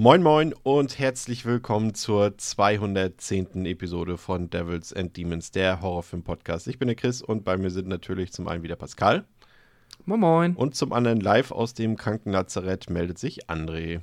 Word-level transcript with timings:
Moin 0.00 0.22
Moin 0.22 0.54
und 0.62 0.98
herzlich 0.98 1.44
willkommen 1.44 1.92
zur 1.92 2.38
210. 2.38 3.66
Episode 3.66 4.16
von 4.16 4.48
Devils 4.48 4.94
and 4.94 5.14
Demons, 5.14 5.50
der 5.50 5.82
Horrorfilm-Podcast. 5.82 6.68
Ich 6.68 6.78
bin 6.78 6.88
der 6.88 6.94
Chris 6.94 7.20
und 7.20 7.44
bei 7.44 7.58
mir 7.58 7.68
sind 7.68 7.86
natürlich 7.86 8.32
zum 8.32 8.48
einen 8.48 8.62
wieder 8.62 8.76
Pascal. 8.76 9.26
Moin 10.06 10.20
Moin. 10.20 10.56
Und 10.56 10.74
zum 10.74 10.94
anderen 10.94 11.20
live 11.20 11.50
aus 11.50 11.74
dem 11.74 11.98
Krankenlazarett 11.98 12.88
meldet 12.88 13.18
sich 13.18 13.50
André. 13.50 14.00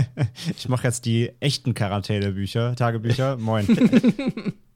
ich 0.54 0.68
mache 0.68 0.86
jetzt 0.86 1.06
die 1.06 1.32
echten 1.40 1.72
Quarantänebücher, 1.72 2.76
Tagebücher. 2.76 3.38
Moin. 3.38 3.66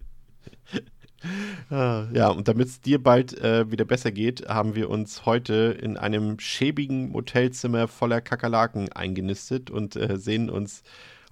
Ah, 1.70 2.06
ja, 2.12 2.28
und 2.28 2.48
damit 2.48 2.68
es 2.68 2.80
dir 2.80 3.02
bald 3.02 3.38
äh, 3.38 3.70
wieder 3.70 3.84
besser 3.84 4.10
geht, 4.10 4.48
haben 4.48 4.74
wir 4.74 4.90
uns 4.90 5.24
heute 5.24 5.76
in 5.80 5.96
einem 5.96 6.38
schäbigen 6.38 7.10
Motelzimmer 7.10 7.88
voller 7.88 8.20
Kakerlaken 8.20 8.92
eingenistet 8.92 9.70
und 9.70 9.96
äh, 9.96 10.18
sehen 10.18 10.50
uns 10.50 10.82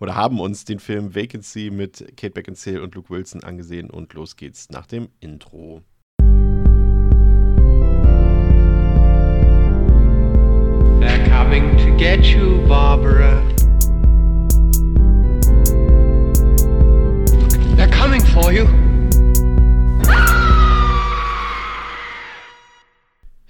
oder 0.01 0.15
haben 0.15 0.41
uns 0.41 0.65
den 0.65 0.79
Film 0.79 1.15
Vacancy 1.15 1.71
mit 1.71 2.17
Kate 2.17 2.33
Beckinsale 2.33 2.83
und 2.83 2.95
Luke 2.95 3.11
Wilson 3.11 3.45
angesehen 3.45 3.91
und 3.91 4.15
los 4.15 4.37
geht's 4.37 4.71
nach 4.71 4.87
dem 4.87 5.09
Intro. 5.21 5.83
They're 11.01 11.29
coming 11.29 11.77
to 11.79 11.97
get 11.97 12.25
you, 12.25 12.67
Barbara. 12.67 13.43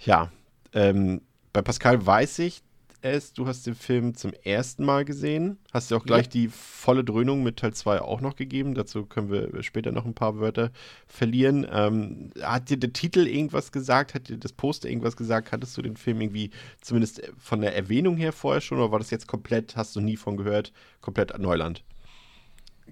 Ja, 0.04 0.30
ähm, 0.72 1.20
bei 1.52 1.62
Pascal 1.62 2.04
weiß 2.04 2.40
ich 2.40 2.62
es, 3.02 3.32
du 3.32 3.46
hast 3.46 3.66
den 3.66 3.74
Film 3.74 4.14
zum 4.14 4.32
ersten 4.44 4.84
Mal 4.84 5.04
gesehen. 5.04 5.58
Hast 5.72 5.90
du 5.90 5.96
auch 5.96 6.04
gleich 6.04 6.26
ja. 6.26 6.32
die 6.32 6.48
volle 6.48 7.04
Dröhnung 7.04 7.42
mit 7.42 7.56
Teil 7.56 7.72
2 7.72 8.02
auch 8.02 8.20
noch 8.20 8.36
gegeben. 8.36 8.74
Dazu 8.74 9.06
können 9.06 9.30
wir 9.30 9.62
später 9.62 9.92
noch 9.92 10.04
ein 10.04 10.14
paar 10.14 10.38
Wörter 10.38 10.70
verlieren. 11.06 11.66
Ähm, 11.70 12.30
hat 12.42 12.68
dir 12.68 12.76
der 12.76 12.92
Titel 12.92 13.26
irgendwas 13.26 13.72
gesagt? 13.72 14.14
Hat 14.14 14.28
dir 14.28 14.36
das 14.36 14.52
Poster 14.52 14.88
irgendwas 14.88 15.16
gesagt? 15.16 15.52
Hattest 15.52 15.76
du 15.76 15.82
den 15.82 15.96
Film 15.96 16.20
irgendwie 16.20 16.50
zumindest 16.80 17.22
von 17.38 17.60
der 17.60 17.74
Erwähnung 17.74 18.16
her 18.16 18.32
vorher 18.32 18.60
schon 18.60 18.78
oder 18.78 18.92
war 18.92 18.98
das 18.98 19.10
jetzt 19.10 19.26
komplett, 19.26 19.76
hast 19.76 19.96
du 19.96 20.00
nie 20.00 20.16
von 20.16 20.36
gehört, 20.36 20.72
komplett 21.00 21.36
Neuland? 21.38 21.82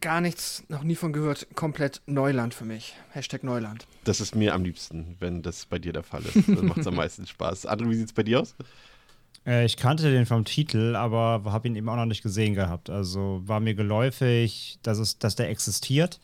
Gar 0.00 0.20
nichts, 0.20 0.64
noch 0.68 0.82
nie 0.82 0.94
von 0.94 1.12
gehört. 1.12 1.46
Komplett 1.54 2.00
Neuland 2.06 2.54
für 2.54 2.64
mich. 2.64 2.94
Hashtag 3.10 3.44
Neuland. 3.44 3.86
Das 4.04 4.20
ist 4.20 4.34
mir 4.34 4.54
am 4.54 4.64
liebsten, 4.64 5.16
wenn 5.20 5.42
das 5.42 5.66
bei 5.66 5.78
dir 5.78 5.92
der 5.92 6.02
Fall 6.02 6.22
ist. 6.22 6.48
Dann 6.48 6.66
macht 6.66 6.78
es 6.78 6.86
am 6.86 6.94
meisten 6.94 7.26
Spaß. 7.26 7.68
André, 7.68 7.90
wie 7.90 7.94
sieht 7.96 8.06
es 8.06 8.12
bei 8.12 8.22
dir 8.22 8.40
aus? 8.40 8.54
Äh, 9.46 9.64
ich 9.64 9.76
kannte 9.76 10.10
den 10.10 10.26
vom 10.26 10.44
Titel, 10.44 10.94
aber 10.96 11.42
habe 11.52 11.68
ihn 11.68 11.76
eben 11.76 11.88
auch 11.88 11.96
noch 11.96 12.06
nicht 12.06 12.22
gesehen 12.22 12.54
gehabt. 12.54 12.90
Also 12.90 13.42
war 13.44 13.60
mir 13.60 13.74
geläufig, 13.74 14.78
dass, 14.82 14.98
es, 14.98 15.18
dass 15.18 15.36
der 15.36 15.48
existiert 15.48 16.20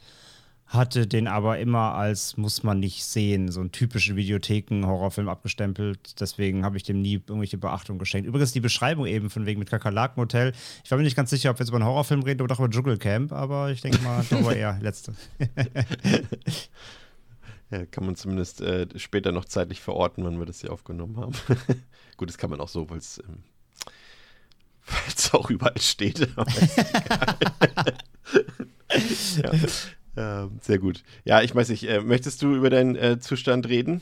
hatte 0.67 1.07
den 1.07 1.29
aber 1.29 1.59
immer 1.59 1.95
als 1.95 2.37
muss 2.37 2.63
man 2.63 2.81
nicht 2.81 3.05
sehen, 3.05 3.51
so 3.51 3.61
einen 3.61 3.71
typischen 3.71 4.17
Videotheken-Horrorfilm 4.17 5.29
abgestempelt. 5.29 6.21
Deswegen 6.21 6.65
habe 6.65 6.77
ich 6.77 6.83
dem 6.83 7.01
nie 7.01 7.15
irgendwelche 7.15 7.59
Beachtung 7.59 7.99
geschenkt. 7.99 8.27
Übrigens 8.27 8.53
die 8.53 8.61
Beschreibung 8.61 9.07
eben 9.07 9.31
von 9.31 9.47
wegen 9.47 9.59
mit 9.59 9.71
Kakerlakenhotel. 9.71 10.53
Ich 10.83 10.91
war 10.91 10.99
mir 10.99 11.05
nicht 11.05 11.17
ganz 11.17 11.31
sicher, 11.31 11.51
ob 11.51 11.59
wir 11.59 11.65
jetzt 11.65 11.69
über 11.69 11.79
einen 11.79 11.87
Horrorfilm 11.87 12.23
reden 12.23 12.41
oder 12.43 12.55
doch 12.55 12.61
über 12.61 12.71
Dschungelcamp, 12.71 13.33
aber 13.33 13.71
ich 13.71 13.83
denke 13.83 14.03
mal, 14.03 14.25
doch 14.29 14.51
eher 14.51 14.79
letzte. 14.81 15.15
ja, 17.71 17.87
kann 17.87 18.07
man 18.07 18.17
zumindest 18.17 18.61
äh, 18.63 18.87
später 18.97 19.33
noch 19.33 19.45
zeitlich 19.45 19.81
verorten, 19.81 20.25
wann 20.25 20.39
wir 20.39 20.47
das 20.47 20.61
hier 20.61 20.73
aufgenommen 20.73 21.19
haben. 21.19 21.33
Gut, 22.17 22.29
das 22.29 22.39
kann 22.39 22.51
man 22.51 22.61
auch 22.61 22.69
so, 22.69 22.89
weil 22.89 22.99
es 22.99 23.23
ähm, 23.29 23.43
auch 25.33 25.51
überall 25.51 25.81
steht. 25.81 26.21
ja. 29.37 29.53
Ja, 30.17 30.49
sehr 30.61 30.79
gut. 30.79 31.03
Ja, 31.25 31.43
ich 31.43 31.55
weiß 31.55 31.69
nicht, 31.71 31.89
äh, 31.89 32.01
möchtest 32.01 32.43
du 32.43 32.55
über 32.55 32.71
deinen 32.71 32.97
äh, 32.97 33.19
Zustand 33.19 33.69
reden? 33.69 34.01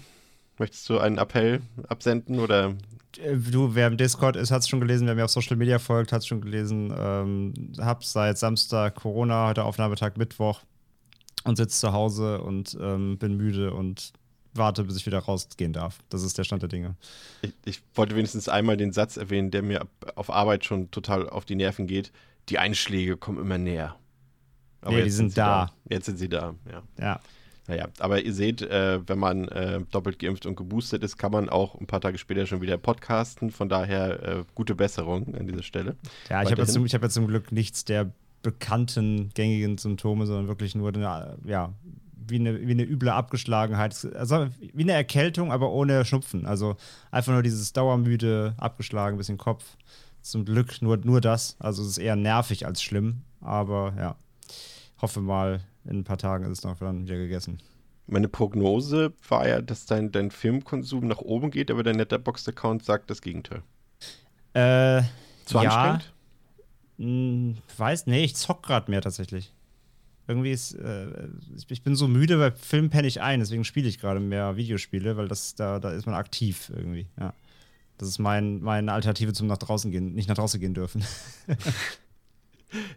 Möchtest 0.58 0.88
du 0.88 0.98
einen 0.98 1.18
Appell 1.18 1.62
absenden 1.88 2.38
oder? 2.38 2.74
Äh, 3.18 3.36
du, 3.36 3.74
wer 3.74 3.86
im 3.86 3.96
Discord 3.96 4.36
ist, 4.36 4.50
hat 4.50 4.62
es 4.62 4.68
schon 4.68 4.80
gelesen, 4.80 5.06
wer 5.06 5.14
mir 5.14 5.24
auf 5.24 5.30
Social 5.30 5.56
Media 5.56 5.78
folgt, 5.78 6.12
hat 6.12 6.20
es 6.20 6.26
schon 6.26 6.40
gelesen. 6.40 6.92
Ähm, 6.96 7.54
hab 7.78 8.04
seit 8.04 8.38
Samstag 8.38 8.94
Corona, 8.96 9.48
heute 9.48 9.64
Aufnahmetag 9.64 10.16
Mittwoch 10.16 10.60
und 11.44 11.56
sitze 11.56 11.80
zu 11.80 11.92
Hause 11.92 12.42
und 12.42 12.76
ähm, 12.80 13.18
bin 13.18 13.36
müde 13.36 13.72
und 13.72 14.12
warte, 14.54 14.84
bis 14.84 14.96
ich 14.96 15.06
wieder 15.06 15.18
rausgehen 15.18 15.72
darf. 15.72 15.98
Das 16.10 16.22
ist 16.22 16.36
der 16.36 16.44
Stand 16.44 16.62
der 16.62 16.68
Dinge. 16.68 16.96
Ich, 17.40 17.52
ich 17.64 17.82
wollte 17.94 18.16
wenigstens 18.16 18.48
einmal 18.48 18.76
den 18.76 18.92
Satz 18.92 19.16
erwähnen, 19.16 19.50
der 19.50 19.62
mir 19.62 19.86
auf 20.14 20.30
Arbeit 20.30 20.64
schon 20.64 20.90
total 20.90 21.28
auf 21.28 21.44
die 21.44 21.56
Nerven 21.56 21.86
geht. 21.86 22.12
Die 22.48 22.58
Einschläge 22.58 23.16
kommen 23.16 23.38
immer 23.38 23.58
näher. 23.58 23.96
Aber 24.82 24.96
nee, 24.96 25.04
die 25.04 25.10
sind, 25.10 25.30
sind 25.30 25.38
da. 25.38 25.66
da. 25.66 25.94
Jetzt 25.94 26.06
sind 26.06 26.18
sie 26.18 26.28
da, 26.28 26.54
ja. 26.70 26.82
Ja. 26.98 27.20
Naja, 27.68 27.88
aber 28.00 28.22
ihr 28.22 28.34
seht, 28.34 28.60
äh, 28.60 29.00
wenn 29.06 29.18
man 29.18 29.46
äh, 29.48 29.80
doppelt 29.92 30.18
geimpft 30.18 30.46
und 30.46 30.56
geboostet 30.56 31.04
ist, 31.04 31.16
kann 31.16 31.30
man 31.30 31.48
auch 31.48 31.80
ein 31.80 31.86
paar 31.86 32.00
Tage 32.00 32.18
später 32.18 32.44
schon 32.46 32.60
wieder 32.60 32.76
podcasten. 32.76 33.50
Von 33.50 33.68
daher 33.68 34.22
äh, 34.22 34.44
gute 34.54 34.74
Besserung 34.74 35.34
an 35.36 35.46
dieser 35.46 35.62
Stelle. 35.62 35.96
Ja, 36.28 36.42
ich 36.42 36.50
habe 36.50 36.60
jetzt, 36.60 36.76
hab 36.76 37.02
jetzt 37.02 37.14
zum 37.14 37.28
Glück 37.28 37.52
nichts 37.52 37.84
der 37.84 38.10
bekannten 38.42 39.30
gängigen 39.34 39.78
Symptome, 39.78 40.26
sondern 40.26 40.48
wirklich 40.48 40.74
nur 40.74 40.88
eine, 40.88 41.38
ja, 41.44 41.72
wie 42.14 42.36
eine, 42.36 42.66
wie 42.66 42.72
eine 42.72 42.82
üble 42.82 43.10
Abgeschlagenheit. 43.10 44.08
Also 44.16 44.48
wie 44.74 44.82
eine 44.82 44.92
Erkältung, 44.92 45.52
aber 45.52 45.70
ohne 45.70 46.04
Schnupfen. 46.04 46.46
Also 46.46 46.76
einfach 47.12 47.32
nur 47.32 47.42
dieses 47.44 47.72
dauermüde, 47.72 48.54
abgeschlagen, 48.58 49.18
bisschen 49.18 49.38
Kopf. 49.38 49.76
Zum 50.20 50.44
Glück 50.44 50.82
nur, 50.82 50.96
nur 50.98 51.20
das. 51.20 51.56
Also 51.60 51.82
es 51.82 51.90
ist 51.90 51.98
eher 51.98 52.16
nervig 52.16 52.66
als 52.66 52.82
schlimm. 52.82 53.22
Aber 53.40 53.94
ja, 53.96 54.16
hoffe 55.02 55.20
mal, 55.20 55.60
in 55.84 55.98
ein 55.98 56.04
paar 56.04 56.18
Tagen 56.18 56.44
ist 56.44 56.58
es 56.58 56.64
noch 56.64 56.78
dann 56.78 57.04
wieder 57.04 57.16
gegessen. 57.16 57.58
Meine 58.06 58.28
Prognose 58.28 59.12
war 59.28 59.46
ja, 59.46 59.60
dass 59.60 59.86
dein, 59.86 60.12
dein 60.12 60.30
Filmkonsum 60.30 61.06
nach 61.06 61.18
oben 61.18 61.50
geht, 61.50 61.70
aber 61.70 61.82
dein 61.82 61.96
Letterboxd-Account 61.96 62.84
sagt 62.84 63.10
das 63.10 63.20
Gegenteil. 63.22 63.62
Äh, 64.54 65.02
Zu 65.44 65.60
ja, 65.60 65.70
anstrengend? 65.70 66.12
Mh, 66.98 67.06
hm, 67.06 67.56
weiß, 67.76 68.06
nee, 68.06 68.24
ich 68.24 68.36
zock 68.36 68.62
gerade 68.62 68.90
mehr 68.90 69.02
tatsächlich. 69.02 69.52
Irgendwie 70.28 70.52
ist, 70.52 70.74
äh, 70.74 71.28
ich 71.68 71.82
bin 71.82 71.96
so 71.96 72.06
müde, 72.06 72.38
weil 72.38 72.52
Film 72.52 72.90
penne 72.90 73.08
ich 73.08 73.20
ein, 73.20 73.40
deswegen 73.40 73.64
spiele 73.64 73.88
ich 73.88 73.98
gerade 73.98 74.20
mehr 74.20 74.56
Videospiele, 74.56 75.16
weil 75.16 75.28
das, 75.28 75.54
da, 75.54 75.80
da 75.80 75.90
ist 75.90 76.06
man 76.06 76.14
aktiv 76.14 76.70
irgendwie, 76.74 77.06
ja. 77.18 77.34
Das 77.98 78.08
ist 78.08 78.18
mein, 78.18 78.60
meine 78.60 78.92
Alternative 78.92 79.32
zum 79.32 79.46
nach 79.46 79.58
draußen 79.58 79.90
gehen, 79.90 80.14
nicht 80.14 80.28
nach 80.28 80.34
draußen 80.34 80.58
gehen 80.58 80.74
dürfen. 80.74 81.04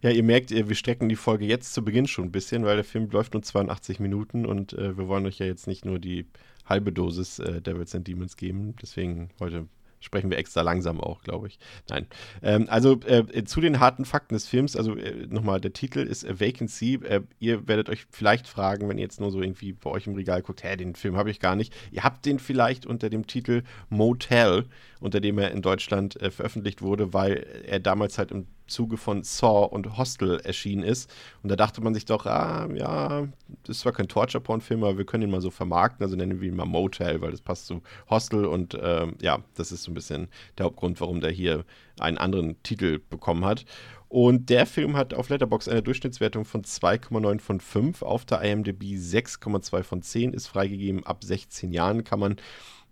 Ja, 0.02 0.10
ihr 0.10 0.24
merkt, 0.24 0.52
wir 0.52 0.76
strecken 0.76 1.10
die 1.10 1.16
Folge 1.16 1.46
jetzt 1.46 1.74
zu 1.74 1.84
Beginn 1.84 2.08
schon 2.08 2.26
ein 2.26 2.32
bisschen, 2.32 2.66
weil 2.66 2.76
der 2.76 2.86
Film 2.86 3.10
läuft 3.10 3.34
nur 3.34 3.44
82 3.44 4.00
Minuten 4.00 4.46
und 4.46 4.74
äh, 4.74 4.98
wir 4.98 5.08
wollen 5.08 5.26
euch 5.26 5.40
ja 5.40 5.46
jetzt 5.46 5.68
nicht 5.68 5.86
nur 5.86 6.00
die 6.00 6.26
halbe 6.66 6.92
Dosis 6.92 7.40
äh, 7.40 7.62
Devils 7.62 7.96
and 7.96 8.08
Demons 8.08 8.38
geben. 8.38 8.76
Deswegen 8.82 9.30
heute 9.40 9.68
sprechen 10.00 10.30
wir 10.30 10.38
extra 10.38 10.62
langsam 10.62 11.02
auch, 11.02 11.24
glaube 11.24 11.48
ich. 11.48 11.60
Nein. 11.90 12.06
Ähm, 12.42 12.68
also 12.70 13.00
äh, 13.02 13.44
zu 13.44 13.60
den 13.60 13.80
harten 13.80 14.06
Fakten 14.06 14.36
des 14.36 14.48
Films, 14.48 14.76
also 14.76 14.96
äh, 14.96 15.28
nochmal, 15.28 15.60
der 15.60 15.74
Titel 15.74 16.00
ist 16.00 16.26
A 16.26 16.40
Vacancy. 16.40 17.00
Äh, 17.04 17.22
ihr 17.40 17.68
werdet 17.68 17.90
euch 17.90 18.06
vielleicht 18.10 18.48
fragen, 18.48 18.88
wenn 18.88 18.98
ihr 18.98 19.04
jetzt 19.04 19.20
nur 19.20 19.32
so 19.32 19.42
irgendwie 19.42 19.74
bei 19.74 19.90
euch 19.90 20.08
im 20.08 20.16
Regal 20.16 20.42
guckt, 20.42 20.64
hä, 20.64 20.76
den 20.78 20.96
Film 20.96 21.18
habe 21.18 21.32
ich 21.32 21.40
gar 21.40 21.56
nicht. 21.56 21.74
Ihr 21.92 22.04
habt 22.04 22.26
den 22.26 22.40
vielleicht 22.40 22.86
unter 22.86 23.10
dem 23.10 23.28
Titel 23.28 23.64
Motel, 23.90 24.66
unter 25.00 25.20
dem 25.20 25.38
er 25.38 25.52
in 25.52 25.62
Deutschland 25.62 26.22
äh, 26.22 26.32
veröffentlicht 26.32 26.82
wurde, 26.82 27.14
weil 27.14 27.46
er 27.66 27.80
damals 27.80 28.18
halt 28.18 28.32
im 28.32 28.48
Zuge 28.68 28.98
von 28.98 29.24
Saw 29.24 29.68
und 29.68 29.98
Hostel 29.98 30.40
erschienen 30.42 30.84
ist. 30.84 31.14
Und 31.44 31.50
da 31.50 31.56
dachte 31.56 31.82
man 31.82 31.94
sich 31.94 32.06
doch, 32.06 32.26
ah, 32.26 32.68
ja, 32.74 33.28
das 33.64 33.78
ist 33.78 33.80
zwar 33.82 33.94
kein 33.94 34.08
Torture-Porn-Film, 34.08 34.84
aber 34.84 34.98
wir 34.98 35.06
können 35.06 35.24
ihn 35.24 35.32
mal 35.32 35.42
so 35.42 35.52
vermarkten, 35.52 36.04
also 36.04 36.16
nennen 36.16 36.42
wir 36.42 36.48
ihn 36.48 36.56
mal 36.56 36.66
Motel, 36.66 37.22
weil 37.22 37.32
das 37.32 37.42
passt 37.42 37.68
zu 37.68 37.82
Hostel 38.10 38.46
und 38.46 38.78
ähm, 38.82 39.16
ja, 39.22 39.40
das 39.56 39.72
ist 39.72 39.84
so 39.84 39.92
ein 39.92 39.96
bisschen 39.96 40.28
der 40.58 40.66
Hauptgrund, 40.66 41.00
warum 41.02 41.22
der 41.22 41.32
hier 41.32 41.66
einen 42.00 42.18
anderen 42.18 42.62
Titel 42.64 43.00
bekommen 43.10 43.46
hat. 43.46 43.66
Und 44.08 44.50
der 44.50 44.66
Film 44.66 44.96
hat 44.96 45.14
auf 45.14 45.30
Letterbox 45.30 45.68
eine 45.68 45.82
Durchschnittswertung 45.82 46.46
von 46.46 46.64
2,9 46.64 47.40
von 47.40 47.60
5, 47.60 48.02
auf 48.02 48.24
der 48.24 48.42
IMDb 48.42 48.84
6,2 48.96 49.84
von 49.84 50.02
10, 50.02 50.34
ist 50.34 50.48
freigegeben 50.48 51.06
ab 51.06 51.24
16 51.24 51.72
Jahren, 51.74 52.04
kann 52.04 52.20
man 52.20 52.38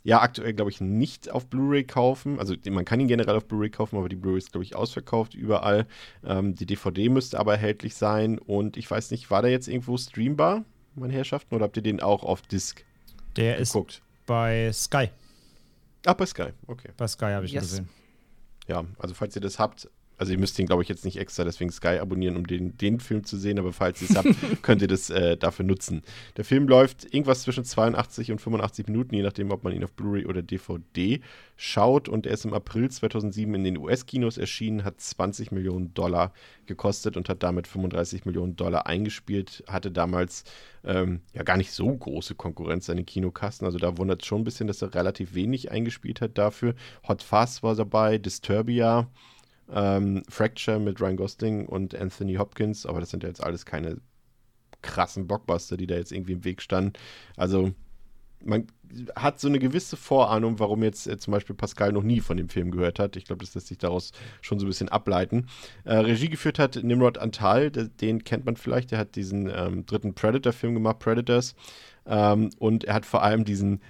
ja 0.03 0.21
aktuell, 0.21 0.53
glaube 0.53 0.69
ich, 0.71 0.81
nicht 0.81 1.31
auf 1.31 1.47
Blu-ray 1.47 1.83
kaufen. 1.85 2.39
Also 2.39 2.55
man 2.69 2.83
kann 2.85 2.99
ihn 2.99 3.07
generell 3.07 3.35
auf 3.37 3.45
Blu-ray 3.45 3.69
kaufen, 3.69 3.97
aber 3.97 4.09
die 4.09 4.15
Blu-ray 4.15 4.37
ist, 4.37 4.51
glaube 4.51 4.63
ich, 4.65 4.75
ausverkauft 4.75 5.33
überall. 5.33 5.85
Ähm, 6.25 6.55
die 6.55 6.65
DVD 6.65 7.09
müsste 7.09 7.39
aber 7.39 7.53
erhältlich 7.53 7.95
sein. 7.95 8.37
Und 8.39 8.75
ich 8.77 8.89
weiß 8.89 9.11
nicht, 9.11 9.31
war 9.31 9.41
der 9.41 9.51
jetzt 9.51 9.67
irgendwo 9.67 9.97
streambar, 9.97 10.63
meine 10.95 11.13
Herrschaften, 11.13 11.55
oder 11.55 11.65
habt 11.65 11.77
ihr 11.77 11.83
den 11.83 12.01
auch 12.01 12.23
auf 12.23 12.41
Disc 12.41 12.83
Der 13.37 13.57
geguckt? 13.57 13.93
ist 13.93 14.01
bei 14.25 14.71
Sky. 14.73 15.09
Ah, 16.05 16.13
bei 16.13 16.25
Sky, 16.25 16.49
okay. 16.67 16.89
Bei 16.97 17.07
Sky 17.07 17.25
habe 17.27 17.45
ich 17.45 17.51
ihn 17.53 17.55
Yes. 17.61 17.69
gesehen. 17.69 17.89
Ja, 18.67 18.83
also 18.99 19.13
falls 19.15 19.35
ihr 19.35 19.41
das 19.41 19.57
habt, 19.59 19.89
also 20.17 20.31
ihr 20.31 20.39
müsst 20.39 20.57
den, 20.57 20.65
glaube 20.65 20.83
ich, 20.83 20.89
jetzt 20.89 21.05
nicht 21.05 21.17
extra 21.17 21.43
deswegen 21.43 21.71
Sky 21.71 21.99
abonnieren, 21.99 22.35
um 22.37 22.45
den, 22.45 22.77
den 22.77 22.99
Film 22.99 23.23
zu 23.23 23.37
sehen, 23.37 23.59
aber 23.59 23.73
falls 23.73 24.01
ihr 24.01 24.09
es 24.09 24.15
habt, 24.15 24.29
könnt 24.61 24.81
ihr 24.81 24.87
das 24.87 25.09
äh, 25.09 25.37
dafür 25.37 25.65
nutzen. 25.65 26.01
Der 26.37 26.45
Film 26.45 26.67
läuft 26.67 27.05
irgendwas 27.13 27.43
zwischen 27.43 27.63
82 27.63 28.31
und 28.31 28.39
85 28.39 28.87
Minuten, 28.87 29.15
je 29.15 29.23
nachdem, 29.23 29.51
ob 29.51 29.63
man 29.63 29.73
ihn 29.73 29.83
auf 29.83 29.93
Blu-ray 29.93 30.25
oder 30.25 30.41
DVD 30.41 31.19
schaut. 31.55 32.09
Und 32.09 32.25
er 32.25 32.33
ist 32.33 32.45
im 32.45 32.53
April 32.53 32.89
2007 32.89 33.53
in 33.55 33.63
den 33.63 33.77
US-Kinos 33.77 34.37
erschienen, 34.37 34.83
hat 34.83 34.99
20 34.99 35.51
Millionen 35.51 35.93
Dollar 35.93 36.33
gekostet 36.65 37.17
und 37.17 37.29
hat 37.29 37.43
damit 37.43 37.67
35 37.67 38.25
Millionen 38.25 38.55
Dollar 38.55 38.87
eingespielt. 38.87 39.63
Hatte 39.67 39.91
damals 39.91 40.43
ähm, 40.83 41.21
ja 41.33 41.43
gar 41.43 41.57
nicht 41.57 41.71
so 41.71 41.87
große 41.95 42.35
Konkurrenz 42.35 42.89
an 42.89 42.97
den 42.97 43.05
Kinokassen. 43.05 43.65
Also 43.65 43.77
da 43.77 43.97
wundert 43.97 44.21
es 44.21 44.27
schon 44.27 44.41
ein 44.41 44.45
bisschen, 44.45 44.67
dass 44.67 44.81
er 44.81 44.93
relativ 44.93 45.33
wenig 45.33 45.71
eingespielt 45.71 46.21
hat 46.21 46.37
dafür. 46.37 46.75
Hot 47.07 47.23
Fuzz 47.23 47.63
war 47.63 47.75
dabei, 47.75 48.17
Disturbia, 48.17 49.07
ähm, 49.73 50.23
Fracture 50.29 50.79
mit 50.79 51.01
Ryan 51.01 51.17
Gosling 51.17 51.65
und 51.65 51.95
Anthony 51.95 52.35
Hopkins, 52.35 52.85
aber 52.85 52.99
das 52.99 53.09
sind 53.09 53.23
ja 53.23 53.29
jetzt 53.29 53.43
alles 53.43 53.65
keine 53.65 53.97
krassen 54.81 55.27
Blockbuster, 55.27 55.77
die 55.77 55.87
da 55.87 55.95
jetzt 55.95 56.11
irgendwie 56.11 56.33
im 56.33 56.43
Weg 56.43 56.61
standen. 56.61 56.93
Also 57.37 57.71
man 58.45 58.67
hat 59.15 59.39
so 59.39 59.47
eine 59.47 59.57
gewisse 59.57 59.95
Vorahnung, 59.95 60.59
warum 60.59 60.83
jetzt 60.83 61.07
äh, 61.07 61.17
zum 61.17 61.31
Beispiel 61.31 61.55
Pascal 61.55 61.93
noch 61.93 62.03
nie 62.03 62.19
von 62.19 62.35
dem 62.37 62.49
Film 62.49 62.71
gehört 62.71 62.99
hat. 62.99 63.15
Ich 63.15 63.23
glaube, 63.25 63.43
das 63.45 63.55
lässt 63.55 63.67
sich 63.67 63.77
daraus 63.77 64.11
schon 64.41 64.59
so 64.59 64.65
ein 64.65 64.69
bisschen 64.69 64.89
ableiten. 64.89 65.47
Äh, 65.85 65.95
Regie 65.95 66.27
geführt 66.29 66.59
hat 66.59 66.75
Nimrod 66.83 67.17
Antal, 67.17 67.71
de- 67.71 67.87
den 68.01 68.23
kennt 68.25 68.45
man 68.45 68.57
vielleicht. 68.57 68.91
Der 68.91 68.99
hat 68.99 69.15
diesen 69.15 69.49
ähm, 69.49 69.85
dritten 69.85 70.13
Predator-Film 70.13 70.73
gemacht, 70.73 70.99
Predators. 70.99 71.55
Ähm, 72.05 72.49
und 72.59 72.83
er 72.83 72.95
hat 72.95 73.05
vor 73.05 73.23
allem 73.23 73.45
diesen, 73.45 73.81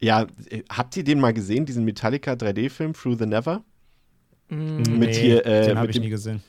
ja, 0.00 0.26
äh, 0.48 0.62
habt 0.70 0.96
ihr 0.96 1.04
den 1.04 1.20
mal 1.20 1.34
gesehen, 1.34 1.66
diesen 1.66 1.84
Metallica 1.84 2.32
3D-Film, 2.32 2.94
Through 2.94 3.18
the 3.18 3.26
Never? 3.26 3.62
Mm, 4.52 4.98
Mit 4.98 5.14
hier, 5.14 5.46
äh, 5.46 5.66
den 5.66 5.78
habe 5.78 5.88
ich 5.90 5.94
dem- 5.94 6.02
nie 6.02 6.10
gesehen. 6.10 6.42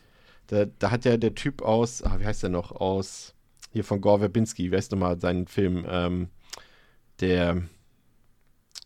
Da, 0.48 0.66
da 0.66 0.92
hat 0.92 1.06
ja 1.06 1.16
der 1.18 1.36
Typ 1.36 1.62
aus, 1.62 2.04
ah, 2.04 2.20
wie 2.20 2.26
heißt 2.26 2.44
der 2.44 2.50
noch, 2.50 2.72
aus, 2.74 3.34
hier 3.72 3.84
von 3.84 4.02
Gore 4.02 4.20
Verbinski, 4.20 4.72
wer 4.72 4.80
ist 4.80 4.92
nochmal 4.92 5.20
seinen 5.20 5.48
Film, 5.48 5.86
ähm, 5.88 6.28
der, 7.22 7.64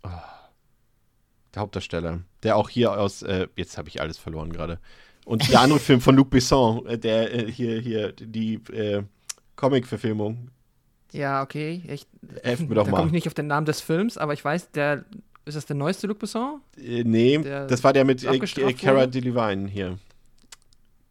ah, 0.03 0.21
der 1.53 1.61
Hauptdarsteller, 1.61 2.19
der 2.43 2.55
auch 2.57 2.69
hier 2.69 2.91
aus, 2.99 3.23
äh, 3.23 3.47
jetzt 3.55 3.77
habe 3.77 3.89
ich 3.89 4.01
alles 4.01 4.17
verloren 4.17 4.53
gerade. 4.53 4.79
Und 5.25 5.49
der 5.51 5.59
andere 5.61 5.79
Film 5.79 5.99
von 5.99 6.15
Luc 6.15 6.29
Besson, 6.29 6.85
äh, 6.85 6.97
der 6.97 7.33
äh, 7.33 7.51
hier, 7.51 7.79
hier, 7.81 8.11
die 8.13 8.55
äh, 8.71 9.03
Comic-Verfilmung, 9.55 10.51
Ja, 11.11 11.41
okay. 11.41 11.81
Ich, 11.87 12.05
helft 12.43 12.69
mir 12.69 12.75
doch 12.75 12.85
da 12.85 12.91
mal. 12.91 12.97
komme 12.97 13.07
ich 13.07 13.13
nicht 13.13 13.27
auf 13.27 13.33
den 13.33 13.47
Namen 13.47 13.65
des 13.65 13.81
Films, 13.81 14.17
aber 14.17 14.33
ich 14.33 14.45
weiß, 14.45 14.71
der 14.71 15.05
ist 15.47 15.55
das 15.55 15.65
der 15.65 15.75
neueste 15.75 16.07
Luc 16.07 16.19
Besson? 16.19 16.61
Äh, 16.77 17.03
nee, 17.03 17.37
Der 17.37 17.65
das 17.67 17.83
war 17.83 17.93
der 17.93 18.05
mit 18.05 18.23
äh, 18.23 18.35
äh, 18.35 18.73
Cara? 18.73 19.07
Delevingne 19.07 19.67
hier. 19.69 19.97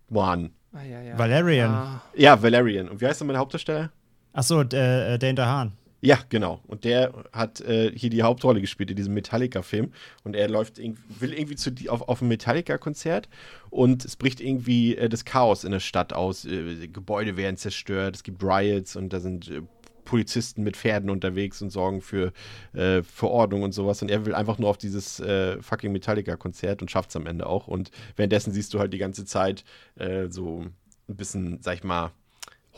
Mann. 0.09 0.51
Ah, 0.73 0.83
ja, 0.85 1.01
ja. 1.03 1.19
Valerian. 1.19 1.71
Ah, 1.71 2.03
Ja, 2.15 2.41
Valerian. 2.43 2.89
Und 2.89 3.01
wie 3.01 3.07
heißt 3.07 3.21
nochmal 3.21 3.35
der 3.35 3.41
Hauptdarsteller? 3.41 3.91
Achso, 4.33 4.61
äh, 4.63 5.15
äh, 5.15 5.19
Dane 5.19 5.35
DeHaan. 5.35 5.73
Ja, 6.03 6.19
genau. 6.29 6.61
Und 6.67 6.85
der 6.85 7.13
hat 7.33 7.61
äh, 7.63 7.91
hier 7.97 8.11
die 8.11 8.23
Hauptrolle 8.23 8.61
gespielt 8.61 8.91
in 8.91 8.97
diesem 8.97 9.15
Metallica-Film. 9.15 9.93
Und 10.25 10.37
er 10.37 10.49
läuft 10.49 10.79
irg- 10.79 10.99
will 11.19 11.33
irgendwie 11.33 11.57
zu, 11.57 11.71
die- 11.73 11.89
auf, 11.89 12.03
auf 12.03 12.21
ein 12.21 12.29
Metallica-Konzert 12.29 13.29
und 13.71 14.05
es 14.05 14.15
bricht 14.17 14.41
irgendwie 14.41 14.95
äh, 14.97 15.09
das 15.09 15.25
Chaos 15.25 15.65
in 15.65 15.73
der 15.73 15.81
Stadt 15.81 16.13
aus. 16.13 16.45
Äh, 16.45 16.87
Gebäude 16.89 17.37
werden 17.39 17.57
zerstört, 17.57 18.15
es 18.17 18.23
gibt 18.23 18.45
Riots 18.45 18.95
und 18.95 19.13
da 19.15 19.21
sind 19.21 19.49
äh, 19.51 19.63
Polizisten 20.07 20.63
mit 20.63 20.79
Pferden 20.79 21.11
unterwegs 21.11 21.61
und 21.61 21.69
sorgen 21.69 22.01
für, 22.01 22.33
äh, 22.73 23.03
für 23.03 23.29
Ordnung 23.29 23.63
und 23.63 23.73
sowas. 23.73 24.01
Und 24.01 24.11
er 24.11 24.25
will 24.25 24.35
einfach 24.35 24.57
nur 24.59 24.71
auf 24.71 24.79
dieses 24.79 25.21
äh, 25.21 25.61
fucking 25.61 25.93
Metallica-Konzert 25.93 26.81
und 26.81 26.91
schafft 26.91 27.11
es 27.11 27.17
am 27.17 27.27
Ende 27.27 27.47
auch. 27.47 27.69
Und 27.69 27.91
währenddessen 28.17 28.53
siehst 28.53 28.73
du 28.73 28.79
halt 28.79 28.95
die 28.95 28.99
ganze 28.99 29.27
Zeit 29.27 29.65
äh, 29.97 30.29
so 30.31 30.65
ein 31.09 31.17
bisschen, 31.17 31.61
sag 31.61 31.75
ich 31.75 31.85
mal, 31.85 32.13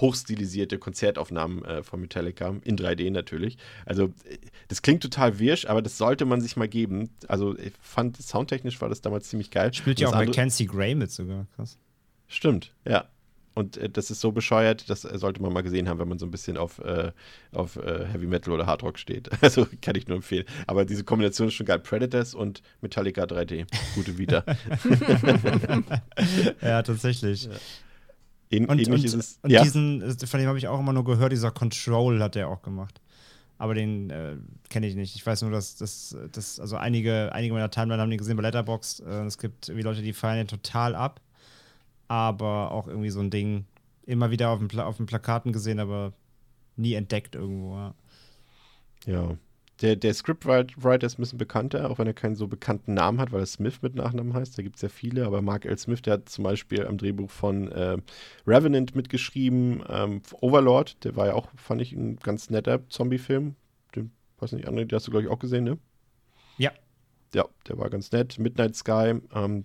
hochstilisierte 0.00 0.78
Konzertaufnahmen 0.78 1.64
äh, 1.64 1.82
von 1.82 2.00
Metallica, 2.00 2.54
in 2.62 2.76
3D 2.76 3.10
natürlich. 3.10 3.58
Also, 3.84 4.04
äh, 4.24 4.38
das 4.68 4.82
klingt 4.82 5.02
total 5.02 5.38
wirsch, 5.38 5.66
aber 5.66 5.82
das 5.82 5.98
sollte 5.98 6.24
man 6.24 6.40
sich 6.40 6.56
mal 6.56 6.68
geben. 6.68 7.10
Also, 7.26 7.56
ich 7.58 7.72
fand, 7.80 8.16
soundtechnisch 8.16 8.80
war 8.80 8.88
das 8.88 9.00
damals 9.00 9.28
ziemlich 9.28 9.50
geil. 9.50 9.74
Spielt 9.74 9.98
ja 10.00 10.08
auch 10.08 10.12
andere- 10.12 10.28
Mackenzie 10.30 10.66
Gray 10.66 10.94
mit 10.94 11.10
sogar. 11.10 11.46
Krass. 11.56 11.78
Stimmt, 12.28 12.74
ja. 12.86 13.08
Und 13.58 13.76
äh, 13.76 13.90
das 13.90 14.12
ist 14.12 14.20
so 14.20 14.30
bescheuert, 14.30 14.88
das 14.88 15.04
äh, 15.04 15.18
sollte 15.18 15.42
man 15.42 15.52
mal 15.52 15.62
gesehen 15.62 15.88
haben, 15.88 15.98
wenn 15.98 16.08
man 16.08 16.20
so 16.20 16.26
ein 16.26 16.30
bisschen 16.30 16.56
auf, 16.56 16.78
äh, 16.78 17.10
auf 17.52 17.74
äh, 17.74 18.06
Heavy 18.06 18.28
Metal 18.28 18.54
oder 18.54 18.66
Hard 18.66 18.84
Rock 18.84 19.00
steht. 19.00 19.28
Also 19.40 19.66
kann 19.82 19.96
ich 19.96 20.06
nur 20.06 20.16
empfehlen. 20.16 20.44
Aber 20.68 20.84
diese 20.84 21.02
Kombination 21.02 21.48
ist 21.48 21.54
schon 21.54 21.66
geil. 21.66 21.80
Predators 21.80 22.34
und 22.34 22.62
Metallica 22.82 23.24
3D. 23.24 23.66
Gute 23.96 24.16
Vita. 24.16 24.44
ja, 26.62 26.82
tatsächlich. 26.82 27.48
Ähn, 28.50 28.66
Und, 28.66 28.78
ähnlich 28.78 28.90
und, 28.90 29.04
ist 29.04 29.14
es. 29.14 29.38
und 29.42 29.50
ja, 29.50 29.64
diesen, 29.64 30.02
äh, 30.02 30.26
von 30.26 30.38
dem 30.38 30.48
habe 30.48 30.58
ich 30.58 30.68
auch 30.68 30.78
immer 30.78 30.92
nur 30.92 31.04
gehört, 31.04 31.32
dieser 31.32 31.50
Control 31.50 32.22
hat 32.22 32.36
er 32.36 32.48
auch 32.48 32.62
gemacht. 32.62 33.00
Aber 33.56 33.74
den 33.74 34.10
äh, 34.10 34.36
kenne 34.68 34.86
ich 34.86 34.94
nicht. 34.94 35.16
Ich 35.16 35.26
weiß 35.26 35.42
nur, 35.42 35.50
dass, 35.50 35.74
dass, 35.74 36.16
dass 36.30 36.60
also 36.60 36.76
einige, 36.76 37.32
einige 37.32 37.54
meiner 37.54 37.70
Timeline 37.70 38.00
haben 38.00 38.10
den 38.10 38.18
gesehen 38.18 38.36
bei 38.36 38.44
Letterboxd. 38.44 39.00
Äh, 39.00 39.24
es 39.24 39.36
gibt 39.36 39.68
irgendwie 39.68 39.82
Leute, 39.82 40.02
die 40.02 40.12
feiern 40.12 40.36
den 40.36 40.46
total 40.46 40.94
ab. 40.94 41.20
Aber 42.08 42.72
auch 42.72 42.88
irgendwie 42.88 43.10
so 43.10 43.20
ein 43.20 43.30
Ding 43.30 43.66
immer 44.06 44.30
wieder 44.30 44.50
auf 44.50 44.58
den, 44.58 44.68
Pla 44.68 44.86
auf 44.86 44.96
den 44.96 45.06
Plakaten 45.06 45.52
gesehen, 45.52 45.78
aber 45.78 46.12
nie 46.76 46.94
entdeckt 46.94 47.34
irgendwo. 47.34 47.76
Ja. 47.76 47.94
Ja. 49.06 49.36
Der, 49.80 49.94
der 49.94 50.12
Scriptwriter 50.12 51.06
ist 51.06 51.18
ein 51.18 51.22
bisschen 51.22 51.38
bekannter, 51.38 51.88
auch 51.88 52.00
wenn 52.00 52.08
er 52.08 52.14
keinen 52.14 52.34
so 52.34 52.48
bekannten 52.48 52.94
Namen 52.94 53.20
hat, 53.20 53.30
weil 53.30 53.40
er 53.40 53.46
Smith 53.46 53.80
mit 53.80 53.94
Nachnamen 53.94 54.34
heißt. 54.34 54.58
Da 54.58 54.62
gibt 54.62 54.74
es 54.76 54.82
ja 54.82 54.88
viele, 54.88 55.24
aber 55.24 55.40
Mark 55.40 55.66
L. 55.66 55.78
Smith, 55.78 56.02
der 56.02 56.14
hat 56.14 56.28
zum 56.28 56.42
Beispiel 56.42 56.84
am 56.84 56.98
Drehbuch 56.98 57.30
von 57.30 57.70
äh, 57.70 57.98
Revenant 58.44 58.96
mitgeschrieben. 58.96 59.84
Ähm, 59.88 60.22
Overlord, 60.40 61.04
der 61.04 61.14
war 61.14 61.26
ja 61.28 61.34
auch, 61.34 61.48
fand 61.54 61.80
ich, 61.80 61.92
ein 61.92 62.16
ganz 62.16 62.50
netter 62.50 62.88
Zombie-Film. 62.88 63.54
Den, 63.94 64.10
weiß 64.40 64.50
nicht, 64.52 64.66
André, 64.66 64.84
den 64.84 64.96
hast 64.96 65.06
du, 65.06 65.12
glaube 65.12 65.26
ich, 65.26 65.30
auch 65.30 65.38
gesehen, 65.38 65.62
ne? 65.62 65.78
Ja. 66.56 66.72
Ja, 67.32 67.44
der 67.68 67.78
war 67.78 67.88
ganz 67.88 68.10
nett. 68.10 68.36
Midnight 68.40 68.74
Sky, 68.74 69.20
ähm, 69.32 69.64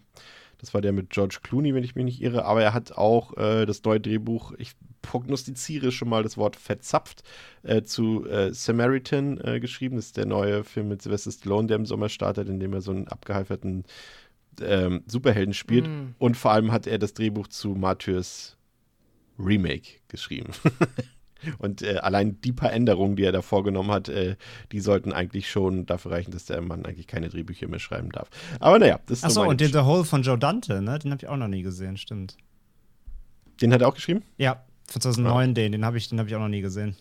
das 0.63 0.74
war 0.74 0.80
der 0.80 0.94
mit 0.94 1.10
George 1.10 1.39
Clooney, 1.44 1.75
wenn 1.75 1.83
ich 1.83 1.94
mich 1.95 2.06
nicht 2.06 2.21
irre. 2.21 2.45
Aber 2.45 2.63
er 2.63 2.74
hat 2.74 2.94
auch 2.94 3.36
äh, 3.36 3.65
das 3.65 3.83
neue 3.83 4.00
Drehbuch, 4.00 4.54
ich 4.57 4.71
prognostiziere 5.01 5.92
schon 5.92 6.07
mal 6.07 6.24
das 6.24 6.38
Wort 6.38 6.56
verzapft, 6.56 7.24
äh, 7.63 7.81
zu 7.81 8.25
äh, 8.25 8.54
Samaritan 8.54 9.42
äh, 9.44 9.60
geschrieben. 9.60 9.98
Das 9.98 10.06
ist 10.06 10.15
der 10.15 10.25
neue 10.25 10.63
Film 10.63 10.88
mit 10.88 11.01
Sylvester 11.01 11.33
Stallone, 11.33 11.68
der 11.68 11.75
im 11.75 11.86
Sommer 11.86 12.07
startet, 12.07 12.48
in 12.48 12.62
dem 12.62 12.71
er 12.71 12.80
so 12.80 12.92
einen 12.92 13.10
abgehalferten 13.10 13.84
ähm, 14.62 15.03
Superhelden 15.05 15.53
spielt. 15.53 15.86
Mm. 15.86 16.15
Und 16.17 16.38
vor 16.38 16.53
allem 16.53 16.72
hat 16.72 16.88
er 16.88 16.98
das 16.98 17.13
Drehbuch 17.13 17.50
zu 17.50 17.75
Martyrs 17.75 18.55
Remake 19.38 20.00
geschrieben. 20.08 20.53
Und 21.57 21.81
äh, 21.81 21.97
allein 21.97 22.39
die 22.41 22.51
paar 22.51 22.71
Änderungen, 22.71 23.15
die 23.15 23.23
er 23.23 23.31
da 23.31 23.41
vorgenommen 23.41 23.91
hat, 23.91 24.09
äh, 24.09 24.35
die 24.71 24.79
sollten 24.79 25.13
eigentlich 25.13 25.50
schon 25.50 25.85
dafür 25.85 26.12
reichen, 26.12 26.31
dass 26.31 26.45
der 26.45 26.62
Mann 26.62 26.85
eigentlich 26.85 27.07
keine 27.07 27.29
Drehbücher 27.29 27.67
mehr 27.67 27.79
schreiben 27.79 28.09
darf. 28.12 28.29
Aber 28.59 28.79
naja, 28.79 29.00
das 29.05 29.19
ist 29.19 29.23
Achso, 29.25 29.43
und 29.43 29.59
den. 29.59 29.71
The 29.71 29.79
Hole 29.79 30.03
von 30.03 30.21
Joe 30.21 30.38
Dante, 30.38 30.81
ne? 30.81 31.00
Den 31.00 31.12
habe 31.12 31.21
ich 31.23 31.27
auch 31.27 31.38
noch 31.38 31.47
nie 31.47 31.63
gesehen, 31.63 31.97
stimmt. 31.97 32.38
Den 33.62 33.73
hat 33.73 33.81
er 33.81 33.88
auch 33.88 33.95
geschrieben? 33.95 34.23
Ja, 34.38 34.63
von 34.88 35.01
2009 35.01 35.53
den, 35.53 35.71
den 35.71 35.85
habe 35.85 35.97
ich, 35.97 36.09
den 36.09 36.19
hab 36.19 36.27
ich 36.27 36.35
auch 36.35 36.39
noch 36.39 36.47
nie 36.47 36.62
gesehen. 36.62 36.95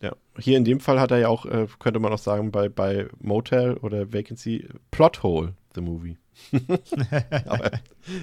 Ja. 0.00 0.14
Hier 0.38 0.56
in 0.56 0.64
dem 0.64 0.80
Fall 0.80 1.00
hat 1.00 1.10
er 1.10 1.18
ja 1.18 1.28
auch, 1.28 1.44
äh, 1.46 1.66
könnte 1.78 1.98
man 1.98 2.12
auch 2.12 2.18
sagen, 2.18 2.52
bei, 2.52 2.68
bei 2.68 3.08
Motel 3.20 3.74
oder 3.74 4.12
Vacancy, 4.12 4.68
Plothole, 4.90 5.54
the 5.74 5.80
movie. 5.80 6.16
Aber 7.46 7.70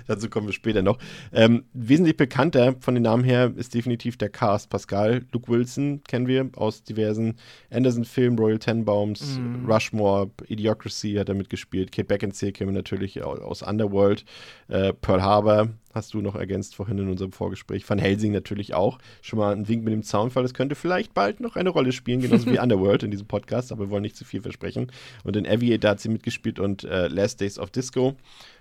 dazu 0.07 0.29
kommen 0.29 0.47
wir 0.47 0.53
später 0.53 0.81
noch. 0.81 0.97
Ähm, 1.33 1.63
wesentlich 1.73 2.17
bekannter 2.17 2.75
von 2.79 2.93
den 2.95 3.03
Namen 3.03 3.23
her 3.23 3.53
ist 3.55 3.73
definitiv 3.73 4.17
der 4.17 4.29
Cast. 4.29 4.69
Pascal, 4.69 5.23
Luke 5.31 5.51
Wilson 5.51 6.01
kennen 6.07 6.27
wir 6.27 6.49
aus 6.55 6.83
diversen 6.83 7.35
Anderson-Filmen, 7.71 8.37
Royal 8.39 8.59
Tenenbaums, 8.59 9.37
Mhm. 9.37 9.65
Rushmore, 9.69 10.29
Idiocracy 10.47 11.13
hat 11.15 11.29
er 11.29 11.35
mitgespielt. 11.35 11.91
Kate 11.91 12.07
Beckinsale 12.07 12.51
kennen 12.51 12.69
wir 12.71 12.75
natürlich 12.77 13.23
au- 13.23 13.33
aus 13.35 13.61
Underworld. 13.61 14.25
Äh, 14.67 14.93
Pearl 14.93 15.21
Harbor 15.21 15.69
hast 15.93 16.13
du 16.13 16.19
noch 16.21 16.35
ergänzt 16.35 16.75
vorhin 16.75 16.97
in 16.97 17.07
unserem 17.07 17.31
Vorgespräch. 17.31 17.89
Van 17.89 17.99
Helsing 17.99 18.33
natürlich 18.33 18.73
auch. 18.73 18.97
Schon 19.21 19.39
mal 19.39 19.53
ein 19.55 19.67
Wink 19.69 19.85
mit 19.85 19.93
dem 19.93 20.03
Zaunfall. 20.03 20.43
Das 20.43 20.53
könnte 20.53 20.75
vielleicht 20.75 21.13
bald 21.13 21.39
noch 21.39 21.55
eine 21.55 21.69
Rolle 21.69 21.93
spielen, 21.93 22.19
genauso 22.19 22.47
wie 22.51 22.59
Underworld 22.59 23.03
in 23.03 23.11
diesem 23.11 23.27
Podcast, 23.27 23.71
aber 23.71 23.85
wir 23.85 23.89
wollen 23.91 24.01
nicht 24.01 24.17
zu 24.17 24.25
viel 24.25 24.41
versprechen. 24.41 24.91
Und 25.23 25.37
in 25.37 25.47
Aviator 25.47 25.91
hat 25.91 26.01
sie 26.01 26.09
mitgespielt 26.09 26.59
und 26.59 26.83
äh, 26.83 27.07
Last 27.07 27.39
Days 27.39 27.57
of 27.57 27.69
Disco 27.71 28.04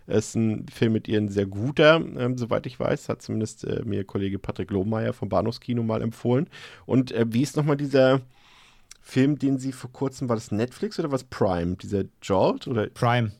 ist 0.06 0.34
ein 0.34 0.66
Film 0.68 0.92
mit 0.92 1.08
ihr 1.08 1.18
ein 1.18 1.28
sehr 1.28 1.46
guter, 1.46 1.96
ähm, 1.96 2.36
soweit 2.36 2.66
ich 2.66 2.78
weiß, 2.78 3.08
hat 3.08 3.22
zumindest 3.22 3.64
äh, 3.64 3.82
mir 3.84 4.04
Kollege 4.04 4.38
Patrick 4.38 4.70
Lohmeier 4.70 5.12
vom 5.12 5.28
Bahnhofskino 5.28 5.82
mal 5.82 6.02
empfohlen. 6.02 6.48
Und 6.86 7.12
äh, 7.12 7.24
wie 7.28 7.42
ist 7.42 7.56
nochmal 7.56 7.76
dieser 7.76 8.20
Film, 9.00 9.38
den 9.38 9.58
sie 9.58 9.72
vor 9.72 9.90
kurzem, 9.92 10.28
war 10.28 10.36
das 10.36 10.50
Netflix 10.50 10.98
oder 10.98 11.10
was 11.10 11.24
Prime? 11.24 11.76
Dieser 11.76 12.04
Jolt 12.22 12.66
oder 12.66 12.86
Prime. 12.88 13.32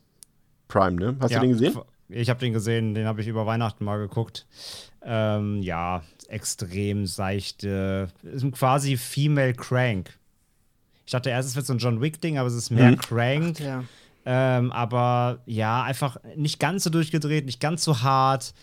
Prime, 0.68 0.96
ne? 0.96 1.16
Hast 1.20 1.32
ja, 1.32 1.40
du 1.40 1.46
den 1.46 1.52
gesehen? 1.52 1.78
Ich 2.08 2.28
habe 2.30 2.40
den 2.40 2.52
gesehen, 2.52 2.94
den 2.94 3.06
habe 3.06 3.20
ich 3.20 3.28
über 3.28 3.46
Weihnachten 3.46 3.84
mal 3.84 3.98
geguckt. 3.98 4.46
Ähm, 5.02 5.62
ja, 5.62 6.02
extrem 6.28 7.06
seichte. 7.06 8.08
Ist 8.22 8.50
quasi 8.52 8.96
Female 8.96 9.54
Crank. 9.54 10.18
Ich 11.06 11.12
dachte 11.12 11.30
erst, 11.30 11.48
es 11.48 11.56
wird 11.56 11.66
so 11.66 11.74
ein 11.74 11.78
John 11.78 12.00
Wick-Ding, 12.00 12.38
aber 12.38 12.48
es 12.48 12.54
ist 12.54 12.70
mehr 12.70 12.92
Mhm. 12.92 12.98
Crank. 12.98 13.60
Ja. 13.60 13.84
Ähm, 14.26 14.72
aber 14.72 15.42
ja, 15.46 15.82
einfach 15.82 16.16
nicht 16.36 16.58
ganz 16.58 16.84
so 16.84 16.90
durchgedreht, 16.90 17.44
nicht 17.44 17.60
ganz 17.60 17.84
so 17.84 18.00
hart, 18.00 18.54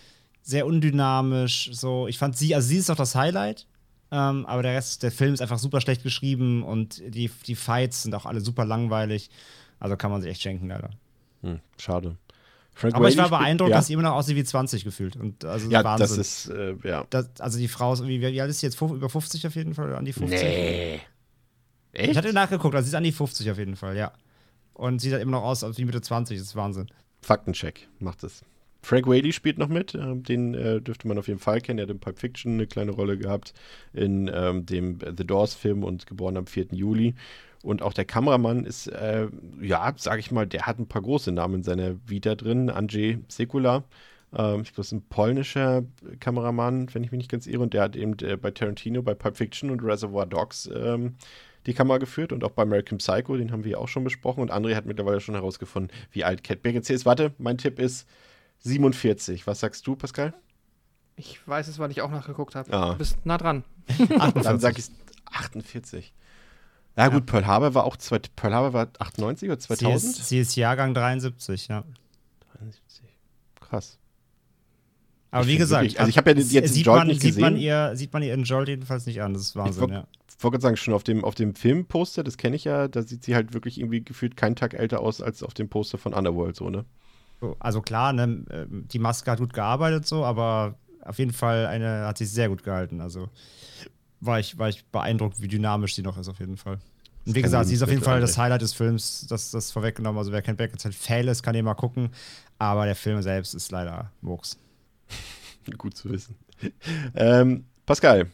sehr 0.41 0.65
undynamisch. 0.65 1.69
So, 1.71 2.07
ich 2.07 2.17
fand 2.17 2.35
sie, 2.37 2.55
also 2.55 2.67
sie 2.67 2.77
ist 2.77 2.89
auch 2.89 2.95
das 2.95 3.15
Highlight. 3.15 3.67
Ähm, 4.11 4.45
aber 4.45 4.63
der 4.63 4.75
Rest, 4.75 5.03
der 5.03 5.11
Film 5.11 5.33
ist 5.33 5.41
einfach 5.41 5.59
super 5.59 5.79
schlecht 5.79 6.03
geschrieben 6.03 6.63
und 6.63 7.01
die, 7.07 7.31
die 7.47 7.55
Fights 7.55 8.03
sind 8.03 8.13
auch 8.13 8.25
alle 8.25 8.41
super 8.41 8.65
langweilig. 8.65 9.29
Also 9.79 9.95
kann 9.95 10.11
man 10.11 10.21
sich 10.21 10.31
echt 10.31 10.41
schenken, 10.41 10.67
leider. 10.67 10.89
Hm, 11.43 11.59
schade. 11.77 12.17
Frank 12.73 12.95
Aber 12.95 13.09
ich 13.09 13.17
war 13.17 13.29
beeindruckt, 13.29 13.69
ja. 13.71 13.77
dass 13.77 13.87
sie 13.87 13.93
immer 13.93 14.03
noch 14.03 14.13
aussieht 14.13 14.35
wie 14.35 14.43
20 14.43 14.83
gefühlt. 14.83 15.15
Und 15.15 15.45
also 15.45 15.69
Ja, 15.69 15.83
Wahnsinn. 15.83 16.07
das 16.07 16.17
ist, 16.17 16.49
äh, 16.49 16.75
ja. 16.83 17.05
Das, 17.09 17.29
also 17.39 17.57
die 17.57 17.67
Frau 17.67 17.93
ist, 17.93 18.05
wie, 18.05 18.21
wie 18.21 18.41
alt 18.41 18.49
ist 18.49 18.59
sie 18.59 18.65
jetzt? 18.65 18.81
Über 18.81 19.09
50 19.09 19.45
auf 19.47 19.55
jeden 19.55 19.73
Fall? 19.73 19.87
Oder 19.87 19.97
an 19.97 20.05
die 20.05 20.13
50? 20.13 20.41
Nee. 20.41 21.01
Ich 21.93 21.99
Echt? 22.01 22.17
hatte 22.17 22.33
nachgeguckt, 22.33 22.73
also 22.73 22.85
sie 22.85 22.89
ist 22.91 22.95
an 22.95 23.03
die 23.03 23.11
50 23.11 23.51
auf 23.51 23.57
jeden 23.57 23.75
Fall, 23.75 23.97
ja. 23.97 24.11
Und 24.81 24.99
sieht 24.99 25.11
halt 25.11 25.21
immer 25.21 25.33
noch 25.33 25.43
aus 25.43 25.63
wie 25.77 25.85
Mitte 25.85 26.01
20, 26.01 26.39
das 26.39 26.47
ist 26.47 26.55
Wahnsinn. 26.55 26.87
Faktencheck 27.21 27.87
macht 27.99 28.23
es. 28.23 28.43
Frank 28.81 29.05
Whaley 29.05 29.31
spielt 29.31 29.59
noch 29.59 29.67
mit, 29.67 29.93
ähm, 29.93 30.23
den 30.23 30.55
äh, 30.55 30.81
dürfte 30.81 31.07
man 31.07 31.19
auf 31.19 31.27
jeden 31.27 31.39
Fall 31.39 31.61
kennen. 31.61 31.77
Er 31.77 31.83
hat 31.83 31.91
in 31.91 31.99
Pulp 31.99 32.17
Fiction 32.17 32.53
eine 32.53 32.65
kleine 32.65 32.89
Rolle 32.89 33.15
gehabt, 33.15 33.53
in 33.93 34.27
ähm, 34.33 34.65
dem 34.65 34.97
The 34.99 35.23
Doors-Film 35.23 35.83
und 35.83 36.07
geboren 36.07 36.35
am 36.35 36.47
4. 36.47 36.69
Juli. 36.71 37.13
Und 37.61 37.83
auch 37.83 37.93
der 37.93 38.05
Kameramann 38.05 38.65
ist, 38.65 38.87
äh, 38.87 39.27
ja, 39.61 39.93
sag 39.97 40.17
ich 40.17 40.31
mal, 40.31 40.47
der 40.47 40.65
hat 40.65 40.79
ein 40.79 40.87
paar 40.87 41.03
große 41.03 41.31
Namen 41.31 41.57
in 41.57 41.63
seiner 41.63 41.97
Vita 42.07 42.33
drin. 42.33 42.71
Andrzej 42.71 43.19
Sekula, 43.27 43.83
ähm, 44.35 44.61
ich 44.61 44.73
glaube, 44.73 44.81
ist 44.81 44.93
ein 44.93 45.07
polnischer 45.09 45.83
Kameramann, 46.19 46.91
wenn 46.91 47.03
ich 47.03 47.11
mich 47.11 47.19
nicht 47.19 47.31
ganz 47.31 47.45
irre. 47.45 47.61
Und 47.61 47.75
der 47.75 47.83
hat 47.83 47.95
eben 47.95 48.17
äh, 48.23 48.35
bei 48.35 48.49
Tarantino, 48.49 49.03
bei 49.03 49.13
Pulp 49.13 49.37
Fiction 49.37 49.69
und 49.69 49.83
Reservoir 49.83 50.25
Dogs 50.25 50.67
ähm, 50.73 51.17
die 51.65 51.73
Kamera 51.73 51.97
geführt 51.97 52.31
und 52.31 52.43
auch 52.43 52.51
bei 52.51 52.63
American 52.63 52.97
Psycho, 52.97 53.37
den 53.37 53.51
haben 53.51 53.63
wir 53.63 53.71
ja 53.71 53.77
auch 53.77 53.87
schon 53.87 54.03
besprochen. 54.03 54.41
Und 54.41 54.51
André 54.51 54.75
hat 54.75 54.85
mittlerweile 54.85 55.19
schon 55.19 55.35
herausgefunden, 55.35 55.95
wie 56.11 56.23
alt 56.23 56.43
Cat 56.43 56.61
Beckinsale 56.61 56.95
ist. 56.95 57.05
Warte, 57.05 57.33
mein 57.37 57.57
Tipp 57.57 57.79
ist 57.79 58.07
47. 58.59 59.47
Was 59.47 59.59
sagst 59.59 59.85
du, 59.85 59.95
Pascal? 59.95 60.33
Ich 61.15 61.45
weiß 61.47 61.67
es, 61.67 61.77
weil 61.77 61.91
ich 61.91 62.01
auch 62.01 62.09
nachgeguckt 62.09 62.55
habe. 62.55 62.71
Ah. 62.73 62.91
Du 62.93 62.97
bist 62.97 63.25
nah 63.25 63.37
dran. 63.37 63.63
Dann 64.43 64.59
sag 64.59 64.77
ich 64.79 64.85
48. 65.25 66.13
Ja, 66.97 67.07
gut, 67.07 67.25
Pearl 67.25 67.45
Harbor 67.45 67.73
war 67.73 67.85
auch 67.85 67.95
zwei, 67.95 68.19
Pearl 68.19 68.53
Harbor 68.53 68.73
war 68.73 68.87
98 68.99 69.49
oder 69.49 69.59
Sie 69.59 69.67
2000? 69.67 70.17
ist, 70.17 70.27
sie 70.27 70.39
ist 70.39 70.55
Jahrgang 70.55 70.93
73, 70.93 71.67
ja. 71.69 71.83
73. 72.57 73.05
Krass. 73.59 73.97
Aber 75.31 75.43
Ich 75.45 75.49
wie 75.53 75.57
gesagt, 75.57 75.83
wirklich- 75.83 75.99
also 75.99 76.09
ich 76.09 76.17
hab 76.17 76.27
ja 76.27 76.33
jetzt 76.33 76.73
sieht 76.73 76.85
Jolt 76.85 76.97
man, 76.99 77.07
nicht 77.07 77.21
sieht 77.21 77.39
man 77.39 77.53
gesehen. 77.53 77.65
ihr, 77.65 77.91
sieht 77.95 78.11
man 78.13 78.21
ihr 78.21 78.33
in 78.33 78.43
Jolt 78.43 78.67
jedenfalls 78.67 79.05
nicht 79.05 79.21
an. 79.21 79.33
Das 79.33 79.41
ist 79.43 79.55
Wahnsinn, 79.55 79.81
wollt- 79.81 79.91
ja. 79.93 80.07
Ich 80.37 80.43
wollte 80.43 80.55
gerade 80.55 80.61
sagen, 80.63 80.77
schon 80.77 80.93
auf 80.93 81.03
dem, 81.03 81.23
auf 81.23 81.35
dem 81.35 81.55
Filmposter, 81.55 82.23
das 82.23 82.35
kenne 82.37 82.55
ich 82.55 82.63
ja, 82.63 82.87
da 82.87 83.03
sieht 83.03 83.23
sie 83.23 83.35
halt 83.35 83.53
wirklich 83.53 83.79
irgendwie 83.79 84.03
gefühlt 84.03 84.35
keinen 84.35 84.55
Tag 84.55 84.73
älter 84.73 84.99
aus 85.01 85.21
als 85.21 85.43
auf 85.43 85.53
dem 85.53 85.69
Poster 85.69 85.97
von 85.99 86.13
Underworld, 86.13 86.55
so, 86.55 86.69
ne? 86.69 86.83
So, 87.39 87.55
Also 87.59 87.81
klar, 87.81 88.11
ne, 88.11 88.43
ähm, 88.49 88.85
die 88.91 88.99
Maske 88.99 89.29
hat 89.31 89.39
gut 89.39 89.53
gearbeitet 89.53 90.05
so, 90.07 90.25
aber 90.25 90.75
auf 91.03 91.17
jeden 91.19 91.31
Fall 91.33 91.67
eine, 91.67 92.05
hat 92.07 92.17
sich 92.17 92.29
sehr 92.31 92.49
gut 92.49 92.63
gehalten. 92.63 93.01
Also 93.01 93.29
war 94.19 94.39
ich, 94.39 94.57
war 94.57 94.67
ich 94.69 94.83
beeindruckt, 94.85 95.41
wie 95.41 95.47
dynamisch 95.47 95.95
sie 95.95 96.01
noch 96.03 96.17
ist, 96.17 96.27
auf 96.27 96.39
jeden 96.39 96.57
Fall. 96.57 96.79
Und 97.25 97.35
wie 97.35 97.41
gesagt, 97.43 97.67
sie 97.67 97.75
ist 97.75 97.83
auf 97.83 97.89
jeden 97.89 98.01
Fall 98.01 98.19
das. 98.19 98.35
Highlight 98.37 98.63
des 98.63 98.73
Films, 98.73 99.27
das, 99.29 99.51
das 99.51 99.71
vorweggenommen. 99.71 100.17
Also 100.17 100.31
wer 100.31 100.41
kein 100.41 100.55
Beckinsale 100.55 100.93
Fail 100.93 101.27
ist, 101.27 101.43
kann 101.43 101.53
den 101.53 101.65
mal 101.65 101.75
gucken. 101.75 102.09
Aber 102.57 102.85
der 102.85 102.95
Film 102.95 103.21
selbst 103.21 103.53
ist 103.53 103.71
leider 103.71 104.11
Murks. 104.21 104.57
Gut 105.77 105.95
zu 105.95 106.09
wissen. 106.09 106.35
ähm, 107.15 107.65
Pascal, 107.85 108.27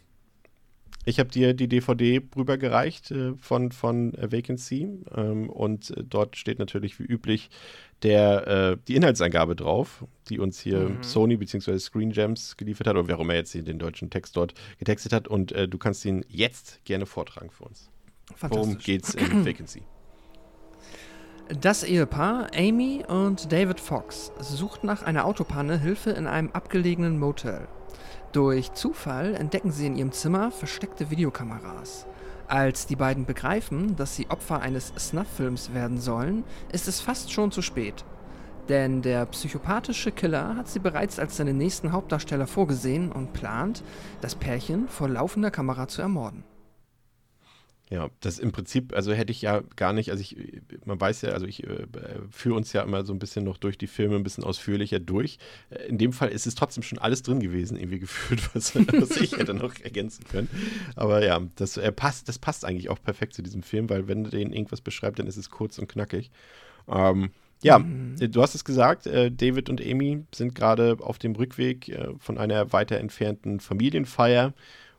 ich 1.07 1.19
habe 1.19 1.29
dir 1.29 1.53
die 1.53 1.69
DVD 1.69 2.21
rübergereicht 2.35 3.11
äh, 3.11 3.33
von, 3.37 3.71
von 3.71 4.13
äh, 4.15 4.29
Vacancy 4.29 4.89
ähm, 5.15 5.49
und 5.49 5.91
äh, 5.91 6.03
dort 6.03 6.35
steht 6.35 6.59
natürlich 6.59 6.99
wie 6.99 7.03
üblich 7.03 7.49
der, 8.03 8.47
äh, 8.47 8.77
die 8.89 8.95
Inhaltsangabe 8.95 9.55
drauf, 9.55 10.05
die 10.27 10.37
uns 10.37 10.59
hier 10.59 10.97
Sony 11.01 11.37
bzw. 11.37 11.79
Screen 11.79 12.11
Gems 12.11 12.57
geliefert 12.57 12.87
hat 12.87 12.97
oder 12.97 13.07
wer 13.07 13.17
auch 13.17 13.21
immer 13.21 13.35
jetzt 13.35 13.53
hier 13.53 13.63
den 13.63 13.79
deutschen 13.79 14.09
Text 14.09 14.35
dort 14.35 14.53
getextet 14.79 15.13
hat 15.13 15.29
und 15.29 15.53
äh, 15.53 15.69
du 15.69 15.77
kannst 15.77 16.03
ihn 16.03 16.25
jetzt 16.27 16.83
gerne 16.83 17.05
vortragen 17.05 17.51
für 17.51 17.63
uns. 17.63 17.89
Worum 18.41 18.77
geht's 18.77 19.13
in 19.13 19.45
Vacancy? 19.45 19.83
Das 21.49 21.83
Ehepaar, 21.83 22.47
Amy 22.53 23.05
und 23.07 23.53
David 23.53 23.79
Fox, 23.79 24.33
sucht 24.37 24.83
nach 24.83 25.03
einer 25.03 25.23
Autopanne 25.23 25.79
Hilfe 25.79 26.09
in 26.09 26.27
einem 26.27 26.49
abgelegenen 26.51 27.17
Motel. 27.17 27.69
Durch 28.33 28.73
Zufall 28.73 29.33
entdecken 29.33 29.71
sie 29.71 29.85
in 29.85 29.95
ihrem 29.95 30.11
Zimmer 30.11 30.51
versteckte 30.51 31.09
Videokameras. 31.09 32.05
Als 32.49 32.85
die 32.85 32.97
beiden 32.97 33.25
begreifen, 33.25 33.95
dass 33.95 34.17
sie 34.17 34.29
Opfer 34.29 34.59
eines 34.59 34.91
Snuff-Films 34.99 35.73
werden 35.73 36.01
sollen, 36.01 36.43
ist 36.73 36.89
es 36.89 36.99
fast 36.99 37.31
schon 37.31 37.53
zu 37.53 37.61
spät. 37.61 38.03
Denn 38.67 39.01
der 39.01 39.25
psychopathische 39.27 40.11
Killer 40.11 40.57
hat 40.57 40.67
sie 40.67 40.79
bereits 40.79 41.17
als 41.17 41.37
seine 41.37 41.53
nächsten 41.53 41.93
Hauptdarsteller 41.93 42.47
vorgesehen 42.47 43.09
und 43.09 43.31
plant, 43.31 43.83
das 44.19 44.35
Pärchen 44.35 44.89
vor 44.89 45.07
laufender 45.07 45.49
Kamera 45.51 45.87
zu 45.87 46.01
ermorden. 46.01 46.43
Ja, 47.89 48.09
das 48.19 48.37
im 48.37 48.51
Prinzip, 48.51 48.93
also 48.93 49.13
hätte 49.13 49.31
ich 49.31 49.41
ja 49.41 49.61
gar 49.77 49.93
nicht, 49.93 50.11
also 50.11 50.21
ich, 50.21 50.35
man 50.83 50.99
weiß 50.99 51.21
ja, 51.21 51.29
also 51.29 51.45
ich 51.45 51.63
äh, 51.63 51.87
führe 52.29 52.55
uns 52.55 52.73
ja 52.73 52.81
immer 52.81 53.05
so 53.05 53.13
ein 53.13 53.19
bisschen 53.19 53.45
noch 53.45 53.55
durch 53.57 53.77
die 53.77 53.87
Filme 53.87 54.17
ein 54.17 54.23
bisschen 54.23 54.43
ausführlicher 54.43 54.99
durch. 54.99 55.37
Äh, 55.69 55.85
In 55.85 55.97
dem 55.97 56.11
Fall 56.11 56.27
ist 56.27 56.45
es 56.47 56.55
trotzdem 56.55 56.83
schon 56.83 56.99
alles 56.99 57.23
drin 57.23 57.39
gewesen, 57.39 57.77
irgendwie 57.77 57.99
gefühlt, 58.01 58.41
was, 58.53 58.75
was 58.75 59.11
ich 59.21 59.37
hätte 59.37 59.53
noch 59.53 59.73
ergänzen 59.79 60.25
können. 60.25 60.49
Aber 60.97 61.23
ja, 61.25 61.39
das 61.55 61.77
äh, 61.77 61.91
passt, 61.93 62.27
das 62.27 62.39
passt 62.39 62.65
eigentlich 62.65 62.89
auch 62.89 63.01
perfekt 63.01 63.33
zu 63.33 63.41
diesem 63.41 63.63
Film, 63.63 63.89
weil 63.89 64.09
wenn 64.09 64.25
den 64.25 64.51
irgendwas 64.51 64.81
beschreibt, 64.81 65.19
dann 65.19 65.27
ist 65.27 65.37
es 65.37 65.49
kurz 65.49 65.79
und 65.79 65.87
knackig. 65.87 66.29
Ähm, 66.89 67.31
ja, 67.63 67.77
äh, 68.19 68.27
du 68.29 68.41
hast 68.41 68.53
es 68.55 68.65
gesagt, 68.65 69.07
äh, 69.07 69.31
David 69.31 69.69
und 69.69 69.81
Amy 69.81 70.23
sind 70.35 70.55
gerade 70.55 70.97
auf 70.99 71.19
dem 71.19 71.35
Rückweg 71.35 71.89
äh, 71.89 72.09
von 72.19 72.37
einer 72.37 72.73
weiter 72.73 72.97
entfernten 72.97 73.59
Familienfeier. 73.61 74.53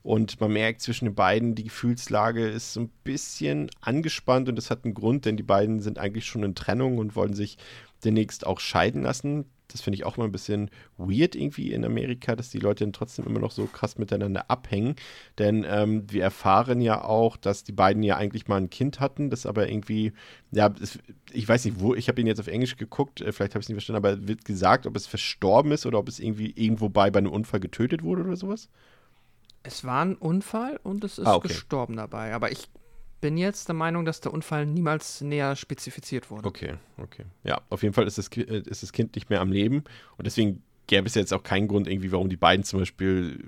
Und 0.09 0.41
man 0.41 0.55
merkt 0.55 0.81
zwischen 0.81 1.05
den 1.05 1.15
beiden, 1.15 1.55
die 1.55 1.65
Gefühlslage 1.65 2.49
ist 2.49 2.73
so 2.73 2.81
ein 2.81 2.91
bisschen 3.05 3.71
angespannt 3.83 4.49
und 4.49 4.57
das 4.57 4.71
hat 4.71 4.87
einen 4.87 4.95
Grund, 4.95 5.27
denn 5.27 5.37
die 5.37 5.43
beiden 5.43 5.81
sind 5.81 5.99
eigentlich 5.99 6.25
schon 6.25 6.45
in 6.45 6.55
Trennung 6.55 6.97
und 6.97 7.15
wollen 7.15 7.35
sich 7.35 7.59
demnächst 8.07 8.47
auch 8.47 8.59
scheiden 8.59 9.03
lassen. 9.03 9.45
Das 9.71 9.83
finde 9.83 9.97
ich 9.97 10.05
auch 10.05 10.17
mal 10.17 10.25
ein 10.25 10.33
bisschen 10.33 10.71
weird 10.97 11.35
irgendwie 11.35 11.73
in 11.73 11.85
Amerika, 11.85 12.35
dass 12.37 12.49
die 12.49 12.59
Leute 12.59 12.85
dann 12.85 12.95
trotzdem 12.95 13.27
immer 13.27 13.39
noch 13.39 13.51
so 13.51 13.67
krass 13.67 13.99
miteinander 13.99 14.51
abhängen. 14.51 14.97
Denn 15.37 15.67
ähm, 15.69 16.11
wir 16.11 16.23
erfahren 16.23 16.81
ja 16.81 17.05
auch, 17.05 17.37
dass 17.37 17.65
die 17.65 17.73
beiden 17.73 18.03
ja 18.03 18.17
eigentlich 18.17 18.49
mal 18.49 18.57
ein 18.57 18.71
Kind 18.71 19.01
hatten, 19.01 19.29
das 19.29 19.45
aber 19.45 19.69
irgendwie, 19.69 20.15
ja, 20.53 20.73
es, 20.81 20.99
ich 21.33 21.47
weiß 21.47 21.67
nicht, 21.67 21.81
wo, 21.81 21.95
ich 21.95 22.09
habe 22.09 22.19
ihn 22.19 22.27
jetzt 22.27 22.41
auf 22.41 22.47
Englisch 22.47 22.79
geguckt, 22.79 23.21
äh, 23.21 23.31
vielleicht 23.31 23.53
habe 23.53 23.61
ich 23.61 23.67
es 23.67 23.69
nicht 23.69 23.77
verstanden, 23.77 24.07
aber 24.07 24.27
wird 24.27 24.47
gesagt, 24.47 24.87
ob 24.87 24.97
es 24.97 25.07
verstorben 25.07 25.71
ist 25.71 25.85
oder 25.85 25.99
ob 25.99 26.09
es 26.09 26.19
irgendwie 26.19 26.55
irgendwo 26.57 26.89
bei, 26.89 27.11
bei 27.11 27.19
einem 27.19 27.31
Unfall 27.31 27.61
getötet 27.61 28.03
wurde 28.03 28.23
oder 28.23 28.37
sowas? 28.37 28.71
Es 29.63 29.85
war 29.85 30.05
ein 30.05 30.15
Unfall 30.17 30.79
und 30.83 31.05
es 31.05 31.19
ist 31.19 31.27
Ah, 31.27 31.35
okay. 31.37 31.49
gestorben 31.49 31.97
dabei. 31.97 32.35
Aber 32.35 32.51
ich 32.53 32.69
bin 33.21 33.37
jetzt 33.37 33.69
der 33.69 33.75
Meinung, 33.75 34.05
dass 34.05 34.21
der 34.21 34.33
Unfall 34.33 34.65
niemals 34.67 35.21
näher 35.21 35.57
spezifiziert 35.57 36.31
wurde. 36.31 36.47
Okay, 36.47 36.75
okay. 36.99 37.25
Ja, 37.43 37.61
auf 37.69 37.83
jeden 37.83 37.93
Fall 37.95 38.07
ist 38.07 38.19
das, 38.19 38.29
äh, 38.37 38.63
ist 38.65 38.83
das 38.83 38.93
Kind 38.93 39.15
nicht 39.17 39.29
mehr 39.31 39.41
am 39.41 39.51
Leben 39.51 39.79
und 40.17 40.27
deswegen 40.27 40.63
gäbe 40.87 41.07
es 41.07 41.15
jetzt 41.17 41.35
auch 41.35 41.43
keinen 41.43 41.69
Grund 41.69 41.87
irgendwie, 41.87 42.13
warum 42.13 42.31
die 42.31 42.39
beiden 42.39 42.65
zum 42.65 42.79
Beispiel 42.79 43.45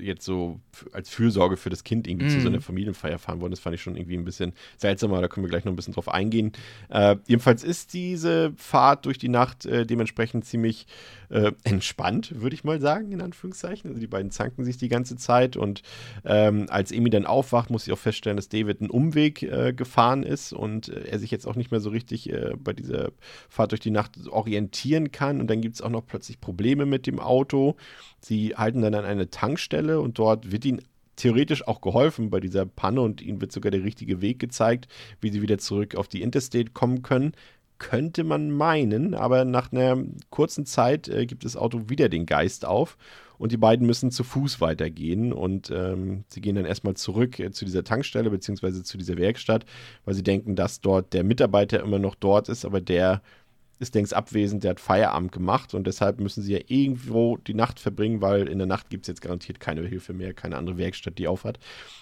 äh, 0.00 0.02
jetzt 0.04 0.24
so 0.24 0.58
als 0.92 1.08
Fürsorge 1.08 1.56
für 1.56 1.70
das 1.70 1.84
Kind 1.84 2.08
irgendwie 2.08 2.26
zu 2.26 2.40
so 2.40 2.48
einer 2.48 2.60
Familienfeier 2.60 3.18
fahren 3.18 3.40
wollen. 3.40 3.52
Das 3.52 3.60
fand 3.60 3.74
ich 3.76 3.82
schon 3.82 3.94
irgendwie 3.94 4.16
ein 4.16 4.24
bisschen 4.24 4.54
seltsamer, 4.76 5.20
da 5.20 5.28
können 5.28 5.44
wir 5.46 5.50
gleich 5.50 5.64
noch 5.64 5.72
ein 5.72 5.76
bisschen 5.76 5.94
drauf 5.94 6.08
eingehen. 6.08 6.50
Äh, 6.88 7.16
jedenfalls 7.28 7.62
ist 7.62 7.92
diese 7.92 8.52
Fahrt 8.56 9.06
durch 9.06 9.18
die 9.18 9.28
Nacht 9.28 9.66
äh, 9.66 9.86
dementsprechend 9.86 10.46
ziemlich 10.46 10.86
äh, 11.30 11.52
entspannt, 11.64 12.40
würde 12.40 12.54
ich 12.54 12.64
mal 12.64 12.80
sagen, 12.80 13.12
in 13.12 13.20
Anführungszeichen. 13.20 13.90
Also 13.90 14.00
die 14.00 14.06
beiden 14.06 14.30
zanken 14.30 14.64
sich 14.64 14.76
die 14.76 14.88
ganze 14.88 15.16
Zeit 15.16 15.56
und 15.56 15.82
ähm, 16.24 16.66
als 16.68 16.92
Amy 16.92 17.10
dann 17.10 17.26
aufwacht, 17.26 17.70
muss 17.70 17.84
sie 17.84 17.92
auch 17.92 17.98
feststellen, 17.98 18.36
dass 18.36 18.48
David 18.48 18.80
einen 18.80 18.90
Umweg 18.90 19.42
äh, 19.42 19.72
gefahren 19.72 20.22
ist 20.22 20.52
und 20.52 20.88
äh, 20.88 21.08
er 21.08 21.18
sich 21.18 21.30
jetzt 21.30 21.46
auch 21.46 21.56
nicht 21.56 21.70
mehr 21.70 21.80
so 21.80 21.90
richtig 21.90 22.30
äh, 22.30 22.52
bei 22.58 22.72
dieser 22.72 23.12
Fahrt 23.48 23.72
durch 23.72 23.80
die 23.80 23.90
Nacht 23.90 24.18
orientieren 24.28 25.12
kann. 25.12 25.40
Und 25.40 25.48
dann 25.48 25.60
gibt 25.60 25.76
es 25.76 25.82
auch 25.82 25.90
noch 25.90 26.06
plötzlich 26.06 26.40
Probleme 26.40 26.86
mit 26.86 27.06
dem 27.06 27.20
Auto. 27.20 27.76
Sie 28.20 28.54
halten 28.56 28.82
dann 28.82 28.94
an 28.94 29.04
eine 29.04 29.30
Tankstelle 29.30 30.00
und 30.00 30.18
dort 30.18 30.50
wird 30.52 30.64
ihnen 30.64 30.82
theoretisch 31.16 31.66
auch 31.68 31.80
geholfen 31.80 32.30
bei 32.30 32.40
dieser 32.40 32.64
Panne 32.64 33.02
und 33.02 33.20
ihnen 33.20 33.40
wird 33.40 33.52
sogar 33.52 33.70
der 33.70 33.84
richtige 33.84 34.22
Weg 34.22 34.38
gezeigt, 34.38 34.88
wie 35.20 35.30
sie 35.30 35.42
wieder 35.42 35.58
zurück 35.58 35.94
auf 35.94 36.08
die 36.08 36.22
Interstate 36.22 36.70
kommen 36.72 37.02
können. 37.02 37.32
Könnte 37.80 38.24
man 38.24 38.50
meinen, 38.50 39.14
aber 39.14 39.46
nach 39.46 39.72
einer 39.72 39.96
kurzen 40.28 40.66
Zeit 40.66 41.08
äh, 41.08 41.24
gibt 41.24 41.46
das 41.46 41.56
Auto 41.56 41.88
wieder 41.88 42.10
den 42.10 42.26
Geist 42.26 42.66
auf 42.66 42.98
und 43.38 43.52
die 43.52 43.56
beiden 43.56 43.86
müssen 43.86 44.10
zu 44.10 44.22
Fuß 44.22 44.60
weitergehen 44.60 45.32
und 45.32 45.70
ähm, 45.70 46.24
sie 46.28 46.42
gehen 46.42 46.56
dann 46.56 46.66
erstmal 46.66 46.94
zurück 46.94 47.40
äh, 47.40 47.52
zu 47.52 47.64
dieser 47.64 47.82
Tankstelle 47.82 48.28
beziehungsweise 48.28 48.82
zu 48.82 48.98
dieser 48.98 49.16
Werkstatt, 49.16 49.64
weil 50.04 50.12
sie 50.12 50.22
denken, 50.22 50.56
dass 50.56 50.82
dort 50.82 51.14
der 51.14 51.24
Mitarbeiter 51.24 51.80
immer 51.80 51.98
noch 51.98 52.16
dort 52.16 52.50
ist, 52.50 52.66
aber 52.66 52.82
der 52.82 53.22
ist 53.78 53.94
längst 53.94 54.12
abwesend, 54.12 54.62
der 54.62 54.72
hat 54.72 54.80
Feierabend 54.80 55.32
gemacht 55.32 55.72
und 55.72 55.86
deshalb 55.86 56.20
müssen 56.20 56.42
sie 56.42 56.52
ja 56.52 56.60
irgendwo 56.66 57.38
die 57.38 57.54
Nacht 57.54 57.80
verbringen, 57.80 58.20
weil 58.20 58.46
in 58.46 58.58
der 58.58 58.66
Nacht 58.66 58.90
gibt 58.90 59.04
es 59.04 59.08
jetzt 59.08 59.22
garantiert 59.22 59.58
keine 59.58 59.86
Hilfe 59.86 60.12
mehr, 60.12 60.34
keine 60.34 60.58
andere 60.58 60.76
Werkstatt, 60.76 61.16
die 61.16 61.26
aufhat. 61.26 61.58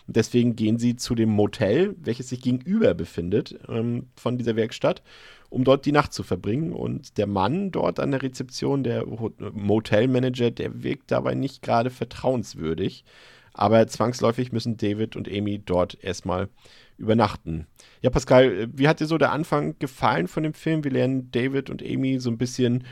Und 0.08 0.16
deswegen 0.16 0.56
gehen 0.56 0.78
sie 0.78 0.96
zu 0.96 1.14
dem 1.14 1.30
Motel, 1.30 1.94
welches 2.00 2.30
sich 2.30 2.40
gegenüber 2.40 2.94
befindet 2.94 3.56
ähm, 3.68 4.08
von 4.16 4.38
dieser 4.38 4.56
Werkstatt. 4.56 5.02
Um 5.50 5.64
dort 5.64 5.86
die 5.86 5.92
Nacht 5.92 6.12
zu 6.12 6.22
verbringen. 6.22 6.72
Und 6.72 7.18
der 7.18 7.26
Mann 7.26 7.70
dort 7.70 8.00
an 8.00 8.10
der 8.10 8.22
Rezeption, 8.22 8.84
der 8.84 9.04
Motelmanager, 9.06 10.50
der 10.50 10.82
wirkt 10.82 11.10
dabei 11.10 11.34
nicht 11.34 11.62
gerade 11.62 11.90
vertrauenswürdig. 11.90 13.04
Aber 13.52 13.86
zwangsläufig 13.88 14.52
müssen 14.52 14.76
David 14.76 15.16
und 15.16 15.28
Amy 15.28 15.58
dort 15.58 16.02
erstmal 16.02 16.48
übernachten. 16.96 17.66
Ja, 18.02 18.10
Pascal, 18.10 18.68
wie 18.72 18.88
hat 18.88 19.00
dir 19.00 19.06
so 19.06 19.18
der 19.18 19.32
Anfang 19.32 19.78
gefallen 19.78 20.28
von 20.28 20.42
dem 20.42 20.54
Film? 20.54 20.84
Wir 20.84 20.92
lernen 20.92 21.30
David 21.30 21.70
und 21.70 21.82
Amy 21.82 22.20
so 22.20 22.30
ein 22.30 22.38
bisschen 22.38 22.84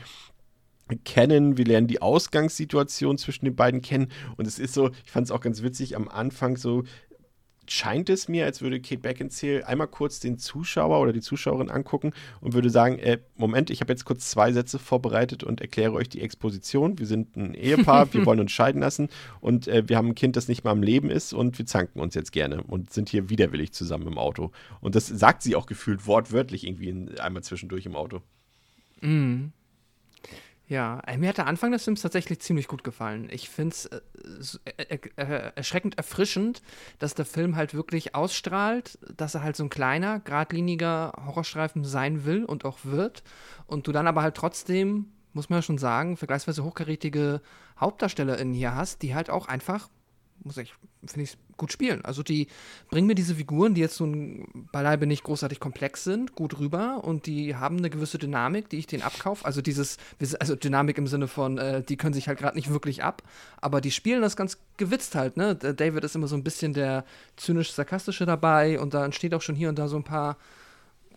kennen, 1.03 1.57
wir 1.57 1.65
lernen 1.65 1.87
die 1.87 2.01
Ausgangssituation 2.01 3.17
zwischen 3.17 3.45
den 3.45 3.55
beiden 3.55 3.81
kennen 3.81 4.07
und 4.37 4.47
es 4.47 4.59
ist 4.59 4.73
so, 4.73 4.91
ich 5.03 5.11
fand 5.11 5.25
es 5.25 5.31
auch 5.31 5.41
ganz 5.41 5.61
witzig 5.61 5.95
am 5.95 6.07
Anfang 6.07 6.55
so, 6.55 6.83
scheint 7.67 8.09
es 8.09 8.27
mir, 8.27 8.45
als 8.45 8.61
würde 8.61 8.79
Kate 8.79 9.01
Beckinsale 9.01 9.67
einmal 9.67 9.87
kurz 9.87 10.19
den 10.19 10.37
Zuschauer 10.37 10.99
oder 10.99 11.13
die 11.13 11.21
Zuschauerin 11.21 11.69
angucken 11.69 12.13
und 12.41 12.53
würde 12.53 12.69
sagen, 12.69 12.99
äh, 12.99 13.19
Moment, 13.35 13.69
ich 13.69 13.81
habe 13.81 13.91
jetzt 13.91 14.05
kurz 14.05 14.29
zwei 14.29 14.51
Sätze 14.51 14.79
vorbereitet 14.79 15.43
und 15.43 15.61
erkläre 15.61 15.93
euch 15.93 16.09
die 16.09 16.21
Exposition. 16.21 16.99
Wir 16.99 17.05
sind 17.05 17.35
ein 17.35 17.53
Ehepaar, 17.53 18.13
wir 18.13 18.25
wollen 18.25 18.39
uns 18.39 18.51
scheiden 18.51 18.81
lassen 18.81 19.09
und 19.41 19.67
äh, 19.67 19.87
wir 19.87 19.97
haben 19.97 20.09
ein 20.09 20.15
Kind, 20.15 20.35
das 20.35 20.47
nicht 20.47 20.63
mal 20.63 20.71
am 20.71 20.83
Leben 20.83 21.09
ist 21.09 21.33
und 21.33 21.57
wir 21.57 21.65
zanken 21.65 21.99
uns 21.99 22.15
jetzt 22.15 22.31
gerne 22.31 22.63
und 22.63 22.91
sind 22.91 23.09
hier 23.09 23.29
widerwillig 23.29 23.71
zusammen 23.73 24.07
im 24.07 24.17
Auto. 24.17 24.51
Und 24.81 24.95
das 24.95 25.07
sagt 25.07 25.41
sie 25.43 25.55
auch 25.55 25.65
gefühlt 25.65 26.07
wortwörtlich 26.07 26.65
irgendwie 26.65 26.89
in, 26.89 27.19
einmal 27.19 27.43
zwischendurch 27.43 27.85
im 27.85 27.95
Auto. 27.95 28.21
Mhm. 29.01 29.51
Ja, 30.67 30.99
äh, 31.07 31.17
mir 31.17 31.29
hat 31.29 31.37
der 31.37 31.47
Anfang 31.47 31.71
des 31.71 31.85
Films 31.85 32.01
tatsächlich 32.01 32.41
ziemlich 32.41 32.67
gut 32.67 32.83
gefallen. 32.83 33.29
Ich 33.31 33.49
finde 33.49 33.73
es 33.73 33.85
äh, 33.85 34.83
äh, 34.83 34.99
äh, 35.15 35.51
erschreckend 35.55 35.97
erfrischend, 35.97 36.61
dass 36.99 37.15
der 37.15 37.25
Film 37.25 37.55
halt 37.55 37.73
wirklich 37.73 38.15
ausstrahlt, 38.15 38.99
dass 39.15 39.35
er 39.35 39.43
halt 39.43 39.55
so 39.55 39.63
ein 39.63 39.69
kleiner, 39.69 40.19
geradliniger 40.19 41.13
Horrorstreifen 41.25 41.85
sein 41.85 42.25
will 42.25 42.43
und 42.43 42.65
auch 42.65 42.79
wird. 42.83 43.23
Und 43.65 43.87
du 43.87 43.93
dann 43.93 44.07
aber 44.07 44.21
halt 44.21 44.35
trotzdem, 44.35 45.05
muss 45.31 45.49
man 45.49 45.59
ja 45.59 45.63
schon 45.63 45.77
sagen, 45.77 46.17
vergleichsweise 46.17 46.65
hochkarätige 46.65 47.41
HauptdarstellerInnen 47.79 48.53
hier 48.53 48.75
hast, 48.75 49.03
die 49.03 49.15
halt 49.15 49.29
auch 49.29 49.47
einfach 49.47 49.87
muss 50.43 50.57
ich, 50.57 50.73
finde 51.05 51.23
ich, 51.23 51.37
gut 51.57 51.71
spielen. 51.71 52.03
Also 52.05 52.23
die 52.23 52.47
bringen 52.89 53.07
mir 53.07 53.15
diese 53.15 53.35
Figuren, 53.35 53.73
die 53.73 53.81
jetzt 53.81 53.99
nun 53.99 54.47
beileibe 54.71 55.07
nicht 55.07 55.23
großartig 55.23 55.59
komplex 55.59 56.03
sind, 56.03 56.35
gut 56.35 56.59
rüber 56.59 57.03
und 57.03 57.25
die 57.25 57.55
haben 57.55 57.77
eine 57.77 57.89
gewisse 57.89 58.17
Dynamik, 58.17 58.69
die 58.69 58.77
ich 58.77 58.87
denen 58.87 59.03
abkaufe. 59.03 59.45
Also 59.45 59.61
dieses, 59.61 59.97
also 60.39 60.55
Dynamik 60.55 60.97
im 60.97 61.07
Sinne 61.07 61.27
von, 61.27 61.57
äh, 61.57 61.83
die 61.83 61.97
können 61.97 62.13
sich 62.13 62.27
halt 62.27 62.39
gerade 62.39 62.55
nicht 62.55 62.69
wirklich 62.69 63.03
ab, 63.03 63.23
aber 63.59 63.81
die 63.81 63.91
spielen 63.91 64.21
das 64.21 64.35
ganz 64.35 64.57
gewitzt 64.77 65.15
halt, 65.15 65.37
ne? 65.37 65.55
David 65.55 66.03
ist 66.03 66.15
immer 66.15 66.27
so 66.27 66.35
ein 66.35 66.43
bisschen 66.43 66.73
der 66.73 67.03
zynisch-sarkastische 67.35 68.25
dabei 68.25 68.79
und 68.79 68.93
da 68.93 69.03
entsteht 69.05 69.33
auch 69.33 69.41
schon 69.41 69.55
hier 69.55 69.69
und 69.69 69.79
da 69.79 69.87
so 69.87 69.97
ein 69.97 70.03
paar 70.03 70.37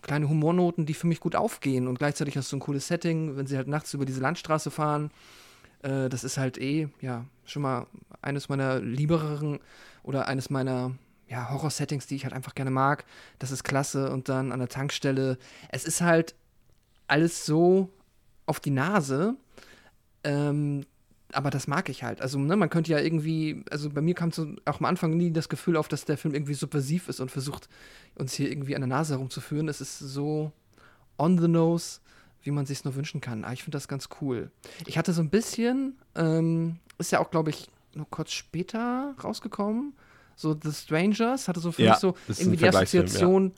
kleine 0.01 0.27
Humornoten, 0.27 0.87
die 0.87 0.95
für 0.95 1.07
mich 1.07 1.19
gut 1.19 1.35
aufgehen 1.35 1.87
und 1.87 1.99
gleichzeitig 1.99 2.35
hast 2.35 2.51
du 2.51 2.57
ein 2.57 2.61
cooles 2.61 2.87
Setting, 2.87 3.37
wenn 3.37 3.45
sie 3.45 3.57
halt 3.57 3.67
nachts 3.67 3.93
über 3.93 4.05
diese 4.05 4.21
Landstraße 4.21 4.71
fahren 4.71 5.11
äh, 5.83 6.09
das 6.09 6.23
ist 6.23 6.37
halt 6.37 6.57
eh, 6.57 6.89
ja, 7.01 7.25
schon 7.45 7.61
mal 7.61 7.87
eines 8.21 8.49
meiner 8.49 8.79
liebereren 8.79 9.59
oder 10.03 10.27
eines 10.27 10.49
meiner 10.49 10.91
ja, 11.27 11.49
Horror-Settings, 11.49 12.07
die 12.07 12.15
ich 12.15 12.25
halt 12.25 12.33
einfach 12.33 12.55
gerne 12.55 12.71
mag. 12.71 13.05
Das 13.39 13.51
ist 13.51 13.63
klasse. 13.63 14.11
Und 14.11 14.27
dann 14.27 14.51
an 14.51 14.59
der 14.59 14.67
Tankstelle. 14.67 15.37
Es 15.69 15.85
ist 15.85 16.01
halt 16.01 16.35
alles 17.07 17.45
so 17.45 17.89
auf 18.45 18.59
die 18.59 18.71
Nase. 18.71 19.35
Ähm, 20.23 20.85
aber 21.31 21.49
das 21.49 21.67
mag 21.67 21.87
ich 21.87 22.03
halt. 22.03 22.21
Also, 22.21 22.37
ne, 22.37 22.57
man 22.57 22.69
könnte 22.69 22.91
ja 22.91 22.99
irgendwie, 22.99 23.63
also 23.71 23.89
bei 23.89 24.01
mir 24.01 24.13
kam 24.13 24.31
so 24.31 24.47
auch 24.65 24.79
am 24.79 24.85
Anfang 24.85 25.15
nie 25.15 25.31
das 25.31 25.47
Gefühl 25.47 25.77
auf, 25.77 25.87
dass 25.87 26.03
der 26.03 26.17
Film 26.17 26.33
irgendwie 26.33 26.53
subversiv 26.53 27.07
ist 27.07 27.21
und 27.21 27.31
versucht, 27.31 27.69
uns 28.15 28.33
hier 28.33 28.49
irgendwie 28.49 28.75
an 28.75 28.81
der 28.81 28.89
Nase 28.89 29.13
herumzuführen. 29.13 29.69
Es 29.69 29.79
ist 29.79 29.99
so 29.99 30.51
on 31.17 31.37
the 31.37 31.47
nose 31.47 32.01
wie 32.43 32.51
man 32.51 32.65
sich 32.65 32.83
nur 32.83 32.95
wünschen 32.95 33.21
kann. 33.21 33.43
Ah, 33.43 33.53
ich 33.53 33.63
finde 33.63 33.75
das 33.75 33.87
ganz 33.87 34.09
cool. 34.21 34.51
Ich 34.85 34.97
hatte 34.97 35.13
so 35.13 35.21
ein 35.21 35.29
bisschen, 35.29 35.97
ähm, 36.15 36.77
ist 36.97 37.11
ja 37.11 37.19
auch, 37.19 37.31
glaube 37.31 37.49
ich, 37.49 37.69
nur 37.93 38.09
kurz 38.09 38.31
später 38.31 39.15
rausgekommen. 39.23 39.93
So 40.35 40.57
The 40.61 40.71
Strangers 40.71 41.47
hatte 41.47 41.59
so 41.59 41.71
für 41.71 41.83
ja, 41.83 41.91
mich 41.91 41.99
so 41.99 42.15
irgendwie 42.27 42.57
die 42.57 42.67
Assoziation. 42.67 43.53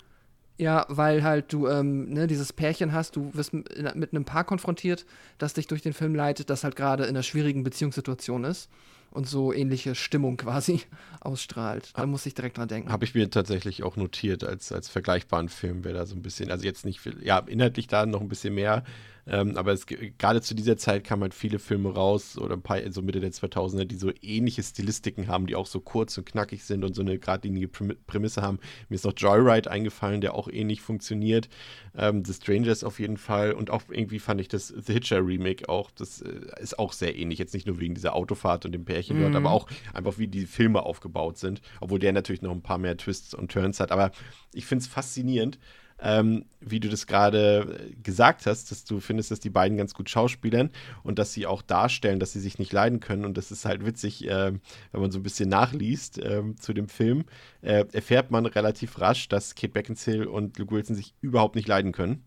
Ja. 0.58 0.80
ja. 0.80 0.86
weil 0.90 1.24
halt 1.24 1.54
du 1.54 1.68
ähm, 1.68 2.10
ne, 2.10 2.28
dieses 2.28 2.52
Pärchen 2.52 2.92
hast, 2.92 3.16
du 3.16 3.34
wirst 3.34 3.54
mit 3.54 3.76
einem 3.76 4.26
Paar 4.26 4.44
konfrontiert, 4.44 5.06
das 5.38 5.54
dich 5.54 5.68
durch 5.68 5.82
den 5.82 5.94
Film 5.94 6.16
leitet, 6.16 6.50
das 6.50 6.64
halt 6.64 6.76
gerade 6.76 7.04
in 7.04 7.10
einer 7.10 7.24
schwierigen 7.24 7.64
Beziehungssituation 7.64 8.44
ist 8.44 8.70
und 9.14 9.28
so 9.28 9.54
ähnliche 9.54 9.96
Stimmung 9.96 10.38
quasi 10.38 10.82
ausstrahlt. 11.22 11.92
Da 11.96 12.06
muss 12.06 12.26
ich 12.26 12.34
direkt 12.34 12.58
dran 12.58 12.68
denken. 12.68 12.92
Habe 12.92 13.06
ich 13.06 13.16
mir 13.16 13.30
tatsächlich 13.30 13.84
auch 13.84 13.96
notiert 13.96 14.44
als, 14.44 14.72
als 14.72 14.90
vergleichbaren 14.90 15.50
Film, 15.50 15.84
wäre 15.84 15.96
da 15.96 16.06
so 16.06 16.16
ein 16.16 16.22
bisschen, 16.22 16.52
also 16.52 16.66
jetzt 16.66 16.86
nicht 16.86 17.00
viel, 17.00 17.24
ja, 17.24 17.40
inhaltlich 17.40 17.88
da 17.88 18.06
noch 18.06 18.22
ein 18.22 18.30
bisschen 18.30 18.56
mehr, 18.56 18.84
ähm, 19.26 19.56
aber 19.56 19.72
es, 19.72 19.86
gerade 19.86 20.42
zu 20.42 20.54
dieser 20.54 20.78
Zeit 20.78 21.04
kamen 21.04 21.24
halt 21.24 21.34
viele 21.34 21.60
Filme 21.60 21.94
raus 21.94 22.38
oder 22.38 22.56
ein 22.56 22.62
paar, 22.62 22.80
so 22.92 23.02
Mitte 23.02 23.22
der 23.22 23.32
2000er, 23.32 23.86
die 23.86 23.96
so 23.96 24.12
ähnliche 24.22 24.64
Stilistiken 24.64 25.28
haben, 25.28 25.48
die 25.48 25.56
auch 25.56 25.66
so 25.66 25.80
kurz 25.80 26.18
und 26.18 26.26
knackig 26.26 26.64
sind 26.66 26.84
und 26.84 26.94
so 26.94 27.02
eine 27.02 27.18
geradlinige 27.18 27.70
Prämisse 27.70 28.42
haben. 28.42 28.60
Mir 28.90 28.96
ist 28.96 29.06
noch 29.06 29.14
Joyride 29.16 29.72
eingefallen, 29.72 30.20
der 30.20 30.34
auch 30.34 30.50
ähnlich 30.50 30.82
funktioniert. 30.82 31.48
Ähm, 31.96 32.26
The 32.26 32.34
Strangers 32.34 32.84
auf 32.84 33.00
jeden 33.00 33.18
Fall 33.18 33.54
und 33.54 33.70
auch 33.70 33.84
irgendwie 33.90 34.20
fand 34.20 34.42
ich 34.42 34.50
das 34.50 34.68
The 34.68 34.94
Hitcher 34.94 35.26
Remake 35.26 35.70
auch, 35.70 35.90
das 35.92 36.22
äh, 36.22 36.42
ist 36.60 36.78
auch 36.78 36.92
sehr 36.92 37.16
ähnlich. 37.16 37.40
Jetzt 37.40 37.54
nicht 37.54 37.68
nur 37.68 37.80
wegen 37.80 37.96
dieser 37.96 38.16
Autofahrt 38.16 38.66
und 38.66 38.74
dem 38.74 38.84
Pärchen 38.84 39.03
mhm. 39.12 39.22
dort, 39.22 39.36
aber 39.36 39.52
auch 39.52 39.68
einfach 39.94 40.18
wie 40.18 40.28
die 40.28 40.46
Filme 40.46 40.84
aufgebaut 40.84 41.38
sind. 41.38 41.62
Obwohl 41.82 42.00
der 42.00 42.14
natürlich 42.14 42.42
noch 42.42 42.52
ein 42.52 42.62
paar 42.62 42.78
mehr 42.78 42.98
Twists 42.98 43.34
und 43.34 43.52
Turns 43.52 43.80
hat. 43.80 43.92
Aber 43.92 44.12
ich 44.54 44.66
finde 44.66 44.84
es 44.84 44.88
faszinierend, 44.88 45.60
ähm, 46.04 46.46
wie 46.60 46.80
du 46.80 46.90
das 46.90 47.08
gerade 47.08 47.92
gesagt 48.02 48.46
hast, 48.46 48.72
dass 48.72 48.84
du 48.84 49.00
findest, 49.00 49.32
dass 49.32 49.40
die 49.40 49.50
beiden 49.50 49.78
ganz 49.78 49.94
gut 49.94 50.10
schauspielern 50.10 50.70
und 51.04 51.18
dass 51.18 51.34
sie 51.34 51.46
auch 51.46 51.62
darstellen, 51.62 52.20
dass 52.20 52.34
sie 52.34 52.42
sich 52.42 52.60
nicht 52.60 52.74
leiden 52.74 53.00
können. 53.00 53.26
Und 53.26 53.38
das 53.38 53.52
ist 53.52 53.66
halt 53.66 53.86
witzig, 53.86 54.28
äh, 54.28 54.52
wenn 54.92 55.02
man 55.02 55.12
so 55.12 55.20
ein 55.20 55.24
bisschen 55.24 55.50
nachliest 55.50 56.18
äh, 56.18 56.44
zu 56.60 56.74
dem 56.74 56.90
Film, 56.90 57.26
äh, 57.62 57.86
erfährt 57.94 58.32
man 58.32 58.46
relativ 58.46 59.00
rasch, 59.00 59.30
dass 59.30 59.56
Kate 59.56 59.70
Beckinsale 59.70 60.30
und 60.30 60.58
Luke 60.60 60.76
Wilson 60.76 60.96
sich 60.96 61.14
überhaupt 61.22 61.56
nicht 61.56 61.68
leiden 61.68 61.94
können. 61.94 62.24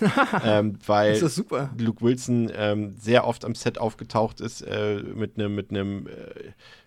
ähm, 0.44 0.78
weil 0.86 1.20
Luke 1.78 2.04
Wilson 2.04 2.50
ähm, 2.54 2.94
sehr 2.98 3.26
oft 3.26 3.44
am 3.44 3.54
Set 3.54 3.78
aufgetaucht 3.78 4.40
ist 4.40 4.62
äh, 4.62 5.02
mit 5.02 5.38
einem 5.38 5.54
mit 5.54 5.70
einem 5.70 6.06
äh, 6.06 6.10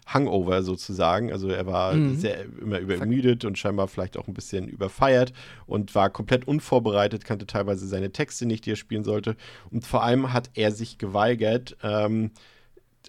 Hangover 0.06 0.63
sozusagen. 0.63 1.32
Also 1.32 1.49
er 1.49 1.65
war 1.65 1.93
mhm. 1.93 2.17
sehr 2.17 2.45
immer 2.62 2.79
übermüdet 2.79 3.45
und 3.45 3.58
scheinbar 3.58 3.88
vielleicht 3.88 4.17
auch 4.17 4.27
ein 4.27 4.34
bisschen 4.34 4.67
überfeiert 4.67 5.34
und 5.65 5.95
war 5.95 6.10
komplett 6.10 6.47
unvorbereitet, 6.47 7.25
kannte 7.25 7.47
teilweise 7.47 7.88
seine 7.88 8.12
Texte 8.12 8.45
nicht, 8.45 8.65
die 8.65 8.71
er 8.71 8.75
spielen 8.75 9.03
sollte. 9.03 9.36
Und 9.71 9.86
vor 9.86 10.03
allem 10.03 10.34
hat 10.34 10.51
er 10.56 10.71
sich 10.71 10.97
geweigert, 10.97 11.77
ähm, 11.84 12.32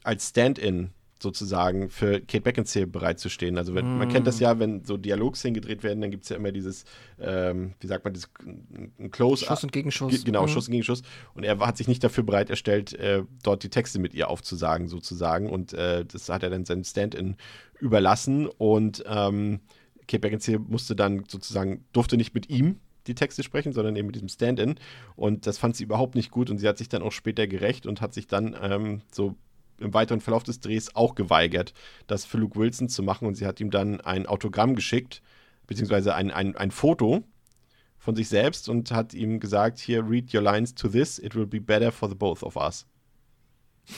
als 0.03 0.29
Stand-in 0.29 0.91
sozusagen 1.25 1.91
für 1.91 2.21
Kate 2.21 2.43
Beckinsale 2.43 2.87
bereitzustehen. 2.87 3.59
Also 3.59 3.75
wenn, 3.75 3.97
mm. 3.97 3.99
man 3.99 4.09
kennt 4.09 4.29
das 4.29 4.39
ja, 4.39 4.61
wenn 4.61 4.85
so 4.85 4.97
Dialogszenen 4.97 5.55
gedreht 5.55 5.83
werden, 5.83 6.01
dann 6.01 6.13
gibt 6.13 6.23
es 6.23 6.29
ja 6.29 6.37
immer 6.37 6.53
dieses, 6.53 6.85
ähm, 7.19 7.75
wie 7.81 7.89
sagt 7.89 8.05
man, 8.05 8.15
dieses 8.15 8.31
ein 8.47 9.11
Close 9.11 9.45
Schuss 9.45 9.65
und 9.65 9.73
Gegenschuss. 9.73 10.25
Genau, 10.25 10.43
mhm. 10.43 10.49
Schuss 10.49 10.69
und 10.69 10.73
Gegenschuss. 10.73 11.03
Und 11.35 11.43
er 11.43 11.59
hat 11.59 11.77
sich 11.77 11.89
nicht 11.89 12.05
dafür 12.05 12.23
bereit 12.23 12.51
erstellt, 12.51 12.93
äh, 12.95 13.25
dort 13.43 13.65
die 13.65 13.71
Texte 13.71 13.99
mit 13.99 14.15
ihr 14.15 14.29
aufzusagen, 14.29 14.87
sozusagen. 14.87 15.51
Und 15.51 15.73
äh, 15.73 16.05
das 16.05 16.29
hat 16.29 16.45
er 16.45 16.51
dann 16.51 16.65
seinem 16.65 16.85
Stand-in 16.85 17.37
überlassen. 17.81 18.47
Und 18.47 19.03
ähm, 19.09 19.61
Kate 20.07 20.21
Beckinsale 20.21 20.61
musste 20.61 20.95
dann 20.95 21.25
sozusagen, 21.27 21.85
durfte 21.93 22.17
nicht 22.17 22.35
mit 22.35 22.49
ihm 22.51 22.79
die 23.07 23.15
Texte 23.15 23.43
sprechen, 23.43 23.73
sondern 23.73 23.97
eben 23.97 24.07
mit 24.07 24.15
diesem 24.15 24.29
Stand-in. 24.29 24.77
Und 25.17 25.47
das 25.47 25.59
fand 25.59 25.77
sie 25.77 25.85
überhaupt 25.85 26.15
nicht 26.15 26.31
gut 26.31 26.51
und 26.51 26.59
sie 26.59 26.69
hat 26.69 26.79
sich 26.79 26.89
dann 26.89 27.03
auch 27.03 27.13
später 27.13 27.47
gerecht 27.47 27.87
und 27.87 28.01
hat 28.01 28.15
sich 28.15 28.27
dann 28.27 28.57
ähm, 28.61 29.03
so 29.11 29.37
im 29.79 29.95
weiteren 29.95 30.21
Verlauf 30.21 30.43
des 30.43 30.61
Drehs 30.61 30.95
auch 30.95 31.15
geweigert, 31.15 31.75
das 32.07 32.25
für 32.25 32.39
Luke 32.39 32.59
Wilson 32.59 32.89
zu 32.89 33.03
machen. 33.03 33.27
Und 33.27 33.35
sie 33.35 33.47
hat 33.47 33.61
ihm 33.61 33.71
dann 33.71 34.01
ein 34.01 34.27
Autogramm 34.27 34.75
geschickt, 34.75 35.23
beziehungsweise 35.67 36.15
ein, 36.15 36.31
ein, 36.31 36.57
ein 36.57 36.71
Foto 36.71 37.25
von 37.99 38.15
sich 38.15 38.29
selbst 38.29 38.69
und 38.69 38.91
hat 38.91 39.15
ihm 39.15 39.41
gesagt: 39.41 39.79
Hier, 39.79 40.09
read 40.09 40.35
your 40.35 40.43
lines 40.43 40.75
to 40.75 40.89
this, 40.89 41.19
it 41.19 41.35
will 41.35 41.47
be 41.47 41.61
better 41.61 41.91
for 41.91 42.09
the 42.09 42.15
both 42.15 42.43
of 42.43 42.57
us. 42.57 42.87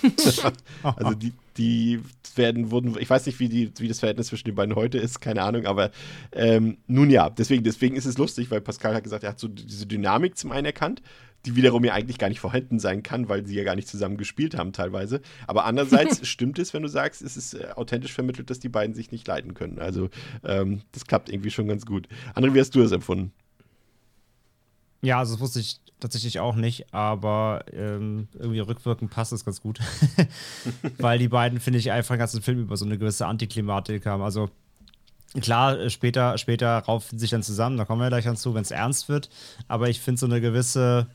also 0.83 1.15
die, 1.15 1.33
die 1.57 2.01
werden, 2.35 2.71
wurden, 2.71 2.97
ich 2.99 3.09
weiß 3.09 3.27
nicht, 3.27 3.39
wie, 3.39 3.49
die, 3.49 3.73
wie 3.79 3.89
das 3.89 4.01
Verhältnis 4.01 4.29
zwischen 4.29 4.47
den 4.47 4.55
beiden 4.55 4.75
heute 4.75 4.99
ist, 4.99 5.21
keine 5.21 5.43
Ahnung, 5.43 5.67
aber 5.67 5.91
ähm, 6.33 6.79
nun 6.87 7.11
ja, 7.11 7.31
deswegen, 7.31 7.62
deswegen 7.62 7.97
ist 7.97 8.05
es 8.05 8.19
lustig, 8.19 8.51
weil 8.51 8.61
Pascal 8.61 8.95
hat 8.95 9.05
gesagt, 9.05 9.23
er 9.23 9.31
hat 9.31 9.39
so 9.39 9.49
diese 9.49 9.87
Dynamik 9.87 10.37
zum 10.37 10.51
einen 10.51 10.67
erkannt, 10.67 11.03
die 11.47 11.57
wiederum 11.57 11.85
ja 11.85 11.95
eigentlich 11.95 12.19
gar 12.19 12.29
nicht 12.29 12.41
vorhanden 12.41 12.79
sein 12.79 13.03
kann, 13.03 13.29
weil 13.29 13.47
sie 13.47 13.55
ja 13.55 13.65
gar 13.65 13.77
nicht 13.77 13.89
zusammen 13.89 14.17
gespielt 14.17 14.57
haben 14.57 14.73
teilweise. 14.73 15.21
Aber 15.47 15.65
andererseits 15.65 16.27
stimmt 16.29 16.59
es, 16.59 16.75
wenn 16.75 16.83
du 16.83 16.89
sagst, 16.89 17.23
es 17.23 17.37
ist 17.37 17.55
äh, 17.55 17.69
authentisch 17.77 18.13
vermittelt, 18.13 18.51
dass 18.51 18.59
die 18.59 18.69
beiden 18.69 18.95
sich 18.95 19.13
nicht 19.13 19.27
leiden 19.27 19.55
können. 19.55 19.79
Also 19.79 20.11
ähm, 20.45 20.83
das 20.93 21.07
klappt 21.07 21.31
irgendwie 21.31 21.51
schon 21.51 21.69
ganz 21.69 21.87
gut. 21.87 22.09
André, 22.35 22.53
wie 22.53 22.61
hast 22.61 22.75
du 22.75 22.81
das 22.81 22.93
empfunden? 22.93 23.33
Ja, 25.03 25.21
also 25.21 25.35
das 25.35 25.41
wusste 25.41 25.61
ich 25.61 25.81
tatsächlich 26.01 26.41
auch 26.41 26.57
nicht, 26.57 26.93
aber 26.93 27.65
ähm, 27.73 28.29
irgendwie 28.35 28.59
rückwirkend 28.59 29.11
passt 29.11 29.33
es 29.33 29.45
ganz 29.45 29.61
gut. 29.61 29.79
Weil 30.99 31.19
die 31.19 31.29
beiden, 31.29 31.61
finde 31.61 31.79
ich, 31.79 31.93
einfach 31.93 32.17
den 32.17 32.21
ganzen 32.21 32.43
Film 32.43 32.61
über 32.61 32.77
so 32.77 32.85
eine 32.85 32.99
gewisse 32.99 33.27
Antiklimatik 33.27 34.05
haben. 34.05 34.23
Also 34.23 34.51
klar, 35.41 35.79
äh, 35.79 35.91
später, 35.91 36.37
später 36.39 36.79
raufen 36.79 37.19
sich 37.19 37.31
dann 37.31 37.43
zusammen, 37.43 37.77
da 37.77 37.85
kommen 37.85 38.01
wir 38.01 38.09
gleich 38.09 38.25
dazu, 38.25 38.55
wenn 38.55 38.63
es 38.63 38.71
ernst 38.71 39.09
wird. 39.09 39.31
Aber 39.69 39.89
ich 39.89 40.01
finde 40.01 40.19
so 40.19 40.27
eine 40.27 40.41
gewisse, 40.41 41.07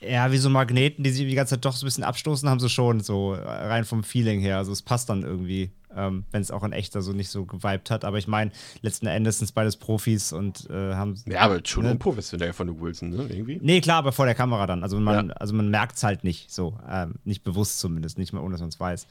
ja, 0.00 0.30
wie 0.30 0.36
so 0.38 0.50
Magneten, 0.50 1.02
die 1.04 1.10
sich 1.10 1.26
die 1.26 1.34
ganze 1.34 1.54
Zeit 1.54 1.64
doch 1.64 1.72
so 1.74 1.84
ein 1.84 1.88
bisschen 1.88 2.04
abstoßen, 2.04 2.48
haben 2.48 2.60
sie 2.60 2.68
schon, 2.68 3.00
so 3.00 3.32
rein 3.34 3.84
vom 3.84 4.04
Feeling 4.04 4.40
her. 4.40 4.58
Also 4.58 4.72
es 4.72 4.82
passt 4.82 5.08
dann 5.08 5.22
irgendwie, 5.22 5.70
ähm, 5.96 6.24
wenn 6.30 6.42
es 6.42 6.50
auch 6.50 6.62
in 6.64 6.72
echt 6.72 6.92
so 6.92 7.12
nicht 7.12 7.30
so 7.30 7.46
geweibt 7.46 7.90
hat. 7.90 8.04
Aber 8.04 8.18
ich 8.18 8.28
meine, 8.28 8.50
letzten 8.82 9.06
Endes 9.06 9.38
sind 9.38 9.46
es 9.46 9.52
beides 9.52 9.76
Profis 9.76 10.32
und 10.32 10.68
äh, 10.68 10.94
haben. 10.94 11.14
Ja, 11.26 11.40
aber 11.40 11.60
schon 11.64 11.84
ne? 11.84 11.92
unprofessionell 11.92 12.52
von 12.52 12.66
Luke 12.66 12.80
Wilson, 12.82 13.10
ne? 13.10 13.26
Irgendwie. 13.28 13.58
Nee, 13.62 13.80
klar, 13.80 13.98
aber 13.98 14.12
vor 14.12 14.26
der 14.26 14.34
Kamera 14.34 14.66
dann. 14.66 14.82
Also 14.82 15.00
man, 15.00 15.28
Ja. 15.28 15.34
also 15.36 15.54
man 15.54 15.70
merkt 15.70 15.96
es 15.96 16.02
halt 16.02 16.24
nicht 16.24 16.52
so. 16.52 16.78
Ähm, 16.88 17.14
nicht 17.24 17.42
bewusst 17.42 17.78
zumindest, 17.78 18.18
nicht 18.18 18.32
mal 18.32 18.40
ohne 18.40 18.52
dass 18.52 18.60
man 18.60 18.68
es 18.68 18.78
weiß. 18.78 19.06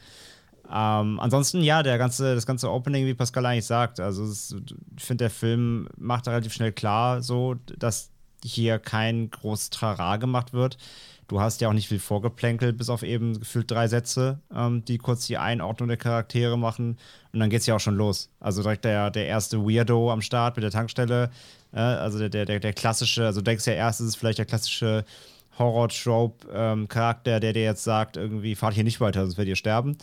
Ähm, 0.72 1.20
ansonsten, 1.20 1.62
ja, 1.62 1.84
der 1.84 1.98
ganze, 1.98 2.34
das 2.34 2.46
ganze 2.46 2.72
Opening, 2.72 3.06
wie 3.06 3.14
Pascal 3.14 3.46
eigentlich 3.46 3.66
sagt, 3.66 4.00
also 4.00 4.24
es, 4.24 4.56
ich 4.98 5.04
finde, 5.04 5.26
der 5.26 5.30
Film 5.30 5.88
macht 5.96 6.28
relativ 6.28 6.54
schnell 6.54 6.72
klar, 6.72 7.22
so, 7.22 7.56
dass 7.78 8.10
hier 8.46 8.80
kein 8.80 9.30
großes 9.30 9.70
Trara 9.72 10.18
gemacht 10.18 10.54
wird. 10.54 10.78
Du 11.28 11.42
hast 11.42 11.60
ja 11.60 11.70
auch 11.70 11.74
nicht 11.74 11.88
viel 11.88 12.00
vorgeplänkelt, 12.00 12.78
bis 12.78 12.90
auf 12.90 13.02
eben 13.02 13.40
gefühlt 13.40 13.70
drei 13.72 13.88
Sätze, 13.88 14.40
ähm, 14.56 14.86
die 14.86 15.00
kurz 15.00 15.26
die 15.26 15.38
Einordnung 15.38 15.88
der 15.88 15.98
Charaktere 15.98 16.58
machen. 16.58 16.98
Und 17.34 17.40
dann 17.40 17.50
geht's 17.50 17.66
ja 17.66 17.76
auch 17.76 17.80
schon 17.80 17.96
los. 17.96 18.30
Also 18.40 18.62
direkt 18.62 18.86
der, 18.86 19.10
der 19.10 19.26
erste 19.26 19.66
Weirdo 19.66 20.12
am 20.12 20.22
Start 20.22 20.56
mit 20.56 20.64
der 20.64 20.72
Tankstelle. 20.72 21.32
Äh, 21.74 21.80
also 21.80 22.20
der, 22.20 22.46
der, 22.46 22.60
der, 22.60 22.74
klassische, 22.74 23.26
also 23.26 23.42
du 23.42 23.46
denkst 23.46 23.66
ja 23.66 23.74
erst, 23.74 24.02
ist 24.02 24.08
es 24.08 24.16
vielleicht 24.16 24.38
der 24.38 24.46
klassische 24.46 25.04
Horror-Trope-Charakter, 25.58 27.40
der 27.40 27.54
dir 27.54 27.64
jetzt 27.64 27.84
sagt, 27.84 28.18
irgendwie, 28.18 28.56
fahrt 28.56 28.76
hier 28.76 28.84
nicht 28.84 29.02
weiter, 29.02 29.22
sonst 29.22 29.38
werdet 29.38 29.50
ihr 29.50 29.56
sterben. 29.56 29.98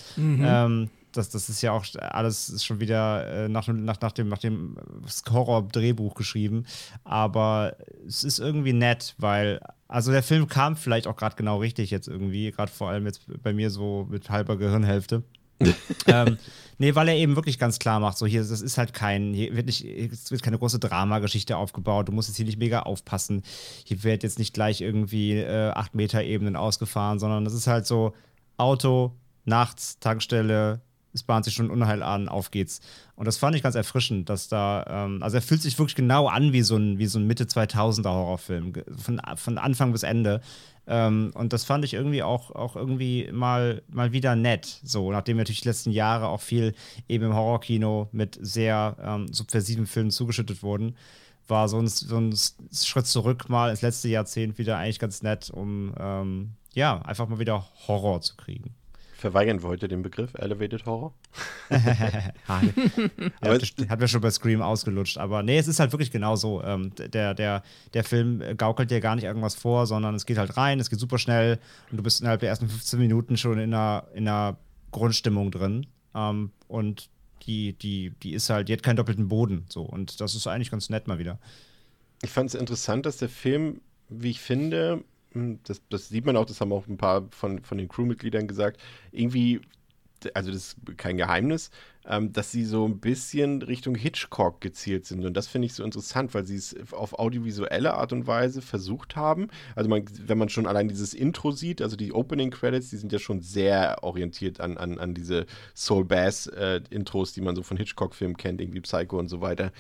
Ähm, 0.45 0.91
das, 1.13 1.31
das 1.31 1.49
ist 1.49 1.63
ja 1.63 1.73
auch 1.73 1.85
alles 2.01 2.49
ist 2.49 2.65
schon 2.65 2.81
wieder 2.81 3.45
äh, 3.45 3.49
nach, 3.49 3.69
nach, 3.69 4.01
nach 4.01 4.13
dem, 4.13 4.29
nach 4.29 4.39
dem 4.39 4.77
Horror-Drehbuch 5.31 6.15
geschrieben. 6.15 6.65
Aber 7.05 7.77
es 8.07 8.25
ist 8.25 8.39
irgendwie 8.39 8.73
nett, 8.73 9.15
weil, 9.19 9.61
also 9.89 10.11
der 10.11 10.23
Film 10.23 10.49
kam 10.49 10.77
vielleicht 10.77 11.07
auch 11.07 11.17
gerade 11.17 11.37
genau 11.37 11.59
richtig 11.59 11.91
jetzt 11.91 12.09
irgendwie, 12.09 12.51
gerade 12.51 12.71
vor 12.71 12.91
allem 12.91 13.07
jetzt 13.07 13.23
bei 13.43 13.53
mir 13.53 13.71
so 13.71 14.07
mit 14.11 14.31
halber 14.31 14.57
Gehirnhälfte. 14.57 15.23
ähm, 16.07 16.39
nee, 16.79 16.95
weil 16.95 17.09
er 17.09 17.15
eben 17.15 17.37
wirklich 17.37 17.59
ganz 17.59 17.79
klar 17.79 18.01
macht, 18.01 18.19
so 18.19 18.27
hier, 18.27 18.41
das 18.41 18.61
ist 18.61 18.79
halt 18.79 18.93
kein, 18.93 19.33
hier 19.33 19.55
wird 19.55 19.67
nicht, 19.67 19.85
es 19.85 20.31
wird 20.31 20.43
keine 20.43 20.59
große 20.59 20.81
Dramageschichte 20.81 21.57
aufgebaut, 21.57 22.09
du 22.09 22.13
musst 22.13 22.29
jetzt 22.29 22.37
hier 22.37 22.47
nicht 22.47 22.59
mega 22.59 22.81
aufpassen, 22.81 23.43
hier 23.85 24.03
wird 24.03 24.25
jetzt 24.25 24.41
nicht 24.41 24.55
gleich 24.55 24.81
irgendwie 24.81 25.35
äh, 25.39 25.71
8 25.71 25.95
Meter 25.95 26.23
Ebenen 26.25 26.57
ausgefahren, 26.57 27.21
sondern 27.21 27.45
das 27.45 27.55
ist 27.55 27.69
halt 27.69 27.87
so 27.87 28.13
Auto, 28.57 29.13
nachts, 29.45 29.99
Tankstelle, 29.99 30.81
es 31.13 31.23
bahnt 31.23 31.45
sich 31.45 31.55
schon 31.55 31.71
Unheil 31.71 32.03
an, 32.03 32.29
auf 32.29 32.51
geht's. 32.51 32.81
Und 33.17 33.27
das 33.27 33.37
fand 33.37 33.55
ich 33.55 33.63
ganz 33.63 33.75
erfrischend, 33.75 34.29
dass 34.29 34.49
da, 34.49 34.85
ähm, 34.89 35.23
also 35.23 35.37
er 35.37 35.43
fühlt 35.43 35.63
sich 35.63 35.79
wirklich 35.79 35.95
genau 35.95 36.29
an 36.29 36.53
wie 36.53 36.63
so 36.63 36.77
ein, 36.77 36.99
wie 36.99 37.07
so 37.07 37.19
ein 37.19 37.27
Mitte 37.27 37.45
2000er 37.45 38.09
Horrorfilm, 38.09 38.73
von, 38.97 39.21
von 39.37 39.59
Anfang 39.59 39.93
bis 39.93 40.03
Ende. 40.03 40.41
Ähm, 40.87 41.31
und 41.35 41.53
das 41.53 41.65
fand 41.65 41.85
ich 41.85 41.95
irgendwie 41.95 42.23
auch, 42.23 42.51
auch 42.51 42.77
irgendwie 42.77 43.31
mal, 43.33 43.83
mal 43.89 44.13
wieder 44.13 44.35
nett. 44.35 44.81
So, 44.83 45.13
nachdem 45.13 45.37
wir 45.37 45.43
natürlich 45.43 45.61
die 45.61 45.69
letzten 45.69 45.91
Jahre 45.91 46.29
auch 46.29 46.41
viel 46.41 46.75
eben 47.09 47.27
im 47.27 47.35
Horrorkino 47.35 48.09
mit 48.13 48.39
sehr 48.41 48.97
ähm, 49.01 49.33
subversiven 49.33 49.87
Filmen 49.87 50.11
zugeschüttet 50.11 50.63
wurden, 50.63 50.97
war 51.47 51.69
so 51.69 51.79
ein, 51.79 51.89
so 51.89 52.19
ein 52.19 52.35
Schritt 52.73 53.07
zurück 53.07 53.49
mal 53.49 53.71
ins 53.71 53.83
letzte 53.83 54.09
Jahrzehnt 54.09 54.59
wieder 54.59 54.79
eigentlich 54.79 54.99
ganz 54.99 55.23
nett, 55.23 55.51
um 55.51 55.95
ähm, 55.99 56.55
ja, 56.75 57.01
einfach 57.03 57.29
mal 57.29 57.39
wieder 57.39 57.67
Horror 57.87 58.21
zu 58.23 58.37
kriegen. 58.37 58.75
Verweigern 59.23 59.63
wir 59.63 59.69
heute 59.69 59.87
den 59.87 60.03
Begriff 60.03 60.35
Elevated 60.35 60.85
Horror? 60.85 61.15
Aber 61.69 63.55
hat 63.55 64.01
mir 64.01 64.09
schon 64.09 64.21
bei 64.21 64.31
Scream 64.31 64.61
ausgelutscht. 64.61 65.17
Aber 65.17 65.45
nee, 65.45 65.59
es 65.59 65.69
ist 65.69 65.79
halt 65.79 65.93
wirklich 65.93 66.11
genau 66.11 66.35
so. 66.35 66.61
Ähm, 66.65 66.93
der, 66.97 67.33
der, 67.33 67.63
der 67.95 68.03
Film 68.03 68.43
gaukelt 68.57 68.91
dir 68.91 69.01
gar 69.01 69.15
nicht 69.15 69.25
irgendwas 69.25 69.55
vor, 69.55 69.87
sondern 69.87 70.17
es 70.17 70.27
geht 70.27 70.39
halt 70.39 70.57
rein, 70.57 70.81
es 70.81 70.91
geht 70.91 70.99
super 70.99 71.19
schnell 71.19 71.61
und 71.93 71.99
du 71.99 72.03
bist 72.03 72.21
innerhalb 72.21 72.41
der 72.41 72.49
ersten 72.49 72.69
15 72.69 72.99
Minuten 72.99 73.37
schon 73.37 73.61
in 73.61 73.73
einer, 73.73 74.09
in 74.13 74.27
einer 74.27 74.57
Grundstimmung 74.91 75.53
drin. 75.53 75.87
Ähm, 76.17 76.51
und 76.67 77.09
die, 77.47 77.75
die, 77.75 78.11
die 78.25 78.33
ist 78.33 78.51
halt, 78.51 78.69
die 78.69 78.73
hat 78.73 78.83
keinen 78.83 78.97
doppelten 78.97 79.29
Boden. 79.29 79.67
So. 79.69 79.83
Und 79.83 80.21
das 80.21 80.35
ist 80.35 80.49
eigentlich 80.49 80.73
ganz 80.73 80.91
nett 80.91 81.07
mal 81.07 81.21
wieder. 81.21 81.39
Ich 82.23 82.31
fand 82.31 82.49
es 82.49 82.57
interessant, 82.57 83.07
dass 83.07 83.19
der 83.19 83.29
Film, 83.29 83.83
wie 84.09 84.31
ich 84.31 84.41
finde, 84.41 85.05
das, 85.65 85.83
das 85.89 86.09
sieht 86.09 86.27
man 86.27 86.37
auch, 86.37 86.47
das 86.47 86.61
haben 86.61 86.73
auch 86.73 86.87
ein 86.87 86.97
paar 86.97 87.29
von, 87.31 87.63
von 87.63 87.79
den 87.79 87.89
Crewmitgliedern 87.89 88.47
gesagt, 88.47 88.81
irgendwie, 89.11 89.61
also 90.35 90.51
das 90.51 90.75
ist 90.75 90.77
kein 90.97 91.17
Geheimnis, 91.17 91.71
ähm, 92.05 92.33
dass 92.33 92.51
sie 92.51 92.65
so 92.65 92.87
ein 92.87 92.99
bisschen 92.99 93.63
Richtung 93.63 93.95
Hitchcock 93.95 94.61
gezielt 94.61 95.07
sind. 95.07 95.25
Und 95.25 95.37
das 95.37 95.47
finde 95.47 95.67
ich 95.67 95.75
so 95.75 95.85
interessant, 95.85 96.35
weil 96.35 96.45
sie 96.45 96.57
es 96.57 96.75
auf 96.93 97.19
audiovisuelle 97.19 97.95
Art 97.95 98.13
und 98.13 98.27
Weise 98.27 98.63
versucht 98.63 99.17
haben. 99.17 99.49
Also 99.77 99.89
man, 99.89 100.05
wenn 100.27 100.39
man 100.39 100.49
schon 100.49 100.67
allein 100.67 100.89
dieses 100.89 101.15
Intro 101.15 101.53
sieht, 101.53 101.81
also 101.81 101.97
die 101.97 102.13
Opening 102.13 102.51
Credits, 102.51 102.91
die 102.91 102.97
sind 102.97 103.13
ja 103.13 103.19
schon 103.19 103.41
sehr 103.41 104.03
orientiert 104.03 104.61
an, 104.61 104.79
an, 104.79 104.99
an 104.99 105.15
diese 105.15 105.47
Soul 105.75 106.05
Bass 106.05 106.47
äh, 106.49 106.81
Intros, 106.91 107.33
die 107.33 107.41
man 107.41 107.55
so 107.55 107.63
von 107.63 107.77
Hitchcock-Filmen 107.77 108.37
kennt, 108.37 108.61
irgendwie 108.61 108.81
Psycho 108.81 109.19
und 109.19 109.29
so 109.29 109.41
weiter. 109.41 109.73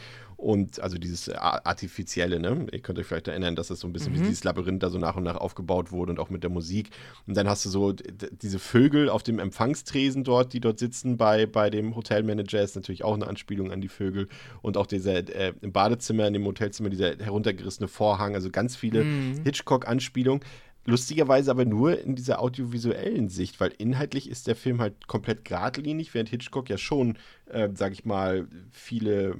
Und 0.42 0.80
also 0.80 0.98
dieses 0.98 1.28
A- 1.28 1.60
Artifizielle, 1.62 2.40
ne? 2.40 2.66
Ihr 2.72 2.80
könnt 2.80 2.98
euch 2.98 3.06
vielleicht 3.06 3.28
erinnern, 3.28 3.54
dass 3.54 3.68
das 3.68 3.78
so 3.78 3.86
ein 3.86 3.92
bisschen 3.92 4.12
wie 4.12 4.18
dieses 4.18 4.42
Labyrinth 4.42 4.82
da 4.82 4.90
so 4.90 4.98
nach 4.98 5.14
und 5.14 5.22
nach 5.22 5.36
aufgebaut 5.36 5.92
wurde 5.92 6.10
und 6.10 6.18
auch 6.18 6.30
mit 6.30 6.42
der 6.42 6.50
Musik. 6.50 6.90
Und 7.28 7.36
dann 7.36 7.48
hast 7.48 7.64
du 7.64 7.68
so 7.68 7.92
diese 7.92 8.58
Vögel 8.58 9.08
auf 9.08 9.22
dem 9.22 9.38
Empfangstresen 9.38 10.24
dort, 10.24 10.52
die 10.52 10.58
dort 10.58 10.80
sitzen 10.80 11.16
bei, 11.16 11.46
bei 11.46 11.70
dem 11.70 11.94
Hotelmanager, 11.94 12.60
ist 12.60 12.74
natürlich 12.74 13.04
auch 13.04 13.14
eine 13.14 13.28
Anspielung 13.28 13.70
an 13.70 13.80
die 13.80 13.88
Vögel. 13.88 14.26
Und 14.62 14.76
auch 14.76 14.88
dieser 14.88 15.14
äh, 15.14 15.52
im 15.60 15.70
Badezimmer, 15.70 16.26
in 16.26 16.32
dem 16.32 16.44
Hotelzimmer, 16.44 16.90
dieser 16.90 17.16
heruntergerissene 17.18 17.86
Vorhang, 17.86 18.34
also 18.34 18.50
ganz 18.50 18.74
viele 18.74 19.04
Hitchcock-Anspielungen. 19.44 20.42
Lustigerweise 20.86 21.52
aber 21.52 21.64
nur 21.64 22.00
in 22.00 22.16
dieser 22.16 22.42
audiovisuellen 22.42 23.28
Sicht, 23.28 23.60
weil 23.60 23.72
inhaltlich 23.78 24.28
ist 24.28 24.48
der 24.48 24.56
Film 24.56 24.80
halt 24.80 25.06
komplett 25.06 25.44
geradlinig, 25.44 26.12
während 26.14 26.30
Hitchcock 26.30 26.68
ja 26.68 26.78
schon, 26.78 27.16
äh, 27.46 27.68
sag 27.74 27.92
ich 27.92 28.04
mal, 28.04 28.48
viele 28.72 29.36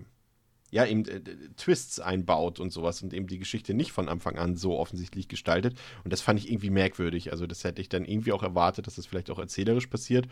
ja, 0.73 0.87
eben 0.87 1.05
äh, 1.05 1.21
Twists 1.57 2.01
einbaut 2.01 2.59
und 2.59 2.73
sowas 2.73 3.03
und 3.03 3.13
eben 3.13 3.27
die 3.29 3.39
Geschichte 3.39 3.75
nicht 3.75 3.93
von 3.93 4.09
Anfang 4.09 4.39
an 4.39 4.57
so 4.57 4.79
offensichtlich 4.79 5.29
gestaltet. 5.29 5.79
Und 6.03 6.13
das 6.13 6.23
fand 6.23 6.41
ich 6.41 6.51
irgendwie 6.51 6.71
merkwürdig. 6.71 7.31
Also, 7.31 7.47
das 7.47 7.63
hätte 7.63 7.81
ich 7.83 7.91
dann 7.91 8.07
irgendwie 8.07 8.33
auch 8.33 8.43
erwartet, 8.43 8.87
dass 8.87 8.97
das 8.97 9.07
vielleicht 9.07 9.31
auch 9.31 9.39
erzählerisch 9.39 9.87
passiert. 9.87 10.27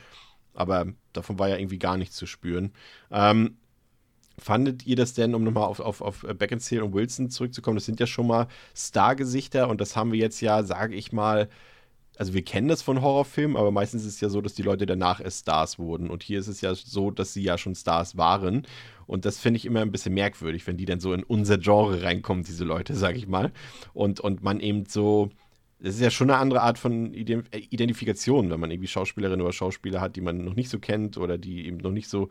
Aber 0.54 0.86
davon 1.12 1.38
war 1.38 1.50
ja 1.50 1.58
irgendwie 1.58 1.78
gar 1.78 1.98
nichts 1.98 2.16
zu 2.16 2.26
spüren. 2.26 2.72
Ähm, 3.10 3.58
fandet 4.38 4.86
ihr 4.86 4.96
das 4.96 5.12
denn, 5.12 5.34
um 5.34 5.44
nochmal 5.44 5.64
auf, 5.64 5.78
auf, 5.78 6.00
auf 6.00 6.26
Beckinsale 6.38 6.84
und 6.84 6.94
Wilson 6.94 7.28
zurückzukommen, 7.28 7.76
das 7.76 7.84
sind 7.84 8.00
ja 8.00 8.06
schon 8.06 8.26
mal 8.26 8.48
Stargesichter 8.74 9.68
und 9.68 9.82
das 9.82 9.94
haben 9.94 10.10
wir 10.10 10.18
jetzt 10.18 10.40
ja, 10.40 10.62
sage 10.62 10.94
ich 10.94 11.12
mal, 11.12 11.50
also 12.20 12.34
wir 12.34 12.42
kennen 12.42 12.68
das 12.68 12.82
von 12.82 13.00
Horrorfilmen, 13.00 13.56
aber 13.56 13.70
meistens 13.70 14.04
ist 14.04 14.16
es 14.16 14.20
ja 14.20 14.28
so, 14.28 14.42
dass 14.42 14.52
die 14.52 14.60
Leute 14.60 14.84
danach 14.84 15.22
erst 15.22 15.40
Stars 15.40 15.78
wurden. 15.78 16.10
Und 16.10 16.22
hier 16.22 16.38
ist 16.38 16.48
es 16.48 16.60
ja 16.60 16.74
so, 16.74 17.10
dass 17.10 17.32
sie 17.32 17.42
ja 17.42 17.56
schon 17.56 17.74
Stars 17.74 18.18
waren. 18.18 18.66
Und 19.06 19.24
das 19.24 19.38
finde 19.38 19.56
ich 19.56 19.64
immer 19.64 19.80
ein 19.80 19.90
bisschen 19.90 20.12
merkwürdig, 20.12 20.66
wenn 20.66 20.76
die 20.76 20.84
dann 20.84 21.00
so 21.00 21.14
in 21.14 21.22
unser 21.22 21.56
Genre 21.56 22.02
reinkommen, 22.02 22.44
diese 22.44 22.64
Leute, 22.64 22.94
sage 22.94 23.16
ich 23.16 23.26
mal. 23.26 23.52
Und, 23.94 24.20
und 24.20 24.42
man 24.42 24.60
eben 24.60 24.84
so, 24.84 25.30
das 25.78 25.94
ist 25.94 26.02
ja 26.02 26.10
schon 26.10 26.28
eine 26.28 26.38
andere 26.38 26.60
Art 26.60 26.78
von 26.78 27.14
äh, 27.14 27.42
Identifikation, 27.70 28.50
wenn 28.50 28.60
man 28.60 28.70
irgendwie 28.70 28.88
Schauspielerinnen 28.88 29.40
oder 29.40 29.54
Schauspieler 29.54 30.02
hat, 30.02 30.14
die 30.16 30.20
man 30.20 30.44
noch 30.44 30.56
nicht 30.56 30.68
so 30.68 30.78
kennt 30.78 31.16
oder 31.16 31.38
die 31.38 31.66
eben 31.66 31.78
noch 31.78 31.90
nicht 31.90 32.10
so, 32.10 32.28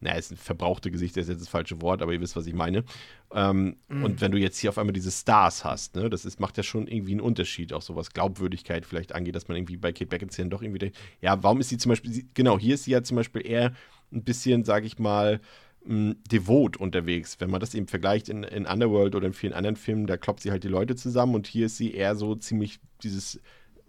naja, 0.00 0.16
ist 0.16 0.30
ein 0.30 0.36
verbrauchte 0.36 0.90
Gesicht, 0.90 1.16
das 1.16 1.24
ist 1.24 1.30
jetzt 1.30 1.40
das 1.42 1.48
falsche 1.48 1.82
Wort, 1.82 2.02
aber 2.02 2.12
ihr 2.12 2.20
wisst, 2.20 2.36
was 2.36 2.46
ich 2.46 2.54
meine. 2.54 2.84
Ähm, 3.32 3.76
Und 3.88 4.20
wenn 4.20 4.32
du 4.32 4.38
jetzt 4.38 4.58
hier 4.58 4.70
auf 4.70 4.78
einmal 4.78 4.92
diese 4.92 5.10
Stars 5.10 5.64
hast, 5.64 5.96
ne, 5.96 6.08
das 6.08 6.24
ist, 6.24 6.40
macht 6.40 6.56
ja 6.56 6.62
schon 6.62 6.86
irgendwie 6.86 7.12
einen 7.12 7.20
Unterschied, 7.20 7.72
auch 7.72 7.82
so 7.82 7.96
was 7.96 8.12
Glaubwürdigkeit 8.12 8.86
vielleicht 8.86 9.12
angeht, 9.14 9.34
dass 9.34 9.48
man 9.48 9.56
irgendwie 9.56 9.76
bei 9.76 9.92
Kate 9.92 10.06
Beckinsale 10.06 10.48
doch 10.48 10.62
irgendwie 10.62 10.78
denkt, 10.78 10.96
ja, 11.20 11.42
warum 11.42 11.60
ist 11.60 11.68
sie 11.68 11.78
zum 11.78 11.90
Beispiel, 11.90 12.24
genau, 12.34 12.58
hier 12.58 12.74
ist 12.74 12.84
sie 12.84 12.92
ja 12.92 13.02
zum 13.02 13.16
Beispiel 13.16 13.46
eher 13.46 13.72
ein 14.12 14.22
bisschen, 14.22 14.64
sage 14.64 14.86
ich 14.86 14.98
mal, 14.98 15.40
mh, 15.84 16.14
devot 16.30 16.76
unterwegs. 16.76 17.40
Wenn 17.40 17.50
man 17.50 17.60
das 17.60 17.74
eben 17.74 17.88
vergleicht 17.88 18.28
in, 18.28 18.44
in 18.44 18.66
Underworld 18.66 19.14
oder 19.14 19.26
in 19.26 19.32
vielen 19.32 19.52
anderen 19.52 19.76
Filmen, 19.76 20.06
da 20.06 20.16
kloppt 20.16 20.40
sie 20.40 20.50
halt 20.50 20.64
die 20.64 20.68
Leute 20.68 20.94
zusammen 20.96 21.34
und 21.34 21.46
hier 21.46 21.66
ist 21.66 21.76
sie 21.76 21.92
eher 21.92 22.14
so 22.14 22.34
ziemlich 22.34 22.78
dieses 23.02 23.40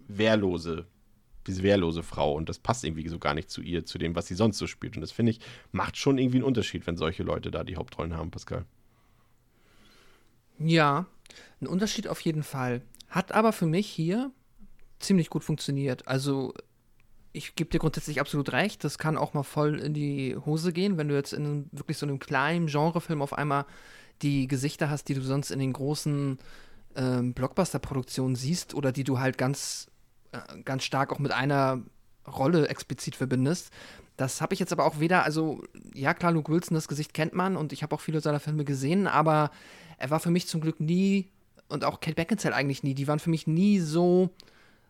wehrlose, 0.08 0.88
diese 1.50 1.64
wehrlose 1.64 2.04
Frau 2.04 2.34
und 2.34 2.48
das 2.48 2.60
passt 2.60 2.84
irgendwie 2.84 3.08
so 3.08 3.20
gar 3.20 3.34
nicht 3.34 3.50
zu 3.50 3.62
ihr, 3.62 3.86
zu 3.86 3.98
dem, 3.98 4.16
was 4.16 4.28
sie 4.28 4.36
sonst 4.36 4.58
so 4.58 4.68
spielt. 4.68 4.96
Und 4.96 5.02
das 5.02 5.12
finde 5.12 5.32
ich, 5.32 5.40
macht 5.72 5.98
schon 5.98 6.18
irgendwie 6.18 6.38
einen 6.38 6.46
Unterschied, 6.46 6.88
wenn 6.88 6.98
solche 6.98 7.24
Leute 7.24 7.52
da 7.52 7.64
die 7.64 7.76
Hauptrollen 7.76 8.16
haben, 8.16 8.32
Pascal. 8.32 8.66
Ja, 10.60 11.06
ein 11.62 11.68
Unterschied 11.68 12.08
auf 12.08 12.20
jeden 12.22 12.44
Fall. 12.44 12.82
Hat 13.10 13.32
aber 13.32 13.54
für 13.54 13.66
mich 13.66 13.88
hier 13.88 14.32
ziemlich 15.00 15.30
gut 15.30 15.44
funktioniert. 15.44 16.08
Also, 16.08 16.54
ich 17.32 17.56
gebe 17.56 17.70
dir 17.70 17.80
grundsätzlich 17.80 18.20
absolut 18.20 18.52
recht, 18.52 18.84
das 18.84 18.98
kann 18.98 19.18
auch 19.18 19.34
mal 19.34 19.44
voll 19.44 19.80
in 19.80 19.94
die 19.94 20.36
Hose 20.46 20.74
gehen, 20.74 20.98
wenn 20.98 21.08
du 21.08 21.16
jetzt 21.16 21.34
in 21.34 21.70
wirklich 21.72 21.98
so 21.98 22.06
einem 22.06 22.20
kleinen 22.20 22.68
Genrefilm 22.68 23.22
auf 23.22 23.34
einmal 23.34 23.66
die 24.22 24.48
Gesichter 24.48 24.90
hast, 24.90 25.06
die 25.06 25.14
du 25.14 25.22
sonst 25.22 25.52
in 25.52 25.60
den 25.60 25.74
großen 25.74 26.40
ähm, 26.96 27.34
Blockbuster-Produktionen 27.34 28.36
siehst 28.36 28.74
oder 28.74 28.92
die 28.92 29.04
du 29.04 29.20
halt 29.20 29.38
ganz, 29.38 29.89
ganz 30.66 30.84
stark 30.84 31.12
auch 31.12 31.20
mit 31.20 31.32
einer 31.32 31.82
Rolle 32.28 32.68
explizit 32.68 33.16
verbindest. 33.16 33.72
Das 34.18 34.42
habe 34.42 34.54
ich 34.54 34.60
jetzt 34.60 34.74
aber 34.74 34.86
auch 34.86 35.00
weder, 35.00 35.24
also 35.24 35.64
ja 35.94 36.14
klar, 36.14 36.32
Luke 36.32 36.52
Wilson, 36.52 36.76
das 36.76 36.88
Gesicht 36.88 37.14
kennt 37.14 37.34
man 37.34 37.56
und 37.56 37.72
ich 37.72 37.84
habe 37.84 37.96
auch 37.96 38.02
viele 38.02 38.22
seiner 38.22 38.40
Filme 38.40 38.66
gesehen, 38.66 39.08
aber 39.08 39.52
er 39.98 40.10
war 40.10 40.20
für 40.20 40.32
mich 40.32 40.48
zum 40.48 40.62
Glück 40.62 40.80
nie 40.80 41.30
und 41.70 41.86
auch 41.86 42.00
Kate 42.02 42.16
Beckinsale 42.16 42.56
eigentlich 42.56 42.84
nie, 42.84 42.94
die 42.94 43.08
waren 43.08 43.20
für 43.20 43.30
mich 43.30 43.48
nie 43.48 43.80
so 43.80 44.30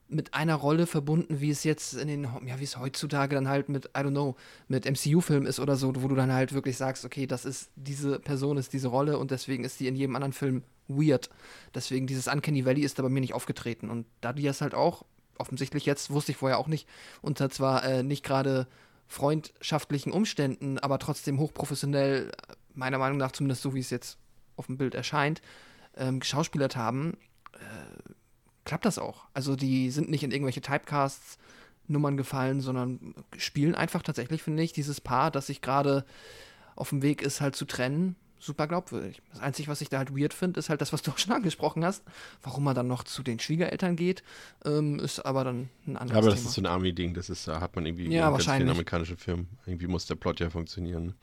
mit 0.10 0.34
einer 0.34 0.56
Rolle 0.56 0.88
verbunden, 0.88 1.40
wie 1.40 1.52
es 1.52 1.64
jetzt 1.64 1.94
in 1.94 2.08
den, 2.08 2.24
ja, 2.46 2.60
wie 2.60 2.64
es 2.64 2.78
heutzutage 2.78 3.36
dann 3.36 3.48
halt 3.48 3.70
mit, 3.70 3.86
I 3.86 4.00
don't 4.00 4.10
know, 4.10 4.36
mit 4.68 4.86
MCU-Filmen 4.86 5.46
ist 5.46 5.60
oder 5.60 5.76
so, 5.76 5.94
wo 6.02 6.08
du 6.08 6.16
dann 6.16 6.34
halt 6.34 6.54
wirklich 6.54 6.78
sagst, 6.78 7.06
okay, 7.06 7.28
das 7.28 7.46
ist, 7.46 7.70
diese 7.76 8.20
Person 8.20 8.58
ist 8.58 8.74
diese 8.74 8.88
Rolle 8.88 9.20
und 9.20 9.30
deswegen 9.30 9.64
ist 9.64 9.80
die 9.80 9.88
in 9.88 9.96
jedem 9.96 10.16
anderen 10.16 10.34
Film 10.34 10.64
weird. 10.88 11.30
Deswegen 11.76 12.08
dieses 12.08 12.28
Uncanny 12.28 12.66
Valley 12.66 12.82
ist 12.82 12.98
da 12.98 13.04
bei 13.04 13.10
mir 13.10 13.22
nicht 13.22 13.36
aufgetreten. 13.36 13.92
Und 13.92 14.08
da 14.22 14.34
die 14.34 14.44
das 14.44 14.62
halt 14.62 14.74
auch, 14.74 15.06
offensichtlich 15.40 15.86
jetzt, 15.86 16.10
wusste 16.12 16.32
ich 16.32 16.38
vorher 16.38 16.58
auch 16.58 16.68
nicht, 16.68 16.88
unter 17.22 17.50
zwar 17.50 17.84
äh, 17.84 18.04
nicht 18.04 18.24
gerade 18.24 18.68
freundschaftlichen 19.08 20.12
Umständen, 20.12 20.78
aber 20.78 21.00
trotzdem 21.00 21.40
hochprofessionell, 21.40 22.32
meiner 22.74 23.00
Meinung 23.00 23.18
nach 23.18 23.32
zumindest 23.32 23.64
so, 23.64 23.74
wie 23.74 23.80
es 23.80 23.90
jetzt 23.90 24.18
auf 24.56 24.68
dem 24.68 24.78
Bild 24.78 24.94
erscheint, 24.94 25.42
ähm, 25.98 26.20
geschauspielert 26.20 26.76
haben, 26.76 27.18
äh, 27.54 28.14
klappt 28.66 28.86
das 28.86 29.00
auch. 29.00 29.26
Also 29.34 29.56
die 29.56 29.90
sind 29.90 30.10
nicht 30.10 30.24
in 30.24 30.32
irgendwelche 30.32 30.62
Typecasts 30.62 31.38
Nummern 31.88 32.18
gefallen, 32.18 32.62
sondern 32.62 33.16
spielen 33.36 33.74
einfach 33.74 34.04
tatsächlich, 34.04 34.44
finde 34.44 34.62
ich, 34.62 34.74
dieses 34.74 35.02
Paar, 35.02 35.32
das 35.32 35.48
sich 35.48 35.62
gerade 35.62 36.06
auf 36.76 36.90
dem 36.90 37.02
Weg 37.02 37.24
ist, 37.24 37.42
halt 37.42 37.56
zu 37.56 37.66
trennen, 37.66 38.16
super 38.40 38.68
glaubwürdig. 38.68 39.22
Das 39.32 39.42
Einzige, 39.42 39.68
was 39.68 39.82
ich 39.82 39.90
da 39.90 39.98
halt 40.00 40.16
weird 40.18 40.34
finde, 40.34 40.60
ist 40.60 40.70
halt 40.70 40.82
das, 40.82 40.94
was 40.94 41.02
du 41.02 41.12
auch 41.12 41.18
schon 41.18 41.34
angesprochen 41.36 41.86
hast. 41.86 42.04
Warum 42.42 42.66
er 42.68 42.74
dann 42.74 42.88
noch 42.88 43.04
zu 43.04 43.22
den 43.24 43.40
Schwiegereltern 43.40 43.96
geht, 43.96 44.24
ähm, 44.66 45.00
ist 45.00 45.20
aber 45.20 45.44
dann 45.44 45.70
ein 45.86 45.98
anderes 45.98 46.18
Aber 46.18 46.30
das 46.30 46.40
Thema. 46.40 46.50
ist 46.50 46.56
so 46.56 46.62
ein 46.62 46.66
Army-Ding, 46.66 47.14
das 47.14 47.30
ist, 47.30 47.48
da 47.48 47.60
hat 47.62 47.76
man 47.76 47.86
irgendwie 47.86 48.08
Ja, 48.10 48.28
in 48.28 48.34
ganz 48.34 48.46
vielen 48.46 48.70
amerikanischen 48.70 49.18
Filmen. 49.18 49.48
Irgendwie 49.66 49.88
muss 49.88 50.06
der 50.06 50.16
Plot 50.16 50.40
ja 50.40 50.50
funktionieren. 50.50 51.14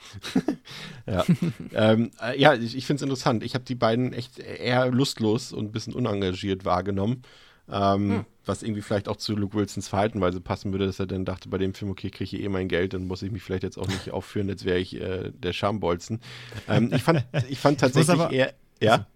ja, 1.07 1.25
ähm, 1.73 2.11
äh, 2.21 2.39
ja, 2.41 2.55
ich, 2.55 2.77
ich 2.77 2.87
finde 2.87 2.97
es 2.97 3.03
interessant. 3.03 3.43
Ich 3.43 3.55
habe 3.55 3.65
die 3.65 3.75
beiden 3.75 4.13
echt 4.13 4.39
eher 4.39 4.91
lustlos 4.91 5.53
und 5.53 5.67
ein 5.67 5.73
bisschen 5.73 5.95
unengagiert 5.95 6.65
wahrgenommen. 6.65 7.23
Ähm, 7.71 8.11
Hm. 8.11 8.25
Was 8.45 8.63
irgendwie 8.63 8.81
vielleicht 8.83 9.09
auch 9.09 9.17
zu 9.17 9.35
Luke 9.35 9.57
Wilsons 9.57 9.89
Verhaltenweise 9.89 10.41
passen 10.41 10.71
würde, 10.71 10.87
dass 10.87 11.01
er 11.01 11.07
dann 11.07 11.25
dachte 11.25 11.49
bei 11.49 11.59
dem 11.59 11.75
Film, 11.75 11.91
okay, 11.91 12.11
kriege 12.11 12.37
ich 12.37 12.45
eh 12.45 12.49
mein 12.49 12.69
Geld, 12.69 12.95
dann 12.95 13.09
muss 13.09 13.23
ich 13.23 13.33
mich 13.33 13.43
vielleicht 13.43 13.65
jetzt 13.65 13.77
auch 13.77 13.89
nicht 13.89 14.13
aufführen, 14.13 14.49
als 14.49 14.65
wäre 14.65 14.79
ich 14.79 15.01
äh, 15.01 15.33
der 15.33 15.53
Schambolzen. 15.53 16.21
Ähm, 16.69 16.93
ich, 16.95 17.03
fand, 17.03 17.25
ich 17.49 17.59
fand 17.59 17.81
tatsächlich 17.81 18.11
aber- 18.21 18.31
eher, 18.33 18.55
ja, 18.81 19.07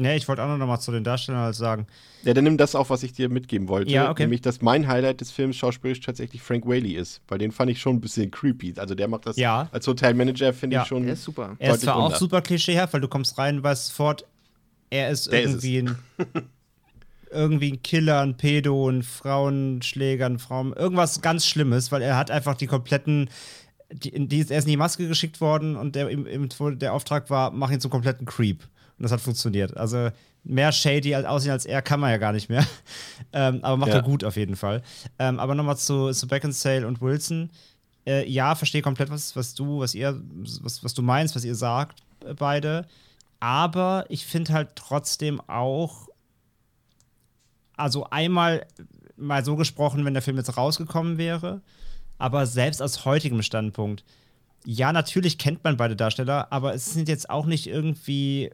Nee, 0.00 0.14
ich 0.16 0.28
wollte 0.28 0.44
auch 0.44 0.56
noch 0.56 0.64
mal 0.64 0.78
zu 0.78 0.92
den 0.92 1.02
Darstellern 1.02 1.40
halt 1.42 1.56
sagen. 1.56 1.88
ja, 2.22 2.32
dann 2.32 2.44
nimm 2.44 2.56
das 2.56 2.76
auf, 2.76 2.88
was 2.88 3.02
ich 3.02 3.12
dir 3.14 3.28
mitgeben 3.28 3.66
wollte. 3.68 3.90
Ja, 3.90 4.10
okay. 4.12 4.22
Nämlich, 4.22 4.40
dass 4.42 4.62
mein 4.62 4.86
Highlight 4.86 5.20
des 5.20 5.32
Films 5.32 5.56
schauspielerisch 5.56 6.00
tatsächlich 6.00 6.40
Frank 6.40 6.66
Whaley 6.68 6.92
ist. 6.92 7.20
Weil 7.26 7.38
den 7.38 7.50
fand 7.50 7.68
ich 7.72 7.80
schon 7.80 7.96
ein 7.96 8.00
bisschen 8.00 8.30
creepy. 8.30 8.74
Also 8.76 8.94
der 8.94 9.08
macht 9.08 9.26
das 9.26 9.36
Ja. 9.36 9.68
als 9.72 9.88
Hotelmanager, 9.88 10.52
finde 10.54 10.76
Ja. 10.76 10.82
ich 10.82 10.88
schon. 10.88 11.02
Der 11.02 11.14
ist 11.14 11.24
super. 11.24 11.56
Er 11.58 11.74
ist 11.74 11.80
zwar 11.80 11.96
auch 11.96 12.06
unter. 12.06 12.16
super 12.18 12.40
klischeehaft, 12.42 12.92
weil 12.94 13.00
du 13.00 13.08
kommst 13.08 13.36
rein, 13.38 13.60
weißt 13.60 13.88
sofort, 13.88 14.24
er 14.88 15.10
ist 15.10 15.32
Der 15.32 15.42
ist 15.42 15.64
irgendwie 15.64 15.78
ein 15.78 15.98
irgendwie 17.30 17.72
ein 17.72 17.82
Killer, 17.82 18.20
ein 18.20 18.36
Pedo, 18.36 18.88
ein 18.88 19.02
Frauenschläger, 19.02 20.26
ein 20.26 20.38
Frauen, 20.38 20.72
irgendwas 20.72 21.20
ganz 21.20 21.46
Schlimmes, 21.46 21.92
weil 21.92 22.02
er 22.02 22.16
hat 22.16 22.30
einfach 22.30 22.54
die 22.54 22.66
kompletten 22.66 23.28
die, 23.90 24.10
die, 24.28 24.40
er 24.48 24.58
ist 24.58 24.64
in 24.64 24.70
die 24.70 24.76
Maske 24.76 25.08
geschickt 25.08 25.40
worden 25.40 25.76
und 25.76 25.94
der, 25.94 26.08
der 26.08 26.92
Auftrag 26.92 27.30
war, 27.30 27.50
mach 27.50 27.70
ihn 27.70 27.80
zum 27.80 27.90
kompletten 27.90 28.26
Creep. 28.26 28.62
Und 28.62 29.02
das 29.02 29.12
hat 29.12 29.20
funktioniert. 29.20 29.76
Also 29.76 30.10
mehr 30.44 30.72
shady 30.72 31.14
als 31.14 31.24
aussehen 31.26 31.52
als 31.52 31.64
er 31.64 31.82
kann 31.82 32.00
man 32.00 32.10
ja 32.10 32.16
gar 32.16 32.32
nicht 32.32 32.48
mehr. 32.48 32.66
ähm, 33.32 33.60
aber 33.62 33.76
macht 33.76 33.90
Ja. 33.90 33.96
er 33.96 34.02
gut 34.02 34.24
auf 34.24 34.36
jeden 34.36 34.56
Fall. 34.56 34.82
Ähm, 35.18 35.38
aber 35.38 35.54
nochmal 35.54 35.76
zu, 35.76 36.10
zu 36.12 36.26
Beckinsale 36.26 36.86
und 36.86 37.00
Wilson. 37.00 37.50
Äh, 38.06 38.28
ja, 38.28 38.54
verstehe 38.54 38.82
komplett, 38.82 39.10
was, 39.10 39.36
was 39.36 39.54
du, 39.54 39.80
was 39.80 39.94
ihr, 39.94 40.20
was, 40.62 40.82
was 40.82 40.94
du 40.94 41.02
meinst, 41.02 41.36
was 41.36 41.44
ihr 41.44 41.54
sagt, 41.54 42.02
äh, 42.26 42.34
beide. 42.34 42.86
Aber 43.40 44.04
ich 44.08 44.26
finde 44.26 44.52
halt 44.52 44.70
trotzdem 44.74 45.40
auch, 45.46 46.08
also 47.78 48.04
einmal 48.10 48.66
mal 49.16 49.44
so 49.44 49.56
gesprochen, 49.56 50.04
wenn 50.04 50.14
der 50.14 50.22
Film 50.22 50.36
jetzt 50.36 50.56
rausgekommen 50.56 51.18
wäre, 51.18 51.62
aber 52.18 52.46
selbst 52.46 52.82
aus 52.82 53.04
heutigem 53.04 53.42
Standpunkt, 53.42 54.04
ja, 54.64 54.92
natürlich 54.92 55.38
kennt 55.38 55.64
man 55.64 55.76
beide 55.76 55.96
Darsteller, 55.96 56.52
aber 56.52 56.74
es 56.74 56.92
sind 56.92 57.08
jetzt 57.08 57.30
auch 57.30 57.46
nicht 57.46 57.66
irgendwie 57.66 58.50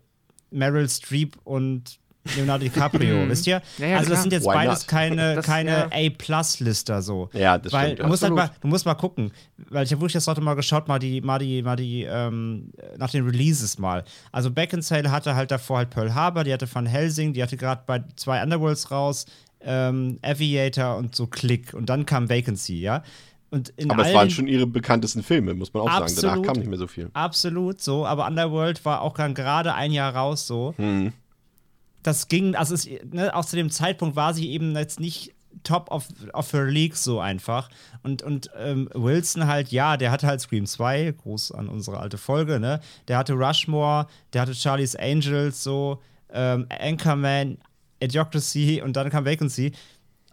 Meryl 0.51 0.89
Streep 0.89 1.37
und 1.45 1.99
Leonardo 2.37 2.65
DiCaprio, 2.65 3.29
wisst 3.29 3.47
ihr? 3.47 3.61
Ja, 3.79 3.87
ja, 3.87 3.97
also 3.99 4.09
das 4.11 4.21
klar. 4.21 4.23
sind 4.23 4.33
jetzt 4.33 4.47
Why 4.47 4.55
beides 4.55 4.81
not? 4.81 4.89
keine, 4.89 5.35
Das- 5.37 5.45
keine 5.47 5.71
ja. 5.71 5.89
A-Plus-Lister 5.93 7.03
so. 7.03 7.29
Ja, 7.33 7.59
das 7.59 7.73
Weil 7.73 7.87
stimmt. 7.93 8.01
du 8.01 8.07
musst 8.07 8.23
halt 8.23 8.33
Absolut. 8.33 8.53
mal, 8.53 8.57
du 8.61 8.69
musst 8.69 8.87
mal 8.87 8.95
gucken, 8.95 9.33
weil 9.69 9.85
ich 9.85 9.93
habe 9.93 10.01
wirklich 10.01 10.15
das 10.15 10.27
heute 10.27 10.41
mal 10.41 10.55
geschaut, 10.55 10.89
mal 10.89 10.99
die, 10.99 11.21
mal 11.21 11.39
die, 11.39 11.63
mal 11.63 11.77
die, 11.77 12.03
ähm, 12.05 12.71
nach 12.97 13.11
den 13.11 13.25
Releases 13.27 13.79
mal. 13.79 14.05
Also 14.33 14.51
Beckinsale 14.51 15.11
hatte 15.11 15.35
halt 15.35 15.51
davor 15.51 15.79
halt 15.79 15.91
Pearl 15.91 16.15
Harbor, 16.15 16.45
die 16.45 16.53
hatte 16.53 16.67
Van 16.73 16.87
Helsing, 16.87 17.33
die 17.35 17.43
hatte 17.43 17.57
gerade 17.57 17.83
bei 17.87 18.03
zwei 18.17 18.43
Underworlds 18.43 18.91
raus, 18.91 19.27
ähm, 19.61 20.19
Aviator 20.23 20.97
und 20.97 21.15
so 21.15 21.27
Click 21.27 21.75
und 21.75 21.89
dann 21.91 22.07
kam 22.07 22.29
Vacancy, 22.31 22.81
ja. 22.81 23.03
Und 23.51 23.69
in 23.77 23.91
Aber 23.91 24.01
es 24.03 24.07
allen, 24.09 24.17
waren 24.17 24.31
schon 24.31 24.49
ihre 24.49 24.67
bekanntesten 24.67 25.23
Filme, 25.23 25.55
muss 25.55 25.73
man 25.73 25.83
auch 25.83 25.87
sagen. 25.87 26.13
Danach 26.17 26.31
Absolut. 26.33 26.47
kam 26.47 26.57
nicht 26.57 26.69
mehr 26.69 26.79
so 26.79 26.87
viel. 26.89 27.09
Absolut 27.13 27.81
so, 27.81 28.05
aber 28.05 28.27
Underworld 28.27 28.85
war 28.85 29.01
auch 29.03 29.15
gerade 29.15 29.75
ein 29.75 29.93
Jahr 29.93 30.15
raus 30.17 30.47
so. 30.47 30.75
Hm. 30.77 31.13
Das 32.05 32.29
ging, 32.29 32.55
also 32.55 32.75
es, 32.75 32.89
ne, 33.11 33.35
auch 33.35 33.45
zu 33.45 33.57
dem 33.57 33.71
Zeitpunkt 33.71 34.15
war 34.15 34.33
sie 34.33 34.51
eben 34.51 34.77
jetzt 34.77 35.01
nicht 35.01 35.35
top 35.65 35.91
of, 35.91 36.07
of 36.33 36.53
her 36.53 36.67
league 36.67 36.95
so 36.95 37.19
einfach. 37.19 37.69
Und, 38.03 38.23
und 38.23 38.51
ähm, 38.57 38.89
Wilson 38.95 39.47
halt, 39.47 39.73
ja, 39.73 39.97
der 39.97 40.13
hatte 40.13 40.27
halt 40.27 40.41
Scream 40.41 40.67
2, 40.67 41.15
Gruß 41.23 41.53
an 41.53 41.69
unsere 41.69 41.99
alte 41.99 42.19
Folge, 42.19 42.61
ne? 42.61 42.81
Der 43.09 43.19
hatte 43.19 43.33
Rushmore, 43.33 44.07
der 44.33 44.43
hatte 44.43 44.55
Charlie's 44.55 44.95
Angels, 44.95 45.65
so, 45.65 46.01
ähm, 46.33 46.67
Anchorman, 46.69 47.59
Idiocracy 48.01 48.83
und 48.83 48.97
dann 48.97 49.11
kam 49.11 49.25
Vacancy. 49.25 49.73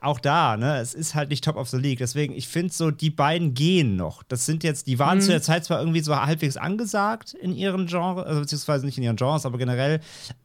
Auch 0.03 0.19
da, 0.19 0.57
ne, 0.57 0.79
es 0.79 0.95
ist 0.95 1.13
halt 1.13 1.29
nicht 1.29 1.43
top 1.43 1.57
of 1.57 1.69
the 1.69 1.77
league. 1.77 1.99
Deswegen, 1.99 2.33
ich 2.33 2.47
finde 2.47 2.73
so, 2.73 2.89
die 2.89 3.11
beiden 3.11 3.53
gehen 3.53 3.95
noch. 3.95 4.23
Das 4.23 4.47
sind 4.47 4.63
jetzt, 4.63 4.87
die 4.87 4.97
waren 4.97 5.21
zu 5.21 5.27
der 5.27 5.43
Zeit 5.43 5.63
zwar 5.63 5.79
irgendwie 5.79 5.99
so 5.99 6.15
halbwegs 6.15 6.57
angesagt 6.57 7.35
in 7.35 7.55
ihren 7.55 7.85
Genres, 7.85 8.25
also 8.25 8.39
beziehungsweise 8.41 8.87
nicht 8.87 8.97
in 8.97 9.03
ihren 9.03 9.15
Genres, 9.15 9.45
aber 9.45 9.59
generell, 9.59 9.99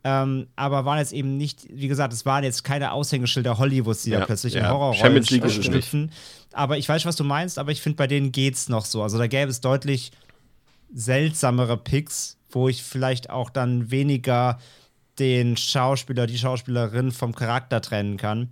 ähm, 0.05 0.49
aber 0.57 0.85
waren 0.85 0.99
jetzt 0.99 1.15
eben 1.15 1.39
nicht, 1.39 1.67
wie 1.71 1.89
gesagt, 1.89 2.13
es 2.13 2.27
waren 2.27 2.45
jetzt 2.45 2.65
keine 2.65 2.93
Aushängeschilder 2.93 3.57
Hollywoods, 3.57 4.03
die 4.03 4.11
Ja, 4.11 4.21
da 4.21 4.27
plötzlich 4.27 4.53
ja. 4.53 4.61
in 4.61 4.69
Horrorrollen 4.69 5.25
schlüpfen. 5.25 6.13
Aber 6.53 6.77
ich 6.77 6.87
weiß, 6.87 7.07
was 7.07 7.17
du 7.17 7.25
meinst, 7.25 7.59
aber 7.59 7.73
ich 7.73 7.81
finde, 7.81 7.97
bei 7.97 8.07
denen 8.07 8.33
geht's 8.33 8.69
noch 8.69 8.85
so. 8.85 9.03
Also 9.03 9.17
da 9.17 9.27
gäbe 9.27 9.51
es 9.51 9.63
deutlich 9.63 10.13
seltsamere 10.93 11.79
Picks, 11.79 12.37
wo 12.51 12.69
ich 12.69 12.83
vielleicht 12.83 13.31
auch 13.31 13.49
dann 13.49 13.91
weniger 13.91 14.59
den 15.19 15.57
Schauspieler, 15.57 16.27
die 16.27 16.37
Schauspielerin 16.37 17.11
vom 17.11 17.35
Charakter 17.35 17.81
trennen 17.81 18.19
kann. 18.19 18.51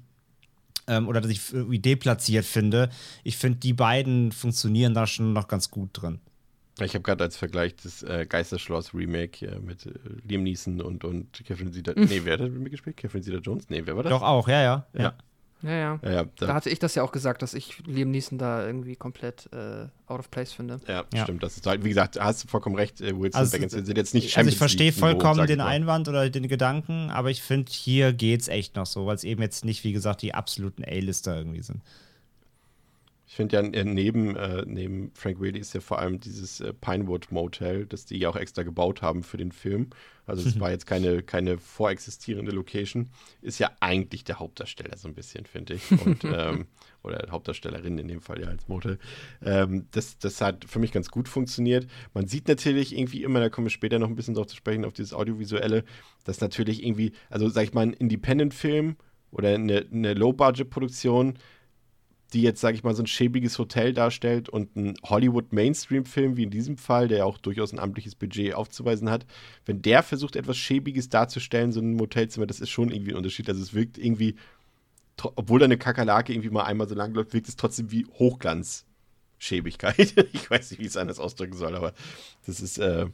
Ähm, 0.87 1.09
oder 1.09 1.21
dass 1.21 1.31
ich 1.31 1.53
irgendwie 1.53 1.79
deplatziert 1.79 2.45
finde. 2.45 2.91
Ich 3.23 3.37
finde, 3.37 3.59
die 3.59 3.73
beiden 3.73 4.33
funktionieren 4.33 4.95
da 4.95 5.07
schon 5.07 5.33
noch 5.33 5.49
ganz 5.49 5.71
gut 5.71 5.91
drin. 5.93 6.21
Ich 6.81 6.95
habe 6.95 7.03
gerade 7.03 7.23
als 7.23 7.37
Vergleich 7.37 7.77
das 7.77 8.03
äh, 8.03 8.27
Geisterschloss-Remake 8.29 9.47
äh, 9.47 9.59
mit 9.61 9.87
äh, 9.87 9.93
Liam 10.27 10.43
Neeson 10.43 10.81
und, 10.81 11.05
und 11.05 11.45
Catherine 11.47 11.71
Zeta. 11.71 11.93
Nee, 11.97 12.23
wer 12.25 12.35
hat 12.35 12.41
das 12.41 12.49
Remake 12.49 12.71
gespielt? 12.71 12.97
Catherine 12.97 13.23
Zeta 13.23 13.39
Jones? 13.39 13.69
Nee, 13.69 13.83
wer 13.85 13.97
war 13.97 14.03
das? 14.03 14.11
Doch 14.11 14.23
auch, 14.23 14.49
ja, 14.49 14.63
ja. 14.63 14.87
ja. 14.93 15.03
Ja. 15.03 15.15
Ja, 15.65 15.71
ja. 15.73 16.01
Ja, 16.03 16.11
ja, 16.11 16.25
Da 16.37 16.47
da, 16.47 16.55
hatte 16.55 16.71
ich 16.71 16.79
das 16.79 16.95
ja 16.95 17.03
auch 17.03 17.11
gesagt, 17.11 17.43
dass 17.43 17.55
ich 17.55 17.79
Liam 17.87 18.11
Neeson 18.11 18.39
da 18.39 18.65
irgendwie 18.67 18.95
komplett 18.97 19.49
äh, 19.53 19.87
out 20.07 20.21
of 20.21 20.31
place 20.31 20.53
finde. 20.53 20.81
ja, 20.87 21.05
Ja. 21.13 21.23
stimmt. 21.23 21.43
Das 21.43 21.57
ist 21.57 21.67
halt, 21.67 21.83
wie 21.85 21.89
gesagt, 21.89 22.21
hast 22.21 22.45
du 22.45 22.49
vollkommen 22.49 22.77
recht. 22.77 23.01
Äh, 23.01 23.19
Wilson 23.19 23.41
Also, 23.41 23.53
Beckinsale 23.53 23.85
sind 23.85 23.97
jetzt 23.97 24.15
nicht 24.15 24.37
Also 24.37 24.49
ich 24.51 24.59
verstehe 24.59 24.93
vollkommen 24.93 25.41
ich 25.41 25.47
den 25.47 25.59
mal. 25.59 25.67
Einwand 25.69 26.09
oder 26.09 26.29
den 26.31 26.47
Gedanken, 26.49 27.11
aber 27.11 27.31
ich 27.31 27.43
finde, 27.43 27.73
hier 27.73 28.13
geht's 28.13 28.49
echt 28.49 28.77
noch 28.77 28.87
so, 28.87 29.07
weil 29.07 29.17
es 29.17 29.25
eben 29.25 29.43
jetzt 29.43 29.65
nicht, 29.65 29.83
wie 29.85 29.93
gesagt, 29.93 30.23
die 30.23 30.35
absoluten 30.35 30.85
A-Lister 30.85 31.37
irgendwie 31.37 31.63
sind. 31.63 31.81
Ich 33.35 33.37
finde 33.37 33.57
ja, 33.57 33.63
äh, 33.65 33.83
neben, 33.83 34.37
äh, 34.37 34.63
neben 34.65 35.11
Frank 35.13 35.41
Whaley 35.41 35.59
ist 35.59 35.75
ja 35.75 35.81
vor 35.81 35.99
allem 35.99 36.21
dieses 36.21 36.61
äh, 36.61 36.73
Pinewood 36.73 37.33
Motel, 37.33 37.85
das 37.85 38.05
die 38.05 38.17
ja 38.17 38.29
auch 38.29 38.37
extra 38.37 38.63
gebaut 38.63 39.03
haben 39.03 39.25
für 39.25 39.39
den 39.39 39.51
Film. 39.51 39.91
Also 40.25 40.49
es 40.49 40.61
war 40.61 40.71
jetzt 40.71 40.87
keine, 40.87 41.21
keine 41.25 41.59
vorexistierende 41.59 42.53
Location. 42.53 43.11
Ist 43.43 43.59
ja 43.59 43.73
eigentlich 43.81 44.23
der 44.23 44.39
Hauptdarsteller 44.39 44.97
so 44.97 45.09
ein 45.09 45.15
bisschen, 45.15 45.47
finde 45.47 45.75
ich. 45.75 45.91
Und, 46.07 46.23
ähm, 46.33 46.67
oder 47.03 47.27
Hauptdarstellerin 47.29 47.99
in 47.99 48.07
dem 48.07 48.21
Fall 48.21 48.41
ja 48.41 48.47
als 48.47 48.69
Motel. 48.69 49.01
Ähm, 49.43 49.89
das, 49.91 50.17
das 50.19 50.41
hat 50.41 50.65
für 50.67 50.79
mich 50.79 50.93
ganz 50.93 51.11
gut 51.11 51.29
funktioniert. 51.29 51.89
Man 52.13 52.29
sieht 52.29 52.47
natürlich 52.47 52.97
irgendwie 52.97 53.25
immer, 53.25 53.41
da 53.41 53.49
kommen 53.49 53.67
wir 53.67 53.73
später 53.73 53.99
noch 53.99 54.07
ein 54.07 54.15
bisschen 54.15 54.35
drauf 54.35 54.47
zu 54.47 54.55
sprechen, 54.55 54.85
auf 54.85 54.93
dieses 54.93 55.13
Audiovisuelle, 55.13 55.83
dass 56.23 56.41
natürlich 56.41 56.85
irgendwie, 56.85 57.11
also 57.31 57.49
sag 57.49 57.65
ich 57.65 57.75
mal, 57.75 57.83
ein 57.83 57.95
Independent-Film 57.95 58.95
oder 59.33 59.49
eine, 59.49 59.87
eine 59.93 60.15
Low-Budget-Produktion 60.15 61.37
die 62.35 62.43
jetzt, 62.43 62.61
sage 62.61 62.77
ich 62.77 62.83
mal, 62.83 62.95
so 62.95 63.03
ein 63.03 63.07
schäbiges 63.07 63.59
Hotel 63.59 63.93
darstellt 63.95 64.49
und 64.49 64.77
ein 64.77 64.95
Hollywood-Mainstream-Film, 65.05 66.37
wie 66.37 66.43
in 66.43 66.51
diesem 66.51 66.77
Fall, 66.77 67.09
der 67.09 67.19
ja 67.19 67.25
auch 67.25 67.39
durchaus 67.39 67.73
ein 67.73 67.79
amtliches 67.79 68.15
Budget 68.15 68.55
aufzuweisen 68.55 69.09
hat, 69.09 69.25
wenn 69.65 69.81
der 69.81 70.03
versucht, 70.03 70.37
etwas 70.37 70.57
Schäbiges 70.57 71.09
darzustellen, 71.09 71.73
so 71.73 71.81
ein 71.81 71.99
Hotelzimmer, 71.99 72.47
das 72.47 72.61
ist 72.61 72.71
schon 72.71 72.91
irgendwie 72.91 73.13
ein 73.13 73.17
Unterschied. 73.17 73.49
Also 73.49 73.63
es 73.63 73.73
wirkt 73.73 73.97
irgendwie, 73.97 74.35
obwohl 75.23 75.61
da 75.61 75.65
eine 75.65 75.79
Kakerlake 75.79 76.33
irgendwie 76.33 76.51
mal 76.51 76.65
einmal 76.65 76.89
so 76.89 76.95
lang 76.95 77.15
läuft, 77.15 77.33
wirkt 77.33 77.49
es 77.49 77.57
trotzdem 77.57 77.91
wie 77.91 78.05
Hochglanz. 78.19 78.85
Schäbigkeit. 79.39 79.99
ich 80.33 80.51
weiß 80.51 80.71
nicht, 80.71 80.81
wie 80.81 80.85
ich 80.85 80.91
es 80.91 80.97
anders 80.97 81.19
ausdrücken 81.21 81.57
soll, 81.57 81.75
aber 81.77 81.93
das 82.47 82.61
ist, 82.61 82.79
äh, 82.79 83.07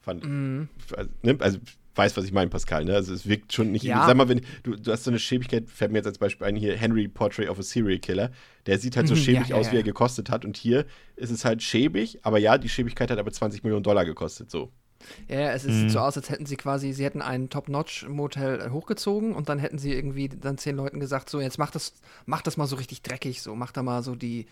fand, 0.00 0.24
Mhm. 0.24 0.68
also, 0.96 1.10
ne, 1.22 1.36
also 1.40 1.58
weiß, 2.00 2.16
was 2.16 2.24
ich 2.24 2.32
meine, 2.32 2.50
Pascal, 2.50 2.84
ne? 2.84 2.94
Also 2.94 3.14
es 3.14 3.28
wirkt 3.28 3.52
schon 3.52 3.70
nicht, 3.72 3.84
Ja. 3.84 4.04
sag 4.06 4.16
mal, 4.16 4.28
wenn 4.28 4.40
du, 4.64 4.76
du 4.76 4.90
hast 4.92 5.04
so 5.04 5.10
eine 5.10 5.18
Schäbigkeit, 5.18 5.68
fällt 5.70 5.92
mir 5.92 5.98
jetzt 5.98 6.06
als 6.06 6.18
Beispiel 6.18 6.46
ein, 6.46 6.56
hier 6.56 6.76
Henry 6.76 7.08
Portrait 7.08 7.48
of 7.48 7.58
a 7.58 7.62
Serial 7.62 7.98
Killer, 7.98 8.30
der 8.66 8.78
sieht 8.78 8.96
halt 8.96 9.06
so 9.06 9.14
Mhm, 9.14 9.18
schäbig 9.18 9.50
ja, 9.50 9.56
aus, 9.56 9.66
ja. 9.66 9.72
wie 9.72 9.76
er 9.76 9.82
gekostet 9.82 10.30
hat 10.30 10.44
und 10.44 10.56
hier 10.56 10.86
ist 11.16 11.30
es 11.30 11.44
halt 11.44 11.62
schäbig, 11.62 12.18
aber 12.24 12.38
ja, 12.38 12.58
die 12.58 12.68
Schäbigkeit 12.68 13.10
hat 13.10 13.18
aber 13.18 13.32
20 13.32 13.62
Millionen 13.62 13.82
Dollar 13.84 14.04
gekostet, 14.04 14.50
so. 14.50 14.72
Ja, 15.28 15.52
es 15.52 15.64
ist, 15.64 15.74
Mhm. 15.76 15.80
sieht 15.80 15.90
so 15.92 15.98
aus, 16.00 16.16
als 16.16 16.28
hätten 16.30 16.46
sie 16.46 16.56
quasi, 16.56 16.92
sie 16.92 17.04
hätten 17.04 17.22
ein 17.22 17.48
Top-Notch-Motel 17.48 18.60
äh, 18.60 18.70
hochgezogen 18.70 19.34
und 19.34 19.48
dann 19.48 19.58
hätten 19.58 19.78
sie 19.78 19.92
irgendwie 19.94 20.28
dann 20.28 20.58
zehn 20.58 20.76
Leuten 20.76 21.00
gesagt, 21.00 21.30
so 21.30 21.40
jetzt 21.40 21.58
macht 21.58 21.74
das, 21.74 21.94
macht 22.26 22.46
das 22.46 22.56
mal 22.56 22.66
so 22.66 22.76
richtig 22.76 23.02
dreckig, 23.02 23.40
so 23.42 23.54
macht 23.54 23.76
da 23.76 23.82
mal 23.82 24.02
so 24.02 24.14
die, 24.14 24.46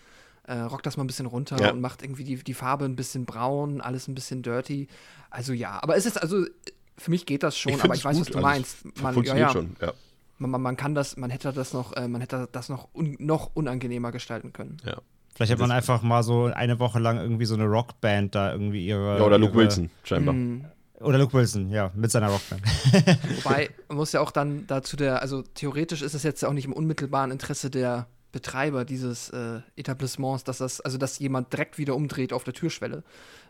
äh, 0.47 0.53
rockt 0.61 0.85
das 0.85 0.97
mal 0.97 1.03
ein 1.03 1.07
bisschen 1.07 1.27
runter 1.27 1.59
Ja. 1.61 1.69
und 1.69 1.81
macht 1.81 2.01
irgendwie 2.01 2.23
die, 2.23 2.37
die 2.43 2.53
Farbe 2.55 2.85
ein 2.85 2.95
bisschen 2.95 3.25
braun, 3.25 3.81
alles 3.81 4.07
ein 4.07 4.15
bisschen 4.15 4.41
dirty. 4.41 4.87
Also 5.29 5.53
ja, 5.53 5.77
aber 5.83 5.95
es 5.95 6.05
ist 6.07 6.19
also, 6.21 6.45
für 6.99 7.11
mich 7.11 7.25
geht 7.25 7.43
das 7.43 7.57
schon, 7.57 7.73
find 7.73 7.85
aber 7.85 7.95
ich 7.95 8.05
weiß, 8.05 8.17
gut, 8.17 8.27
was 8.27 8.31
du 8.31 8.37
also 8.37 8.47
meinst. 8.47 8.85
Man, 8.85 8.93
ja, 8.95 9.11
Funktioniert 9.13 9.47
ja, 9.47 9.53
schon, 9.53 9.75
ja. 9.81 9.93
man, 10.37 10.51
man, 10.51 10.61
man 10.61 10.77
kann 10.77 10.95
das, 10.95 11.17
man 11.17 11.29
hätte 11.29 11.51
das 11.51 11.73
noch, 11.73 11.93
äh, 11.93 12.07
man 12.07 12.21
hätte 12.21 12.47
das 12.51 12.69
noch, 12.69 12.89
un, 12.93 13.15
noch 13.19 13.51
unangenehmer 13.55 14.11
gestalten 14.11 14.53
können. 14.53 14.77
ja. 14.85 14.97
Vielleicht 15.35 15.51
hätte 15.53 15.61
man 15.61 15.71
einfach 15.71 16.01
mal 16.01 16.21
so 16.21 16.45
eine 16.45 16.79
Woche 16.79 16.99
lang 16.99 17.17
irgendwie 17.17 17.45
so 17.45 17.53
eine 17.53 17.63
Rockband 17.63 18.35
da 18.35 18.51
irgendwie 18.51 18.85
ihre. 18.85 19.19
Ja, 19.19 19.23
oder 19.23 19.37
Luke 19.37 19.53
ihre, 19.53 19.63
Wilson, 19.63 19.89
scheinbar. 20.03 20.33
Mhm. 20.33 20.65
Oder 20.99 21.17
Luke 21.17 21.33
Wilson, 21.33 21.69
ja, 21.69 21.91
mit 21.95 22.11
seiner 22.11 22.27
Rockband. 22.27 22.61
Wobei, 23.43 23.69
man 23.87 23.97
muss 23.97 24.11
ja 24.11 24.19
auch 24.19 24.31
dann 24.31 24.67
dazu 24.67 24.97
der, 24.97 25.21
also 25.21 25.41
theoretisch 25.41 26.01
ist 26.01 26.13
es 26.13 26.23
jetzt 26.23 26.43
auch 26.43 26.51
nicht 26.51 26.65
im 26.65 26.73
unmittelbaren 26.73 27.31
Interesse 27.31 27.69
der 27.69 28.07
Betreiber 28.31 28.85
dieses 28.85 29.29
äh, 29.29 29.61
Etablissements, 29.75 30.43
dass 30.43 30.59
das, 30.59 30.81
also 30.81 30.97
dass 30.97 31.19
jemand 31.19 31.51
direkt 31.51 31.77
wieder 31.77 31.95
umdreht 31.95 32.31
auf 32.31 32.43
der 32.43 32.53
Türschwelle. 32.53 33.03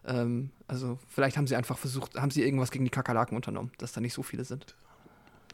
Ähm, 0.05 0.51
also 0.67 0.99
vielleicht 1.07 1.37
haben 1.37 1.47
sie 1.47 1.55
einfach 1.55 1.77
versucht, 1.77 2.15
haben 2.15 2.31
sie 2.31 2.43
irgendwas 2.43 2.71
gegen 2.71 2.85
die 2.85 2.91
Kakerlaken 2.91 3.35
unternommen, 3.35 3.71
dass 3.77 3.91
da 3.91 4.01
nicht 4.01 4.13
so 4.13 4.23
viele 4.23 4.45
sind. 4.45 4.75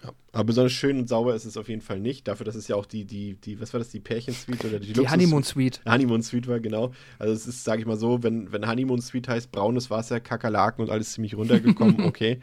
Ja. 0.04 0.12
Aber 0.34 0.44
besonders 0.44 0.74
schön 0.74 1.00
und 1.00 1.08
sauber 1.08 1.34
ist 1.36 1.46
es 1.46 1.56
auf 1.58 1.70
jeden 1.70 1.82
Fall 1.82 2.00
nicht. 2.00 2.28
Dafür, 2.28 2.46
dass 2.46 2.56
es 2.56 2.68
ja 2.68 2.76
auch 2.76 2.86
die, 2.86 3.06
die, 3.06 3.36
die, 3.36 3.60
was 3.62 3.74
war 3.74 3.80
das, 3.80 3.90
die 3.90 4.00
Pärchen-Suite 4.02 4.66
oder 4.66 4.80
die, 4.80 4.94
Die 4.94 5.00
Luxus- 5.00 5.12
Honeymoon 5.12 5.44
Suite. 5.44 5.82
Honeymoon 5.88 6.22
Suite 6.22 6.48
war, 6.48 6.60
genau. 6.60 6.92
Also 7.18 7.34
es 7.34 7.48
ist, 7.48 7.64
sage 7.64 7.82
ich 7.82 7.88
mal 7.88 7.98
so, 7.98 8.22
wenn, 8.22 8.52
wenn 8.52 8.68
Honeymoon 8.68 9.02
Suite 9.02 9.28
heißt, 9.30 9.52
braunes 9.52 9.90
Wasser, 9.90 10.20
Kakerlaken 10.20 10.84
und 10.84 10.92
alles 10.92 11.14
ziemlich 11.14 11.36
runtergekommen, 11.36 12.02
okay. 12.06 12.40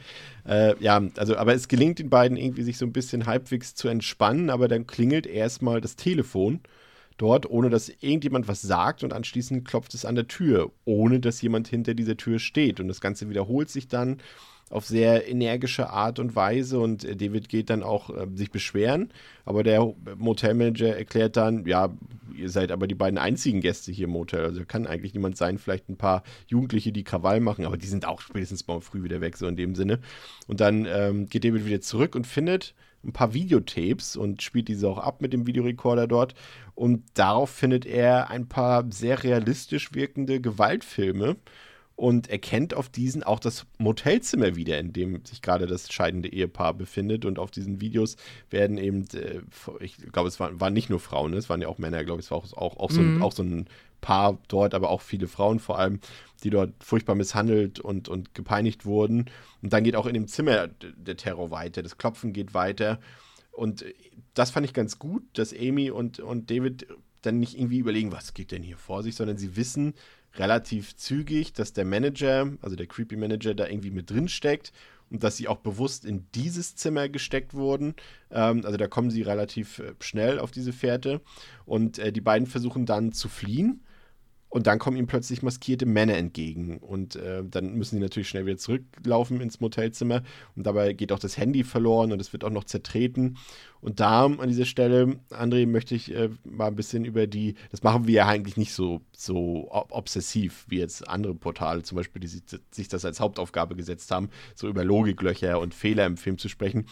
Äh, 0.48 0.74
ja, 0.82 1.02
also, 1.16 1.36
aber 1.36 1.54
es 1.54 1.68
gelingt 1.68 1.98
den 1.98 2.08
beiden 2.10 2.36
irgendwie, 2.38 2.62
sich 2.62 2.78
so 2.78 2.86
ein 2.86 2.92
bisschen 2.92 3.26
halbwegs 3.26 3.74
zu 3.74 3.88
entspannen, 3.88 4.48
aber 4.50 4.68
dann 4.68 4.86
klingelt 4.86 5.26
erstmal 5.26 5.80
das 5.80 5.94
Telefon 5.96 6.60
dort, 7.18 7.48
ohne 7.50 7.68
dass 7.68 7.90
irgendjemand 8.00 8.48
was 8.48 8.62
sagt 8.62 9.04
und 9.04 9.12
anschließend 9.12 9.68
klopft 9.68 9.92
es 9.94 10.06
an 10.06 10.14
der 10.14 10.28
Tür, 10.28 10.72
ohne 10.86 11.20
dass 11.20 11.42
jemand 11.42 11.68
hinter 11.68 11.92
dieser 11.94 12.16
Tür 12.16 12.38
steht. 12.38 12.80
Und 12.80 12.88
das 12.88 13.02
Ganze 13.02 13.28
wiederholt 13.28 13.68
sich 13.68 13.86
dann 13.86 14.16
auf 14.72 14.86
sehr 14.86 15.28
energische 15.28 15.90
Art 15.90 16.18
und 16.18 16.34
Weise 16.34 16.80
und 16.80 17.04
äh, 17.04 17.14
David 17.14 17.48
geht 17.48 17.70
dann 17.70 17.82
auch 17.82 18.10
äh, 18.10 18.26
sich 18.34 18.50
beschweren, 18.50 19.10
aber 19.44 19.62
der 19.62 19.94
Motelmanager 20.16 20.96
erklärt 20.96 21.36
dann, 21.36 21.66
ja, 21.66 21.94
ihr 22.34 22.48
seid 22.48 22.72
aber 22.72 22.86
die 22.86 22.94
beiden 22.94 23.18
einzigen 23.18 23.60
Gäste 23.60 23.92
hier 23.92 24.06
im 24.06 24.12
Motel, 24.12 24.44
also 24.44 24.64
kann 24.66 24.86
eigentlich 24.86 25.12
niemand 25.12 25.36
sein, 25.36 25.58
vielleicht 25.58 25.88
ein 25.88 25.96
paar 25.96 26.22
Jugendliche, 26.46 26.90
die 26.90 27.04
Krawall 27.04 27.40
machen, 27.40 27.66
aber 27.66 27.76
die 27.76 27.86
sind 27.86 28.06
auch 28.06 28.20
spätestens 28.20 28.66
morgen 28.66 28.82
früh 28.82 29.02
wieder 29.02 29.20
weg, 29.20 29.36
so 29.36 29.46
in 29.46 29.56
dem 29.56 29.74
Sinne. 29.74 29.98
Und 30.46 30.60
dann 30.60 30.86
ähm, 30.86 31.28
geht 31.28 31.44
David 31.44 31.66
wieder 31.66 31.80
zurück 31.82 32.14
und 32.14 32.26
findet 32.26 32.74
ein 33.04 33.12
paar 33.12 33.34
Videotapes 33.34 34.16
und 34.16 34.42
spielt 34.42 34.68
diese 34.68 34.88
auch 34.88 34.98
ab 34.98 35.20
mit 35.20 35.32
dem 35.32 35.46
Videorekorder 35.46 36.06
dort. 36.06 36.34
Und 36.74 37.02
darauf 37.14 37.50
findet 37.50 37.84
er 37.84 38.30
ein 38.30 38.48
paar 38.48 38.84
sehr 38.90 39.22
realistisch 39.22 39.92
wirkende 39.92 40.40
Gewaltfilme 40.40 41.36
und 42.02 42.28
erkennt 42.28 42.74
auf 42.74 42.88
diesen 42.88 43.22
auch 43.22 43.38
das 43.38 43.64
Motelzimmer 43.78 44.56
wieder, 44.56 44.76
in 44.80 44.92
dem 44.92 45.24
sich 45.24 45.40
gerade 45.40 45.68
das 45.68 45.92
scheidende 45.92 46.32
Ehepaar 46.32 46.74
befindet. 46.74 47.24
Und 47.24 47.38
auf 47.38 47.52
diesen 47.52 47.80
Videos 47.80 48.16
werden 48.50 48.76
eben, 48.76 49.06
äh, 49.14 49.40
ich 49.78 49.98
glaube, 50.10 50.26
es 50.26 50.40
waren, 50.40 50.60
waren 50.60 50.72
nicht 50.72 50.90
nur 50.90 50.98
Frauen, 50.98 51.30
ne? 51.30 51.36
es 51.36 51.48
waren 51.48 51.62
ja 51.62 51.68
auch 51.68 51.78
Männer, 51.78 52.02
glaube 52.02 52.18
ich, 52.18 52.26
es 52.26 52.30
war 52.32 52.38
auch, 52.38 52.52
auch, 52.54 52.76
auch, 52.76 52.90
so, 52.90 53.02
ein- 53.02 53.14
Mhm. 53.14 53.22
auch 53.22 53.30
so 53.30 53.44
ein 53.44 53.66
Paar 54.00 54.36
dort, 54.48 54.74
aber 54.74 54.90
auch 54.90 55.00
viele 55.00 55.28
Frauen 55.28 55.60
vor 55.60 55.78
allem, 55.78 56.00
die 56.42 56.50
dort 56.50 56.72
furchtbar 56.82 57.14
misshandelt 57.14 57.78
und, 57.78 58.08
und 58.08 58.34
gepeinigt 58.34 58.84
wurden. 58.84 59.30
Und 59.62 59.72
dann 59.72 59.84
geht 59.84 59.94
auch 59.94 60.06
in 60.06 60.14
dem 60.14 60.26
Zimmer 60.26 60.66
der 60.66 61.16
Terror 61.16 61.52
weiter, 61.52 61.84
das 61.84 61.98
Klopfen 61.98 62.32
geht 62.32 62.52
weiter. 62.52 62.98
Und 63.52 63.82
äh, 63.82 63.94
das 64.34 64.50
fand 64.50 64.66
ich 64.66 64.72
ganz 64.72 64.98
gut, 64.98 65.22
dass 65.34 65.54
Amy 65.54 65.92
und, 65.92 66.18
und 66.18 66.50
David 66.50 66.88
dann 67.20 67.38
nicht 67.38 67.56
irgendwie 67.56 67.78
überlegen, 67.78 68.10
was 68.10 68.34
geht 68.34 68.50
denn 68.50 68.64
hier 68.64 68.76
vor 68.76 69.04
sich, 69.04 69.14
sondern 69.14 69.38
sie 69.38 69.54
wissen 69.54 69.94
relativ 70.36 70.96
zügig, 70.96 71.52
dass 71.52 71.72
der 71.72 71.84
Manager, 71.84 72.50
also 72.62 72.76
der 72.76 72.86
Creepy 72.86 73.16
Manager, 73.16 73.54
da 73.54 73.66
irgendwie 73.66 73.90
mit 73.90 74.10
drin 74.10 74.28
steckt 74.28 74.72
und 75.10 75.22
dass 75.22 75.36
sie 75.36 75.46
auch 75.48 75.58
bewusst 75.58 76.04
in 76.04 76.26
dieses 76.34 76.74
Zimmer 76.74 77.08
gesteckt 77.08 77.54
wurden. 77.54 77.94
Ähm, 78.30 78.64
also 78.64 78.76
da 78.76 78.88
kommen 78.88 79.10
sie 79.10 79.22
relativ 79.22 79.78
äh, 79.78 79.92
schnell 80.00 80.38
auf 80.38 80.50
diese 80.50 80.72
Fährte 80.72 81.20
und 81.66 81.98
äh, 81.98 82.12
die 82.12 82.22
beiden 82.22 82.46
versuchen 82.46 82.86
dann 82.86 83.12
zu 83.12 83.28
fliehen. 83.28 83.82
Und 84.52 84.66
dann 84.66 84.78
kommen 84.78 84.98
ihm 84.98 85.06
plötzlich 85.06 85.42
maskierte 85.42 85.86
Männer 85.86 86.18
entgegen. 86.18 86.76
Und 86.76 87.16
äh, 87.16 87.42
dann 87.42 87.72
müssen 87.72 87.96
sie 87.96 88.02
natürlich 88.02 88.28
schnell 88.28 88.44
wieder 88.44 88.58
zurücklaufen 88.58 89.40
ins 89.40 89.60
Motelzimmer. 89.60 90.22
Und 90.54 90.66
dabei 90.66 90.92
geht 90.92 91.10
auch 91.10 91.18
das 91.18 91.38
Handy 91.38 91.64
verloren 91.64 92.12
und 92.12 92.20
es 92.20 92.34
wird 92.34 92.44
auch 92.44 92.50
noch 92.50 92.64
zertreten. 92.64 93.38
Und 93.80 93.98
da 93.98 94.26
an 94.26 94.48
dieser 94.50 94.66
Stelle, 94.66 95.16
André, 95.30 95.66
möchte 95.66 95.94
ich 95.94 96.14
äh, 96.14 96.28
mal 96.44 96.66
ein 96.66 96.76
bisschen 96.76 97.06
über 97.06 97.26
die, 97.26 97.54
das 97.70 97.82
machen 97.82 98.06
wir 98.06 98.12
ja 98.12 98.26
eigentlich 98.28 98.58
nicht 98.58 98.74
so, 98.74 99.00
so 99.16 99.68
ob 99.70 99.90
obsessiv 99.90 100.66
wie 100.68 100.80
jetzt 100.80 101.08
andere 101.08 101.34
Portale, 101.34 101.82
zum 101.82 101.96
Beispiel, 101.96 102.20
die 102.20 102.28
sich, 102.28 102.42
sich 102.70 102.88
das 102.88 103.06
als 103.06 103.20
Hauptaufgabe 103.20 103.74
gesetzt 103.74 104.10
haben, 104.10 104.28
so 104.54 104.68
über 104.68 104.84
Logiklöcher 104.84 105.60
und 105.60 105.72
Fehler 105.72 106.04
im 106.04 106.18
Film 106.18 106.36
zu 106.36 106.50
sprechen. 106.50 106.84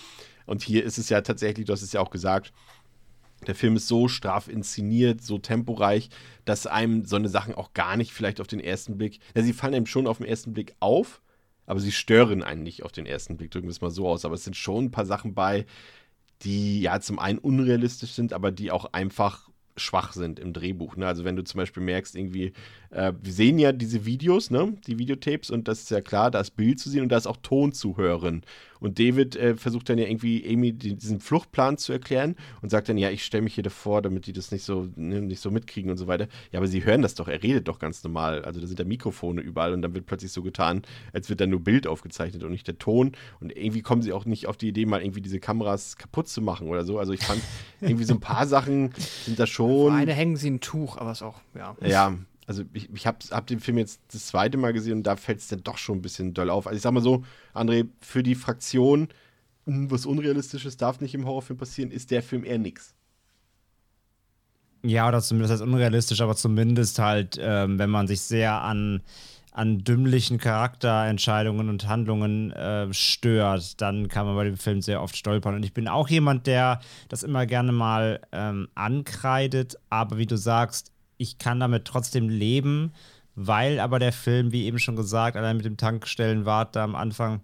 Und 0.47 0.63
hier 0.63 0.83
ist 0.83 0.97
es 0.97 1.11
ja 1.11 1.21
tatsächlich, 1.21 1.67
du 1.67 1.75
hast 1.75 1.83
es 1.83 1.93
ja 1.93 2.01
auch 2.01 2.11
gesagt, 2.11 2.55
der 3.47 3.55
Film 3.55 3.77
ist 3.77 3.89
so 3.89 4.09
straff 4.09 4.49
inszeniert, 4.49 5.23
so 5.23 5.39
temporeich, 5.39 6.11
dass 6.45 6.67
einem 6.67 7.05
so 7.05 7.17
eine 7.17 7.29
Sachen 7.29 7.55
auch 7.55 7.73
gar 7.73 7.97
nicht 7.97 8.13
vielleicht 8.13 8.41
auf 8.41 8.47
den 8.47 8.61
ersten 8.61 8.99
Blick, 8.99 9.21
ja, 9.35 9.43
sie 9.43 9.53
fallen 9.53 9.75
einem 9.75 9.87
schon 9.87 10.07
auf 10.07 10.19
den 10.19 10.27
ersten 10.27 10.53
Blick 10.53 10.75
auf, 10.81 11.23
aber 11.67 11.81
sie 11.81 11.93
stören 11.93 12.43
einen 12.43 12.63
nicht 12.63 12.83
auf 12.83 12.93
den 12.93 13.07
ersten 13.07 13.37
Blick, 13.37 13.51
drücken 13.51 13.69
wir 13.69 13.73
es 13.73 13.81
mal 13.81 13.91
so 13.91 14.09
aus. 14.09 14.25
Aber 14.25 14.35
es 14.35 14.45
sind 14.45 14.57
schon 14.57 14.87
ein 14.87 14.91
paar 14.91 15.07
Sachen 15.07 15.35
bei, 15.35 15.67
die 16.43 16.81
ja 16.81 17.01
zum 17.01 17.19
einen 17.19 17.39
unrealistisch 17.39 18.13
sind, 18.13 18.33
aber 18.33 18.51
die 18.51 18.71
auch 18.71 18.93
einfach 18.93 19.49
schwach 19.77 20.13
sind 20.13 20.39
im 20.39 20.53
Drehbuch. 20.53 20.97
Ne? 20.97 21.07
Also 21.07 21.25
wenn 21.25 21.37
du 21.37 21.45
zum 21.45 21.59
Beispiel 21.59 21.83
merkst, 21.83 22.17
irgendwie, 22.17 22.53
äh, 22.91 23.13
wir 23.21 23.33
sehen 23.33 23.59
ja 23.59 23.73
diese 23.73 24.05
Videos, 24.05 24.51
ne? 24.51 24.75
die 24.87 24.99
Videotapes, 24.99 25.51
und 25.51 25.69
das 25.69 25.83
ist 25.83 25.91
ja 25.91 26.01
klar, 26.01 26.31
da 26.31 26.41
ist 26.41 26.57
Bild 26.57 26.81
zu 26.81 26.91
sehen 26.91 27.03
und 27.03 27.09
da 27.11 27.17
ist 27.17 27.27
auch 27.27 27.39
Ton 27.43 27.73
zu 27.73 27.97
hören. 27.97 28.43
Und 28.81 28.99
David 28.99 29.37
äh, 29.37 29.57
versucht 29.57 29.89
dann 29.89 29.99
ja 29.99 30.07
irgendwie 30.07 30.45
Amy 30.49 30.73
die, 30.73 30.97
diesen 30.97 31.21
Fluchtplan 31.21 31.79
zu 31.79 31.93
erklären 31.93 32.37
und 32.63 32.71
sagt 32.71 32.89
dann, 32.89 32.99
ja, 32.99 33.11
ich 33.11 33.25
stelle 33.25 33.43
mich 33.43 33.55
hier 33.55 33.65
davor, 33.65 34.03
damit 34.03 34.27
die 34.27 34.33
das 34.33 34.51
nicht 34.51 34.65
so, 34.65 34.89
ne, 34.97 35.21
nicht 35.21 35.41
so 35.41 35.51
mitkriegen 35.51 35.91
und 35.91 35.97
so 35.97 36.07
weiter. 36.07 36.29
Ja, 36.53 36.59
aber 36.59 36.67
sie 36.67 36.85
hören 36.85 37.03
das 37.03 37.15
doch, 37.15 37.29
er 37.29 37.43
redet 37.43 37.69
doch 37.69 37.79
ganz 37.79 38.03
normal. 38.03 38.43
Also 38.45 38.61
da 38.61 38.67
sind 38.67 38.81
da 38.81 38.85
Mikrofone 38.85 39.41
überall 39.41 39.73
und 39.73 39.83
dann 39.83 39.95
wird 39.95 40.07
plötzlich 40.07 40.33
so 40.33 40.43
getan, 40.43 40.83
als 41.13 41.29
wird 41.29 41.41
dann 41.41 41.51
nur 41.51 41.61
Bild 41.61 41.87
aufgezeichnet 41.87 42.43
und 42.43 42.51
nicht 42.51 42.67
der 42.67 42.79
Ton. 42.79 43.13
Und 43.41 43.57
irgendwie 43.57 43.83
kommen 43.83 44.03
sie 44.03 44.13
auch 44.13 44.25
nicht 44.25 44.47
auf 44.47 44.57
die 44.57 44.69
Idee, 44.69 44.87
mal 44.87 45.03
irgendwie 45.03 45.21
diese 45.21 45.41
Kameras 45.41 45.97
kaputt 45.97 46.29
zu 46.29 46.43
machen 46.43 46.69
oder 46.69 46.85
so. 46.85 46.99
Also 46.99 47.13
ich 47.13 47.25
fand 47.25 47.43
irgendwie 47.81 48.05
so 48.05 48.15
ein 48.15 48.21
paar 48.21 48.47
Sachen 48.47 48.93
sind 49.25 49.39
da 49.39 49.47
schon. 49.47 49.93
Eine 49.93 50.13
hängen 50.13 50.37
sie 50.37 50.51
ein 50.51 50.61
Tuch, 50.61 50.97
aber 50.97 51.13
ist 51.13 51.23
auch, 51.23 51.41
ja. 51.55 51.77
Ja, 51.85 52.17
also 52.51 52.65
ich, 52.73 52.93
ich 52.93 53.07
habe 53.07 53.19
hab 53.31 53.47
den 53.47 53.61
Film 53.61 53.79
jetzt 53.79 54.01
das 54.13 54.27
zweite 54.27 54.59
Mal 54.59 54.73
gesehen 54.73 54.99
und 54.99 55.03
da 55.05 55.15
fällt 55.15 55.39
es 55.39 55.47
dann 55.47 55.63
doch 55.63 55.79
schon 55.79 55.99
ein 55.99 56.03
bisschen 56.03 56.35
doll 56.35 56.51
auf. 56.51 56.67
Also 56.67 56.77
ich 56.77 56.83
sag 56.83 56.91
mal 56.91 57.01
so, 57.01 57.23
André, 57.55 57.87
für 58.01 58.25
die 58.25 58.35
Fraktion, 58.35 59.07
was 59.67 60.05
Unrealistisches 60.05 60.77
darf 60.77 61.01
nicht 61.01 61.15
im 61.15 61.27
Horrorfilm 61.27 61.57
passieren, 61.57 61.93
ist 61.93 62.11
der 62.11 62.25
Film 62.25 62.45
eher 62.45 62.59
nix. 62.59 62.93
Ja, 64.83 65.07
oder 65.07 65.21
zumindest 65.21 65.53
als 65.53 65.61
unrealistisch, 65.61 66.21
aber 66.23 66.35
zumindest 66.35 66.99
halt, 66.99 67.39
ähm, 67.41 67.79
wenn 67.79 67.91
man 67.91 68.09
sich 68.09 68.21
sehr 68.23 68.61
an, 68.63 69.01
an 69.53 69.85
dümmlichen 69.85 70.39
Charakterentscheidungen 70.39 71.69
und 71.69 71.87
Handlungen 71.87 72.51
äh, 72.51 72.93
stört, 72.93 73.81
dann 73.81 74.09
kann 74.09 74.27
man 74.27 74.35
bei 74.35 74.45
dem 74.45 74.57
Film 74.57 74.83
sehr 74.83 75.03
oft 75.03 75.17
stolpern. 75.17 75.55
Und 75.55 75.65
ich 75.65 75.73
bin 75.73 75.87
auch 75.87 76.09
jemand, 76.09 76.49
der 76.49 76.81
das 77.09 77.23
immer 77.23 77.47
gerne 77.47 77.71
mal 77.71 78.21
ähm, 78.33 78.67
ankreidet, 78.75 79.77
aber 79.89 80.19
wie 80.19 80.27
du 80.27 80.37
sagst, 80.37 80.91
ich 81.21 81.39
kann 81.39 81.61
damit 81.61 81.85
trotzdem 81.85 82.29
leben, 82.31 82.93
weil 83.35 83.79
aber 83.79 83.99
der 83.99 84.13
Film, 84.13 84.53
wie 84.53 84.65
eben 84.65 84.79
schon 84.79 84.97
gesagt, 84.97 85.37
allein 85.37 85.57
mit 85.57 85.67
dem 85.67 85.77
Tankstellenwart 85.77 86.75
da 86.75 86.83
am 86.83 86.95
Anfang, 86.95 87.41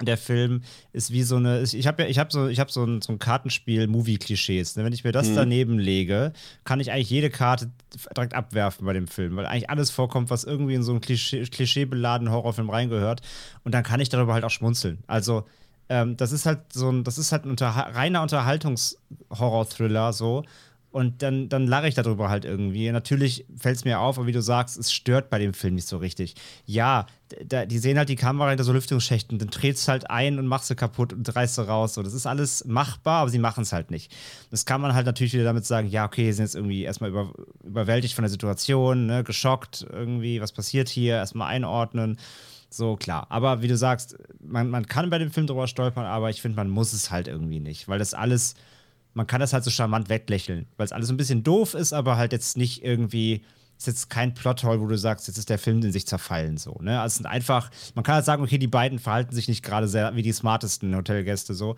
der 0.00 0.16
Film 0.16 0.62
ist 0.92 1.12
wie 1.12 1.22
so 1.22 1.36
eine. 1.36 1.62
Ich 1.62 1.86
habe 1.86 2.02
ja, 2.02 2.08
ich 2.08 2.18
habe 2.18 2.30
so, 2.32 2.48
ich 2.48 2.58
habe 2.58 2.70
so 2.70 2.84
ein, 2.84 3.00
so 3.00 3.12
ein 3.12 3.18
Kartenspiel 3.18 3.86
Movie-Klischees. 3.86 4.76
Ne? 4.76 4.84
Wenn 4.84 4.92
ich 4.92 5.04
mir 5.04 5.12
das 5.12 5.32
daneben 5.34 5.78
lege, 5.78 6.32
kann 6.64 6.80
ich 6.80 6.90
eigentlich 6.90 7.10
jede 7.10 7.30
Karte 7.30 7.70
direkt 8.16 8.34
abwerfen 8.34 8.86
bei 8.86 8.92
dem 8.92 9.06
Film, 9.06 9.36
weil 9.36 9.46
eigentlich 9.46 9.70
alles 9.70 9.90
vorkommt, 9.90 10.30
was 10.30 10.44
irgendwie 10.44 10.74
in 10.74 10.82
so 10.82 10.92
einen 10.92 11.00
Klischee, 11.00 11.44
klischeebeladenen 11.44 12.32
Horrorfilm 12.32 12.70
reingehört. 12.70 13.22
Und 13.62 13.72
dann 13.72 13.84
kann 13.84 14.00
ich 14.00 14.08
darüber 14.08 14.34
halt 14.34 14.44
auch 14.44 14.50
schmunzeln. 14.50 15.04
Also 15.06 15.44
ähm, 15.88 16.16
das 16.16 16.32
ist 16.32 16.46
halt 16.46 16.72
so 16.72 16.90
ein, 16.90 17.04
das 17.04 17.18
ist 17.18 17.30
halt 17.30 17.44
ein 17.44 17.50
unter, 17.50 17.68
reiner 17.68 18.22
Unterhaltungshorror-Thriller 18.22 20.12
so 20.12 20.44
Und 20.94 21.22
dann, 21.22 21.48
dann 21.48 21.66
lache 21.66 21.88
ich 21.88 21.96
darüber 21.96 22.28
halt 22.28 22.44
irgendwie. 22.44 22.88
Natürlich 22.92 23.46
fällt 23.56 23.78
es 23.78 23.84
mir 23.84 23.98
auf, 23.98 24.16
aber 24.16 24.28
wie 24.28 24.32
du 24.32 24.40
sagst, 24.40 24.78
es 24.78 24.92
stört 24.92 25.28
bei 25.28 25.40
dem 25.40 25.52
Film 25.52 25.74
nicht 25.74 25.88
so 25.88 25.96
richtig. 25.96 26.36
Ja, 26.66 27.06
da, 27.44 27.66
die 27.66 27.78
sehen 27.78 27.98
halt 27.98 28.10
die 28.10 28.14
Kamera 28.14 28.50
hinter 28.50 28.62
so 28.62 28.72
Lüftungsschächten, 28.72 29.40
dann 29.40 29.48
drehst 29.48 29.88
halt 29.88 30.08
ein 30.08 30.38
und 30.38 30.46
machst 30.46 30.68
sie 30.68 30.76
kaputt 30.76 31.12
und 31.12 31.34
reißt 31.34 31.56
sie 31.56 31.66
raus. 31.66 31.94
So, 31.94 32.04
das 32.04 32.14
ist 32.14 32.26
alles 32.26 32.64
machbar, 32.66 33.22
aber 33.22 33.30
sie 33.30 33.40
machen 33.40 33.62
es 33.62 33.72
halt 33.72 33.90
nicht. 33.90 34.14
Das 34.52 34.66
kann 34.66 34.80
man 34.80 34.94
halt 34.94 35.04
natürlich 35.04 35.32
wieder 35.32 35.42
damit 35.42 35.66
sagen, 35.66 35.88
ja, 35.88 36.04
okay, 36.04 36.30
sind 36.30 36.44
jetzt 36.44 36.54
irgendwie 36.54 36.84
erstmal 36.84 37.10
über, 37.10 37.32
überwältigt 37.64 38.14
von 38.14 38.22
der 38.22 38.30
Situation, 38.30 39.06
ne, 39.06 39.24
geschockt 39.24 39.84
irgendwie, 39.90 40.40
was 40.40 40.52
passiert 40.52 40.88
hier, 40.88 41.16
erstmal 41.16 41.48
einordnen. 41.48 42.20
So, 42.70 42.94
klar. 42.94 43.26
Aber 43.30 43.62
wie 43.62 43.68
du 43.68 43.76
sagst, 43.76 44.16
man, 44.40 44.70
man 44.70 44.86
kann 44.86 45.10
bei 45.10 45.18
dem 45.18 45.32
Film 45.32 45.48
drüber 45.48 45.66
stolpern, 45.66 46.06
aber 46.06 46.30
ich 46.30 46.40
finde, 46.40 46.54
man 46.54 46.70
muss 46.70 46.92
es 46.92 47.10
halt 47.10 47.26
irgendwie 47.26 47.58
nicht, 47.58 47.88
weil 47.88 47.98
das 47.98 48.14
alles, 48.14 48.54
man 49.14 49.26
kann 49.26 49.40
das 49.40 49.52
halt 49.52 49.64
so 49.64 49.70
charmant 49.70 50.08
weglächeln, 50.08 50.66
weil 50.76 50.84
es 50.84 50.92
alles 50.92 51.10
ein 51.10 51.16
bisschen 51.16 51.42
doof 51.42 51.74
ist, 51.74 51.92
aber 51.92 52.16
halt 52.16 52.32
jetzt 52.32 52.56
nicht 52.56 52.84
irgendwie, 52.84 53.42
ist 53.78 53.86
jetzt 53.86 54.10
kein 54.10 54.34
Plothole, 54.34 54.80
wo 54.80 54.86
du 54.86 54.98
sagst, 54.98 55.28
jetzt 55.28 55.38
ist 55.38 55.50
der 55.50 55.58
Film 55.58 55.82
in 55.82 55.92
sich 55.92 56.06
zerfallen, 56.06 56.58
so, 56.58 56.78
ne? 56.80 57.00
Also 57.00 57.12
es 57.12 57.16
sind 57.16 57.26
einfach, 57.26 57.70
man 57.94 58.04
kann 58.04 58.16
halt 58.16 58.24
sagen, 58.24 58.42
okay, 58.42 58.58
die 58.58 58.66
beiden 58.66 58.98
verhalten 58.98 59.34
sich 59.34 59.48
nicht 59.48 59.62
gerade 59.64 59.88
sehr 59.88 60.14
wie 60.16 60.22
die 60.22 60.32
smartesten 60.32 60.94
Hotelgäste, 60.94 61.54
so. 61.54 61.76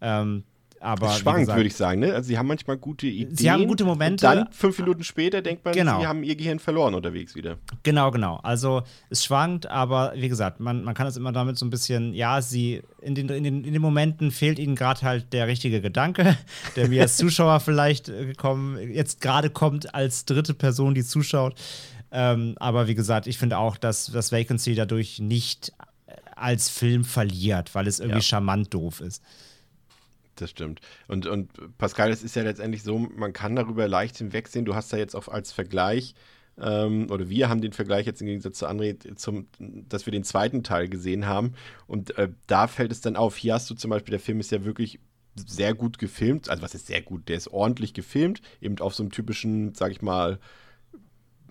Ähm, 0.00 0.44
aber 0.80 1.10
schwankt, 1.10 1.48
würde 1.48 1.66
ich 1.66 1.76
sagen. 1.76 2.00
Ne? 2.00 2.14
Also 2.14 2.28
sie 2.28 2.38
haben 2.38 2.46
manchmal 2.46 2.76
gute 2.76 3.06
Ideen. 3.06 3.36
Sie 3.36 3.50
haben 3.50 3.66
gute 3.66 3.84
Momente. 3.84 4.22
dann 4.22 4.48
fünf 4.52 4.78
Minuten 4.78 5.04
später 5.04 5.42
denkt 5.42 5.64
man, 5.64 5.74
genau. 5.74 6.00
sie 6.00 6.06
haben 6.06 6.22
ihr 6.22 6.36
Gehirn 6.36 6.58
verloren 6.58 6.94
unterwegs 6.94 7.34
wieder. 7.34 7.56
Genau, 7.82 8.10
genau. 8.10 8.36
Also 8.42 8.82
es 9.10 9.24
schwankt, 9.24 9.66
aber 9.66 10.12
wie 10.16 10.28
gesagt, 10.28 10.60
man, 10.60 10.84
man 10.84 10.94
kann 10.94 11.06
es 11.06 11.16
immer 11.16 11.32
damit 11.32 11.58
so 11.58 11.66
ein 11.66 11.70
bisschen, 11.70 12.14
ja, 12.14 12.40
sie 12.42 12.82
in 13.00 13.14
den, 13.14 13.28
in 13.28 13.44
den, 13.44 13.64
in 13.64 13.72
den 13.72 13.82
Momenten 13.82 14.30
fehlt 14.30 14.58
ihnen 14.58 14.76
gerade 14.76 15.02
halt 15.02 15.32
der 15.32 15.46
richtige 15.46 15.80
Gedanke, 15.80 16.36
der 16.76 16.88
mir 16.88 17.02
als 17.02 17.16
Zuschauer 17.16 17.60
vielleicht 17.60 18.06
gekommen, 18.06 18.78
jetzt 18.92 19.20
gerade 19.20 19.50
kommt 19.50 19.94
als 19.94 20.24
dritte 20.24 20.54
Person, 20.54 20.94
die 20.94 21.04
zuschaut. 21.04 21.54
Ähm, 22.10 22.54
aber 22.58 22.88
wie 22.88 22.94
gesagt, 22.94 23.26
ich 23.26 23.36
finde 23.36 23.58
auch, 23.58 23.76
dass 23.76 24.06
das 24.06 24.32
Vacancy 24.32 24.74
dadurch 24.74 25.18
nicht 25.18 25.72
als 26.38 26.68
Film 26.68 27.04
verliert, 27.04 27.74
weil 27.74 27.86
es 27.86 28.00
irgendwie 28.00 28.18
ja. 28.18 28.22
charmant 28.22 28.72
doof 28.72 29.00
ist. 29.00 29.22
Das 30.38 30.50
stimmt. 30.50 30.80
Und, 31.08 31.26
und 31.26 31.50
Pascal, 31.78 32.10
es 32.10 32.22
ist 32.22 32.36
ja 32.36 32.42
letztendlich 32.42 32.84
so, 32.84 32.98
man 32.98 33.32
kann 33.32 33.56
darüber 33.56 33.88
leicht 33.88 34.18
hinwegsehen. 34.18 34.64
Du 34.64 34.74
hast 34.74 34.92
da 34.92 34.96
jetzt 34.96 35.16
auch 35.16 35.26
als 35.26 35.50
Vergleich, 35.50 36.14
ähm, 36.60 37.10
oder 37.10 37.28
wir 37.28 37.48
haben 37.48 37.60
den 37.60 37.72
Vergleich 37.72 38.06
jetzt 38.06 38.20
im 38.20 38.28
Gegensatz 38.28 38.58
zu 38.58 38.68
André, 38.68 39.16
zum, 39.16 39.48
dass 39.58 40.06
wir 40.06 40.12
den 40.12 40.24
zweiten 40.24 40.62
Teil 40.62 40.88
gesehen 40.88 41.26
haben. 41.26 41.54
Und 41.88 42.16
äh, 42.18 42.28
da 42.46 42.68
fällt 42.68 42.92
es 42.92 43.00
dann 43.00 43.16
auf. 43.16 43.36
Hier 43.36 43.54
hast 43.54 43.68
du 43.68 43.74
zum 43.74 43.90
Beispiel, 43.90 44.12
der 44.12 44.20
Film 44.20 44.38
ist 44.38 44.52
ja 44.52 44.64
wirklich 44.64 45.00
sehr 45.34 45.74
gut 45.74 45.98
gefilmt. 45.98 46.48
Also, 46.48 46.62
was 46.62 46.74
ist 46.74 46.86
sehr 46.86 47.02
gut? 47.02 47.28
Der 47.28 47.36
ist 47.36 47.48
ordentlich 47.48 47.94
gefilmt, 47.94 48.40
eben 48.60 48.78
auf 48.78 48.94
so 48.94 49.02
einem 49.02 49.10
typischen, 49.10 49.74
sag 49.74 49.90
ich 49.90 50.02
mal, 50.02 50.38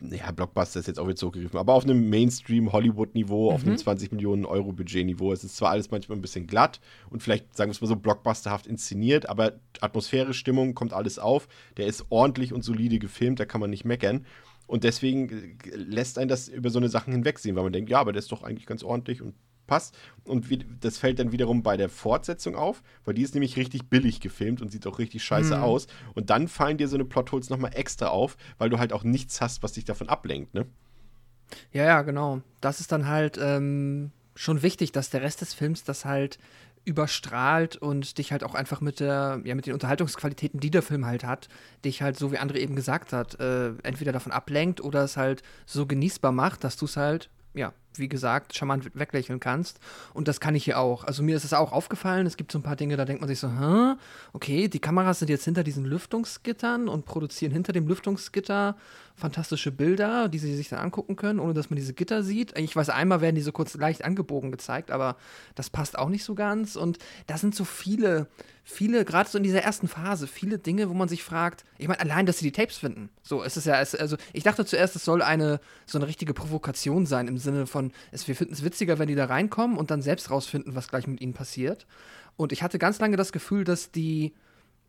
ja, 0.02 0.32
Blockbuster 0.32 0.80
ist 0.80 0.88
jetzt 0.88 1.00
auch 1.00 1.06
wieder 1.06 1.16
zurückgegriffen, 1.16 1.60
aber 1.60 1.74
auf 1.74 1.84
einem 1.84 2.10
Mainstream-Hollywood-Niveau, 2.10 3.50
mhm. 3.50 3.56
auf 3.56 3.66
einem 3.66 3.78
20 3.78 4.12
mhm. 4.12 4.16
Millionen 4.16 4.46
Euro 4.46 4.72
Budget-Niveau. 4.72 5.32
Es 5.34 5.44
ist 5.44 5.58
zwar 5.58 5.72
alles 5.72 5.92
manchmal 5.92 6.18
ein 6.18 6.22
bisschen 6.22 6.48
glatt 6.48 6.80
und 7.10 7.24
vielleicht, 7.24 7.56
sagen 7.56 7.70
wir 7.70 7.74
es 7.74 7.82
mal 7.82 7.88
so, 7.88 7.96
blockbusterhaft 7.96 8.68
inszeniert, 8.68 9.28
aber 9.28 9.54
Atmosphäre, 9.82 10.34
Stimmung, 10.34 10.76
kommt 10.76 10.94
alles 10.94 11.20
auf. 11.20 11.48
Der 11.78 11.88
ist 11.88 12.06
ordentlich 12.10 12.54
und 12.54 12.64
solide 12.64 13.00
gefilmt, 13.00 13.40
da 13.40 13.46
kann 13.46 13.62
man 13.62 13.70
nicht 13.70 13.86
meckern. 13.86 14.26
Und 14.68 14.84
deswegen 14.84 15.30
äh, 15.30 15.76
lässt 15.76 16.20
einen 16.20 16.30
das 16.30 16.48
über 16.50 16.70
so 16.70 16.80
eine 16.80 16.90
Sachen 16.90 17.14
hinwegsehen, 17.14 17.56
weil 17.56 17.64
man 17.64 17.74
denkt, 17.74 17.90
ja, 17.90 18.00
aber 18.00 18.12
der 18.12 18.20
ist 18.20 18.32
doch 18.32 18.44
eigentlich 18.44 18.66
ganz 18.68 18.84
ordentlich 18.84 19.22
und 19.22 19.34
passt. 19.68 19.96
Und 20.24 20.50
wie, 20.50 20.66
das 20.80 20.98
fällt 20.98 21.20
dann 21.20 21.32
wiederum 21.32 21.64
bei 21.64 21.78
der 21.78 21.90
Fortsetzung 21.90 22.56
auf, 22.56 22.82
weil 23.06 23.14
die 23.14 23.22
ist 23.22 23.36
nämlich 23.36 23.58
richtig 23.58 23.90
billig 23.90 24.20
gefilmt 24.20 24.62
und 24.62 24.70
sieht 24.70 24.88
auch 24.88 25.00
richtig 25.00 25.24
scheiße 25.24 25.58
mhm. 25.58 25.64
aus. 25.64 25.88
Und 26.16 26.30
dann 26.30 26.48
fallen 26.48 26.78
dir 26.78 26.88
so 26.88 26.96
eine 26.96 27.06
Plotholes 27.06 27.50
nochmal 27.50 27.72
extra 27.76 28.08
auf, 28.08 28.38
weil 28.58 28.70
du 28.70 28.80
halt 28.80 28.94
auch 28.94 29.04
nichts 29.04 29.42
hast, 29.42 29.64
was 29.64 29.74
dich 29.74 29.86
davon 29.86 30.10
ablenkt, 30.10 30.54
ne? 30.54 30.66
Ja, 31.72 31.84
ja, 31.84 32.02
genau. 32.02 32.42
Das 32.60 32.80
ist 32.80 32.92
dann 32.92 33.08
halt 33.08 33.38
ähm, 33.42 34.12
schon 34.36 34.64
wichtig, 34.64 34.92
dass 34.92 35.10
der 35.10 35.22
Rest 35.22 35.42
des 35.42 35.54
Films 35.54 35.84
das 35.84 36.04
halt 36.04 36.40
überstrahlt 36.88 37.76
und 37.76 38.18
dich 38.18 38.32
halt 38.32 38.46
auch 38.46 38.56
einfach 38.56 38.80
mit 38.80 39.02
der, 39.02 39.42
ja, 39.44 39.56
mit 39.56 39.66
den 39.66 39.74
Unterhaltungsqualitäten, 39.74 40.62
die 40.62 40.72
der 40.72 40.82
Film 40.82 41.06
halt 41.06 41.26
hat, 41.26 41.50
dich 41.84 42.02
halt, 42.02 42.18
so 42.18 42.32
wie 42.32 42.40
André 42.40 42.56
eben 42.60 42.78
gesagt 42.78 43.12
hat, 43.12 43.38
äh, 43.42 43.74
entweder 43.84 44.14
davon 44.14 44.32
ablenkt 44.32 44.80
oder 44.80 45.04
es 45.04 45.18
halt 45.18 45.44
so 45.66 45.86
genießbar 45.86 46.32
macht, 46.32 46.64
dass 46.64 46.78
du 46.78 46.86
es 46.86 46.96
halt, 46.96 47.30
ja, 47.54 47.74
wie 48.00 48.08
gesagt, 48.08 48.56
charmant 48.56 48.92
weglächeln 48.94 49.40
kannst. 49.40 49.80
Und 50.14 50.28
das 50.28 50.40
kann 50.40 50.56
ich 50.56 50.64
hier 50.64 50.80
auch. 50.80 51.04
Also 51.04 51.24
mir 51.24 51.36
ist 51.36 51.44
es 51.44 51.54
auch 51.54 51.72
aufgefallen, 51.72 52.26
es 52.26 52.38
gibt 52.38 52.52
so 52.52 52.60
ein 52.60 52.64
paar 52.64 52.76
Dinge, 52.76 52.98
da 52.98 53.06
denkt 53.06 53.22
man 53.22 53.28
sich 53.28 53.40
so, 53.40 53.50
Hä? 53.50 53.96
okay, 54.34 54.68
die 54.68 54.80
Kameras 54.80 55.20
sind 55.20 55.30
jetzt 55.30 55.46
hinter 55.46 55.64
diesen 55.64 55.86
Lüftungsgittern 55.86 56.88
und 56.88 57.06
produzieren 57.06 57.52
hinter 57.52 57.74
dem 57.74 57.88
Lüftungsgitter 57.88 58.76
fantastische 59.18 59.72
Bilder, 59.72 60.30
die 60.30 60.38
sie 60.38 60.56
sich 60.56 60.70
dann 60.70 60.80
angucken 60.80 61.16
können, 61.16 61.40
ohne 61.40 61.56
dass 61.56 61.72
man 61.72 61.76
diese 61.76 61.94
Gitter 61.94 62.22
sieht. 62.22 62.58
Ich 62.58 62.76
weiß, 62.76 62.90
einmal 62.90 63.20
werden 63.20 63.36
die 63.36 63.42
so 63.42 63.52
kurz 63.52 63.74
leicht 63.74 64.06
angebogen 64.06 64.52
gezeigt, 64.52 64.92
aber 64.92 65.18
das 65.56 65.72
passt 65.72 65.98
auch 65.98 66.10
nicht 66.10 66.24
so 66.24 66.36
ganz. 66.36 66.76
Und 66.76 67.00
da 67.26 67.36
sind 67.40 67.56
so 67.56 67.66
viele, 67.66 68.28
viele, 68.64 69.06
gerade 69.06 69.28
so 69.28 69.40
in 69.40 69.44
dieser 69.44 69.64
ersten 69.64 69.88
Phase, 69.88 70.28
viele 70.28 70.60
Dinge, 70.60 70.88
wo 70.90 70.94
man 70.94 71.10
sich 71.10 71.24
fragt, 71.24 71.66
ich 71.80 71.88
meine, 71.88 72.00
allein, 72.00 72.28
dass 72.28 72.38
sie 72.38 72.46
die 72.46 72.52
Tapes 72.52 72.78
finden. 72.78 73.10
So, 73.24 73.44
es 73.44 73.58
ist 73.58 73.66
ja, 73.66 73.82
es, 73.82 73.96
also 73.96 74.18
ich 74.34 74.44
dachte 74.44 74.66
zuerst, 74.66 74.96
es 74.96 75.04
soll 75.04 75.24
eine, 75.24 75.60
so 75.88 75.98
eine 75.98 76.08
richtige 76.08 76.36
Provokation 76.36 77.08
sein 77.08 77.28
im 77.28 77.40
Sinne 77.40 77.66
von, 77.66 77.87
es, 78.12 78.28
wir 78.28 78.36
finden 78.36 78.54
es 78.54 78.64
witziger, 78.64 79.00
wenn 79.00 79.08
die 79.08 79.16
da 79.16 79.26
reinkommen 79.26 79.78
und 79.78 79.92
dann 79.92 80.02
selbst 80.02 80.30
rausfinden, 80.32 80.76
was 80.76 80.88
gleich 80.88 81.08
mit 81.08 81.22
ihnen 81.22 81.34
passiert. 81.34 81.88
Und 82.36 82.52
ich 82.52 82.64
hatte 82.64 82.80
ganz 82.80 83.00
lange 83.00 83.18
das 83.18 83.32
Gefühl, 83.32 83.64
dass 83.64 83.92
die, 83.92 84.34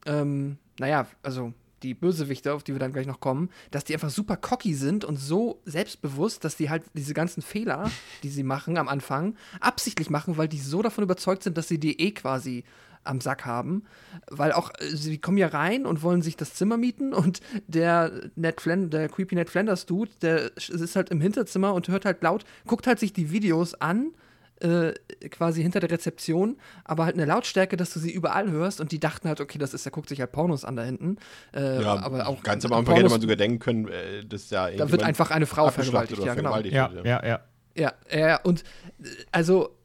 ähm, 0.07 0.59
naja, 0.79 1.07
also 1.23 1.53
die 1.83 1.95
Bösewichte, 1.95 2.53
auf 2.53 2.65
die 2.65 2.73
wir 2.73 2.79
dann 2.79 2.93
gleich 2.93 3.07
noch 3.07 3.21
kommen, 3.21 3.51
dass 3.71 3.85
die 3.85 3.95
einfach 3.95 4.11
super 4.11 4.37
cocky 4.37 4.75
sind 4.75 5.05
und 5.05 5.17
so 5.17 5.61
selbstbewusst, 5.65 6.45
dass 6.45 6.57
die 6.57 6.71
halt 6.71 6.83
diese 6.95 7.15
ganzen 7.15 7.43
Fehler, 7.43 7.91
die 8.23 8.29
sie 8.29 8.43
machen 8.43 8.79
am 8.79 8.89
Anfang, 8.89 9.37
absichtlich 9.61 10.11
machen, 10.11 10.37
weil 10.37 10.49
die 10.49 10.59
so 10.59 10.83
davon 10.83 11.05
überzeugt 11.05 11.43
sind, 11.43 11.57
dass 11.57 11.69
sie 11.69 11.79
die 11.79 12.01
eh 12.01 12.11
quasi 12.13 12.65
am 13.05 13.21
Sack 13.21 13.45
haben, 13.45 13.85
weil 14.31 14.53
auch 14.53 14.71
äh, 14.79 14.85
sie 14.89 15.19
kommen 15.19 15.39
ja 15.39 15.49
rein 15.49 15.87
und 15.87 16.03
wollen 16.03 16.23
sich 16.23 16.37
das 16.37 16.55
Zimmer 16.55 16.77
mieten 16.77 17.13
und 17.13 17.41
der 17.67 18.13
Ned 18.37 18.61
Flan 18.61 18.91
der 18.91 19.09
creepy 19.09 19.35
Ned 19.35 19.51
Flanders 19.51 19.87
Dude, 19.87 20.11
der 20.23 20.57
ist 20.57 20.97
halt 20.97 21.11
im 21.11 21.21
Hinterzimmer 21.21 21.75
und 21.75 21.89
hört 21.89 22.05
halt 22.05 22.23
laut, 22.23 22.45
guckt 22.67 22.87
halt 22.87 22.99
sich 22.99 23.13
die 23.13 23.31
Videos 23.31 23.75
an 23.75 24.13
äh, 24.61 24.93
quasi 25.31 25.63
hinter 25.63 25.81
der 25.81 25.91
Rezeption, 25.91 26.57
aber 26.85 27.05
halt 27.05 27.15
eine 27.15 27.25
Lautstärke, 27.25 27.77
dass 27.77 27.93
du 27.93 28.01
sie 28.01 28.11
überall 28.11 28.51
hörst 28.51 28.81
und 28.81 28.93
die 28.93 28.99
dachten 28.99 29.29
halt, 29.29 29.41
okay, 29.41 29.59
das 29.59 29.75
ist, 29.75 29.85
der 29.85 29.93
guckt 29.93 30.09
sich 30.09 30.21
halt 30.21 30.33
Pornos 30.33 30.65
an 30.65 30.77
da 30.77 30.83
hinten. 30.83 31.17
Äh, 31.55 31.83
ja, 31.83 31.99
aber 32.03 32.27
auch 32.27 32.43
ganz 32.43 32.65
am 32.65 32.73
Anfang 32.73 32.97
hätte 32.97 33.09
man 33.09 33.21
sogar 33.21 33.37
denken 33.37 33.59
können, 33.59 33.89
äh, 33.89 34.25
dass 34.25 34.51
ja 34.51 34.71
Da 34.71 34.91
wird 34.91 35.03
einfach 35.03 35.31
eine 35.31 35.47
Frau 35.47 35.71
vergewaltigt, 35.71 36.23
ja, 36.25 36.35
genau. 36.35 36.59
Ja, 36.59 36.91
ja, 37.05 37.27
ja. 37.27 37.41
Ja, 37.77 37.93
ja, 38.11 38.41
und 38.43 38.65
äh, 39.01 39.07
also 39.31 39.78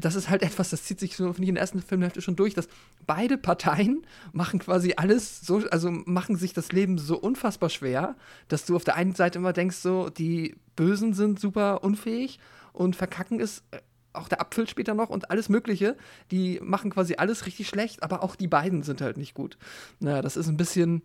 das 0.00 0.14
ist 0.14 0.28
halt 0.28 0.42
etwas, 0.42 0.70
das 0.70 0.84
zieht 0.84 1.00
sich 1.00 1.16
so, 1.16 1.30
ich, 1.30 1.48
in 1.48 1.54
der 1.54 1.62
ersten 1.62 1.82
Filmhälfte 1.82 2.22
schon 2.22 2.36
durch, 2.36 2.54
dass 2.54 2.68
beide 3.06 3.38
Parteien 3.38 4.06
machen 4.32 4.58
quasi 4.58 4.94
alles 4.96 5.40
so, 5.40 5.62
also 5.70 5.90
machen 5.90 6.36
sich 6.36 6.52
das 6.52 6.72
Leben 6.72 6.98
so 6.98 7.18
unfassbar 7.18 7.70
schwer, 7.70 8.16
dass 8.48 8.64
du 8.64 8.76
auf 8.76 8.84
der 8.84 8.96
einen 8.96 9.14
Seite 9.14 9.38
immer 9.38 9.52
denkst, 9.52 9.76
so, 9.76 10.10
die 10.10 10.56
Bösen 10.76 11.14
sind 11.14 11.38
super 11.38 11.84
unfähig 11.84 12.38
und 12.72 12.96
verkacken 12.96 13.40
ist 13.40 13.64
äh, 13.70 13.78
auch 14.12 14.28
der 14.28 14.40
Apfel 14.40 14.68
später 14.68 14.94
noch 14.94 15.10
und 15.10 15.30
alles 15.30 15.48
Mögliche. 15.48 15.96
Die 16.30 16.60
machen 16.62 16.90
quasi 16.90 17.16
alles 17.16 17.46
richtig 17.46 17.68
schlecht, 17.68 18.02
aber 18.02 18.22
auch 18.22 18.36
die 18.36 18.46
beiden 18.46 18.82
sind 18.82 19.00
halt 19.00 19.16
nicht 19.16 19.34
gut. 19.34 19.58
Naja, 19.98 20.22
das 20.22 20.36
ist 20.36 20.48
ein 20.48 20.56
bisschen. 20.56 21.02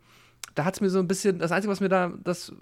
Da 0.56 0.64
hat 0.64 0.76
es 0.76 0.82
mir 0.82 0.90
so 0.90 1.00
ein 1.00 1.08
bisschen, 1.08 1.40
das 1.40 1.52
Einzige, 1.52 1.72
was 1.72 1.80
mir 1.80 1.90
da 1.90 2.14
das 2.24 2.54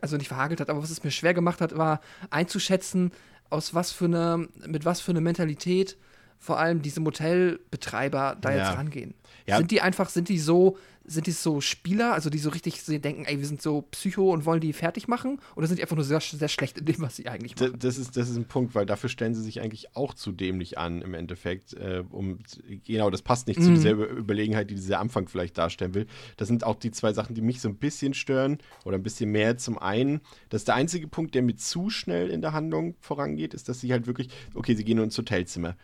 also 0.00 0.16
nicht 0.16 0.28
verhagelt 0.28 0.60
hat, 0.60 0.70
aber 0.70 0.82
was 0.82 0.90
es 0.90 1.04
mir 1.04 1.10
schwer 1.10 1.34
gemacht 1.34 1.60
hat, 1.60 1.76
war 1.76 2.00
einzuschätzen, 2.30 3.12
aus 3.50 3.74
was 3.74 3.92
für 3.92 4.06
einer, 4.06 4.38
mit 4.66 4.84
was 4.84 5.00
für 5.00 5.12
einer 5.12 5.20
Mentalität 5.20 5.96
vor 6.38 6.58
allem 6.58 6.80
diese 6.80 7.00
Motelbetreiber 7.00 8.36
da 8.40 8.50
ja. 8.50 8.56
jetzt 8.58 8.76
rangehen. 8.76 9.14
Ja. 9.46 9.58
Sind 9.58 9.70
die 9.70 9.82
einfach, 9.82 10.08
sind 10.08 10.28
die 10.28 10.38
so, 10.38 10.78
sind 11.10 11.26
die 11.26 11.32
so 11.32 11.60
Spieler, 11.60 12.12
also 12.12 12.30
die 12.30 12.38
so 12.38 12.50
richtig 12.50 12.80
denken, 12.86 13.24
ey, 13.24 13.38
wir 13.38 13.46
sind 13.46 13.60
so 13.60 13.82
Psycho 13.82 14.32
und 14.32 14.44
wollen 14.44 14.60
die 14.60 14.72
fertig 14.72 15.08
machen? 15.08 15.40
Oder 15.56 15.66
sind 15.66 15.78
die 15.78 15.82
einfach 15.82 15.96
nur 15.96 16.04
sehr, 16.04 16.20
sehr 16.20 16.48
schlecht 16.48 16.78
in 16.78 16.84
dem, 16.84 17.00
was 17.00 17.16
sie 17.16 17.26
eigentlich 17.26 17.58
machen? 17.58 17.76
Das 17.80 17.98
ist, 17.98 18.16
das 18.16 18.30
ist 18.30 18.36
ein 18.36 18.44
Punkt, 18.44 18.76
weil 18.76 18.86
dafür 18.86 19.08
stellen 19.08 19.34
sie 19.34 19.42
sich 19.42 19.60
eigentlich 19.60 19.96
auch 19.96 20.14
zu 20.14 20.30
dämlich 20.30 20.78
an, 20.78 21.02
im 21.02 21.14
Endeffekt. 21.14 21.74
Äh, 21.74 22.04
um, 22.10 22.38
genau, 22.86 23.10
das 23.10 23.22
passt 23.22 23.48
nicht 23.48 23.58
mhm. 23.58 23.64
zu 23.64 23.70
dieser 23.72 23.90
Überlegenheit, 23.90 24.70
die 24.70 24.76
dieser 24.76 25.00
Anfang 25.00 25.26
vielleicht 25.26 25.58
darstellen 25.58 25.94
will. 25.94 26.06
Das 26.36 26.46
sind 26.46 26.62
auch 26.62 26.76
die 26.76 26.92
zwei 26.92 27.12
Sachen, 27.12 27.34
die 27.34 27.42
mich 27.42 27.60
so 27.60 27.68
ein 27.68 27.76
bisschen 27.76 28.14
stören 28.14 28.58
oder 28.84 28.96
ein 28.96 29.02
bisschen 29.02 29.32
mehr. 29.32 29.58
Zum 29.58 29.78
einen, 29.78 30.20
dass 30.48 30.64
der 30.64 30.76
einzige 30.76 31.08
Punkt, 31.08 31.34
der 31.34 31.42
mir 31.42 31.56
zu 31.56 31.90
schnell 31.90 32.30
in 32.30 32.40
der 32.40 32.52
Handlung 32.52 32.94
vorangeht, 33.00 33.52
ist, 33.52 33.68
dass 33.68 33.80
sie 33.80 33.90
halt 33.90 34.06
wirklich, 34.06 34.28
okay, 34.54 34.76
sie 34.76 34.84
gehen 34.84 34.96
nur 34.96 35.04
ins 35.04 35.18
Hotelzimmer 35.18 35.76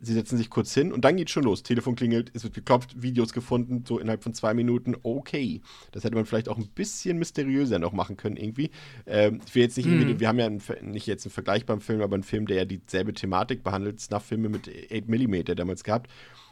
sie 0.00 0.14
setzen 0.14 0.38
sich 0.38 0.50
kurz 0.50 0.72
hin 0.74 0.92
und 0.92 1.04
dann 1.04 1.16
geht 1.16 1.30
schon 1.30 1.44
los. 1.44 1.62
Telefon 1.62 1.94
klingelt, 1.94 2.30
es 2.34 2.42
wird 2.42 2.54
geklopft, 2.54 3.02
Videos 3.02 3.32
gefunden, 3.32 3.84
so 3.86 3.98
innerhalb 3.98 4.22
von 4.22 4.34
zwei 4.34 4.54
Minuten. 4.54 4.96
Okay. 5.02 5.60
Das 5.92 6.04
hätte 6.04 6.14
man 6.14 6.26
vielleicht 6.26 6.48
auch 6.48 6.58
ein 6.58 6.68
bisschen 6.68 7.18
mysteriöser 7.18 7.78
noch 7.78 7.92
machen 7.92 8.16
können, 8.16 8.36
irgendwie. 8.36 8.70
Ähm, 9.06 9.40
ich 9.46 9.54
will 9.54 9.62
jetzt 9.62 9.76
nicht 9.76 9.86
irgendwie, 9.86 10.20
wir 10.20 10.28
haben 10.28 10.38
ja 10.38 10.46
einen, 10.46 10.62
nicht 10.82 11.06
jetzt 11.06 11.26
einen 11.26 11.32
vergleichbaren 11.32 11.80
Film, 11.80 12.00
aber 12.00 12.14
einen 12.14 12.22
Film, 12.22 12.46
der 12.46 12.56
ja 12.56 12.64
dieselbe 12.64 13.12
Thematik 13.12 13.62
behandelt, 13.62 14.00
Snuff-Filme 14.00 14.48
mit 14.48 14.68
8 14.68 15.08
mm 15.08 15.54
damals 15.56 15.84
gehabt. 15.84 16.10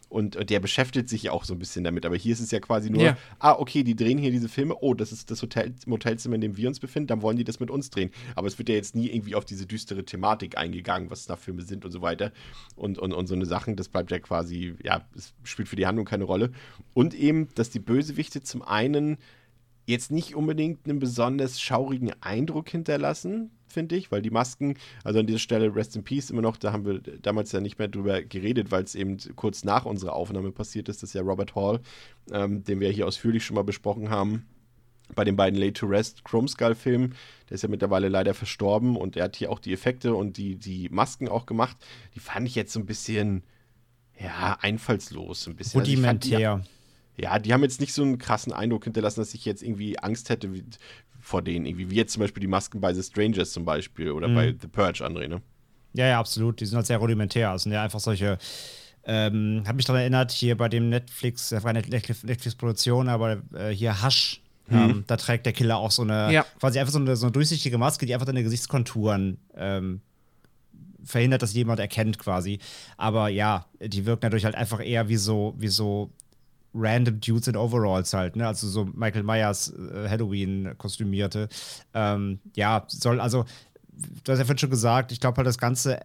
Und, 0.09 0.36
und, 0.36 0.48
der 0.48 0.61
beschäftigt 0.61 1.09
sich 1.09 1.24
ja 1.24 1.32
auch 1.32 1.44
so 1.44 1.54
ein 1.54 1.59
bisschen 1.59 1.84
damit. 1.84 2.06
Aber 2.06 2.16
hier 2.16 2.32
ist 2.32 2.40
es 2.40 2.50
ja 2.50 2.61
quasi 2.61 2.90
nur, 2.90 3.02
Ja. 3.02 3.16
ah, 3.38 3.52
okay, 3.52 3.82
die 3.82 3.94
drehen 3.94 4.18
hier 4.18 4.30
diese 4.30 4.48
Filme. 4.48 4.74
Oh, 4.80 4.94
das 4.94 5.12
ist 5.12 5.30
das 5.30 5.42
Hotel, 5.42 5.74
Motelzimmer, 5.86 6.36
in 6.36 6.40
dem 6.40 6.56
wir 6.56 6.68
uns 6.68 6.80
befinden. 6.80 7.09
Dann 7.09 7.22
wollen 7.22 7.36
die 7.36 7.44
das 7.44 7.61
mit 7.61 7.70
uns 7.70 7.90
drehen. 7.90 8.11
Aber 8.34 8.46
es 8.48 8.59
wird 8.59 8.68
ja 8.68 8.74
jetzt 8.74 8.94
nie 8.94 9.09
irgendwie 9.09 9.34
auf 9.34 9.44
diese 9.44 9.66
düstere 9.66 10.04
Thematik 10.04 10.56
eingegangen, 10.56 11.11
was 11.11 11.24
Snuff-Filme 11.24 11.62
sind 11.62 11.84
und 11.84 11.90
so 11.92 12.00
weiter. 12.00 12.32
Und, 12.76 12.98
und, 12.98 13.12
und 13.12 13.26
so 13.26 13.34
eine 13.34 13.46
Sachen, 13.46 13.76
das 13.76 13.88
bleibt 13.88 14.11
ja 14.11 14.18
quasi, 14.18 14.74
ja, 14.82 15.06
es 15.14 15.34
spielt 15.44 15.68
für 15.68 15.76
die 15.76 15.86
Handlung 15.86 16.06
keine 16.06 16.24
Rolle. 16.24 16.52
Und 16.94 17.14
eben, 17.14 17.48
dass 17.54 17.70
die 17.70 17.80
Bösewichte 17.80 18.42
zum 18.42 18.62
einen 18.62 19.18
jetzt 19.89 20.11
nicht 20.11 20.34
unbedingt 20.34 20.86
einen 20.86 20.99
besonders 20.99 21.61
schaurigen 21.61 22.12
Eindruck 22.20 22.68
hinterlassen, 22.68 23.51
finde 23.68 23.97
ich, 23.97 24.12
weil 24.12 24.20
die 24.20 24.30
Masken, 24.30 24.76
also 25.03 25.18
an 25.18 25.26
dieser 25.26 25.39
Stelle 25.39 25.74
Rest 25.74 25.97
in 25.97 26.05
Peace 26.05 26.30
immer 26.30 26.43
noch, 26.43 26.59
da 26.59 26.72
haben 26.72 26.84
wir 26.84 27.01
damals 27.01 27.53
ja 27.53 27.61
nicht 27.61 27.78
mehr 27.78 27.89
drüber 27.89 28.22
geredet, 28.22 28.70
weil 28.70 28.84
es 28.84 28.95
eben 28.95 29.16
kurz 29.34 29.64
nach 29.64 29.86
unserer 29.86 30.12
Aufnahme 30.12 30.53
passiert 30.53 30.89
ist, 30.89 31.03
das 31.03 31.11
ist 31.11 31.14
ja 31.14 31.22
Robert 31.22 31.55
Hall, 31.55 31.80
ähm, 32.30 32.64
den 32.64 32.80
wir 32.80 32.91
hier 32.91 33.07
ausführlich 33.07 33.45
schon 33.45 33.55
mal 33.55 33.64
besprochen 33.64 34.11
haben, 34.11 34.47
bei 35.14 35.24
den 35.24 35.36
beiden 35.36 35.59
Late 35.59 35.72
to 35.72 35.86
Rest 35.86 36.22
Chrome 36.22 36.49
Skull 36.49 36.74
Filmen, 36.74 37.14
der 37.49 37.55
ist 37.55 37.62
ja 37.62 37.68
mittlerweile 37.70 38.11
leider 38.11 38.34
verstorben 38.34 38.95
und 38.95 39.16
er 39.16 39.24
hat 39.24 39.36
hier 39.36 39.51
auch 39.51 39.59
die 39.59 39.72
Effekte 39.72 40.14
und 40.14 40.36
die, 40.36 40.57
die 40.57 40.91
Masken 40.91 41.28
auch 41.28 41.47
gemacht, 41.47 41.78
die 42.14 42.20
fand 42.20 42.47
ich 42.47 42.55
jetzt 42.55 42.74
so 42.74 42.80
ein 42.80 42.86
bisschen, 42.86 43.43
ja, 44.20 44.59
einfallslos, 44.61 45.47
ein 45.47 45.57
bisschen. 45.57 45.80
Also 46.57 46.68
ja, 47.20 47.38
die 47.38 47.52
haben 47.52 47.62
jetzt 47.62 47.80
nicht 47.80 47.92
so 47.92 48.02
einen 48.02 48.18
krassen 48.18 48.52
Eindruck 48.52 48.84
hinterlassen, 48.84 49.20
dass 49.20 49.34
ich 49.34 49.44
jetzt 49.44 49.62
irgendwie 49.62 49.98
Angst 49.98 50.28
hätte 50.30 50.52
wie, 50.54 50.64
vor 51.20 51.42
denen. 51.42 51.66
Irgendwie, 51.66 51.90
wie 51.90 51.96
jetzt 51.96 52.12
zum 52.12 52.20
Beispiel 52.20 52.40
die 52.40 52.46
Masken 52.46 52.80
bei 52.80 52.94
The 52.94 53.02
Strangers 53.02 53.50
zum 53.52 53.64
Beispiel 53.64 54.10
oder 54.12 54.28
Mhm. 54.28 54.34
bei 54.34 54.54
The 54.60 54.68
Purge, 54.68 55.04
André, 55.04 55.28
ne? 55.28 55.42
Ja, 55.94 56.06
ja, 56.06 56.20
absolut. 56.20 56.60
Die 56.60 56.66
sind 56.66 56.76
halt 56.76 56.86
sehr 56.86 56.98
rudimentär. 56.98 57.52
Das 57.52 57.64
sind 57.64 57.72
ja 57.72 57.82
einfach 57.82 58.00
solche. 58.00 58.38
Ähm, 59.04 59.62
hab 59.66 59.74
mich 59.76 59.86
daran 59.86 60.00
erinnert, 60.02 60.30
hier 60.32 60.56
bei 60.56 60.68
dem 60.68 60.90
Netflix, 60.90 61.50
äh, 61.52 61.62
war 61.62 61.70
eine 61.70 61.80
Netflix- 61.80 62.24
Netflix-Produktion, 62.24 63.08
aber 63.08 63.42
äh, 63.54 63.70
hier 63.70 64.02
Hasch, 64.02 64.42
ähm, 64.70 65.04
da 65.06 65.16
trägt 65.16 65.46
der 65.46 65.54
Killer 65.54 65.78
auch 65.78 65.90
so 65.90 66.02
eine, 66.02 66.30
Ja. 66.30 66.44
quasi 66.60 66.78
einfach 66.78 66.92
so 66.92 66.98
eine, 66.98 67.16
so 67.16 67.24
eine 67.26 67.32
durchsichtige 67.32 67.78
Maske, 67.78 68.04
die 68.04 68.12
einfach 68.12 68.26
deine 68.26 68.42
Gesichtskonturen 68.42 69.38
ähm, 69.56 70.02
verhindert, 71.04 71.40
dass 71.42 71.54
jemand 71.54 71.80
erkennt 71.80 72.18
quasi. 72.18 72.58
Aber 72.98 73.28
ja, 73.28 73.64
die 73.80 74.04
wirken 74.04 74.20
dadurch 74.22 74.44
halt 74.44 74.54
einfach 74.56 74.84
eher 74.84 75.08
wie 75.08 75.16
so, 75.16 75.54
wie 75.56 75.68
so 75.68 76.10
random 76.78 77.20
Dudes 77.20 77.48
in 77.48 77.56
Overalls 77.56 78.12
halt, 78.12 78.36
ne? 78.36 78.46
Also 78.46 78.68
so 78.68 78.84
Michael 78.84 79.22
Myers 79.24 79.72
äh, 79.72 80.08
Halloween-Kostümierte. 80.08 81.48
Ähm, 81.94 82.38
ja, 82.54 82.84
soll, 82.88 83.20
also, 83.20 83.44
du 84.24 84.32
hast 84.32 84.38
ja 84.38 84.44
vorhin 84.44 84.58
schon 84.58 84.70
gesagt, 84.70 85.12
ich 85.12 85.20
glaube 85.20 85.36
halt 85.38 85.46
das 85.46 85.58
Ganze. 85.58 86.00
äh, 86.00 86.04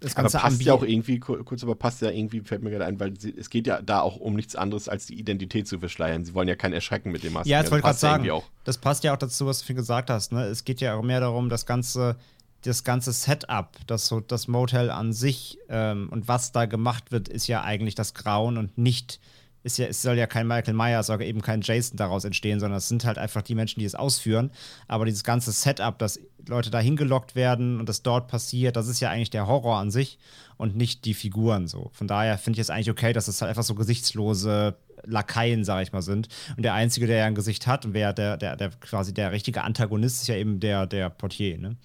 Das 0.00 0.14
Aber 0.16 0.22
ganze 0.24 0.38
passt 0.38 0.60
Ambi- 0.60 0.64
ja 0.64 0.72
auch 0.74 0.82
irgendwie, 0.82 1.18
kur- 1.20 1.44
kurz 1.44 1.62
aber 1.62 1.74
passt 1.76 2.02
ja 2.02 2.10
irgendwie, 2.10 2.40
fällt 2.40 2.62
mir 2.62 2.70
gerade 2.70 2.84
ein, 2.86 2.98
weil 2.98 3.18
sie, 3.18 3.34
es 3.36 3.50
geht 3.50 3.66
ja 3.66 3.80
da 3.80 4.00
auch 4.00 4.16
um 4.16 4.34
nichts 4.34 4.56
anderes, 4.56 4.88
als 4.88 5.06
die 5.06 5.18
Identität 5.18 5.68
zu 5.68 5.78
verschleiern. 5.78 6.24
Sie 6.24 6.34
wollen 6.34 6.48
ja 6.48 6.56
keinen 6.56 6.72
erschrecken 6.72 7.12
mit 7.12 7.22
dem 7.22 7.34
Masken. 7.34 7.48
Ja, 7.48 7.58
jetzt 7.58 7.66
Also 7.66 7.72
wollte 7.72 7.80
ich 7.82 7.84
gerade 7.84 7.98
sagen, 7.98 8.30
Auch. 8.30 8.44
das 8.64 8.78
passt 8.78 9.04
ja 9.04 9.12
auch 9.14 9.18
dazu, 9.18 9.46
was 9.46 9.58
du 9.60 9.64
vorhin 9.64 9.76
gesagt 9.76 10.10
hast. 10.10 10.32
Ne? 10.32 10.44
Es 10.46 10.64
geht 10.64 10.80
ja 10.80 10.94
auch 10.96 11.02
mehr 11.02 11.20
darum, 11.20 11.48
das 11.48 11.66
ganze, 11.66 12.16
das 12.62 12.82
ganze 12.84 13.12
Setup, 13.12 13.76
das, 13.86 14.06
so- 14.06 14.20
das 14.20 14.48
Motel 14.48 14.90
an 14.90 15.12
sich 15.12 15.58
ähm, 15.68 16.08
und 16.10 16.26
was 16.28 16.50
da 16.52 16.66
gemacht 16.66 17.12
wird, 17.12 17.28
ist 17.28 17.46
ja 17.46 17.62
eigentlich 17.62 17.94
das 17.94 18.14
Grauen 18.14 18.56
und 18.58 18.76
nicht, 18.78 19.20
ist 19.62 19.78
ja, 19.78 19.86
es 19.86 20.02
soll 20.02 20.18
ja 20.18 20.26
kein 20.26 20.46
Michael 20.46 20.74
Myers 20.74 21.10
oder 21.10 21.24
eben 21.24 21.40
kein 21.40 21.60
Jason 21.62 21.96
daraus 21.96 22.24
entstehen, 22.24 22.60
sondern 22.60 22.78
es 22.78 22.88
sind 22.88 23.04
halt 23.04 23.18
einfach 23.18 23.42
die 23.42 23.54
Menschen, 23.54 23.80
die 23.80 23.86
es 23.86 23.94
ausführen. 23.94 24.50
Aber 24.88 25.04
dieses 25.04 25.24
ganze 25.24 25.52
Setup, 25.52 25.98
dass 25.98 26.20
Leute 26.48 26.70
da 26.70 26.80
hingelockt 26.80 27.34
werden 27.34 27.78
und 27.78 27.88
das 27.88 28.02
dort 28.02 28.28
passiert, 28.28 28.76
das 28.76 28.88
ist 28.88 29.00
ja 29.00 29.10
eigentlich 29.10 29.30
der 29.30 29.46
Horror 29.46 29.78
an 29.78 29.90
sich 29.90 30.18
und 30.56 30.76
nicht 30.76 31.04
die 31.04 31.14
Figuren 31.14 31.68
so. 31.68 31.90
Von 31.92 32.08
daher 32.08 32.38
finde 32.38 32.58
ich 32.58 32.62
es 32.62 32.70
eigentlich 32.70 32.90
okay, 32.90 33.12
dass 33.12 33.28
es 33.28 33.40
halt 33.40 33.50
einfach 33.50 33.62
so 33.62 33.74
gesichtslose 33.74 34.76
Lakaien, 35.04 35.64
sag 35.64 35.82
ich 35.82 35.92
mal, 35.92 36.02
sind. 36.02 36.28
Und 36.56 36.62
der 36.62 36.74
Einzige, 36.74 37.06
der 37.06 37.18
ja 37.18 37.26
ein 37.26 37.34
Gesicht 37.34 37.66
hat 37.66 37.84
und 37.84 37.94
wer 37.94 38.12
der, 38.12 38.36
der, 38.36 38.56
der 38.56 38.70
quasi 38.70 39.14
der 39.14 39.32
richtige 39.32 39.62
Antagonist 39.62 40.22
ist 40.22 40.28
ja 40.28 40.36
eben 40.36 40.60
der, 40.60 40.86
der 40.86 41.10
Portier, 41.10 41.58
ne? 41.58 41.76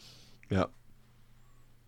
Ja. 0.49 0.69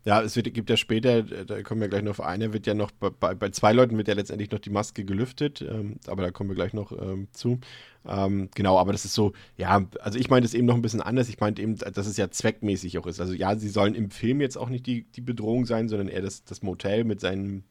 Ja, 0.05 0.21
es 0.21 0.35
wird, 0.37 0.53
gibt 0.53 0.69
ja 0.69 0.77
später, 0.77 1.23
da 1.23 1.61
kommen 1.61 1.81
wir 1.81 1.89
gleich 1.89 2.03
noch 2.03 2.11
auf 2.11 2.21
eine, 2.21 2.53
wird 2.53 2.65
ja 2.65 2.73
noch, 2.73 2.89
bei- 2.91 3.09
bei, 3.35 3.49
zwei 3.49 3.73
Leuten 3.73 3.97
wird 3.97 4.07
ja 4.07 4.13
letztendlich 4.13 4.49
noch 4.49 4.59
die 4.59 4.69
Maske 4.69 5.03
gelüftet, 5.03 5.61
ähm, 5.61 5.97
aber 6.07 6.23
da 6.23 6.31
kommen 6.31 6.49
wir 6.49 6.55
gleich 6.55 6.71
noch 6.73 6.93
ähm, 6.93 7.27
zu. 7.33 7.59
Ähm, 8.07 8.49
genau, 8.55 8.79
aber 8.79 8.93
das 8.93 9.03
ist 9.03 9.13
so, 9.13 9.33
ja, 9.57 9.85
also 9.99 10.17
ich 10.17 10.29
meine 10.29 10.43
das 10.45 10.53
eben 10.53 10.65
noch 10.65 10.75
ein 10.75 10.81
bisschen 10.81 11.01
anders. 11.01 11.27
Ich 11.27 11.39
meinte 11.39 11.61
eben, 11.61 11.75
dass 11.77 12.07
es 12.07 12.15
ja 12.15 12.31
zweckmäßig 12.31 12.97
auch 12.97 13.07
ist. 13.07 13.19
Also 13.19 13.33
ja, 13.33 13.57
sie 13.57 13.67
sollen 13.67 13.93
im 13.93 14.09
Film 14.09 14.39
jetzt 14.39 14.57
auch 14.57 14.69
nicht 14.69 14.85
die, 14.85 15.03
die 15.03 15.21
Bedrohung 15.21 15.65
sein, 15.65 15.89
sondern 15.89 16.07
eher 16.07 16.21
das, 16.21 16.45
das 16.45 16.61
Motel 16.63 17.03
mit 17.03 17.19
seinen 17.19 17.65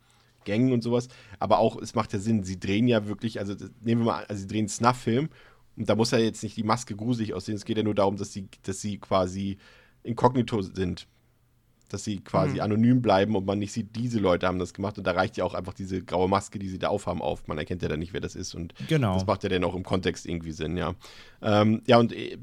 Gängen 0.45 0.73
und 0.73 0.83
sowas. 0.83 1.09
Aber 1.39 1.59
auch, 1.59 1.81
es 1.81 1.95
macht 1.95 2.13
ja 2.13 2.19
Sinn, 2.19 2.45
sie 2.45 2.61
drehen 2.61 2.89
ja 2.89 3.07
wirklich, 3.07 3.41
also 3.41 3.55
das, 3.55 3.71
nehmen 3.81 4.03
wir 4.03 4.13
mal 4.13 4.25
also 4.27 4.41
sie 4.43 4.47
drehen 4.49 4.69
Snuff-Film 4.69 5.31
und 5.77 5.89
da 5.89 5.97
muss 5.97 6.11
ja 6.11 6.19
jetzt 6.19 6.43
nicht 6.43 6.59
die 6.59 6.63
Maske 6.63 6.95
gruselig 6.95 7.33
aussehen. 7.33 7.55
Es 7.57 7.65
geht 7.65 7.79
ja 7.79 7.83
nur 7.83 7.95
darum, 7.95 8.17
dass 8.17 8.33
sie, 8.35 8.49
dass 8.65 8.81
sie 8.83 8.99
quasi 8.99 9.57
inkognito 10.03 10.61
sind. 10.63 11.07
Dass 11.89 12.05
sie 12.05 12.19
quasi 12.21 12.55
Mhm. 12.57 12.61
anonym 12.61 13.03
bleiben 13.03 13.35
und 13.37 13.47
man 13.47 13.59
nicht 13.59 13.73
sieht, 13.73 13.97
diese 13.97 14.19
Leute 14.19 14.47
haben 14.47 14.59
das 14.59 14.75
gemacht. 14.75 14.99
Und 14.99 15.07
da 15.07 15.13
reicht 15.13 15.37
ja 15.37 15.45
auch 15.45 15.55
einfach 15.55 15.75
diese 15.75 16.03
graue 16.03 16.29
Maske, 16.29 16.59
die 16.59 16.69
sie 16.69 16.79
da 16.79 16.89
aufhaben, 16.89 17.23
auf. 17.23 17.47
Man 17.49 17.59
erkennt 17.59 17.83
ja 17.83 17.89
dann 17.89 17.99
nicht, 18.01 18.13
wer 18.13 18.21
das 18.21 18.35
ist. 18.35 18.55
Und 18.55 18.75
Genau. 18.89 19.15
das 19.15 19.27
macht 19.27 19.43
ja 19.43 19.49
dann 19.49 19.65
auch 19.65 19.75
im 19.75 19.85
Kontext 19.85 20.27
irgendwie 20.27 20.53
Sinn, 20.53 20.77
ja. 20.77 20.95
Ähm, 21.43 21.83
ja, 21.87 21.99
und 21.99 22.13
äh, 22.13 22.37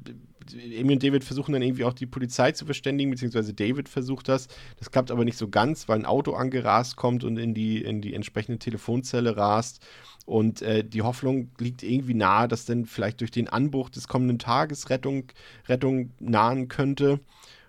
Amy 0.80 0.93
und 0.93 1.02
David 1.04 1.24
versuchen 1.24 1.54
dann 1.54 1.64
irgendwie 1.64 1.86
auch 1.86 1.93
die 1.93 2.06
Polizei 2.06 2.52
zu 2.52 2.66
verständigen, 2.66 3.10
beziehungsweise 3.10 3.56
David 3.56 3.89
versucht 3.89 4.28
das. 4.30 4.48
Das 4.78 4.91
klappt 4.91 5.10
aber 5.10 5.26
nicht 5.26 5.38
so 5.39 5.48
ganz, 5.48 5.89
weil 5.89 5.98
ein 5.98 6.06
Auto 6.06 6.34
angerast 6.34 6.96
kommt 6.98 7.24
und 7.24 7.38
in 7.38 7.56
die, 7.56 7.82
in 7.82 8.00
die 8.02 8.14
entsprechende 8.14 8.60
Telefonzelle 8.60 9.38
rast. 9.38 9.84
Und 10.28 10.62
äh, 10.62 10.84
die 10.84 11.02
Hoffnung 11.02 11.50
liegt 11.60 11.82
irgendwie 11.82 12.14
nahe, 12.14 12.48
dass 12.48 12.66
dann 12.66 12.86
vielleicht 12.86 13.22
durch 13.22 13.32
den 13.32 13.48
Anbruch 13.48 13.89
des 13.89 14.08
kommenden 14.08 14.38
Tages 14.38 14.89
Rettung, 14.91 15.26
Rettung 15.68 16.12
nahen 16.20 16.68
könnte. 16.68 17.20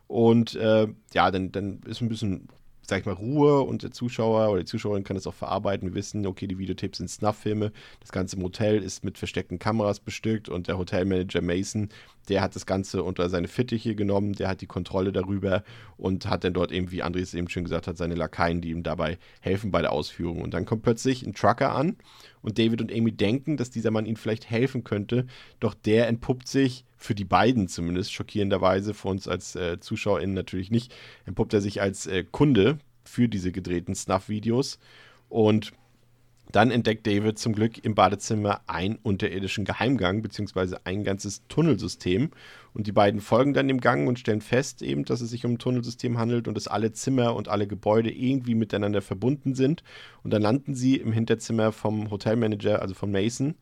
Und 0.07 0.55
äh, 0.55 0.87
ja, 1.13 1.31
dann, 1.31 1.53
dann 1.53 1.81
ist 1.87 2.01
ein 2.01 2.09
bisschen, 2.09 2.49
sag 2.89 3.01
ich 3.01 3.07
mal, 3.07 3.13
Ruhe 3.13 3.63
und 3.63 3.83
der 3.83 3.91
Zuschauer 3.91 4.51
oder 4.51 4.61
die 4.61 4.67
Zuschauerin 4.67 5.03
kann 5.03 5.17
das 5.17 5.27
auch 5.27 5.35
verarbeiten. 5.35 5.89
Wir 5.89 5.95
wissen, 5.95 6.25
okay, 6.27 6.47
die 6.47 6.59
Videotapes 6.59 6.99
sind 6.99 7.11
Snuff-Filme. 7.11 7.73
Das 8.01 8.13
ganze 8.13 8.39
Motel 8.39 8.83
ist 8.83 9.05
mit 9.05 9.19
versteckten 9.19 9.59
Kameras 9.59 9.99
bestückt 9.99 10.49
und 10.49 10.69
der 10.69 10.79
Hotelmanager 10.79 11.43
Mason, 11.43 11.89
der 12.29 12.43
hat 12.43 12.55
das 12.55 12.67
Ganze 12.67 13.03
unter 13.03 13.29
seine 13.29 13.49
Fittiche 13.49 13.97
genommen, 13.97 14.35
der 14.35 14.49
hat 14.49 14.61
die 14.61 14.67
Kontrolle 14.67 15.11
darüber 15.11 15.65
und 15.97 16.29
hat 16.29 16.45
dann 16.45 16.55
dort 16.55 16.71
eben, 16.71 16.93
wie 16.93 17.03
Andres 17.03 17.35
eben 17.35 17.49
schon 17.49 17.65
gesagt 17.65 17.89
hat, 17.89 17.97
seine 17.97 18.15
Lakaien, 18.15 18.61
die 18.61 18.71
ihm 18.71 18.85
dabei 18.85 19.19
helfen 19.41 19.73
bei 19.73 19.81
der 19.81 19.93
Ausführung. 19.93 20.41
Und 20.41 20.55
dann 20.55 20.65
kommt 20.65 20.83
plötzlich 20.83 21.27
ein 21.27 21.35
Trucker 21.35 21.75
an 21.75 21.97
und 22.43 22.59
David 22.59 22.81
und 22.81 22.93
Amy 22.93 23.11
denken, 23.11 23.57
dass 23.57 23.71
dieser 23.71 23.91
Mann 23.91 24.07
ihnen 24.07 24.17
vielleicht 24.17 24.49
helfen 24.49 24.85
könnte, 24.85 25.27
doch 25.59 25.75
der 25.75 26.07
entpuppt 26.07 26.47
sich, 26.47 26.85
für 26.97 27.15
die 27.15 27.25
beiden 27.25 27.69
zumindest, 27.69 28.13
schockierenderweise, 28.13 28.95
für 28.95 29.09
uns 29.09 29.29
als 29.29 29.55
äh, 29.55 29.81
ZuschauerInnen 29.81 30.35
natürlich 30.35 30.71
nicht, 30.71 30.95
entpuppt 31.25 31.55
er 31.55 31.61
sich 31.61 31.81
als 31.81 32.07
äh, 32.07 32.25
Kunde 32.25 32.79
für 33.05 33.29
diese 33.29 33.53
gedrehten 33.53 33.95
Snuff-Videos 33.95 34.79
und 35.29 35.73
dann 36.53 36.71
entdeckt 36.71 37.07
David 37.07 37.39
zum 37.39 37.55
Glück 37.55 37.85
im 37.85 37.95
Badezimmer 37.95 38.61
einen 38.67 38.99
unterirdischen 39.03 39.65
Geheimgang, 39.65 40.23
beziehungsweise 40.23 40.87
ein 40.87 41.03
ganzes 41.03 41.43
Tunnelsystem. 41.49 42.31
Und 42.73 42.87
die 42.87 42.93
beiden 42.93 43.21
folgen 43.21 43.53
dann 43.53 43.69
dem 43.69 43.81
Gang 43.81 44.07
und 44.07 44.19
stellen 44.19 44.41
fest, 44.41 44.81
eben, 44.81 45.05
dass 45.05 45.21
es 45.21 45.31
sich 45.31 45.45
um 45.45 45.53
ein 45.53 45.59
Tunnelsystem 45.59 46.19
handelt 46.19 46.47
und 46.47 46.55
dass 46.55 46.69
alle 46.69 46.93
Zimmer 46.93 47.35
und 47.35 47.49
alle 47.49 47.67
Gebäude 47.67 48.11
irgendwie 48.11 48.55
miteinander 48.55 49.03
verbunden 49.03 49.55
sind. 49.55 49.83
Und 50.23 50.33
dann 50.33 50.43
landen 50.43 50.75
sie 50.75 50.97
im 50.97 51.13
Hinterzimmer 51.13 51.73
vom 51.73 52.11
Hotelmanager, 52.11 52.81
also 52.81 52.95
von 52.95 53.11
Mason. 53.11 53.57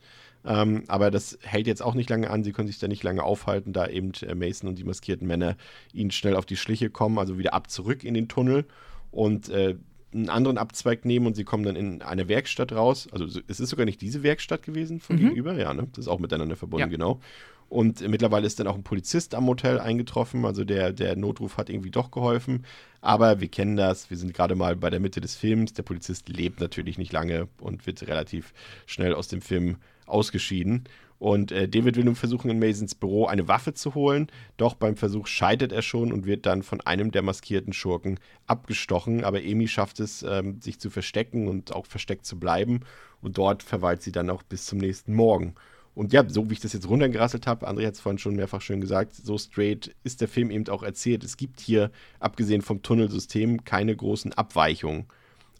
Ähm, 0.46 0.84
aber 0.88 1.10
das 1.10 1.38
hält 1.42 1.66
jetzt 1.66 1.82
auch 1.82 1.94
nicht 1.94 2.10
lange 2.10 2.28
an. 2.30 2.44
Sie 2.44 2.52
können 2.52 2.68
sich 2.68 2.78
da 2.78 2.86
nicht 2.88 3.02
lange 3.02 3.22
aufhalten, 3.22 3.72
da 3.72 3.86
eben 3.86 4.12
äh, 4.22 4.34
Mason 4.34 4.68
und 4.68 4.78
die 4.78 4.84
maskierten 4.84 5.26
Männer 5.26 5.56
ihnen 5.92 6.10
schnell 6.10 6.36
auf 6.36 6.44
die 6.46 6.56
Schliche 6.56 6.90
kommen, 6.90 7.18
also 7.18 7.38
wieder 7.38 7.54
ab 7.54 7.70
zurück 7.70 8.04
in 8.04 8.14
den 8.14 8.28
Tunnel. 8.28 8.66
Und 9.10 9.48
äh, 9.48 9.76
einen 10.12 10.28
anderen 10.28 10.58
Abzweig 10.58 11.04
nehmen 11.04 11.26
und 11.26 11.34
sie 11.34 11.42
kommen 11.44 11.64
dann 11.64 11.74
in 11.76 12.02
eine 12.02 12.28
Werkstatt 12.28 12.72
raus. 12.72 13.08
Also 13.10 13.26
so- 13.26 13.40
es 13.48 13.58
ist 13.58 13.70
sogar 13.70 13.84
nicht 13.86 14.00
diese 14.00 14.22
Werkstatt 14.22 14.62
gewesen 14.62 15.00
von 15.00 15.16
gegenüber, 15.16 15.54
ja, 15.58 15.74
ne? 15.74 15.88
Das 15.92 16.04
ist 16.04 16.08
auch 16.08 16.20
miteinander 16.20 16.54
verbunden, 16.56 16.82
Ja. 16.82 16.86
genau. 16.88 17.20
Und 17.68 18.00
äh, 18.02 18.08
mittlerweile 18.08 18.46
ist 18.46 18.60
dann 18.60 18.66
auch 18.68 18.76
ein 18.76 18.84
Polizist 18.84 19.34
am 19.34 19.46
Hotel 19.48 19.80
eingetroffen, 19.80 20.44
also 20.44 20.62
der, 20.64 20.92
der 20.92 21.16
Notruf 21.16 21.56
hat 21.56 21.68
irgendwie 21.70 21.90
doch 21.90 22.10
geholfen. 22.12 22.64
Aber 23.00 23.40
wir 23.40 23.48
kennen 23.48 23.76
das, 23.76 24.08
wir 24.10 24.16
sind 24.16 24.34
gerade 24.34 24.54
mal 24.54 24.76
bei 24.76 24.90
der 24.90 25.00
Mitte 25.00 25.20
des 25.20 25.34
Films. 25.34 25.72
Der 25.72 25.82
Polizist 25.82 26.28
lebt 26.28 26.60
natürlich 26.60 26.96
nicht 26.98 27.12
lange 27.12 27.48
und 27.58 27.86
wird 27.86 28.06
relativ 28.06 28.52
schnell 28.86 29.14
aus 29.14 29.26
dem 29.28 29.40
Film 29.40 29.78
ausgeschieden. 30.06 30.84
Und 31.18 31.52
äh, 31.52 31.68
David 31.68 31.96
will 31.96 32.04
nun 32.04 32.16
versuchen, 32.16 32.50
in 32.50 32.58
Masons 32.58 32.94
Büro 32.94 33.26
eine 33.26 33.48
Waffe 33.48 33.72
zu 33.72 33.94
holen, 33.94 34.26
doch 34.56 34.74
beim 34.74 34.96
Versuch 34.96 35.26
scheitert 35.26 35.72
er 35.72 35.82
schon 35.82 36.12
und 36.12 36.26
wird 36.26 36.44
dann 36.44 36.62
von 36.62 36.80
einem 36.82 37.12
der 37.12 37.22
maskierten 37.22 37.72
Schurken 37.72 38.18
abgestochen. 38.46 39.24
Aber 39.24 39.38
Amy 39.38 39.68
schafft 39.68 40.00
es, 40.00 40.22
ähm, 40.22 40.60
sich 40.60 40.80
zu 40.80 40.90
verstecken 40.90 41.48
und 41.48 41.72
auch 41.74 41.86
versteckt 41.86 42.26
zu 42.26 42.38
bleiben. 42.38 42.80
Und 43.22 43.38
dort 43.38 43.62
verweilt 43.62 44.02
sie 44.02 44.12
dann 44.12 44.28
auch 44.28 44.42
bis 44.42 44.66
zum 44.66 44.78
nächsten 44.78 45.14
Morgen. 45.14 45.54
Und 45.94 46.12
ja, 46.12 46.28
so 46.28 46.50
wie 46.50 46.54
ich 46.54 46.60
das 46.60 46.72
jetzt 46.72 46.88
runtergerasselt 46.88 47.46
habe, 47.46 47.68
André 47.68 47.86
hat 47.86 47.94
es 47.94 48.00
vorhin 48.00 48.18
schon 48.18 48.34
mehrfach 48.34 48.60
schön 48.60 48.80
gesagt, 48.80 49.14
so 49.14 49.38
straight 49.38 49.94
ist 50.02 50.20
der 50.20 50.28
Film 50.28 50.50
eben 50.50 50.68
auch 50.68 50.82
erzählt. 50.82 51.22
Es 51.22 51.36
gibt 51.36 51.60
hier, 51.60 51.90
abgesehen 52.18 52.62
vom 52.62 52.82
Tunnelsystem, 52.82 53.64
keine 53.64 53.94
großen 53.94 54.32
Abweichungen. 54.32 55.06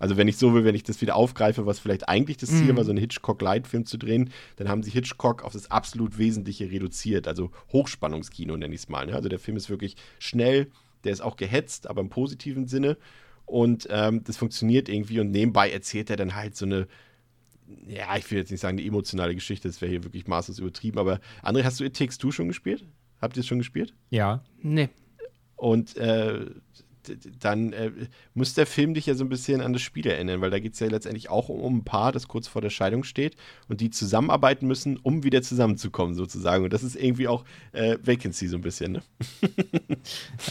Also 0.05 0.19
wenn 0.19 0.29
ich 0.29 0.37
so 0.37 0.53
will, 0.53 0.65
wenn 0.67 0.75
ich 0.75 0.83
das 0.83 1.01
wieder 1.01 1.17
aufgreife, 1.17 1.65
was 1.65 1.79
vielleicht 1.79 2.11
eigentlich 2.11 2.37
das 2.37 2.51
Ziel 2.51 2.75
Mhm. 2.75 2.77
war, 2.77 2.85
so 2.85 2.91
einen 2.91 2.99
Hitchcock-Light-Film 2.99 3.87
zu 3.87 3.97
drehen, 3.97 4.29
dann 4.57 4.69
haben 4.69 4.83
sie 4.83 4.91
Hitchcock 4.91 5.43
auf 5.43 5.55
das 5.55 5.71
absolut 5.71 6.19
Wesentliche 6.19 6.71
reduziert. 6.71 7.27
Also 7.27 7.51
Hochspannungskino 7.73 8.55
nenne 8.55 8.75
ich 8.75 8.83
es 8.83 8.89
mal. 8.91 9.07
Ne? 9.07 9.15
Also 9.15 9.31
der 9.31 9.39
Film 9.39 9.57
ist 9.57 9.71
wirklich 9.71 9.97
schnell, 10.19 10.71
der 11.05 11.13
ist 11.13 11.23
auch 11.23 11.37
gehetzt, 11.37 11.87
aber 11.89 12.03
im 12.03 12.11
positiven 12.11 12.67
Sinne. 12.67 12.99
Und 13.47 13.89
ähm, 13.91 14.23
das 14.25 14.37
funktioniert 14.37 14.91
irgendwie 14.91 15.21
und 15.21 15.31
nebenbei 15.31 15.71
erzählt 15.71 16.11
er 16.11 16.17
dann 16.17 16.35
halt 16.35 16.55
so 16.55 16.67
eine, 16.67 16.87
ja, 17.89 18.15
ich 18.19 18.31
will 18.31 18.37
jetzt 18.37 18.51
nicht 18.51 18.61
sagen 18.61 18.77
eine 18.79 18.87
emotionale 18.87 19.35
Geschichte, 19.35 19.69
das 19.69 19.81
wäre 19.81 19.91
hier 19.91 20.05
wirklich 20.05 20.27
maßlos 20.27 20.59
übertrieben, 20.59 20.99
aber 20.99 21.19
André, 21.43 21.65
hast 21.65 21.81
du 21.81 21.85
It 21.85 21.97
Takes 21.97 22.19
Two 22.19 22.31
schon 22.31 22.49
gespielt? 22.49 22.85
Habt 23.23 23.39
ihr 23.39 23.41
es 23.41 23.47
schon 23.47 23.57
gespielt? 23.57 23.95
Ja. 24.11 24.45
Nee. 24.61 24.91
Und 25.57 25.97
äh, 25.97 26.45
dann 27.41 27.73
äh, 27.73 27.91
muss 28.35 28.55
der 28.55 28.67
Film 28.67 28.95
dich 28.95 29.07
ja 29.07 29.15
so 29.15 29.25
ein 29.25 29.29
bisschen 29.29 29.61
an 29.61 29.73
das 29.73 29.83
Spiel 29.83 30.07
erinnern, 30.07 30.41
weil 30.41 30.51
da 30.51 30.59
geht 30.59 30.75
es 30.75 30.81
ja 30.81 30.87
letztendlich 30.89 31.31
auch 31.31 31.49
um, 31.49 31.61
um 31.61 31.77
ein 31.79 31.85
Paar, 31.85 32.13
das 32.13 32.29
kurz 32.29 32.49
vor 32.49 32.63
der 32.63 32.71
Scheidung 32.71 33.05
steht 33.05 33.37
und 33.69 33.81
die 33.81 33.91
zusammenarbeiten 33.91 34.67
müssen, 34.67 34.97
um 34.99 35.23
wieder 35.23 35.43
zusammenzukommen, 35.43 36.15
sozusagen. 36.15 36.65
Und 36.65 36.73
das 36.73 36.83
ist 36.83 36.97
irgendwie 36.97 37.29
auch 37.29 37.45
äh, 37.73 37.99
Vacancy 38.03 38.49
so 38.49 38.57
ein 38.57 38.63
bisschen, 38.63 38.93
ne? 38.93 39.03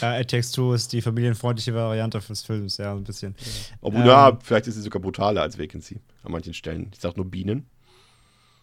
Äh, 0.02 0.22
It 0.22 0.30
Takes 0.30 0.50
Two 0.52 0.72
ist 0.72 0.92
die 0.92 1.00
familienfreundliche 1.00 1.74
Variante 1.74 2.18
des 2.18 2.42
Films, 2.42 2.76
ja, 2.78 2.92
ein 2.92 3.04
bisschen. 3.04 3.34
Obwohl, 3.80 4.00
Ähm. 4.02 4.06
ja, 4.06 4.38
vielleicht 4.42 4.66
ist 4.66 4.74
sie 4.74 4.82
sogar 4.82 5.00
brutaler 5.00 5.42
als 5.42 5.58
Vacancy 5.58 6.00
an 6.22 6.32
manchen 6.32 6.54
Stellen. 6.54 6.90
Ich 6.92 7.00
sag 7.00 7.16
nur 7.16 7.26
Bienen. 7.26 7.66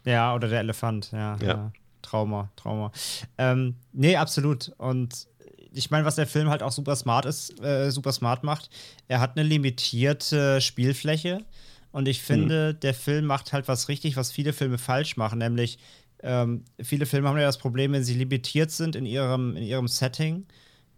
Ja, 0.06 0.34
oder 0.36 0.48
der 0.48 0.60
Elefant, 0.60 1.12
ja. 1.12 1.38
Ja. 1.42 1.48
ja. 1.48 1.72
Trauma, 2.02 2.52
Trauma. 2.56 2.92
Ähm, 3.38 3.76
nee, 3.94 4.16
absolut. 4.16 4.74
Und 4.78 5.28
ich 5.74 5.90
meine, 5.92 6.06
was 6.06 6.16
der 6.16 6.28
Film 6.28 6.50
halt 6.50 6.64
auch 6.64 6.72
super 6.72 6.96
smart 6.96 7.26
ist, 7.26 7.62
äh, 7.64 7.92
super 7.92 8.12
smart 8.12 8.44
macht, 8.44 8.70
er 9.08 9.20
hat 9.20 9.38
eine 9.38 9.48
limitierte 9.48 10.62
Spielfläche. 10.62 11.46
Und 11.94 12.08
ich 12.08 12.22
finde, 12.22 12.74
der 12.74 12.94
Film 12.94 13.26
macht 13.26 13.52
halt 13.52 13.68
was 13.68 13.90
richtig, 13.90 14.16
was 14.16 14.32
viele 14.32 14.54
Filme 14.54 14.78
falsch 14.78 15.18
machen, 15.18 15.40
nämlich 15.40 15.78
ähm, 16.24 16.64
viele 16.82 17.06
Filme 17.06 17.28
haben 17.28 17.38
ja 17.38 17.46
das 17.46 17.58
Problem, 17.58 17.94
wenn 17.94 18.04
sie 18.04 18.14
limitiert 18.14 18.72
sind 18.72 18.96
in 18.96 19.06
ihrem, 19.06 19.56
in 19.56 19.64
ihrem 19.64 19.88
Setting, 19.88 20.46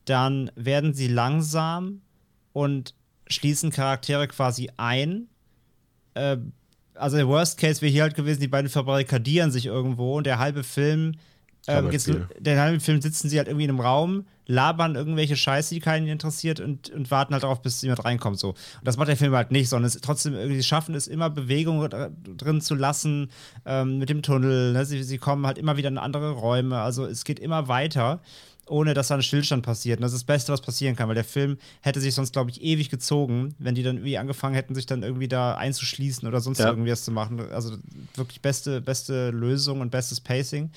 dann 0.06 0.52
werden 0.56 0.94
sie 0.94 1.08
langsam 1.08 2.02
und 2.52 2.94
schließen 3.28 3.72
Charaktere 3.72 4.28
quasi 4.28 4.70
ein. 4.78 5.28
Äh, 6.14 6.38
also 6.96 7.18
der 7.18 7.28
Worst 7.28 7.58
Case 7.58 7.82
wäre 7.82 7.92
hier 7.92 8.04
halt 8.04 8.16
gewesen, 8.16 8.42
die 8.42 8.48
beiden 8.48 8.70
verbarrikadieren 8.70 9.52
sich 9.52 9.66
irgendwo 9.66 10.18
und 10.18 10.26
der 10.26 10.40
halbe 10.40 10.64
Film, 10.64 11.14
ähm, 11.68 11.90
geht's, 11.90 12.10
Arbeitsspiel. 12.10 12.44
der 12.44 12.62
halbe 12.62 12.80
Film 12.80 13.02
sitzen 13.02 13.30
sie 13.30 13.38
halt 13.38 13.48
irgendwie 13.48 13.64
in 13.64 13.72
einem 13.72 13.80
Raum, 13.80 14.26
labern 14.46 14.96
irgendwelche 14.96 15.36
Scheiße, 15.36 15.74
die 15.74 15.80
keinen 15.80 16.08
interessiert 16.08 16.60
und, 16.60 16.90
und 16.90 17.12
warten 17.12 17.34
halt 17.34 17.44
darauf, 17.44 17.62
bis 17.62 17.82
jemand 17.82 18.04
reinkommt. 18.04 18.40
So. 18.40 18.50
Und 18.50 18.58
das 18.84 18.98
macht 18.98 19.08
der 19.08 19.18
Film 19.18 19.34
halt 19.34 19.52
nicht, 19.52 19.70
sondern 19.70 19.88
es 19.88 20.00
trotzdem 20.02 20.34
irgendwie 20.34 20.58
sie 20.58 20.64
schaffen 20.64 20.96
es 20.96 21.08
immer 21.08 21.30
Bewegung 21.30 21.80
dr- 21.90 22.12
drin 22.38 22.62
zu 22.62 22.76
lassen 22.76 23.30
ähm, 23.66 24.00
mit 24.00 24.10
dem 24.10 24.22
Tunnel. 24.22 24.74
Ne? 24.74 24.86
Sie, 24.86 25.02
sie 25.04 25.18
kommen 25.18 25.46
halt 25.48 25.58
immer 25.58 25.78
wieder 25.78 25.90
in 25.90 25.98
andere 25.98 26.32
Räume. 26.32 26.80
Also 26.80 27.06
es 27.06 27.24
geht 27.24 27.40
immer 27.40 27.68
weiter 27.68 28.22
ohne 28.68 28.94
dass 28.94 29.10
da 29.10 29.16
ein 29.16 29.22
Stillstand 29.22 29.66
passiert. 29.66 29.98
Und 30.00 30.04
das 30.04 30.14
ist 30.14 30.20
das 30.22 30.24
Beste, 30.26 30.54
was 30.54 30.62
passieren 30.62 30.96
kann, 30.96 31.10
weil 31.10 31.16
der 31.16 31.26
Film 31.26 31.58
hätte 31.82 32.00
sich 32.00 32.16
sonst, 32.16 32.32
glaube 32.32 32.50
ich, 32.50 32.62
ewig 32.62 32.90
gezogen, 32.90 33.56
wenn 33.60 33.76
die 33.76 33.84
dann 33.84 33.98
irgendwie 33.98 34.18
angefangen 34.18 34.56
hätten, 34.56 34.74
sich 34.74 34.86
dann 34.86 35.04
irgendwie 35.04 35.28
da 35.28 35.56
einzuschließen 35.56 36.26
oder 36.26 36.40
sonst 36.40 36.60
Ja. 36.60 36.70
irgendwie 36.70 36.90
was 36.90 37.04
zu 37.04 37.12
machen. 37.12 37.42
Also 37.52 37.76
wirklich 38.16 38.42
beste, 38.42 38.80
beste 38.80 39.32
Lösung 39.32 39.82
und 39.82 39.90
bestes 39.92 40.22
Pacing. 40.22 40.72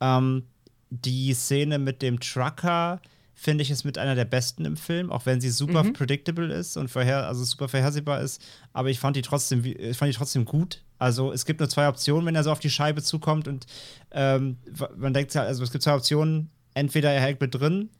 Ähm, 0.00 0.42
die 0.90 1.34
Szene 1.34 1.78
mit 1.78 2.02
dem 2.02 2.20
Trucker 2.20 3.00
finde 3.38 3.62
ich 3.62 3.70
ist 3.70 3.84
mit 3.84 3.98
einer 3.98 4.16
der 4.16 4.24
besten 4.24 4.64
im 4.64 4.76
Film, 4.76 5.12
auch 5.12 5.24
wenn 5.24 5.40
sie 5.40 5.50
super 5.50 5.84
predictable 5.92 6.52
ist 6.52 6.76
und 6.76 6.88
vorher, 6.90 7.28
also 7.28 7.44
super 7.44 7.68
vorhersehbar 7.68 8.20
ist. 8.20 8.42
Aber 8.72 8.90
ich 8.90 8.98
fand 8.98 9.16
die 9.16 9.22
trotzdem, 9.22 9.64
ich 9.64 9.96
fand 9.96 10.12
die 10.12 10.16
trotzdem 10.16 10.44
gut. 10.44 10.82
Also 10.98 11.32
es 11.32 11.44
gibt 11.44 11.60
nur 11.60 11.68
zwei 11.68 11.88
Optionen, 11.88 12.26
wenn 12.26 12.34
er 12.34 12.42
so 12.42 12.50
auf 12.50 12.58
die 12.58 12.68
Scheibe 12.68 13.00
zukommt 13.00 13.46
und 13.46 13.66
ähm, 14.10 14.56
man 14.96 15.14
denkt 15.14 15.32
halt, 15.36 15.46
also 15.46 15.62
es 15.62 15.70
gibt 15.70 15.84
zwei 15.84 15.94
Optionen, 15.94 16.50
entweder 16.74 17.12
er 17.12 17.20
hängt 17.20 17.40
mit 17.40 17.54
drin 17.54 17.90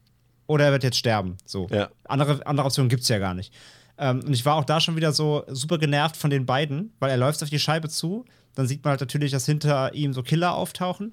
oder 0.48 0.64
er 0.64 0.72
wird 0.72 0.82
jetzt 0.82 0.98
sterben. 0.98 1.36
So. 1.44 1.68
Ja. 1.70 1.88
Andere, 2.04 2.44
andere 2.44 2.66
Optionen 2.66 2.88
gibt 2.88 3.04
es 3.04 3.08
ja 3.08 3.20
gar 3.20 3.34
nicht. 3.34 3.54
Ähm, 3.96 4.24
und 4.26 4.32
ich 4.32 4.44
war 4.44 4.56
auch 4.56 4.64
da 4.64 4.80
schon 4.80 4.96
wieder 4.96 5.12
so 5.12 5.44
super 5.46 5.78
genervt 5.78 6.16
von 6.16 6.30
den 6.30 6.46
beiden, 6.46 6.92
weil 6.98 7.10
er 7.10 7.16
läuft 7.16 7.40
auf 7.44 7.50
die 7.50 7.60
Scheibe 7.60 7.88
zu, 7.88 8.24
dann 8.56 8.66
sieht 8.66 8.82
man 8.82 8.90
halt 8.90 9.00
natürlich, 9.00 9.30
dass 9.30 9.46
hinter 9.46 9.94
ihm 9.94 10.12
so 10.12 10.24
Killer 10.24 10.54
auftauchen 10.54 11.12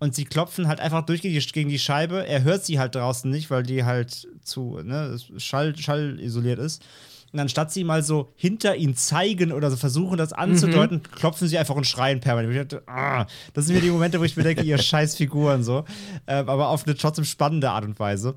und 0.00 0.14
sie 0.14 0.24
klopfen 0.24 0.68
halt 0.68 0.80
einfach 0.80 1.04
durch 1.04 1.22
gegen 1.22 1.68
die, 1.68 1.78
Scheibe. 1.78 2.26
Er 2.26 2.44
hört 2.44 2.64
sie 2.64 2.78
halt 2.78 2.94
draußen 2.94 3.30
nicht, 3.30 3.50
weil 3.50 3.62
die 3.62 3.84
halt 3.84 4.28
zu 4.42 4.80
ne, 4.82 5.18
Schall, 5.38 5.76
Schall 5.76 6.20
isoliert 6.20 6.58
ist. 6.58 6.84
Und 7.32 7.40
anstatt 7.40 7.70
sie 7.72 7.84
mal 7.84 8.02
so 8.02 8.32
hinter 8.36 8.76
ihn 8.76 8.96
zeigen 8.96 9.52
oder 9.52 9.70
so 9.70 9.76
versuchen, 9.76 10.16
das 10.16 10.32
anzudeuten, 10.32 11.02
klopfen 11.02 11.46
sie 11.46 11.58
einfach 11.58 11.74
und 11.74 11.86
schreien 11.86 12.20
permanent. 12.20 12.54
Ich 12.54 12.60
dachte, 12.60 12.82
ah, 12.88 13.26
das 13.52 13.66
sind 13.66 13.74
mir 13.74 13.82
die 13.82 13.90
Momente, 13.90 14.18
wo 14.18 14.24
ich 14.24 14.36
mir 14.36 14.44
denke, 14.44 14.62
ihr 14.62 14.78
scheiß 14.78 15.16
Figuren 15.16 15.62
so. 15.62 15.84
Ähm, 16.26 16.48
aber 16.48 16.68
auf 16.68 16.86
eine 16.86 16.96
trotzdem 16.96 17.24
spannende 17.24 17.70
Art 17.70 17.84
und 17.84 17.98
Weise. 17.98 18.36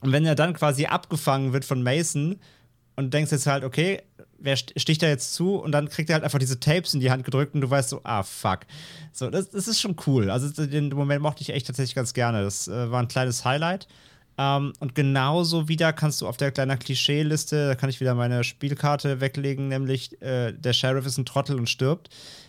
Und 0.00 0.12
wenn 0.12 0.26
er 0.26 0.34
dann 0.34 0.54
quasi 0.54 0.86
abgefangen 0.86 1.52
wird 1.52 1.64
von 1.64 1.82
Mason 1.82 2.36
und 2.96 3.14
denkst 3.14 3.32
jetzt 3.32 3.46
halt, 3.46 3.64
okay, 3.64 4.02
wer 4.40 4.56
st- 4.56 4.78
sticht 4.78 5.02
da 5.02 5.06
jetzt 5.08 5.34
zu? 5.34 5.56
Und 5.56 5.72
dann 5.72 5.88
kriegt 5.88 6.10
er 6.10 6.14
halt 6.14 6.24
einfach 6.24 6.38
diese 6.38 6.58
Tapes 6.58 6.94
in 6.94 7.00
die 7.00 7.10
Hand 7.10 7.24
gedrückt 7.24 7.54
und 7.54 7.60
du 7.60 7.70
weißt 7.70 7.90
so, 7.90 8.00
ah, 8.04 8.22
fuck. 8.22 8.60
So, 9.12 9.30
das, 9.30 9.50
das 9.50 9.68
ist 9.68 9.80
schon 9.80 9.96
cool. 10.06 10.30
Also 10.30 10.66
den 10.66 10.88
Moment 10.88 11.22
mochte 11.22 11.42
ich 11.42 11.50
echt 11.50 11.66
tatsächlich 11.66 11.94
ganz 11.94 12.14
gerne. 12.14 12.42
Das 12.42 12.68
äh, 12.68 12.90
war 12.90 13.00
ein 13.00 13.08
kleines 13.08 13.44
Highlight. 13.44 13.86
Ähm, 14.38 14.72
und 14.80 14.94
genauso 14.94 15.68
wieder 15.68 15.92
kannst 15.92 16.20
du 16.20 16.26
auf 16.28 16.36
der 16.36 16.50
kleinen 16.52 16.78
Klischee-Liste, 16.78 17.68
da 17.68 17.74
kann 17.74 17.90
ich 17.90 18.00
wieder 18.00 18.14
meine 18.14 18.42
Spielkarte 18.44 19.20
weglegen, 19.20 19.68
nämlich 19.68 20.20
äh, 20.22 20.52
der 20.52 20.72
Sheriff 20.72 21.04
ist 21.04 21.18
ein 21.18 21.26
Trottel 21.26 21.58
und 21.58 21.68
stirbt. 21.68 22.08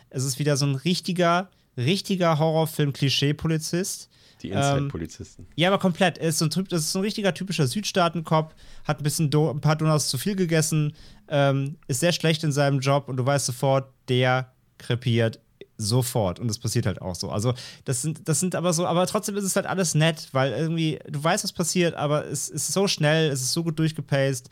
Es 0.09 0.23
ist 0.23 0.39
wieder 0.39 0.55
so 0.57 0.65
ein 0.65 0.75
richtiger, 0.75 1.49
richtiger 1.77 2.37
Horrorfilm-Klischee-Polizist. 2.37 4.09
Die 4.41 4.49
Ähm, 4.49 4.57
Inside-Polizisten. 4.57 5.47
Ja, 5.55 5.69
aber 5.69 5.79
komplett. 5.79 6.17
Ist 6.17 6.39
so 6.39 6.45
ein, 6.45 6.51
das 6.69 6.81
ist 6.81 6.91
so 6.91 6.99
ein 6.99 7.03
richtiger 7.03 7.33
typischer 7.33 7.67
Südstaatenkopf, 7.67 8.53
hat 8.85 8.99
ein 8.99 9.03
bisschen 9.03 9.29
Do 9.29 9.49
ein 9.49 9.61
paar 9.61 9.75
Donuts 9.75 10.09
zu 10.09 10.17
viel 10.17 10.35
gegessen, 10.35 10.93
ähm, 11.27 11.77
ist 11.87 11.99
sehr 11.99 12.11
schlecht 12.11 12.43
in 12.43 12.51
seinem 12.51 12.79
Job 12.79 13.07
und 13.07 13.17
du 13.17 13.25
weißt 13.25 13.45
sofort, 13.45 13.89
der 14.09 14.51
krepiert 14.77 15.39
sofort. 15.77 16.39
Und 16.39 16.47
das 16.47 16.59
passiert 16.59 16.85
halt 16.85 17.01
auch 17.01 17.15
so. 17.15 17.29
Also, 17.29 17.53
das 17.85 18.01
sind, 18.01 18.27
das 18.27 18.39
sind 18.39 18.55
aber 18.55 18.73
so, 18.73 18.85
aber 18.85 19.05
trotzdem 19.07 19.35
ist 19.37 19.43
es 19.43 19.55
halt 19.55 19.65
alles 19.65 19.95
nett, 19.95 20.29
weil 20.31 20.51
irgendwie, 20.51 20.99
du 21.07 21.23
weißt, 21.23 21.43
was 21.43 21.53
passiert, 21.53 21.95
aber 21.95 22.25
es 22.25 22.49
ist 22.49 22.71
so 22.71 22.87
schnell, 22.87 23.29
es 23.31 23.41
ist 23.41 23.51
so 23.53 23.63
gut 23.63 23.79
durchgepaced. 23.79 24.49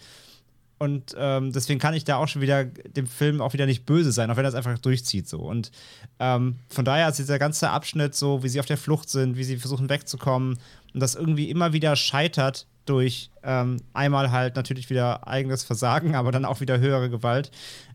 Und 0.79 1.13
ähm, 1.17 1.51
deswegen 1.51 1.77
kann 1.77 1.93
ich 1.93 2.05
da 2.05 2.15
auch 2.15 2.29
schon 2.29 2.41
wieder 2.41 2.63
dem 2.63 3.05
Film 3.05 3.41
auch 3.41 3.51
wieder 3.51 3.65
nicht 3.65 3.85
böse 3.85 4.13
sein, 4.13 4.31
auch 4.31 4.37
wenn 4.37 4.45
er 4.45 4.49
es 4.49 4.55
einfach 4.55 4.79
durchzieht 4.79 5.27
so. 5.27 5.39
Und 5.39 5.71
ähm, 6.19 6.55
von 6.69 6.85
daher 6.85 7.09
ist 7.09 7.19
dieser 7.19 7.37
ganze 7.37 7.69
Abschnitt 7.69 8.15
so, 8.15 8.43
wie 8.43 8.49
sie 8.49 8.61
auf 8.61 8.65
der 8.65 8.77
Flucht 8.77 9.09
sind, 9.09 9.35
wie 9.35 9.43
sie 9.43 9.57
versuchen 9.57 9.89
wegzukommen 9.89 10.57
und 10.93 10.99
das 11.01 11.15
irgendwie 11.15 11.49
immer 11.49 11.73
wieder 11.73 11.97
scheitert 11.97 12.65
durch 12.85 13.29
ähm, 13.43 13.81
einmal 13.93 14.31
halt 14.31 14.55
natürlich 14.55 14.89
wieder 14.89 15.27
eigenes 15.27 15.63
Versagen, 15.65 16.15
aber 16.15 16.31
dann 16.31 16.45
auch 16.45 16.61
wieder 16.61 16.79
höhere 16.79 17.09
Gewalt, 17.09 17.51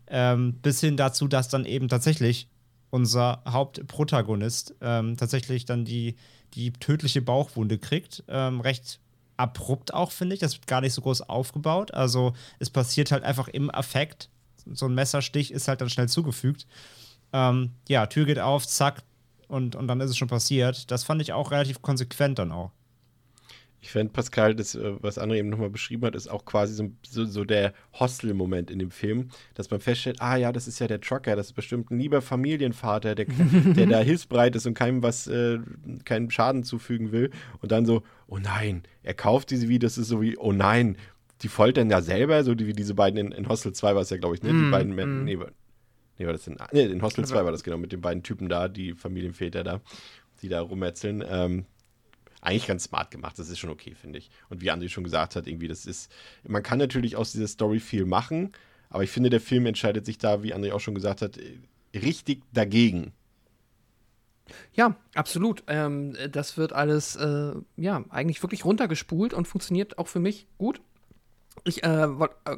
ähm, 0.07 0.53
bis 0.61 0.79
hin 0.79 0.95
dazu, 0.95 1.27
dass 1.27 1.49
dann 1.49 1.65
eben 1.65 1.87
tatsächlich 1.87 2.49
unser 2.91 3.41
Hauptprotagonist 3.47 4.75
ähm, 4.81 5.17
tatsächlich 5.17 5.65
dann 5.65 5.85
die, 5.85 6.15
die 6.53 6.71
tödliche 6.71 7.23
Bauchwunde 7.23 7.79
kriegt. 7.79 8.23
Ähm, 8.27 8.61
recht 8.61 8.99
abrupt 9.37 9.93
auch, 9.93 10.11
finde 10.11 10.35
ich. 10.35 10.39
Das 10.39 10.53
wird 10.53 10.67
gar 10.67 10.81
nicht 10.81 10.93
so 10.93 11.01
groß 11.01 11.21
aufgebaut. 11.21 11.93
Also 11.93 12.33
es 12.59 12.69
passiert 12.69 13.11
halt 13.11 13.23
einfach 13.23 13.47
im 13.47 13.73
Affekt. 13.73 14.29
So 14.71 14.87
ein 14.87 14.95
Messerstich 14.95 15.51
ist 15.51 15.67
halt 15.67 15.81
dann 15.81 15.89
schnell 15.89 16.09
zugefügt. 16.09 16.65
Ähm, 17.33 17.71
ja, 17.87 18.05
Tür 18.07 18.25
geht 18.25 18.39
auf, 18.39 18.65
zack, 18.67 19.03
und, 19.47 19.75
und 19.75 19.87
dann 19.87 20.01
ist 20.01 20.09
es 20.09 20.17
schon 20.17 20.27
passiert. 20.27 20.89
Das 20.91 21.03
fand 21.03 21.21
ich 21.21 21.33
auch 21.33 21.51
relativ 21.51 21.81
konsequent 21.81 22.39
dann 22.39 22.51
auch. 22.51 22.71
Ich 23.85 23.91
fände, 23.91 24.11
Pascal, 24.11 24.55
das, 24.55 24.73
äh, 24.73 24.93
was 25.03 25.19
André 25.19 25.35
eben 25.35 25.49
nochmal 25.49 25.69
beschrieben 25.69 26.07
hat, 26.07 26.15
ist 26.15 26.27
auch 26.27 26.43
quasi 26.43 26.73
so, 26.73 26.89
so, 27.07 27.23
so 27.25 27.43
der 27.45 27.71
Hostel-Moment 27.99 28.71
in 28.71 28.79
dem 28.79 28.89
Film, 28.89 29.29
dass 29.53 29.69
man 29.69 29.79
feststellt, 29.79 30.21
ah 30.21 30.37
ja, 30.37 30.51
das 30.51 30.67
ist 30.67 30.79
ja 30.79 30.87
der 30.87 31.01
Trucker, 31.01 31.35
das 31.35 31.47
ist 31.47 31.53
bestimmt 31.53 31.91
ein 31.91 31.99
lieber 31.99 32.23
Familienvater, 32.23 33.13
der, 33.13 33.25
der 33.75 33.85
da 33.85 33.99
hilfsbereit 33.99 34.55
ist 34.55 34.65
und 34.65 34.73
keinem 34.73 35.03
was, 35.03 35.27
äh, 35.27 35.59
keinen 36.03 36.31
Schaden 36.31 36.63
zufügen 36.63 37.11
will. 37.11 37.29
Und 37.61 37.71
dann 37.71 37.85
so, 37.85 38.01
oh 38.25 38.39
nein, 38.39 38.81
er 39.03 39.13
kauft 39.13 39.51
diese 39.51 39.69
wie, 39.69 39.77
das 39.77 39.99
ist 39.99 40.07
so 40.07 40.19
wie, 40.19 40.35
oh 40.35 40.51
nein, 40.51 40.97
die 41.43 41.47
foltern 41.47 41.91
ja 41.91 42.01
selber, 42.01 42.43
so 42.43 42.57
wie 42.57 42.73
diese 42.73 42.95
beiden 42.95 43.19
in, 43.19 43.31
in 43.33 43.47
Hostel 43.47 43.71
2 43.71 43.93
war 43.93 44.01
es 44.01 44.09
ja, 44.09 44.17
glaube 44.17 44.33
ich, 44.33 44.41
ne? 44.41 44.49
Die 44.49 44.71
beiden 44.71 44.95
Männer, 44.95 45.21
nee, 45.25 45.37
war- 45.37 45.51
nee, 46.17 46.25
war 46.25 46.33
das 46.33 46.47
in, 46.47 46.57
nee, 46.71 46.85
in 46.85 47.03
Hostel 47.03 47.23
2 47.25 47.35
war 47.45 47.51
das 47.51 47.63
genau, 47.63 47.77
mit 47.77 47.91
den 47.91 48.01
beiden 48.01 48.23
Typen 48.23 48.49
da, 48.49 48.67
die 48.67 48.93
Familienväter 48.93 49.63
da, 49.63 49.79
die 50.41 50.49
da 50.49 50.61
rumetzeln. 50.61 51.23
Ähm, 51.29 51.65
eigentlich 52.45 52.67
ganz 52.67 52.83
smart 52.83 53.11
gemacht. 53.11 53.37
Das 53.39 53.49
ist 53.49 53.59
schon 53.59 53.69
okay, 53.69 53.95
finde 53.95 54.19
ich. 54.19 54.29
Und 54.49 54.61
wie 54.61 54.71
André 54.71 54.89
schon 54.89 55.03
gesagt 55.03 55.35
hat, 55.35 55.47
irgendwie, 55.47 55.67
das 55.67 55.85
ist, 55.85 56.11
man 56.47 56.63
kann 56.63 56.77
natürlich 56.79 57.15
aus 57.15 57.31
dieser 57.31 57.47
Story 57.47 57.79
viel 57.79 58.05
machen, 58.05 58.51
aber 58.89 59.03
ich 59.03 59.11
finde, 59.11 59.29
der 59.29 59.41
Film 59.41 59.65
entscheidet 59.65 60.05
sich 60.05 60.17
da, 60.17 60.43
wie 60.43 60.53
André 60.53 60.71
auch 60.73 60.79
schon 60.79 60.95
gesagt 60.95 61.21
hat, 61.21 61.37
äh, 61.37 61.57
richtig 61.97 62.43
dagegen. 62.53 63.13
Ja, 64.73 64.95
absolut. 65.15 65.63
Ähm, 65.67 66.15
das 66.31 66.57
wird 66.57 66.73
alles, 66.73 67.15
äh, 67.15 67.53
ja, 67.77 68.03
eigentlich 68.09 68.43
wirklich 68.43 68.63
runtergespult 68.63 69.33
und 69.33 69.47
funktioniert 69.47 69.97
auch 69.97 70.07
für 70.07 70.19
mich 70.19 70.47
gut. 70.57 70.81
Ich 71.63 71.83
äh, 71.83 72.07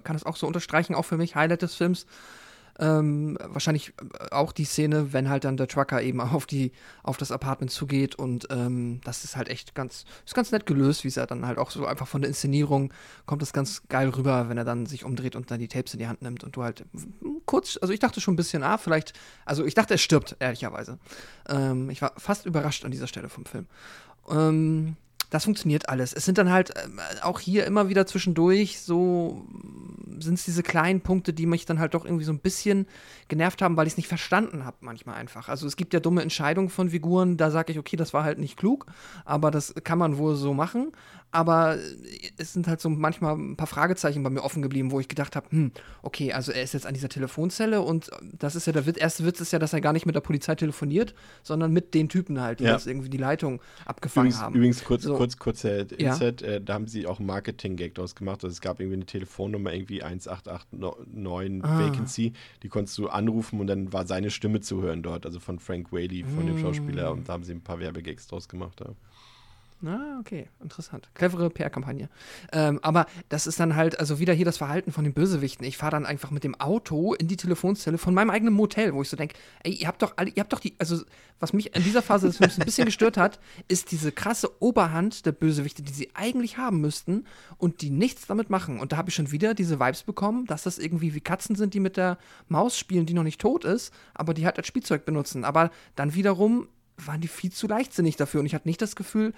kann 0.03 0.15
es 0.15 0.25
auch 0.25 0.35
so 0.35 0.47
unterstreichen, 0.47 0.95
auch 0.95 1.05
für 1.05 1.17
mich 1.17 1.35
Highlight 1.35 1.61
des 1.61 1.75
Films. 1.75 2.05
Ähm, 2.79 3.37
wahrscheinlich 3.41 3.93
äh, 4.19 4.31
auch 4.31 4.51
die 4.51 4.65
Szene, 4.65 5.13
wenn 5.13 5.29
halt 5.29 5.43
dann 5.43 5.57
der 5.57 5.67
Trucker 5.67 6.01
eben 6.01 6.21
auf 6.21 6.45
die 6.45 6.71
auf 7.03 7.17
das 7.17 7.31
Apartment 7.31 7.71
zugeht 7.71 8.15
und 8.15 8.47
ähm, 8.51 9.01
das 9.03 9.23
ist 9.23 9.35
halt 9.35 9.49
echt 9.49 9.75
ganz 9.75 10.05
ist 10.25 10.35
ganz 10.35 10.51
nett 10.51 10.65
gelöst, 10.65 11.03
wie 11.03 11.07
es 11.07 11.15
ja 11.15 11.25
dann 11.25 11.45
halt 11.45 11.57
auch 11.57 11.71
so 11.71 11.85
einfach 11.85 12.07
von 12.07 12.21
der 12.21 12.29
Inszenierung 12.29 12.93
kommt 13.25 13.41
das 13.41 13.53
ganz 13.53 13.83
geil 13.89 14.09
rüber, 14.09 14.49
wenn 14.49 14.57
er 14.57 14.65
dann 14.65 14.85
sich 14.85 15.03
umdreht 15.03 15.35
und 15.35 15.49
dann 15.51 15.59
die 15.59 15.67
Tapes 15.67 15.93
in 15.93 15.99
die 15.99 16.07
Hand 16.07 16.21
nimmt 16.21 16.43
und 16.43 16.55
du 16.55 16.63
halt 16.63 16.85
kurz, 17.45 17.79
also 17.81 17.93
ich 17.93 17.99
dachte 17.99 18.21
schon 18.21 18.35
ein 18.35 18.37
bisschen, 18.37 18.61
ah, 18.61 18.77
vielleicht, 18.77 19.13
also 19.45 19.65
ich 19.65 19.73
dachte, 19.73 19.95
er 19.95 19.97
stirbt 19.97 20.35
ehrlicherweise. 20.39 20.99
Ähm, 21.49 21.89
ich 21.89 22.01
war 22.01 22.13
fast 22.17 22.45
überrascht 22.45 22.85
an 22.85 22.91
dieser 22.91 23.07
Stelle 23.07 23.29
vom 23.29 23.45
Film. 23.45 23.65
Ähm, 24.29 24.97
das 25.29 25.43
funktioniert 25.43 25.89
alles. 25.89 26.13
Es 26.13 26.25
sind 26.25 26.37
dann 26.37 26.51
halt 26.51 26.75
äh, 26.75 26.81
auch 27.21 27.39
hier 27.39 27.65
immer 27.65 27.89
wieder 27.89 28.05
zwischendurch 28.05 28.79
so, 28.79 29.45
sind 30.19 30.35
es 30.35 30.45
diese 30.45 30.63
kleinen 30.63 31.01
Punkte, 31.01 31.33
die 31.33 31.45
mich 31.45 31.65
dann 31.65 31.79
halt 31.79 31.93
doch 31.93 32.05
irgendwie 32.05 32.23
so 32.23 32.31
ein 32.31 32.39
bisschen 32.39 32.87
genervt 33.27 33.61
haben, 33.61 33.77
weil 33.77 33.87
ich 33.87 33.93
es 33.93 33.97
nicht 33.97 34.07
verstanden 34.07 34.65
habe 34.65 34.77
manchmal 34.81 35.15
einfach. 35.15 35.49
Also 35.49 35.67
es 35.67 35.75
gibt 35.75 35.93
ja 35.93 35.99
dumme 35.99 36.21
Entscheidungen 36.21 36.69
von 36.69 36.89
Figuren, 36.89 37.37
da 37.37 37.51
sage 37.51 37.71
ich, 37.71 37.79
okay, 37.79 37.97
das 37.97 38.13
war 38.13 38.23
halt 38.23 38.39
nicht 38.39 38.57
klug, 38.57 38.85
aber 39.25 39.51
das 39.51 39.73
kann 39.83 39.99
man 39.99 40.17
wohl 40.17 40.35
so 40.35 40.53
machen 40.53 40.91
aber 41.31 41.77
es 42.37 42.53
sind 42.53 42.67
halt 42.67 42.79
so 42.79 42.89
manchmal 42.89 43.35
ein 43.35 43.57
paar 43.57 43.67
Fragezeichen 43.67 44.23
bei 44.23 44.29
mir 44.29 44.43
offen 44.43 44.61
geblieben, 44.61 44.91
wo 44.91 44.99
ich 44.99 45.07
gedacht 45.07 45.35
habe, 45.35 45.47
hm, 45.49 45.71
okay, 46.01 46.31
also 46.31 46.51
er 46.51 46.63
ist 46.63 46.73
jetzt 46.73 46.85
an 46.85 46.93
dieser 46.93 47.09
Telefonzelle 47.09 47.81
und 47.81 48.09
das 48.37 48.55
ist 48.55 48.65
ja 48.65 48.73
der 48.73 48.85
Witz, 48.85 48.97
erste 48.97 49.25
Witz 49.25 49.41
ist 49.41 49.51
ja, 49.51 49.59
dass 49.59 49.73
er 49.73 49.81
gar 49.81 49.93
nicht 49.93 50.05
mit 50.05 50.15
der 50.15 50.21
Polizei 50.21 50.55
telefoniert, 50.55 51.13
sondern 51.43 51.73
mit 51.73 51.93
den 51.93 52.07
Typen 52.07 52.39
halt, 52.39 52.59
die 52.59 52.63
ja. 52.63 52.73
jetzt 52.73 52.87
irgendwie 52.87 53.09
die 53.09 53.17
Leitung 53.17 53.61
abgefangen 53.85 54.27
übrigens, 54.27 54.41
haben. 54.41 54.55
Übrigens, 54.55 54.83
kurz, 54.83 55.03
so. 55.03 55.15
kurz, 55.15 55.37
kurz 55.37 55.61
der 55.61 55.91
Inset, 55.99 56.41
ja. 56.41 56.47
äh, 56.47 56.61
da 56.61 56.73
haben 56.73 56.87
sie 56.87 57.05
auch 57.05 57.19
einen 57.19 57.27
Marketing-Gag 57.27 57.95
draus 57.95 58.15
gemacht. 58.15 58.43
Also 58.43 58.53
es 58.53 58.61
gab 58.61 58.79
irgendwie 58.79 58.97
eine 58.97 59.05
Telefonnummer, 59.05 59.73
irgendwie 59.73 60.03
1889 60.03 61.63
ah. 61.63 61.79
Vacancy, 61.79 62.33
die 62.63 62.69
konntest 62.69 62.97
du 62.97 63.09
anrufen 63.09 63.59
und 63.59 63.67
dann 63.67 63.91
war 63.91 64.07
seine 64.07 64.31
Stimme 64.31 64.61
zu 64.61 64.81
hören 64.81 65.03
dort, 65.03 65.25
also 65.25 65.39
von 65.39 65.59
Frank 65.59 65.91
Whaley, 65.91 66.23
von 66.23 66.45
mm. 66.45 66.47
dem 66.47 66.59
Schauspieler 66.59 67.11
und 67.11 67.27
da 67.27 67.33
haben 67.33 67.43
sie 67.43 67.51
ein 67.51 67.61
paar 67.61 67.79
Werbegags 67.79 68.27
draus 68.27 68.47
gemacht. 68.47 68.79
Ja. 68.79 68.93
Ah, 69.85 70.17
okay, 70.19 70.47
interessant. 70.59 71.07
Clevere 71.13 71.51
PR-Kampagne. 71.51 72.09
Ähm, 72.51 72.79
aber 72.81 73.05
das 73.29 73.45
ist 73.45 73.59
dann 73.59 73.75
halt, 73.75 73.99
also 73.99 74.17
wieder 74.17 74.33
hier 74.33 74.45
das 74.45 74.57
Verhalten 74.57 74.91
von 74.91 75.03
den 75.03 75.13
Bösewichten. 75.13 75.63
Ich 75.67 75.77
fahre 75.77 75.91
dann 75.91 76.05
einfach 76.07 76.31
mit 76.31 76.43
dem 76.43 76.59
Auto 76.59 77.13
in 77.13 77.27
die 77.27 77.37
Telefonzelle 77.37 77.99
von 77.99 78.15
meinem 78.15 78.31
eigenen 78.31 78.55
Motel, 78.55 78.95
wo 78.95 79.03
ich 79.03 79.09
so 79.09 79.17
denke, 79.17 79.35
ey, 79.63 79.73
ihr 79.73 79.87
habt 79.87 80.01
doch 80.01 80.13
alle, 80.17 80.31
ihr 80.31 80.39
habt 80.39 80.51
doch 80.51 80.59
die, 80.59 80.73
also 80.79 81.03
was 81.39 81.53
mich 81.53 81.75
in 81.75 81.83
dieser 81.83 82.01
Phase 82.01 82.25
des 82.25 82.37
Films 82.37 82.57
ein 82.57 82.65
bisschen 82.65 82.85
gestört 82.85 83.17
hat, 83.17 83.39
ist 83.67 83.91
diese 83.91 84.11
krasse 84.11 84.49
Oberhand 84.63 85.27
der 85.27 85.31
Bösewichte, 85.31 85.83
die 85.83 85.93
sie 85.93 86.09
eigentlich 86.15 86.57
haben 86.57 86.81
müssten 86.81 87.25
und 87.59 87.81
die 87.81 87.91
nichts 87.91 88.25
damit 88.25 88.49
machen. 88.49 88.79
Und 88.79 88.91
da 88.91 88.97
habe 88.97 89.09
ich 89.09 89.15
schon 89.15 89.31
wieder 89.31 89.53
diese 89.53 89.79
Vibes 89.79 90.01
bekommen, 90.01 90.47
dass 90.47 90.63
das 90.63 90.79
irgendwie 90.79 91.13
wie 91.13 91.21
Katzen 91.21 91.55
sind, 91.55 91.75
die 91.75 91.79
mit 91.79 91.97
der 91.97 92.17
Maus 92.47 92.79
spielen, 92.79 93.05
die 93.05 93.13
noch 93.13 93.21
nicht 93.21 93.39
tot 93.39 93.63
ist, 93.63 93.93
aber 94.15 94.33
die 94.33 94.45
halt 94.45 94.57
als 94.57 94.65
Spielzeug 94.65 95.05
benutzen. 95.05 95.45
Aber 95.45 95.69
dann 95.95 96.15
wiederum 96.15 96.67
waren 96.97 97.21
die 97.21 97.27
viel 97.27 97.51
zu 97.51 97.67
leichtsinnig 97.67 98.15
dafür 98.15 98.39
und 98.39 98.45
ich 98.45 98.55
hatte 98.55 98.67
nicht 98.67 98.81
das 98.81 98.95
Gefühl, 98.95 99.33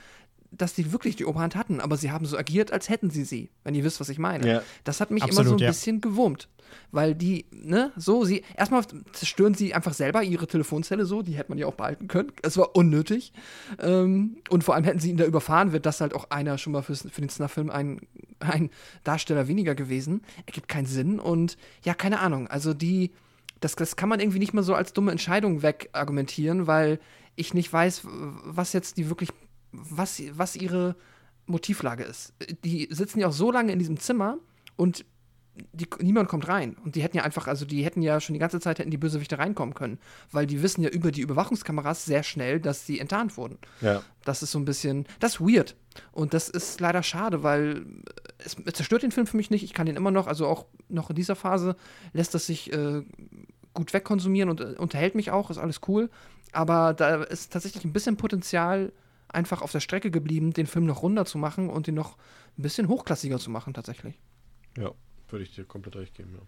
dass 0.52 0.74
die 0.74 0.92
wirklich 0.92 1.16
die 1.16 1.26
Oberhand 1.26 1.56
hatten, 1.56 1.80
aber 1.80 1.98
sie 1.98 2.12
haben 2.12 2.26
so 2.26 2.38
agiert, 2.38 2.72
als 2.72 2.90
hätten 2.90 3.10
sie 3.10 3.24
sie, 3.24 3.50
wenn 3.64 3.76
ihr 3.76 3.84
wisst, 3.84 4.00
was 4.00 4.10
ich 4.10 4.18
meine. 4.18 4.48
Ja. 4.48 4.62
Das 4.84 5.00
hat 5.00 5.12
mich 5.12 5.24
Absolut, 5.24 5.42
immer 5.42 5.50
so 5.50 5.56
ein 5.56 5.60
ja. 5.60 5.70
bisschen 5.70 6.02
gewurmt. 6.02 6.50
Weil 6.92 7.16
die, 7.16 7.46
ne, 7.52 7.92
so, 7.96 8.26
sie, 8.26 8.44
erstmal 8.56 8.84
zerstören 9.12 9.56
sie 9.56 9.74
einfach 9.74 9.94
selber 9.94 10.22
ihre 10.22 10.46
Telefonzelle 10.46 11.06
so, 11.06 11.24
die 11.24 11.34
hätte 11.34 11.50
man 11.50 11.58
ja 11.58 11.66
auch 11.66 11.74
behalten 11.74 12.08
können. 12.08 12.32
Es 12.44 12.58
war 12.58 12.76
unnötig. 12.76 13.34
Ähm, 13.80 14.38
und 14.50 14.64
vor 14.64 14.76
allem 14.76 14.84
hätten 14.84 15.00
sie 15.00 15.10
ihn 15.10 15.18
da 15.18 15.26
überfahren, 15.26 15.72
wird 15.72 15.88
das 15.88 16.02
halt 16.02 16.14
auch 16.14 16.30
einer 16.30 16.58
schon 16.58 16.74
mal 16.74 16.84
fürs, 16.84 17.08
für 17.10 17.22
den 17.22 17.30
Snuff-Film 17.30 17.72
ein, 17.72 18.02
ein 18.40 18.70
Darsteller 19.04 19.48
weniger 19.48 19.74
gewesen. 19.74 20.22
Ergibt 20.46 20.68
keinen 20.68 20.86
Sinn 20.86 21.20
und 21.20 21.58
ja, 21.84 21.96
keine 21.96 22.20
Ahnung. 22.20 22.48
Also 22.48 22.76
die, 22.76 23.12
das, 23.62 23.76
das 23.76 23.96
kann 23.96 24.10
man 24.10 24.20
irgendwie 24.20 24.40
nicht 24.40 24.54
mal 24.54 24.64
so 24.64 24.76
als 24.76 24.94
dumme 24.94 25.12
Entscheidung 25.12 25.64
wegargumentieren, 25.64 26.68
weil 26.68 27.00
ich 27.40 27.54
nicht 27.54 27.72
weiß, 27.72 28.02
was 28.04 28.74
jetzt 28.74 28.98
die 28.98 29.10
wirklich 29.10 29.30
was, 29.72 30.22
was 30.34 30.56
ihre 30.56 30.96
Motivlage 31.46 32.04
ist. 32.04 32.34
Die 32.64 32.88
sitzen 32.92 33.20
ja 33.20 33.28
auch 33.28 33.34
so 33.34 33.52
lange 33.52 33.72
in 33.72 33.80
diesem 33.80 34.00
Zimmer 34.00 34.38
und 34.76 35.06
die, 35.74 35.88
niemand 36.00 36.30
kommt 36.30 36.48
rein. 36.48 36.78
Und 36.84 36.96
die 36.96 37.02
hätten 37.02 37.18
ja 37.18 37.24
einfach, 37.24 37.48
also 37.48 37.66
die 37.66 37.84
hätten 37.84 38.02
ja 38.02 38.20
schon 38.22 38.34
die 38.34 38.40
ganze 38.40 38.60
Zeit 38.60 38.80
hätten 38.80 38.92
die 38.92 38.98
Bösewichte 38.98 39.38
reinkommen 39.38 39.74
können, 39.74 40.00
weil 40.32 40.46
die 40.46 40.62
wissen 40.62 40.82
ja 40.82 40.90
über 40.90 41.12
die 41.12 41.22
Überwachungskameras 41.22 42.06
sehr 42.06 42.24
schnell, 42.24 42.60
dass 42.60 42.86
sie 42.86 43.00
enttarnt 43.00 43.36
wurden. 43.38 43.58
Ja. 43.82 44.04
Das 44.24 44.42
ist 44.42 44.52
so 44.52 44.60
ein 44.60 44.66
bisschen, 44.66 45.06
das 45.20 45.36
ist 45.36 45.42
weird. 45.42 45.76
Und 46.12 46.34
das 46.34 46.50
ist 46.50 46.80
leider 46.80 47.04
schade, 47.04 47.44
weil 47.44 47.86
es, 48.38 48.56
es 48.66 48.74
zerstört 48.74 49.04
den 49.04 49.12
Film 49.12 49.28
für 49.28 49.38
mich 49.38 49.50
nicht. 49.50 49.64
Ich 49.64 49.74
kann 49.74 49.86
den 49.86 49.96
immer 49.96 50.12
noch, 50.12 50.28
also 50.28 50.48
auch 50.48 50.66
noch 50.88 51.10
in 51.10 51.16
dieser 51.16 51.36
Phase 51.36 51.76
lässt 52.14 52.34
das 52.34 52.46
sich 52.46 52.72
äh, 52.72 53.04
gut 53.74 53.94
wegkonsumieren 53.94 54.50
und 54.50 54.62
äh, 54.62 54.76
unterhält 54.78 55.16
mich 55.16 55.32
auch, 55.32 55.50
ist 55.50 55.58
alles 55.58 55.82
cool. 55.88 56.10
Aber 56.52 56.94
da 56.94 57.24
ist 57.24 57.54
tatsächlich 57.54 57.86
ein 57.86 57.94
bisschen 57.94 58.18
Potenzial 58.18 58.92
einfach 59.28 59.62
auf 59.62 59.72
der 59.72 59.80
Strecke 59.80 60.12
geblieben, 60.12 60.54
den 60.54 60.68
Film 60.68 60.86
noch 60.86 61.04
runder 61.04 61.26
zu 61.26 61.38
machen 61.38 61.70
und 61.70 61.88
ihn 61.88 61.96
noch 61.96 62.18
ein 62.58 62.64
bisschen 62.64 62.88
hochklassiger 62.88 63.40
zu 63.40 63.52
machen, 63.52 63.74
tatsächlich. 63.74 64.20
Ja, 64.78 64.92
würde 65.30 65.44
ich 65.44 65.54
dir 65.54 65.66
komplett 65.66 65.96
recht 65.96 66.16
geben, 66.16 66.34
ja. 66.34 66.42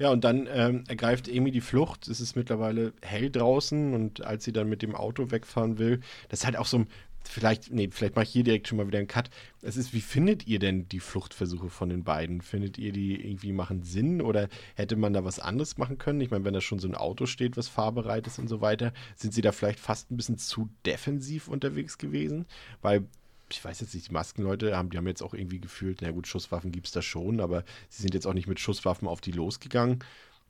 Ja, 0.00 0.10
und 0.10 0.24
dann 0.24 0.48
ähm, 0.50 0.82
ergreift 0.88 1.28
Amy 1.28 1.52
die 1.52 1.60
Flucht. 1.60 2.08
Es 2.08 2.20
ist 2.20 2.34
mittlerweile 2.34 2.92
hell 3.00 3.30
draußen 3.30 3.94
und 3.94 4.24
als 4.24 4.42
sie 4.42 4.52
dann 4.52 4.68
mit 4.68 4.82
dem 4.82 4.96
Auto 4.96 5.30
wegfahren 5.30 5.78
will, 5.78 6.00
das 6.28 6.40
ist 6.40 6.46
halt 6.46 6.56
auch 6.56 6.66
so 6.66 6.78
ein 6.78 6.88
vielleicht, 7.28 7.70
nee, 7.70 7.88
vielleicht 7.90 8.16
mache 8.16 8.24
ich 8.24 8.30
hier 8.30 8.44
direkt 8.44 8.68
schon 8.68 8.78
mal 8.78 8.86
wieder 8.86 8.98
einen 8.98 9.08
Cut. 9.08 9.30
Es 9.62 9.76
ist, 9.76 9.92
wie 9.92 10.00
findet 10.00 10.46
ihr 10.46 10.58
denn 10.58 10.88
die 10.88 11.00
Fluchtversuche 11.00 11.70
von 11.70 11.88
den 11.88 12.04
beiden? 12.04 12.40
Findet 12.40 12.78
ihr 12.78 12.92
die 12.92 13.28
irgendwie 13.28 13.52
machen 13.52 13.82
Sinn 13.82 14.20
oder 14.20 14.48
hätte 14.74 14.96
man 14.96 15.12
da 15.12 15.24
was 15.24 15.38
anderes 15.38 15.78
machen 15.78 15.98
können? 15.98 16.20
Ich 16.20 16.30
meine, 16.30 16.44
wenn 16.44 16.54
da 16.54 16.60
schon 16.60 16.78
so 16.78 16.88
ein 16.88 16.94
Auto 16.94 17.26
steht, 17.26 17.56
was 17.56 17.68
fahrbereit 17.68 18.26
ist 18.26 18.38
und 18.38 18.48
so 18.48 18.60
weiter, 18.60 18.92
sind 19.16 19.34
sie 19.34 19.42
da 19.42 19.52
vielleicht 19.52 19.80
fast 19.80 20.10
ein 20.10 20.16
bisschen 20.16 20.38
zu 20.38 20.68
defensiv 20.84 21.48
unterwegs 21.48 21.98
gewesen? 21.98 22.46
Weil 22.82 23.06
ich 23.50 23.64
weiß 23.64 23.80
jetzt 23.80 23.94
nicht, 23.94 24.08
die 24.08 24.12
Maskenleute 24.12 24.76
haben, 24.76 24.90
die 24.90 24.96
haben 24.96 25.06
jetzt 25.06 25.22
auch 25.22 25.34
irgendwie 25.34 25.60
gefühlt, 25.60 26.00
na 26.02 26.10
gut, 26.10 26.26
Schusswaffen 26.26 26.72
gibt 26.72 26.86
es 26.86 26.92
da 26.92 27.02
schon, 27.02 27.40
aber 27.40 27.64
sie 27.88 28.02
sind 28.02 28.14
jetzt 28.14 28.26
auch 28.26 28.34
nicht 28.34 28.48
mit 28.48 28.58
Schusswaffen 28.58 29.06
auf 29.06 29.20
die 29.20 29.32
losgegangen. 29.32 30.02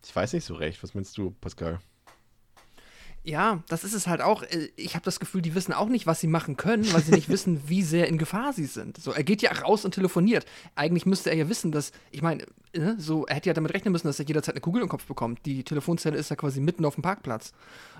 Ich 0.04 0.14
weiß 0.14 0.32
nicht 0.32 0.44
so 0.44 0.54
recht. 0.54 0.82
Was 0.82 0.94
meinst 0.94 1.16
du, 1.18 1.30
Pascal? 1.40 1.80
Ja, 3.26 3.62
das 3.68 3.84
ist 3.84 3.94
es 3.94 4.06
halt 4.06 4.20
auch. 4.20 4.42
Äh, 4.42 4.68
ich 4.76 4.94
habe 4.94 5.04
das 5.04 5.18
Gefühl, 5.18 5.40
die 5.40 5.54
wissen 5.54 5.72
auch 5.72 5.88
nicht, 5.88 6.06
was 6.06 6.20
sie 6.20 6.26
machen 6.26 6.56
können, 6.56 6.90
weil 6.92 7.02
sie 7.02 7.12
nicht 7.12 7.28
wissen, 7.30 7.62
wie 7.66 7.82
sehr 7.82 8.06
in 8.06 8.18
Gefahr 8.18 8.52
sie 8.52 8.66
sind. 8.66 8.98
So, 8.98 9.12
er 9.12 9.24
geht 9.24 9.40
ja 9.40 9.50
raus 9.50 9.84
und 9.86 9.94
telefoniert. 9.94 10.44
Eigentlich 10.74 11.06
müsste 11.06 11.30
er 11.30 11.36
ja 11.36 11.48
wissen, 11.48 11.72
dass, 11.72 11.92
ich 12.10 12.20
meine, 12.20 12.44
ne, 12.76 12.96
so, 12.98 13.24
er 13.26 13.36
hätte 13.36 13.48
ja 13.48 13.54
damit 13.54 13.72
rechnen 13.72 13.92
müssen, 13.92 14.06
dass 14.06 14.18
er 14.18 14.26
jederzeit 14.26 14.54
eine 14.54 14.60
Kugel 14.60 14.82
im 14.82 14.88
Kopf 14.90 15.06
bekommt. 15.06 15.46
Die 15.46 15.64
Telefonzelle 15.64 16.18
ist 16.18 16.28
ja 16.28 16.36
quasi 16.36 16.60
mitten 16.60 16.84
auf 16.84 16.94
dem 16.96 17.02
Parkplatz. 17.02 17.52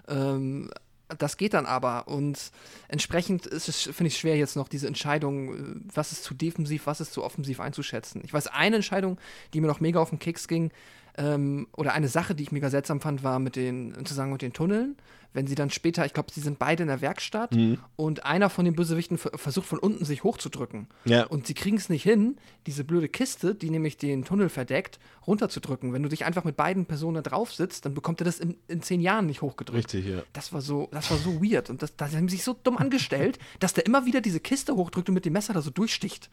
Ähm, 0.08 0.70
das 1.18 1.36
geht 1.38 1.54
dann 1.54 1.66
aber 1.66 2.08
und 2.08 2.50
entsprechend 2.88 3.46
ist 3.46 3.68
es, 3.68 3.82
finde 3.82 4.08
ich, 4.08 4.18
schwer 4.18 4.36
jetzt 4.36 4.56
noch 4.56 4.68
diese 4.68 4.86
Entscheidung, 4.86 5.54
äh, 5.54 5.80
was 5.94 6.12
ist 6.12 6.24
zu 6.24 6.34
defensiv, 6.34 6.86
was 6.86 7.00
ist 7.00 7.14
zu 7.14 7.24
offensiv 7.24 7.60
einzuschätzen. 7.60 8.20
Ich 8.24 8.32
weiß, 8.34 8.48
eine 8.48 8.76
Entscheidung, 8.76 9.18
die 9.54 9.62
mir 9.62 9.68
noch 9.68 9.80
mega 9.80 10.00
auf 10.00 10.10
den 10.10 10.18
Keks 10.18 10.48
ging, 10.48 10.70
ähm, 11.16 11.68
oder 11.76 11.92
eine 11.92 12.08
Sache, 12.08 12.34
die 12.34 12.42
ich 12.42 12.52
mega 12.52 12.70
seltsam 12.70 13.00
fand, 13.00 13.22
war 13.22 13.38
mit 13.38 13.56
den, 13.56 13.94
sozusagen 13.94 14.32
mit 14.32 14.42
den 14.42 14.52
Tunneln. 14.52 14.96
Wenn 15.32 15.48
sie 15.48 15.56
dann 15.56 15.70
später, 15.70 16.06
ich 16.06 16.12
glaube, 16.12 16.32
sie 16.32 16.40
sind 16.40 16.60
beide 16.60 16.84
in 16.84 16.88
der 16.88 17.00
Werkstatt 17.00 17.52
mhm. 17.52 17.78
und 17.96 18.24
einer 18.24 18.50
von 18.50 18.64
den 18.64 18.76
Bösewichten 18.76 19.18
versucht 19.18 19.66
von 19.66 19.80
unten 19.80 20.04
sich 20.04 20.22
hochzudrücken. 20.22 20.86
Ja. 21.06 21.24
Und 21.24 21.48
sie 21.48 21.54
kriegen 21.54 21.76
es 21.76 21.88
nicht 21.88 22.04
hin, 22.04 22.36
diese 22.68 22.84
blöde 22.84 23.08
Kiste, 23.08 23.56
die 23.56 23.68
nämlich 23.68 23.96
den 23.96 24.24
Tunnel 24.24 24.48
verdeckt, 24.48 25.00
runterzudrücken. 25.26 25.92
Wenn 25.92 26.04
du 26.04 26.08
dich 26.08 26.24
einfach 26.24 26.44
mit 26.44 26.56
beiden 26.56 26.86
Personen 26.86 27.16
da 27.16 27.22
drauf 27.22 27.52
sitzt, 27.52 27.84
dann 27.84 27.94
bekommt 27.94 28.20
er 28.20 28.26
das 28.26 28.38
in, 28.38 28.56
in 28.68 28.80
zehn 28.80 29.00
Jahren 29.00 29.26
nicht 29.26 29.42
hochgedrückt. 29.42 29.92
Richtig, 29.92 30.06
ja. 30.06 30.22
Das 30.32 30.52
war 30.52 30.60
so, 30.60 30.88
das 30.92 31.10
war 31.10 31.18
so 31.18 31.42
weird. 31.42 31.68
Und 31.68 31.82
das, 31.82 31.96
da 31.96 32.06
haben 32.06 32.28
sie 32.28 32.36
sich 32.36 32.44
so 32.44 32.56
dumm 32.62 32.78
angestellt, 32.78 33.40
dass 33.58 33.74
der 33.74 33.86
immer 33.86 34.06
wieder 34.06 34.20
diese 34.20 34.38
Kiste 34.38 34.76
hochdrückt 34.76 35.08
und 35.08 35.16
mit 35.16 35.24
dem 35.24 35.32
Messer 35.32 35.52
da 35.52 35.62
so 35.62 35.70
durchsticht. 35.70 36.30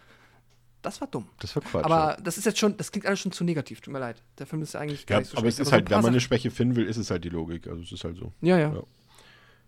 Das 0.81 0.99
war 0.99 1.07
dumm. 1.07 1.27
Das 1.39 1.55
war 1.55 1.61
Quatsch. 1.61 1.85
Aber 1.85 2.17
das 2.23 2.37
ist 2.37 2.45
jetzt 2.45 2.57
schon, 2.57 2.75
das 2.77 2.91
klingt 2.91 3.05
alles 3.05 3.19
schon 3.19 3.31
zu 3.31 3.43
negativ, 3.43 3.81
tut 3.81 3.93
mir 3.93 3.99
leid. 3.99 4.21
Der 4.39 4.47
Film 4.47 4.61
ist 4.61 4.75
eigentlich 4.75 5.05
gar 5.05 5.19
nicht 5.19 5.29
so 5.29 5.37
Aber 5.37 5.41
schlecht. 5.41 5.59
es 5.59 5.59
ist 5.59 5.67
aber 5.67 5.77
halt, 5.77 5.89
wenn 5.91 5.97
man 5.97 6.07
eine 6.07 6.21
Schwäche 6.21 6.49
finden 6.49 6.75
will, 6.75 6.85
ist 6.85 6.97
es 6.97 7.11
halt 7.11 7.23
die 7.23 7.29
Logik. 7.29 7.67
Also 7.67 7.83
es 7.83 7.91
ist 7.91 8.03
halt 8.03 8.17
so. 8.17 8.33
Ja, 8.41 8.57
ja. 8.57 8.73
Ja, 8.73 8.83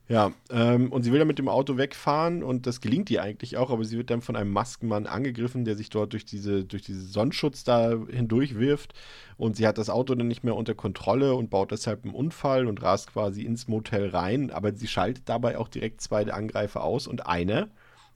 ja 0.08 0.34
ähm, 0.50 0.92
und 0.92 1.04
sie 1.04 1.12
will 1.12 1.20
dann 1.20 1.28
mit 1.28 1.38
dem 1.38 1.50
Auto 1.50 1.78
wegfahren 1.78 2.42
und 2.42 2.66
das 2.66 2.82
gelingt 2.82 3.12
ihr 3.12 3.22
eigentlich 3.22 3.58
auch, 3.58 3.70
aber 3.70 3.86
sie 3.86 3.96
wird 3.96 4.10
dann 4.10 4.22
von 4.22 4.36
einem 4.36 4.52
Maskenmann 4.52 5.06
angegriffen, 5.06 5.66
der 5.66 5.76
sich 5.76 5.92
dort 5.92 6.14
durch 6.14 6.26
diese, 6.26 6.66
durch 6.66 6.82
diesen 6.82 7.06
Sonnenschutz 7.06 7.64
da 7.64 7.92
hindurch 8.10 8.56
wirft 8.58 8.94
und 9.38 9.56
sie 9.56 9.68
hat 9.68 9.78
das 9.78 9.92
Auto 9.92 10.16
dann 10.16 10.28
nicht 10.28 10.44
mehr 10.44 10.56
unter 10.56 10.74
Kontrolle 10.74 11.36
und 11.36 11.52
baut 11.52 11.70
deshalb 11.70 12.06
einen 12.06 12.16
Unfall 12.16 12.66
und 12.66 12.82
rast 12.82 13.14
quasi 13.14 13.44
ins 13.44 13.68
Motel 13.68 14.10
rein, 14.10 14.50
aber 14.50 14.74
sie 14.74 14.88
schaltet 14.88 15.30
dabei 15.30 15.60
auch 15.60 15.70
direkt 15.70 16.02
zwei 16.02 16.26
Angreifer 16.32 16.84
aus 16.84 17.06
und 17.06 17.28
einer 17.28 17.70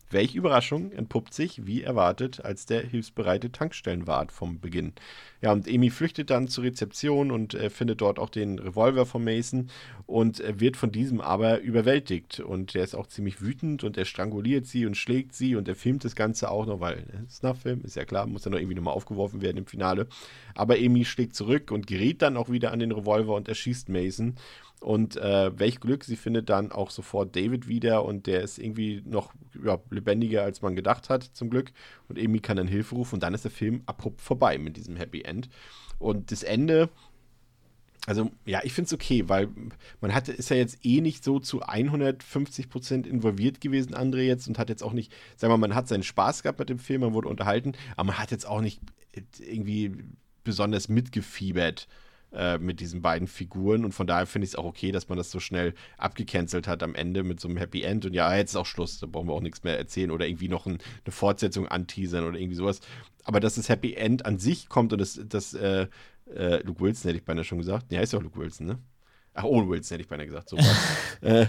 welche 0.10 0.38
Überraschung 0.38 0.92
entpuppt 0.92 1.34
sich, 1.34 1.66
wie 1.66 1.84
erwartet, 1.84 2.44
als 2.44 2.66
der 2.66 2.82
hilfsbereite 2.82 3.52
Tankstellenwart 3.52 4.32
vom 4.32 4.60
Beginn. 4.60 4.94
Ja, 5.42 5.52
und 5.52 5.68
Amy 5.68 5.90
flüchtet 5.90 6.30
dann 6.30 6.48
zur 6.48 6.64
Rezeption 6.64 7.32
und 7.32 7.54
äh, 7.54 7.70
findet 7.70 8.02
dort 8.02 8.18
auch 8.18 8.30
den 8.30 8.58
Revolver 8.58 9.06
von 9.06 9.24
Mason 9.24 9.70
und 10.06 10.40
äh, 10.40 10.60
wird 10.60 10.78
von 10.78 10.92
diesem 10.92 11.22
aber 11.22 11.60
überwältigt. 11.60 12.40
Und 12.40 12.74
er 12.76 12.84
ist 12.84 12.96
auch 12.96 13.08
ziemlich 13.08 13.42
wütend 13.42 13.84
und 13.84 13.98
er 13.98 14.06
stranguliert 14.06 14.66
sie 14.66 14.86
und 14.86 14.96
schlägt 14.96 15.36
sie 15.36 15.56
und 15.56 15.68
er 15.68 15.76
filmt 15.76 16.06
das 16.06 16.16
Ganze 16.16 16.50
auch 16.50 16.66
noch, 16.66 16.80
weil 16.80 17.00
äh, 17.00 17.30
Snuff-Film 17.30 17.82
ist 17.84 17.96
ja 17.96 18.06
klar, 18.06 18.26
muss 18.26 18.46
ja 18.46 18.52
noch 18.52 18.58
irgendwie 18.58 18.76
nochmal 18.76 18.96
aufgeworfen 18.96 19.42
werden 19.42 19.58
im 19.58 19.66
Finale. 19.68 20.08
Aber 20.56 20.76
Amy 20.76 21.06
schlägt 21.06 21.36
zurück 21.36 21.72
und 21.72 21.86
gerät 21.86 22.22
dann 22.22 22.38
auch 22.38 22.50
wieder 22.50 22.72
an 22.72 22.80
den 22.80 22.92
Revolver 22.92 23.36
und 23.36 23.48
erschießt 23.48 23.90
Mason. 23.90 24.36
Und 24.80 25.18
äh, 25.18 25.58
welch 25.58 25.80
Glück, 25.80 26.04
sie 26.04 26.16
findet 26.16 26.50
dann 26.50 26.72
auch 26.72 26.92
sofort 26.92 27.36
David 27.36 27.68
wieder 27.68 28.06
und 28.06 28.28
der 28.28 28.42
ist 28.42 28.60
irgendwie 28.60 29.02
noch 29.06 29.34
ja, 29.64 29.80
lebendiger, 29.90 30.44
als 30.44 30.62
man 30.62 30.76
gedacht 30.76 31.10
hat, 31.10 31.24
zum 31.24 31.50
Glück. 31.50 31.72
Und 32.08 32.20
Amy 32.20 32.40
kann 32.40 32.58
dann 32.58 32.68
Hilfe 32.68 32.96
rufen 32.96 33.16
und 33.16 33.24
dann 33.24 33.34
ist 33.34 33.44
der 33.44 33.52
Film 33.52 33.82
abrupt 33.88 34.22
vorbei 34.22 34.58
mit 34.60 34.78
diesem 34.78 34.96
Happy 34.96 35.24
End. 35.24 35.50
Und 35.98 36.32
das 36.32 36.44
Ende, 36.44 36.90
also 38.06 38.30
ja, 38.46 38.62
ich 38.64 38.74
finde 38.74 38.86
es 38.86 38.94
okay, 38.94 39.28
weil 39.28 39.50
man 40.00 40.14
hatte, 40.14 40.32
ist 40.32 40.50
ja 40.50 40.56
jetzt 40.56 40.86
eh 40.86 41.02
nicht 41.02 41.24
so 41.24 41.40
zu 41.40 41.64
150 41.64 42.70
Prozent 42.70 43.08
involviert 43.08 43.60
gewesen, 43.62 43.96
André 43.96 44.22
jetzt, 44.22 44.48
und 44.48 44.60
hat 44.60 44.70
jetzt 44.70 44.84
auch 44.84 44.94
nicht, 44.94 45.12
sagen 45.38 45.52
wir 45.52 45.58
mal, 45.58 45.70
man 45.70 45.76
hat 45.76 45.88
seinen 45.88 46.04
Spaß 46.04 46.44
gehabt 46.44 46.60
mit 46.60 46.70
dem 46.70 46.80
Film, 46.80 47.02
man 47.02 47.14
wurde 47.14 47.30
unterhalten, 47.30 47.74
aber 47.96 48.08
man 48.08 48.20
hat 48.20 48.30
jetzt 48.30 48.46
auch 48.46 48.62
nicht 48.62 48.80
irgendwie 49.40 49.92
besonders 50.44 50.88
mitgefiebert 50.88 51.88
äh, 52.34 52.58
mit 52.58 52.80
diesen 52.80 53.02
beiden 53.02 53.28
Figuren. 53.28 53.86
Und 53.86 53.94
von 53.94 54.08
daher 54.08 54.26
finde 54.26 54.46
ich 54.46 54.52
es 54.52 54.56
auch 54.56 54.66
okay, 54.66 54.92
dass 54.92 55.10
man 55.10 55.18
das 55.18 55.32
so 55.32 55.40
schnell 55.40 55.74
abgecancelt 55.98 56.68
hat 56.68 56.84
am 56.84 56.96
Ende 56.96 57.24
mit 57.24 57.40
so 57.40 57.48
einem 57.48 57.58
Happy 57.58 57.84
End. 57.84 58.06
Und 58.06 58.14
ja, 58.14 58.36
jetzt 58.36 58.52
ist 58.52 58.56
auch 58.56 58.66
Schluss, 58.66 59.00
da 59.00 59.08
brauchen 59.08 59.28
wir 59.28 59.34
auch 59.34 59.42
nichts 59.42 59.64
mehr 59.64 59.78
erzählen 59.78 60.12
oder 60.12 60.28
irgendwie 60.28 60.50
noch 60.50 60.66
ein, 60.66 60.80
eine 61.06 61.12
Fortsetzung 61.12 61.68
anteasern 61.68 62.26
oder 62.26 62.38
irgendwie 62.38 62.56
sowas. 62.56 62.82
Aber 63.24 63.40
dass 63.40 63.56
das 63.56 63.70
Happy 63.70 63.94
End 63.94 64.26
an 64.26 64.40
sich 64.40 64.70
kommt 64.70 64.94
und 64.94 65.00
das, 65.00 65.20
das 65.28 65.54
äh, 65.54 65.88
äh, 66.34 66.64
Luke 66.64 66.82
Wilson 66.82 67.10
hätte 67.10 67.20
ich 67.20 67.26
beinahe 67.26 67.44
schon 67.44 67.58
gesagt. 67.58 67.92
Ja, 67.92 68.02
ist 68.02 68.14
ja 68.14 68.20
auch 68.20 68.24
Luke 68.24 68.40
Wilson, 68.40 68.68
ne? 68.68 68.80
Ach, 69.38 69.44
Owen 69.44 69.70
Wilson 69.70 69.96
hätte 69.96 70.02
ich 70.02 70.08
beinahe 70.08 70.26
gesagt. 70.26 70.50
So 70.50 70.58
äh, 71.22 71.46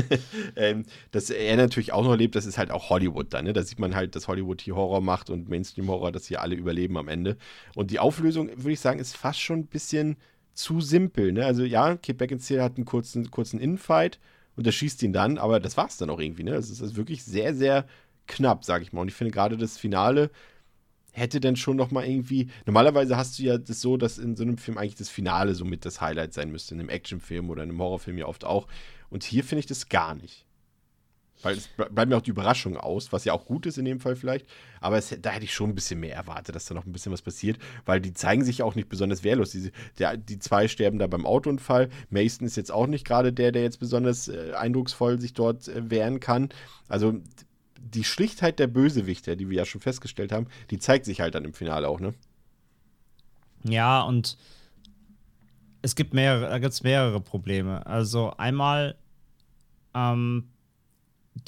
ähm, 0.56 0.84
dass 1.10 1.28
er 1.28 1.56
natürlich 1.56 1.92
auch 1.92 2.02
noch 2.02 2.16
lebt, 2.16 2.34
das 2.34 2.46
ist 2.46 2.56
halt 2.56 2.70
auch 2.70 2.88
Hollywood 2.88 3.32
dann. 3.34 3.44
Ne? 3.44 3.52
Da 3.52 3.62
sieht 3.62 3.78
man 3.78 3.94
halt, 3.94 4.16
dass 4.16 4.26
Hollywood 4.26 4.62
hier 4.62 4.74
Horror 4.74 5.02
macht 5.02 5.28
und 5.28 5.48
Mainstream-Horror, 5.48 6.12
dass 6.12 6.26
hier 6.26 6.40
alle 6.40 6.54
überleben 6.54 6.96
am 6.96 7.08
Ende. 7.08 7.36
Und 7.74 7.90
die 7.90 7.98
Auflösung, 7.98 8.48
würde 8.48 8.72
ich 8.72 8.80
sagen, 8.80 8.98
ist 8.98 9.16
fast 9.16 9.40
schon 9.40 9.60
ein 9.60 9.66
bisschen 9.66 10.16
zu 10.54 10.80
simpel. 10.80 11.32
Ne? 11.32 11.44
Also 11.44 11.64
ja, 11.64 11.96
Kate 11.96 12.14
Beckinsale 12.14 12.62
hat 12.62 12.76
einen 12.76 12.86
kurzen, 12.86 13.30
kurzen 13.30 13.60
Infight 13.60 14.18
und 14.56 14.66
er 14.66 14.72
schießt 14.72 15.02
ihn 15.02 15.12
dann, 15.12 15.36
aber 15.36 15.60
das 15.60 15.76
war 15.76 15.86
es 15.86 15.98
dann 15.98 16.08
auch 16.08 16.18
irgendwie. 16.18 16.44
Ne? 16.44 16.52
Das 16.52 16.70
ist 16.70 16.96
wirklich 16.96 17.22
sehr, 17.24 17.54
sehr 17.54 17.86
knapp, 18.26 18.64
sage 18.64 18.82
ich 18.82 18.92
mal. 18.92 19.02
Und 19.02 19.08
ich 19.08 19.14
finde 19.14 19.30
gerade 19.30 19.58
das 19.58 19.76
Finale 19.76 20.30
hätte 21.16 21.40
dann 21.40 21.56
schon 21.56 21.76
noch 21.76 21.90
mal 21.90 22.06
irgendwie. 22.06 22.48
Normalerweise 22.66 23.16
hast 23.16 23.38
du 23.38 23.42
ja 23.44 23.56
das 23.56 23.80
so, 23.80 23.96
dass 23.96 24.18
in 24.18 24.36
so 24.36 24.42
einem 24.42 24.58
Film 24.58 24.76
eigentlich 24.76 24.96
das 24.96 25.08
Finale 25.08 25.54
so 25.54 25.64
mit 25.64 25.84
das 25.86 26.00
Highlight 26.00 26.34
sein 26.34 26.52
müsste. 26.52 26.74
In 26.74 26.80
einem 26.80 26.90
Actionfilm 26.90 27.48
oder 27.48 27.62
in 27.62 27.70
einem 27.70 27.80
Horrorfilm 27.80 28.18
ja 28.18 28.26
oft 28.26 28.44
auch. 28.44 28.66
Und 29.08 29.24
hier 29.24 29.42
finde 29.42 29.60
ich 29.60 29.66
das 29.66 29.88
gar 29.88 30.14
nicht. 30.14 30.44
Weil 31.42 31.56
es 31.56 31.68
bleibt 31.68 32.08
mir 32.08 32.16
auch 32.16 32.22
die 32.22 32.30
Überraschung 32.30 32.76
aus, 32.76 33.12
was 33.12 33.24
ja 33.24 33.32
auch 33.32 33.44
gut 33.44 33.66
ist 33.66 33.78
in 33.78 33.84
dem 33.84 34.00
Fall 34.00 34.16
vielleicht. 34.16 34.46
Aber 34.80 34.96
es, 34.96 35.14
da 35.20 35.30
hätte 35.30 35.44
ich 35.44 35.54
schon 35.54 35.70
ein 35.70 35.74
bisschen 35.74 36.00
mehr 36.00 36.14
erwartet, 36.14 36.54
dass 36.54 36.64
da 36.66 36.74
noch 36.74 36.86
ein 36.86 36.92
bisschen 36.92 37.12
was 37.12 37.22
passiert, 37.22 37.58
weil 37.84 38.00
die 38.00 38.14
zeigen 38.14 38.44
sich 38.44 38.62
auch 38.62 38.74
nicht 38.74 38.88
besonders 38.88 39.22
wehrlos. 39.22 39.50
Die, 39.50 39.70
der, 39.98 40.16
die 40.16 40.38
zwei 40.38 40.66
sterben 40.68 40.98
da 40.98 41.06
beim 41.06 41.26
Autounfall. 41.26 41.88
Mason 42.08 42.46
ist 42.46 42.56
jetzt 42.56 42.72
auch 42.72 42.86
nicht 42.86 43.06
gerade 43.06 43.32
der, 43.32 43.52
der 43.52 43.62
jetzt 43.62 43.80
besonders 43.80 44.28
äh, 44.28 44.52
eindrucksvoll 44.54 45.20
sich 45.20 45.34
dort 45.34 45.68
äh, 45.68 45.90
wehren 45.90 46.20
kann. 46.20 46.48
Also 46.88 47.20
die 47.94 48.04
Schlichtheit 48.04 48.58
der 48.58 48.66
Bösewichter, 48.66 49.36
die 49.36 49.48
wir 49.48 49.58
ja 49.58 49.64
schon 49.64 49.80
festgestellt 49.80 50.32
haben, 50.32 50.46
die 50.70 50.78
zeigt 50.78 51.04
sich 51.04 51.20
halt 51.20 51.34
dann 51.34 51.44
im 51.44 51.54
Finale 51.54 51.88
auch, 51.88 52.00
ne? 52.00 52.14
Ja, 53.64 54.02
und 54.02 54.36
es 55.82 55.94
gibt 55.94 56.14
mehrere, 56.14 56.48
da 56.48 56.58
gibt 56.58 56.72
es 56.72 56.82
mehrere 56.82 57.20
Probleme. 57.20 57.84
Also 57.86 58.32
einmal, 58.36 58.96
ähm, 59.94 60.48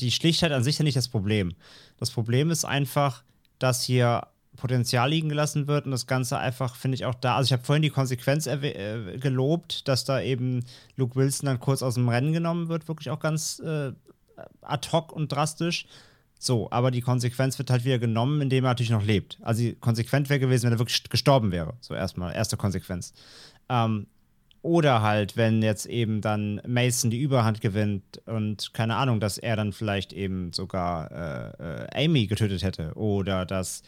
die 0.00 0.10
Schlichtheit 0.10 0.52
an 0.52 0.62
sich 0.62 0.78
ja 0.78 0.84
nicht 0.84 0.96
das 0.96 1.08
Problem. 1.08 1.54
Das 1.98 2.10
Problem 2.10 2.50
ist 2.50 2.64
einfach, 2.64 3.24
dass 3.58 3.82
hier 3.82 4.28
Potenzial 4.56 5.10
liegen 5.10 5.28
gelassen 5.28 5.68
wird 5.68 5.86
und 5.86 5.92
das 5.92 6.06
Ganze 6.06 6.38
einfach, 6.38 6.74
finde 6.74 6.96
ich, 6.96 7.04
auch 7.04 7.14
da. 7.14 7.36
Also, 7.36 7.46
ich 7.48 7.52
habe 7.52 7.64
vorhin 7.64 7.82
die 7.82 7.90
Konsequenz 7.90 8.46
äh, 8.46 9.18
gelobt, 9.18 9.86
dass 9.88 10.04
da 10.04 10.20
eben 10.20 10.64
Luke 10.96 11.14
Wilson 11.16 11.46
dann 11.46 11.60
kurz 11.60 11.82
aus 11.82 11.94
dem 11.94 12.08
Rennen 12.08 12.32
genommen 12.32 12.68
wird, 12.68 12.88
wirklich 12.88 13.10
auch 13.10 13.20
ganz 13.20 13.60
äh, 13.60 13.92
ad 14.60 14.88
hoc 14.92 15.12
und 15.12 15.32
drastisch. 15.32 15.86
So, 16.38 16.70
aber 16.70 16.90
die 16.90 17.00
Konsequenz 17.00 17.58
wird 17.58 17.70
halt 17.70 17.84
wieder 17.84 17.98
genommen, 17.98 18.40
indem 18.40 18.64
er 18.64 18.70
natürlich 18.70 18.90
noch 18.90 19.04
lebt. 19.04 19.38
Also, 19.42 19.72
konsequent 19.80 20.28
wäre 20.28 20.38
gewesen, 20.38 20.66
wenn 20.66 20.72
er 20.72 20.78
wirklich 20.78 21.08
gestorben 21.10 21.50
wäre. 21.50 21.74
So, 21.80 21.94
erstmal, 21.94 22.34
erste 22.34 22.56
Konsequenz. 22.56 23.12
Ähm, 23.68 24.06
oder 24.62 25.02
halt, 25.02 25.36
wenn 25.36 25.62
jetzt 25.62 25.86
eben 25.86 26.20
dann 26.20 26.60
Mason 26.66 27.10
die 27.10 27.20
Überhand 27.20 27.60
gewinnt 27.60 28.20
und 28.26 28.72
keine 28.74 28.96
Ahnung, 28.96 29.20
dass 29.20 29.38
er 29.38 29.56
dann 29.56 29.72
vielleicht 29.72 30.12
eben 30.12 30.52
sogar 30.52 31.10
äh, 31.10 31.84
äh, 31.84 32.04
Amy 32.04 32.26
getötet 32.26 32.62
hätte. 32.62 32.92
Oder 32.94 33.46
dass 33.46 33.82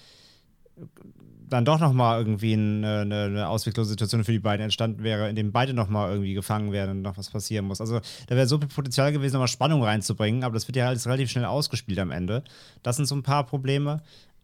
dann 1.51 1.65
doch 1.65 1.79
nochmal 1.79 2.19
irgendwie 2.19 2.55
eine, 2.55 3.01
eine, 3.01 3.49
ausweglose 3.49 3.91
Situation 3.91 4.25
für 4.25 4.33
die 4.33 4.39
beiden 4.39 4.65
entstanden 4.65 5.03
wäre, 5.03 5.29
in 5.29 5.37
dem 5.37 5.53
beide 5.53 5.75
nochmal 5.75 6.11
irgendwie 6.11 6.35
gefangen 6.35 6.73
werden 6.73 6.91
und 6.91 7.03
noch 7.03 7.19
was 7.19 7.31
passieren 7.31 7.67
muss. 7.67 7.81
Also 7.81 8.01
da 8.29 8.37
wäre 8.37 8.47
so 8.47 8.59
viel 8.59 8.69
Potenzial 8.69 9.13
gewesen, 9.13 9.35
nochmal 9.35 9.49
Spannung 9.49 9.83
reinzubringen, 9.83 10.45
aber 10.45 10.55
das 10.55 10.69
wird 10.69 10.77
ja 10.77 10.89
alles 10.89 11.07
relativ 11.07 11.31
schnell 11.31 11.45
ausgespielt 11.45 11.99
am 11.99 12.11
Ende. 12.11 12.43
Das 12.83 12.97
sind 12.97 13.07
so 13.07 13.15
ein 13.15 13.23
paar 13.23 13.45
Probleme. 13.45 14.03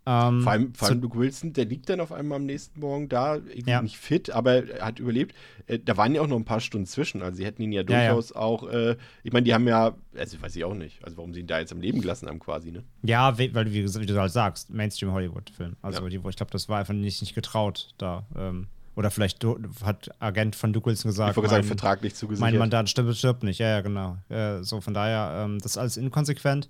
Ähm, 0.08 0.42
vor 0.42 0.52
allem, 0.52 0.72
vor 0.72 0.88
allem 0.88 1.00
Luke 1.00 1.18
Wilson, 1.18 1.52
der 1.52 1.64
liegt 1.64 1.88
dann 1.88 1.98
auf 1.98 2.12
einmal 2.12 2.36
am 2.36 2.46
nächsten 2.46 2.78
Morgen 2.78 3.08
da, 3.08 3.38
ja. 3.66 3.82
nicht 3.82 3.98
fit, 3.98 4.30
aber 4.30 4.68
er 4.68 4.86
hat 4.86 5.00
überlebt. 5.00 5.34
Äh, 5.66 5.80
da 5.84 5.96
waren 5.96 6.14
ja 6.14 6.20
auch 6.20 6.28
noch 6.28 6.36
ein 6.36 6.44
paar 6.44 6.60
Stunden 6.60 6.86
zwischen, 6.86 7.22
also 7.22 7.36
sie 7.36 7.44
hätten 7.44 7.60
ihn 7.62 7.72
ja 7.72 7.82
durchaus 7.82 8.30
ja, 8.30 8.36
ja. 8.36 8.40
auch, 8.40 8.68
äh, 8.68 8.96
ich 9.24 9.32
meine, 9.32 9.42
die 9.42 9.52
haben 9.52 9.66
ja, 9.66 9.96
also 10.16 10.40
weiß 10.40 10.54
ich 10.54 10.64
auch 10.64 10.74
nicht, 10.74 11.04
also 11.04 11.16
warum 11.16 11.34
sie 11.34 11.40
ihn 11.40 11.48
da 11.48 11.58
jetzt 11.58 11.72
am 11.72 11.80
Leben 11.80 12.00
gelassen 12.00 12.28
haben 12.28 12.38
quasi, 12.38 12.70
ne? 12.70 12.84
Ja, 13.02 13.36
weil, 13.36 13.72
wie, 13.72 13.84
wie 13.84 14.06
du 14.06 14.20
halt 14.20 14.30
sagst, 14.30 14.70
Mainstream-Hollywood-Film. 14.70 15.74
Also 15.82 16.08
die, 16.08 16.16
ich 16.16 16.36
glaube, 16.36 16.52
das 16.52 16.68
war 16.68 16.78
einfach 16.78 16.94
nicht, 16.94 17.20
nicht 17.20 17.34
getraut 17.34 17.88
da. 17.98 18.26
Ähm, 18.36 18.68
oder 18.94 19.10
vielleicht 19.10 19.44
hat 19.84 20.10
Agent 20.20 20.54
von 20.54 20.72
Duke 20.72 20.86
Wilson 20.86 21.10
gesagt, 21.10 21.36
ich 21.36 21.50
mein, 21.50 21.64
Vertrag 21.64 22.02
nicht 22.02 22.16
zugesichert. 22.16 22.50
Mein 22.50 22.58
Mandat 22.58 22.88
stirbt, 22.88 23.14
stirbt 23.16 23.42
nicht, 23.42 23.58
ja, 23.58 23.68
ja, 23.68 23.80
genau. 23.80 24.18
Äh, 24.28 24.62
so, 24.62 24.80
von 24.80 24.94
daher, 24.94 25.44
ähm, 25.44 25.58
das 25.58 25.72
ist 25.72 25.78
alles 25.78 25.96
inkonsequent 25.96 26.68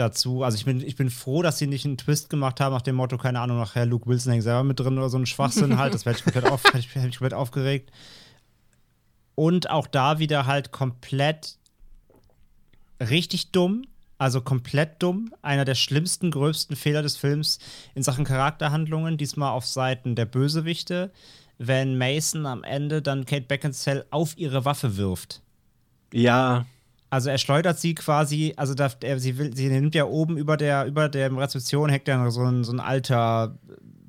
dazu. 0.00 0.42
Also 0.42 0.56
ich 0.56 0.64
bin, 0.64 0.80
ich 0.80 0.96
bin 0.96 1.10
froh, 1.10 1.42
dass 1.42 1.58
sie 1.58 1.66
nicht 1.66 1.84
einen 1.84 1.98
Twist 1.98 2.30
gemacht 2.30 2.60
haben 2.60 2.72
nach 2.72 2.82
dem 2.82 2.96
Motto, 2.96 3.18
keine 3.18 3.40
Ahnung, 3.40 3.58
nachher 3.58 3.86
Luke 3.86 4.06
Wilson 4.08 4.32
hängt 4.32 4.44
selber 4.44 4.64
mit 4.64 4.80
drin 4.80 4.98
oder 4.98 5.08
so 5.08 5.18
ein 5.18 5.26
Schwachsinn 5.26 5.78
halt. 5.78 5.94
Das 5.94 6.04
hätte 6.04 6.18
ich 6.18 6.24
komplett, 6.24 6.46
auf, 6.46 6.64
hätte 6.72 6.78
ich, 6.78 6.94
hätte 6.94 7.08
ich 7.08 7.18
komplett 7.18 7.34
aufgeregt. 7.34 7.90
Und 9.34 9.70
auch 9.70 9.86
da 9.86 10.18
wieder 10.18 10.46
halt 10.46 10.72
komplett 10.72 11.58
richtig 13.00 13.52
dumm. 13.52 13.84
Also 14.16 14.40
komplett 14.40 15.00
dumm. 15.00 15.32
Einer 15.42 15.64
der 15.64 15.76
schlimmsten, 15.76 16.32
gröbsten 16.32 16.74
Fehler 16.74 17.02
des 17.02 17.16
Films 17.16 17.60
in 17.94 18.02
Sachen 18.02 18.24
Charakterhandlungen, 18.24 19.16
diesmal 19.16 19.52
auf 19.52 19.64
Seiten 19.64 20.16
der 20.16 20.24
Bösewichte, 20.24 21.12
wenn 21.58 21.96
Mason 21.96 22.46
am 22.46 22.64
Ende 22.64 23.00
dann 23.00 23.26
Kate 23.26 23.46
Beckinsale 23.46 24.06
auf 24.10 24.36
ihre 24.36 24.64
Waffe 24.64 24.96
wirft. 24.96 25.40
Ja, 26.12 26.66
also 27.10 27.30
er 27.30 27.38
schleudert 27.38 27.78
sie 27.78 27.94
quasi, 27.94 28.52
also 28.56 28.74
da, 28.74 28.90
er, 29.00 29.18
sie, 29.18 29.38
will, 29.38 29.54
sie 29.56 29.68
nimmt 29.68 29.94
ja 29.94 30.04
oben 30.04 30.36
über 30.36 30.56
der, 30.56 30.86
über 30.86 31.08
der 31.08 31.34
Rezeption 31.36 31.88
hängt 31.88 32.08
ja 32.08 32.30
so 32.30 32.42
ein, 32.44 32.64
so 32.64 32.72
ein 32.72 32.80
alter 32.80 33.56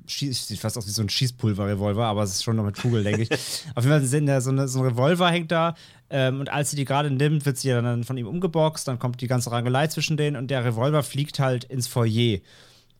Schieß, 0.06 0.48
sieht 0.48 0.58
fast 0.58 0.76
aus 0.76 0.86
wie 0.86 0.90
so 0.90 1.02
ein 1.02 1.08
Schießpulver-Revolver, 1.08 2.04
aber 2.04 2.24
es 2.24 2.30
ist 2.30 2.42
schon 2.42 2.56
noch 2.56 2.64
mit 2.64 2.76
Kugel, 2.76 3.04
denke 3.04 3.22
ich. 3.22 3.30
Auf 3.74 3.84
jeden 3.84 3.96
Fall 3.96 4.04
sind 4.04 4.26
da 4.26 4.40
so, 4.40 4.50
eine, 4.50 4.66
so 4.66 4.80
ein 4.80 4.86
Revolver 4.86 5.30
hängt 5.30 5.52
da 5.52 5.74
ähm, 6.10 6.40
und 6.40 6.50
als 6.50 6.70
sie 6.70 6.76
die 6.76 6.84
gerade 6.84 7.10
nimmt, 7.10 7.46
wird 7.46 7.56
sie 7.56 7.68
ja 7.68 7.80
dann 7.80 8.04
von 8.04 8.18
ihm 8.18 8.26
umgeboxt, 8.26 8.86
dann 8.88 8.98
kommt 8.98 9.20
die 9.20 9.28
ganze 9.28 9.52
Rangelei 9.52 9.86
zwischen 9.86 10.16
denen 10.16 10.36
und 10.36 10.50
der 10.50 10.64
Revolver 10.64 11.02
fliegt 11.02 11.38
halt 11.38 11.64
ins 11.64 11.86
Foyer. 11.86 12.40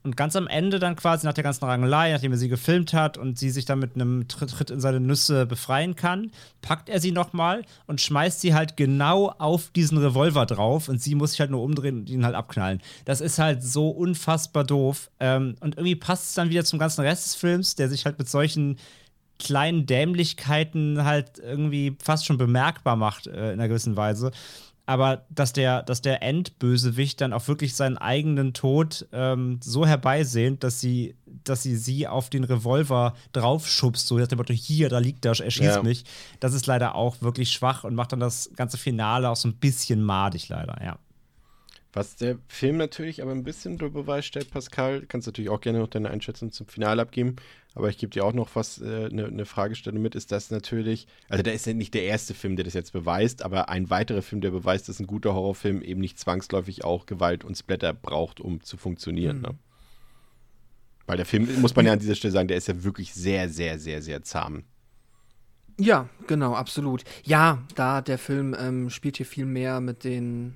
Und 0.02 0.16
ganz 0.16 0.34
am 0.34 0.46
Ende 0.46 0.78
dann 0.78 0.96
quasi 0.96 1.26
nach 1.26 1.34
der 1.34 1.44
ganzen 1.44 1.64
Rangelei, 1.64 2.12
nachdem 2.12 2.32
er 2.32 2.38
sie 2.38 2.48
gefilmt 2.48 2.94
hat 2.94 3.18
und 3.18 3.38
sie 3.38 3.50
sich 3.50 3.66
dann 3.66 3.78
mit 3.78 3.94
einem 3.94 4.28
Tritt 4.28 4.70
in 4.70 4.80
seine 4.80 4.98
Nüsse 4.98 5.44
befreien 5.44 5.94
kann, 5.94 6.30
packt 6.62 6.88
er 6.88 7.00
sie 7.00 7.12
nochmal 7.12 7.64
und 7.86 8.00
schmeißt 8.00 8.40
sie 8.40 8.54
halt 8.54 8.78
genau 8.78 9.28
auf 9.38 9.70
diesen 9.70 9.98
Revolver 9.98 10.46
drauf 10.46 10.88
und 10.88 11.02
sie 11.02 11.14
muss 11.14 11.32
sich 11.32 11.40
halt 11.40 11.50
nur 11.50 11.62
umdrehen 11.62 12.00
und 12.00 12.08
ihn 12.08 12.24
halt 12.24 12.34
abknallen. 12.34 12.80
Das 13.04 13.20
ist 13.20 13.38
halt 13.38 13.62
so 13.62 13.90
unfassbar 13.90 14.64
doof. 14.64 15.10
Ähm, 15.20 15.56
und 15.60 15.76
irgendwie 15.76 15.96
passt 15.96 16.28
es 16.28 16.34
dann 16.34 16.48
wieder 16.48 16.64
zum 16.64 16.78
ganzen 16.78 17.02
Rest 17.02 17.26
des 17.26 17.34
Films, 17.34 17.74
der 17.74 17.90
sich 17.90 18.06
halt 18.06 18.18
mit 18.18 18.28
solchen 18.28 18.78
kleinen 19.38 19.86
Dämlichkeiten 19.86 21.04
halt 21.04 21.38
irgendwie 21.38 21.96
fast 22.02 22.26
schon 22.26 22.38
bemerkbar 22.38 22.96
macht 22.96 23.26
äh, 23.26 23.52
in 23.52 23.60
einer 23.60 23.68
gewissen 23.68 23.96
Weise 23.96 24.32
aber 24.90 25.24
dass 25.30 25.52
der, 25.52 25.84
dass 25.84 26.02
der 26.02 26.20
Endbösewicht 26.20 27.20
dann 27.20 27.32
auch 27.32 27.46
wirklich 27.46 27.76
seinen 27.76 27.96
eigenen 27.96 28.54
Tod 28.54 29.06
ähm, 29.12 29.60
so 29.62 29.86
herbeisehnt, 29.86 30.64
dass 30.64 30.80
sie, 30.80 31.14
dass 31.44 31.62
sie 31.62 31.76
sie 31.76 32.08
auf 32.08 32.28
den 32.28 32.42
Revolver 32.42 33.14
draufschubst, 33.32 34.04
so 34.04 34.18
nach 34.18 34.26
dem 34.26 34.38
Motto, 34.38 34.52
hier, 34.52 34.88
da 34.88 34.98
liegt 34.98 35.24
er, 35.24 35.38
er 35.38 35.50
schießt 35.52 35.76
ja. 35.76 35.82
mich. 35.84 36.04
Das 36.40 36.54
ist 36.54 36.66
leider 36.66 36.96
auch 36.96 37.22
wirklich 37.22 37.52
schwach 37.52 37.84
und 37.84 37.94
macht 37.94 38.10
dann 38.10 38.18
das 38.18 38.50
ganze 38.56 38.78
Finale 38.78 39.30
auch 39.30 39.36
so 39.36 39.46
ein 39.46 39.54
bisschen 39.54 40.02
madig, 40.02 40.48
leider, 40.48 40.76
ja. 40.82 40.98
Was 41.92 42.14
der 42.14 42.38
Film 42.46 42.76
natürlich 42.76 43.20
aber 43.20 43.32
ein 43.32 43.42
bisschen 43.42 43.72
unter 43.72 43.90
Beweis 43.90 44.24
stellt, 44.24 44.50
Pascal, 44.50 45.06
kannst 45.06 45.26
natürlich 45.26 45.50
auch 45.50 45.60
gerne 45.60 45.80
noch 45.80 45.88
deine 45.88 46.10
Einschätzung 46.10 46.52
zum 46.52 46.68
Finale 46.68 47.02
abgeben, 47.02 47.34
aber 47.74 47.88
ich 47.88 47.98
gebe 47.98 48.10
dir 48.10 48.24
auch 48.24 48.32
noch 48.32 48.54
was, 48.54 48.80
eine 48.80 49.06
äh, 49.06 49.08
ne, 49.12 49.30
ne 49.30 49.44
Fragestellung 49.44 50.00
mit, 50.00 50.14
ist 50.14 50.30
das 50.30 50.52
natürlich, 50.52 51.08
also 51.28 51.42
der 51.42 51.52
ist 51.52 51.66
ja 51.66 51.72
nicht 51.72 51.94
der 51.94 52.04
erste 52.04 52.34
Film, 52.34 52.54
der 52.54 52.64
das 52.64 52.74
jetzt 52.74 52.92
beweist, 52.92 53.42
aber 53.42 53.68
ein 53.68 53.90
weiterer 53.90 54.22
Film, 54.22 54.40
der 54.40 54.52
beweist, 54.52 54.88
dass 54.88 55.00
ein 55.00 55.08
guter 55.08 55.34
Horrorfilm 55.34 55.82
eben 55.82 56.00
nicht 56.00 56.18
zwangsläufig 56.18 56.84
auch 56.84 57.06
Gewalt 57.06 57.44
und 57.44 57.56
Splatter 57.56 57.92
braucht, 57.92 58.38
um 58.40 58.62
zu 58.62 58.76
funktionieren. 58.76 59.38
Mhm. 59.38 59.42
Ne? 59.42 59.58
Weil 61.06 61.16
der 61.16 61.26
Film, 61.26 61.60
muss 61.60 61.74
man 61.74 61.86
ja 61.86 61.92
an 61.92 61.98
dieser 61.98 62.14
Stelle 62.14 62.30
sagen, 62.30 62.46
der 62.46 62.56
ist 62.56 62.68
ja 62.68 62.84
wirklich 62.84 63.12
sehr, 63.12 63.48
sehr, 63.48 63.80
sehr, 63.80 64.00
sehr 64.00 64.22
zahm. 64.22 64.62
Ja, 65.76 66.08
genau, 66.28 66.54
absolut. 66.54 67.02
Ja, 67.24 67.64
da 67.74 68.00
der 68.00 68.18
Film 68.18 68.54
ähm, 68.56 68.90
spielt 68.90 69.16
hier 69.16 69.26
viel 69.26 69.46
mehr 69.46 69.80
mit 69.80 70.04
den 70.04 70.54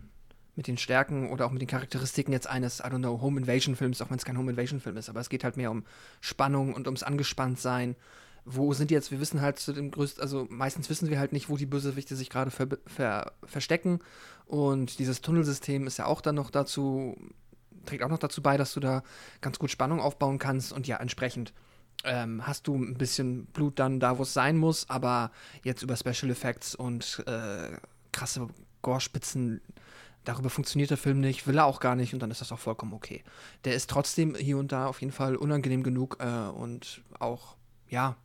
mit 0.57 0.67
den 0.67 0.79
Stärken 0.79 1.31
oder 1.31 1.47
auch 1.47 1.51
mit 1.51 1.61
den 1.61 1.69
Charakteristiken 1.69 2.33
jetzt 2.33 2.49
eines, 2.49 2.81
I 2.81 2.85
don't 2.85 2.99
know, 2.99 3.21
Home 3.21 3.41
Invasion 3.41 3.77
Films, 3.77 4.01
auch 4.01 4.11
wenn 4.11 4.19
es 4.19 4.25
kein 4.25 4.39
Home 4.39 4.51
Invasion 4.51 4.81
Film 4.81 4.97
ist, 4.97 5.09
aber 5.09 5.21
es 5.21 5.29
geht 5.29 5.45
halt 5.45 5.57
mehr 5.57 5.71
um 5.71 5.85
Spannung 6.21 6.75
und 6.75 6.87
ums 6.87 7.03
Angespanntsein. 7.03 7.97
Wo 8.45 8.75
sind 8.75 8.91
die 8.91 8.95
jetzt? 8.95 9.11
Wir 9.11 9.21
wissen 9.21 9.41
halt 9.41 9.59
zu 9.59 9.73
dem 9.73 9.91
größten, 9.91 10.23
also 10.23 10.47
meistens 10.51 10.91
wissen 10.91 11.09
wir 11.09 11.19
halt 11.19 11.33
nicht, 11.33 11.49
wo 11.49 11.57
die 11.57 11.67
Bösewichte 11.67 12.15
sich 12.15 12.29
gerade 12.29 12.51
ver 12.51 12.69
ver 12.87 13.33
verstecken. 13.43 14.01
Und 14.45 14.99
dieses 14.99 15.23
Tunnelsystem 15.23 15.87
ist 15.87 15.97
ja 15.97 16.07
auch 16.07 16.21
dann 16.21 16.35
noch 16.35 16.51
dazu, 16.51 17.17
trägt 17.87 18.03
auch 18.03 18.11
noch 18.11 18.19
dazu 18.19 18.43
bei, 18.43 18.59
dass 18.59 18.75
du 18.75 18.81
da 18.81 19.03
ganz 19.41 19.59
gut 19.59 19.71
Spannung 19.71 20.01
aufbauen 20.01 20.39
kannst 20.39 20.73
und 20.73 20.87
ja, 20.87 20.99
entsprechend 20.99 21.55
ähm, 22.05 22.47
hast 22.47 22.67
du 22.67 22.77
ein 22.77 22.99
bisschen 22.99 23.47
Blut 23.47 23.79
dann 23.79 23.99
da, 23.99 24.19
wo 24.19 24.23
es 24.23 24.35
sein 24.35 24.57
muss, 24.59 24.89
aber 24.91 25.31
jetzt 25.63 25.83
über 25.83 25.97
Special 25.97 26.31
Effects 26.31 26.75
und 26.75 27.25
äh, 27.27 27.79
krasse 28.13 28.49
Gorspitzen 28.83 29.63
darüber 30.25 30.51
funktioniert 30.51 30.91
der 30.91 30.97
Film 30.97 31.21
nicht, 31.21 31.47
will 31.47 31.59
er 31.59 31.67
auch 31.67 31.81
gar 31.81 31.97
nicht 31.97 32.15
und 32.15 32.21
dann 32.21 32.31
ist 32.31 32.41
das 32.41 32.53
auch 32.53 32.59
vollkommen 32.59 32.93
okay. 32.93 33.23
Der 33.65 33.75
ist 33.75 33.91
trotzdem 33.91 34.35
hier 34.35 34.59
und 34.59 34.73
da 34.73 34.87
auf 34.87 35.01
jeden 35.01 35.13
Fall 35.13 35.37
unangenehm 35.37 35.83
genug 35.83 36.19
äh, 36.21 36.49
und 36.49 37.03
auch, 37.19 37.57
ja, 37.89 38.17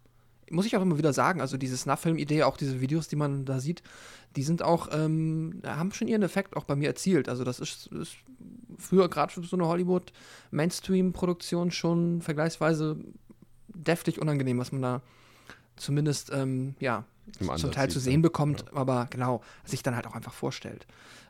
muss 0.51 0.65
ich 0.65 0.75
auch 0.75 0.81
immer 0.81 0.97
wieder 0.97 1.13
sagen, 1.13 1.41
also 1.41 1.57
diese 1.57 1.77
Snuff-Film-Idee, 1.77 2.41
auch 2.43 2.57
diese 2.57 2.81
Videos, 2.81 3.07
die 3.07 3.15
man 3.15 3.45
da 3.45 3.59
sieht, 3.59 3.83
die 4.35 4.41
sind 4.43 4.63
auch, 4.63 4.89
ähm, 4.91 5.61
haben 5.65 5.91
schon 5.91 6.07
ihren 6.07 6.23
Effekt 6.23 6.57
auch 6.57 6.63
bei 6.63 6.75
mir 6.75 6.87
erzielt. 6.87 7.29
Also 7.29 7.43
das 7.43 7.59
ist, 7.59 7.85
ist 7.87 8.15
früher 8.77 9.09
gerade 9.09 9.31
für 9.31 9.43
so 9.43 9.55
eine 9.55 9.67
Hollywood-Mainstream-Produktion 9.67 11.69
schon 11.71 12.21
vergleichsweise 12.21 12.97
deftig 13.67 14.19
unangenehm, 14.21 14.57
was 14.57 14.71
man 14.71 14.81
da 14.81 15.01
zumindest, 15.75 16.31
ähm, 16.33 16.73
ja, 16.79 17.05
zum 17.57 17.71
Teil 17.71 17.89
zu 17.89 17.99
sehen 17.99 18.23
bekommt, 18.23 18.61
ja. 18.61 18.77
aber 18.77 19.07
genau, 19.09 19.41
sich 19.63 19.83
dann 19.83 19.95
halt 19.95 20.07
auch 20.07 20.15
einfach 20.15 20.33
vorstellt. 20.33 20.87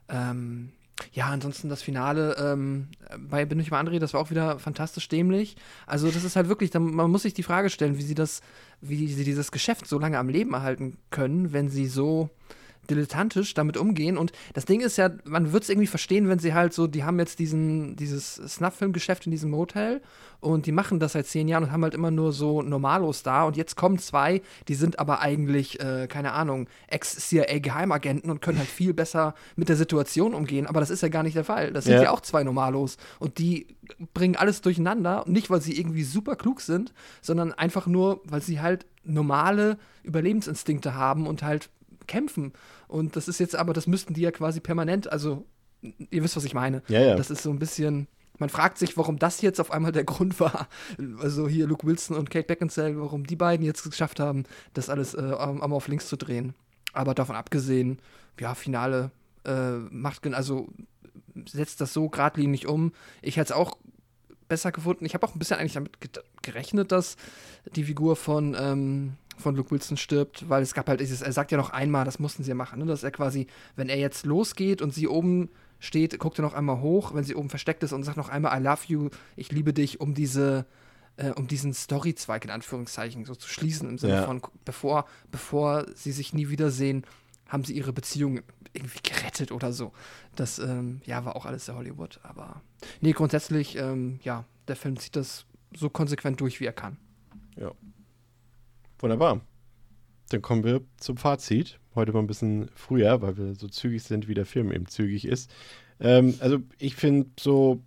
Ähm, 0.10 0.72
ja, 1.14 1.28
ansonsten 1.28 1.70
das 1.70 1.82
Finale 1.82 2.36
ähm, 2.40 2.90
bei 3.18 3.46
Bin 3.46 3.60
ich 3.60 3.72
mal 3.72 3.84
André, 3.84 4.00
das 4.00 4.14
war 4.14 4.22
auch 4.22 4.32
wieder 4.32 4.60
fantastisch 4.60 5.08
dämlich. 5.08 5.56
Also, 5.88 6.12
das 6.12 6.24
ist 6.24 6.36
halt 6.36 6.50
wirklich, 6.50 6.74
man 6.74 7.10
muss 7.10 7.24
sich 7.24 7.34
die 7.34 7.44
Frage 7.44 7.70
stellen, 7.70 7.98
wie 7.98 8.04
sie 8.04 8.16
das, 8.16 8.42
wie 8.82 9.08
sie 9.08 9.24
dieses 9.24 9.52
Geschäft 9.52 9.88
so 9.88 9.98
lange 9.98 10.18
am 10.18 10.30
Leben 10.30 10.54
erhalten 10.54 10.98
können, 11.10 11.54
wenn 11.54 11.70
sie 11.70 11.88
so 11.88 12.30
dilettantisch 12.90 13.54
damit 13.54 13.78
umgehen. 13.78 14.18
Und 14.18 14.32
das 14.54 14.66
Ding 14.66 14.82
ist 14.82 14.98
ja, 14.98 15.10
man 15.26 15.52
wird 15.52 15.64
es 15.64 15.70
irgendwie 15.70 15.88
verstehen, 15.88 16.30
wenn 16.30 16.40
sie 16.40 16.54
halt 16.54 16.74
so, 16.74 16.88
die 16.88 17.04
haben 17.04 17.20
jetzt 17.20 17.40
diesen, 17.40 17.96
dieses 17.96 18.36
Snuff-Film-Geschäft 18.36 19.26
in 19.26 19.32
diesem 19.32 19.52
Motel 19.52 20.02
und 20.42 20.66
die 20.66 20.72
machen 20.72 21.00
das 21.00 21.14
seit 21.14 21.28
zehn 21.28 21.48
Jahren 21.48 21.66
und 21.66 21.72
haben 21.72 21.84
halt 21.84 21.94
immer 21.94 22.12
nur 22.12 22.32
so 22.32 22.62
Normalos 22.62 23.24
da. 23.24 23.44
Und 23.44 23.58
jetzt 23.58 23.76
kommen 23.76 24.00
zwei, 24.00 24.42
die 24.68 24.76
sind 24.76 24.98
aber 25.00 25.20
eigentlich, 25.20 25.80
äh, 25.82 26.08
keine 26.08 26.32
Ahnung, 26.32 26.68
Ex-CIA-Geheimagenten 26.88 28.32
und 28.32 28.42
können 28.42 28.58
halt 28.58 28.70
viel 28.70 28.94
besser 28.94 29.36
mit 29.56 29.68
der 29.68 29.76
Situation 29.76 30.34
umgehen. 30.34 30.66
Aber 30.66 30.80
das 30.80 30.90
ist 30.90 31.02
ja 31.02 31.10
gar 31.10 31.24
nicht 31.24 31.36
der 31.36 31.44
Fall. 31.44 31.74
Das 31.74 31.86
sind 31.86 31.96
ja, 31.96 32.04
ja 32.04 32.12
auch 32.12 32.22
zwei 32.22 32.44
Normalos. 32.44 32.98
Und 33.20 33.38
die 33.38 33.68
bringen 34.14 34.38
alles 34.38 34.62
durcheinander. 34.62 35.24
Nicht, 35.28 35.50
weil 35.50 35.62
sie 35.62 35.78
irgendwie 35.78 36.04
super 36.04 36.36
klug 36.38 36.62
sind, 36.62 36.94
sondern 37.22 37.54
einfach 37.54 37.86
nur, 37.86 38.22
weil 38.24 38.42
sie 38.42 38.62
halt 38.62 38.86
normale 39.04 39.78
Überlebensinstinkte 40.04 40.96
haben 40.96 41.28
und 41.28 41.44
halt 41.44 41.70
kämpfen. 42.08 42.54
Und 42.90 43.16
das 43.16 43.28
ist 43.28 43.40
jetzt 43.40 43.56
aber, 43.56 43.72
das 43.74 43.86
müssten 43.86 44.16
die 44.16 44.22
ja 44.22 44.32
quasi 44.32 44.60
permanent, 44.60 45.12
also 45.12 45.46
ihr 46.10 46.24
wisst, 46.24 46.36
was 46.36 46.44
ich 46.44 46.56
meine. 46.56 46.82
Ja, 46.88 47.00
ja. 47.00 47.16
Das 47.16 47.30
ist 47.30 47.44
so 47.44 47.52
ein 47.52 47.60
bisschen, 47.60 48.08
man 48.40 48.50
fragt 48.50 48.80
sich, 48.80 48.98
warum 48.98 49.20
das 49.20 49.42
jetzt 49.42 49.62
auf 49.62 49.72
einmal 49.72 49.92
der 49.92 50.04
Grund 50.06 50.40
war. 50.40 50.68
Also 51.22 51.48
hier 51.48 51.68
Luke 51.68 51.86
Wilson 51.86 52.18
und 52.18 52.32
Kate 52.32 52.48
Beckinsale, 52.48 53.00
warum 53.00 53.28
die 53.28 53.36
beiden 53.36 53.64
jetzt 53.64 53.84
geschafft 53.84 54.20
haben, 54.20 54.44
das 54.74 54.90
alles 54.90 55.14
äh, 55.14 55.20
einmal 55.20 55.74
auf 55.74 55.88
links 55.88 56.08
zu 56.08 56.18
drehen. 56.18 56.56
Aber 56.92 57.14
davon 57.14 57.36
abgesehen, 57.36 58.00
ja, 58.40 58.56
Finale 58.56 59.12
äh, 59.46 59.78
macht, 59.92 60.26
also 60.34 60.68
setzt 61.46 61.82
das 61.82 61.94
so 61.94 62.10
geradlinig 62.10 62.66
um. 62.66 62.92
Ich 63.22 63.38
hätte 63.38 63.54
es 63.54 63.58
auch 63.58 63.78
besser 64.48 64.72
gefunden. 64.72 65.06
Ich 65.06 65.14
habe 65.14 65.28
auch 65.28 65.36
ein 65.36 65.40
bisschen 65.40 65.60
eigentlich 65.60 65.74
damit 65.74 66.00
gerechnet, 66.42 66.92
dass 66.92 67.18
die 67.76 67.84
Figur 67.84 68.16
von 68.16 68.58
ähm, 68.60 69.14
von 69.40 69.56
Luke 69.56 69.72
Wilson 69.72 69.98
stirbt, 69.98 70.50
weil 70.50 70.62
es 70.62 70.74
gab 70.74 70.88
halt 70.88 71.00
dieses, 71.00 71.22
er 71.22 71.32
sagt 71.32 71.52
ja 71.52 71.58
noch 71.58 71.70
einmal, 71.72 72.06
das 72.06 72.20
mussten 72.20 72.44
sie 72.44 72.50
ja 72.50 72.56
machen, 72.56 72.80
ne? 72.80 72.86
dass 72.86 73.04
er 73.04 73.12
quasi, 73.12 73.48
wenn 73.76 73.90
er 73.90 73.98
jetzt 73.98 74.26
losgeht 74.26 74.82
und 74.82 74.94
sie 74.94 75.08
oben 75.08 75.50
steht, 75.80 76.20
guckt 76.20 76.40
er 76.40 76.44
noch 76.44 76.54
einmal 76.54 76.82
hoch, 76.82 77.14
wenn 77.14 77.24
sie 77.24 77.36
oben 77.36 77.50
versteckt 77.50 77.84
ist 77.84 77.94
und 77.94 78.04
sagt 78.04 78.18
noch 78.18 78.30
einmal 78.30 78.60
I 78.60 78.64
love 78.64 78.82
you, 78.88 79.10
ich 79.36 79.52
liebe 79.52 79.74
dich, 79.74 80.02
um 80.02 80.14
diese 80.14 80.66
äh, 81.16 81.32
um 81.32 81.48
diesen 81.48 81.74
Storyzweig 81.74 82.46
in 82.46 82.52
Anführungszeichen 82.52 83.26
so 83.26 83.36
zu 83.36 83.50
schließen 83.50 83.90
im 83.90 83.98
Sinne 83.98 84.16
ja. 84.16 84.24
von 84.24 84.42
bevor 84.66 85.06
bevor 85.32 85.86
sie 85.96 86.12
sich 86.12 86.34
nie 86.34 86.50
wiedersehen, 86.50 87.06
haben 87.48 87.64
sie 87.64 87.74
ihre 87.74 87.94
Beziehung 87.94 88.42
irgendwie 88.74 89.00
gerettet 89.02 89.52
oder 89.52 89.72
so. 89.72 89.94
Das 90.36 90.60
ähm, 90.60 91.02
ja 91.06 91.26
war 91.26 91.36
auch 91.36 91.46
alles 91.46 91.66
sehr 91.66 91.76
Hollywood, 91.76 92.20
aber 92.24 92.62
nee 93.02 93.14
grundsätzlich 93.14 93.78
ähm, 93.78 94.20
ja 94.24 94.46
der 94.68 94.76
Film 94.76 94.98
zieht 94.98 95.16
das 95.16 95.46
so 95.76 95.90
konsequent 95.90 96.42
durch 96.42 96.60
wie 96.60 96.66
er 96.66 96.74
kann. 96.74 96.98
Ja. 97.56 97.72
Wunderbar. 99.00 99.42
Dann 100.30 100.42
kommen 100.42 100.64
wir 100.64 100.82
zum 100.98 101.18
Fazit. 101.18 101.80
Heute 101.96 102.14
mal 102.14 102.20
ein 102.20 102.28
bisschen 102.28 102.70
früher, 102.76 103.22
weil 103.22 103.38
wir 103.38 103.56
so 103.56 103.68
zügig 103.68 104.04
sind, 104.04 104.28
wie 104.28 104.34
der 104.34 104.46
Film 104.46 104.72
eben 104.72 104.86
zügig 104.86 105.26
ist. 105.26 105.50
Ähm, 106.00 106.36
also 106.40 106.60
ich 106.78 106.96
finde 106.96 107.30
so, 107.40 107.82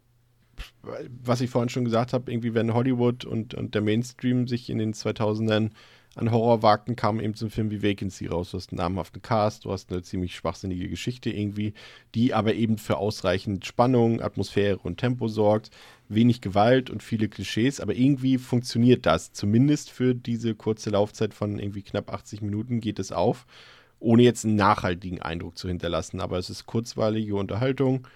was 0.82 1.40
ich 1.40 1.50
vorhin 1.50 1.68
schon 1.68 1.84
gesagt 1.84 2.12
habe, 2.12 2.30
irgendwie 2.30 2.54
wenn 2.54 2.74
Hollywood 2.74 3.24
und, 3.24 3.54
und 3.54 3.74
der 3.74 3.82
Mainstream 3.82 4.48
sich 4.48 4.70
in 4.70 4.78
den 4.78 4.92
2000ern 4.92 5.70
an 6.14 6.30
Horror 6.30 6.60
kam 6.94 7.20
eben 7.20 7.34
zum 7.34 7.50
Film 7.50 7.70
wie 7.70 7.82
Vacancy 7.82 8.26
raus. 8.26 8.50
Du 8.50 8.58
hast 8.58 8.70
einen 8.70 8.78
namhaften 8.78 9.22
Cast, 9.22 9.64
du 9.64 9.72
hast 9.72 9.90
eine 9.90 10.02
ziemlich 10.02 10.34
schwachsinnige 10.34 10.88
Geschichte 10.88 11.30
irgendwie, 11.30 11.72
die 12.14 12.34
aber 12.34 12.54
eben 12.54 12.76
für 12.76 12.98
ausreichend 12.98 13.64
Spannung, 13.64 14.20
Atmosphäre 14.20 14.78
und 14.78 14.98
Tempo 14.98 15.28
sorgt. 15.28 15.70
Wenig 16.08 16.42
Gewalt 16.42 16.90
und 16.90 17.02
viele 17.02 17.28
Klischees, 17.28 17.80
aber 17.80 17.94
irgendwie 17.94 18.36
funktioniert 18.36 19.06
das. 19.06 19.32
Zumindest 19.32 19.90
für 19.90 20.14
diese 20.14 20.54
kurze 20.54 20.90
Laufzeit 20.90 21.32
von 21.32 21.58
irgendwie 21.58 21.82
knapp 21.82 22.12
80 22.12 22.42
Minuten 22.42 22.80
geht 22.80 22.98
es 22.98 23.12
auf, 23.12 23.46
ohne 23.98 24.22
jetzt 24.22 24.44
einen 24.44 24.56
nachhaltigen 24.56 25.22
Eindruck 25.22 25.56
zu 25.56 25.68
hinterlassen. 25.68 26.20
Aber 26.20 26.36
es 26.36 26.50
ist 26.50 26.66
kurzweilige 26.66 27.36
Unterhaltung 27.36 28.06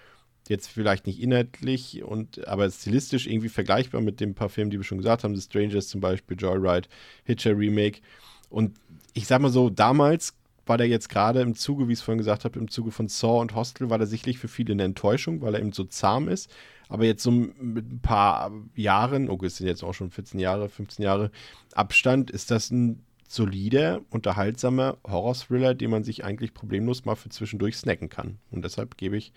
jetzt 0.49 0.69
vielleicht 0.69 1.07
nicht 1.07 1.21
inhaltlich 1.21 2.03
und 2.03 2.47
aber 2.47 2.71
stilistisch 2.71 3.27
irgendwie 3.27 3.49
vergleichbar 3.49 4.01
mit 4.01 4.21
dem 4.21 4.35
paar 4.35 4.49
Filmen, 4.49 4.71
die 4.71 4.79
wir 4.79 4.85
schon 4.85 4.99
gesagt 4.99 5.25
haben, 5.25 5.35
The 5.35 5.43
Strangers 5.43 5.89
zum 5.89 6.01
Beispiel, 6.01 6.37
Joyride, 6.39 6.89
Hitcher 7.25 7.57
Remake. 7.57 8.01
Und 8.49 8.77
ich 9.15 9.27
sag 9.27 9.41
mal 9.41 9.51
so, 9.51 9.71
damals 9.71 10.35
war 10.67 10.79
der 10.79 10.89
jetzt 10.89 11.09
gerade 11.09 11.41
im 11.41 11.55
Zuge, 11.55 11.89
wie 11.89 11.93
ich 11.93 12.01
es 12.01 12.05
vorhin 12.05 12.19
gesagt 12.19 12.45
habe, 12.45 12.59
im 12.59 12.69
Zuge 12.69 12.91
von 12.91 13.09
Saw 13.09 13.41
und 13.41 13.55
Hostel, 13.55 13.89
war 13.89 13.99
der 13.99 14.07
sicherlich 14.07 14.39
für 14.39 14.49
viele 14.49 14.73
eine 14.73 14.83
Enttäuschung, 14.83 15.41
weil 15.41 15.55
er 15.55 15.61
eben 15.61 15.73
so 15.73 15.85
zahm 15.85 16.29
ist. 16.29 16.51
Aber 16.89 17.05
jetzt 17.05 17.23
so 17.23 17.31
mit 17.31 17.91
ein 17.91 18.01
paar 18.01 18.53
Jahren, 18.75 19.29
okay, 19.29 19.47
es 19.47 19.57
sind 19.57 19.67
jetzt 19.67 19.83
auch 19.83 19.95
schon 19.95 20.11
14 20.11 20.39
Jahre, 20.39 20.69
15 20.69 21.05
Jahre 21.05 21.31
Abstand, 21.73 22.31
ist 22.31 22.51
das 22.51 22.71
ein 22.71 23.03
solider, 23.29 24.03
unterhaltsamer 24.11 24.99
Horror-Thriller, 25.05 25.75
den 25.75 25.91
man 25.91 26.05
sich 26.05 26.25
eigentlich 26.25 26.55
problemlos 26.55 27.05
mal 27.05 27.17
für 27.17 27.29
zwischendurch 27.29 27.77
snacken 27.77 28.09
kann. 28.09 28.39
Und 28.51 28.65
deshalb 28.65 28.97
gebe 28.97 29.17
ich 29.17 29.33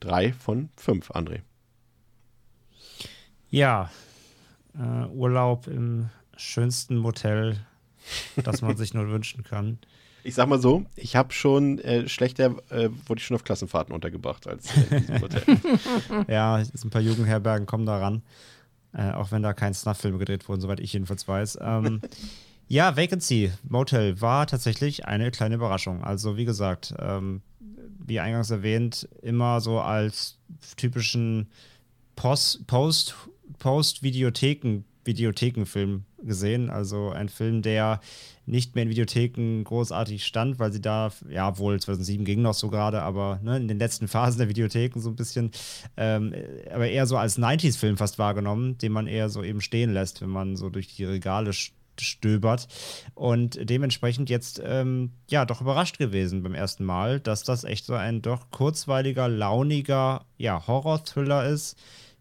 drei 0.00 0.32
von 0.32 0.70
fünf, 0.76 1.10
André. 1.10 1.40
Ja, 3.50 3.90
äh, 4.78 5.06
Urlaub 5.06 5.66
im 5.66 6.10
schönsten 6.36 6.96
Motel, 6.96 7.58
das 8.36 8.62
man 8.62 8.76
sich 8.76 8.94
nur 8.94 9.08
wünschen 9.08 9.42
kann. 9.42 9.78
Ich 10.24 10.34
sag 10.34 10.48
mal 10.48 10.60
so, 10.60 10.84
ich 10.96 11.16
habe 11.16 11.32
schon 11.32 11.78
äh, 11.78 12.08
schlechter, 12.08 12.56
äh, 12.70 12.90
wurde 13.06 13.20
ich 13.20 13.24
schon 13.24 13.36
auf 13.36 13.44
Klassenfahrten 13.44 13.94
untergebracht 13.94 14.46
als 14.46 14.76
in 14.76 14.98
diesem 14.98 15.20
Hotel. 15.22 15.42
ja, 16.28 16.56
ein 16.56 16.90
paar 16.90 17.00
Jugendherbergen 17.00 17.66
kommen 17.66 17.86
da 17.86 17.98
ran. 17.98 18.22
Äh, 18.92 19.12
auch 19.12 19.30
wenn 19.30 19.42
da 19.42 19.52
kein 19.52 19.74
Snuff-Film 19.74 20.18
gedreht 20.18 20.48
wurden, 20.48 20.60
soweit 20.60 20.80
ich 20.80 20.92
jedenfalls 20.92 21.28
weiß. 21.28 21.58
Ähm, 21.60 22.00
ja, 22.68 22.96
Vacancy 22.96 23.52
Motel 23.68 24.20
war 24.20 24.46
tatsächlich 24.46 25.06
eine 25.06 25.30
kleine 25.30 25.54
Überraschung. 25.54 26.02
Also, 26.02 26.36
wie 26.36 26.44
gesagt, 26.44 26.94
ähm, 26.98 27.42
wie 28.08 28.20
eingangs 28.20 28.50
erwähnt, 28.50 29.08
immer 29.22 29.60
so 29.60 29.80
als 29.80 30.38
typischen 30.76 31.48
Post, 32.16 32.66
Post, 32.66 33.14
Post-Videotheken, 33.58 34.84
Videothekenfilm 35.04 36.04
gesehen. 36.22 36.70
Also 36.70 37.10
ein 37.10 37.28
Film, 37.28 37.62
der 37.62 38.00
nicht 38.46 38.74
mehr 38.74 38.84
in 38.84 38.90
Videotheken 38.90 39.62
großartig 39.64 40.24
stand, 40.24 40.58
weil 40.58 40.72
sie 40.72 40.80
da, 40.80 41.12
ja, 41.28 41.58
wohl 41.58 41.78
2007 41.78 42.24
ging 42.24 42.42
noch 42.42 42.54
so 42.54 42.70
gerade, 42.70 43.02
aber 43.02 43.40
ne, 43.42 43.56
in 43.56 43.68
den 43.68 43.78
letzten 43.78 44.08
Phasen 44.08 44.38
der 44.38 44.48
Videotheken 44.48 45.00
so 45.00 45.10
ein 45.10 45.16
bisschen, 45.16 45.50
ähm, 45.96 46.34
aber 46.72 46.88
eher 46.88 47.06
so 47.06 47.16
als 47.16 47.38
90s-Film 47.38 47.96
fast 47.96 48.18
wahrgenommen, 48.18 48.78
den 48.78 48.92
man 48.92 49.06
eher 49.06 49.28
so 49.28 49.42
eben 49.42 49.60
stehen 49.60 49.92
lässt, 49.92 50.22
wenn 50.22 50.30
man 50.30 50.56
so 50.56 50.70
durch 50.70 50.94
die 50.94 51.04
Regale 51.04 51.52
stöbert. 52.00 52.68
Und 53.14 53.58
dementsprechend 53.60 54.30
jetzt 54.30 54.60
ähm, 54.64 55.12
ja 55.28 55.44
doch 55.44 55.60
überrascht 55.60 55.98
gewesen 55.98 56.42
beim 56.42 56.54
ersten 56.54 56.84
Mal, 56.84 57.20
dass 57.20 57.42
das 57.42 57.64
echt 57.64 57.86
so 57.86 57.94
ein 57.94 58.22
doch 58.22 58.50
kurzweiliger, 58.50 59.28
launiger 59.28 60.24
ja, 60.36 60.66
Horror-Thriller 60.66 61.46
ist, 61.46 61.78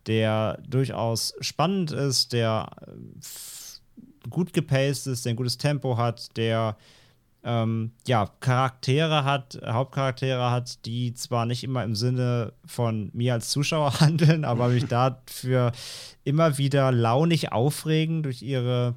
der 0.07 0.59
durchaus 0.67 1.33
spannend 1.41 1.91
ist, 1.91 2.33
der 2.33 2.69
äh, 2.87 4.29
gut 4.29 4.53
gepaced 4.53 5.07
ist, 5.07 5.25
der 5.25 5.33
ein 5.33 5.37
gutes 5.37 5.57
Tempo 5.57 5.97
hat, 5.97 6.35
der 6.37 6.77
ähm, 7.43 7.91
ja, 8.05 8.29
Charaktere 8.41 9.23
hat, 9.23 9.57
Hauptcharaktere 9.65 10.51
hat, 10.51 10.85
die 10.85 11.13
zwar 11.13 11.45
nicht 11.45 11.63
immer 11.63 11.83
im 11.83 11.95
Sinne 11.95 12.51
von 12.65 13.09
mir 13.13 13.33
als 13.33 13.49
Zuschauer 13.49 13.93
handeln, 13.99 14.43
aber 14.43 14.69
mich 14.69 14.85
dafür 14.87 15.71
immer 16.23 16.57
wieder 16.57 16.91
launig 16.91 17.51
aufregen 17.53 18.21
durch 18.21 18.41
ihre 18.41 18.95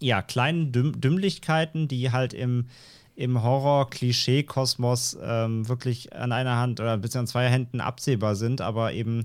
ja, 0.00 0.22
kleinen 0.22 0.72
Dümm 0.72 1.00
Dümmlichkeiten, 1.00 1.88
die 1.88 2.12
halt 2.12 2.32
im, 2.32 2.66
im 3.16 3.42
Horror-Klischee-Kosmos 3.42 5.18
ähm, 5.22 5.68
wirklich 5.68 6.12
an 6.14 6.32
einer 6.32 6.56
Hand 6.56 6.80
oder 6.80 6.96
bis 6.98 7.16
an 7.16 7.26
zwei 7.26 7.48
Händen 7.48 7.80
absehbar 7.80 8.36
sind, 8.36 8.60
aber 8.60 8.92
eben 8.92 9.24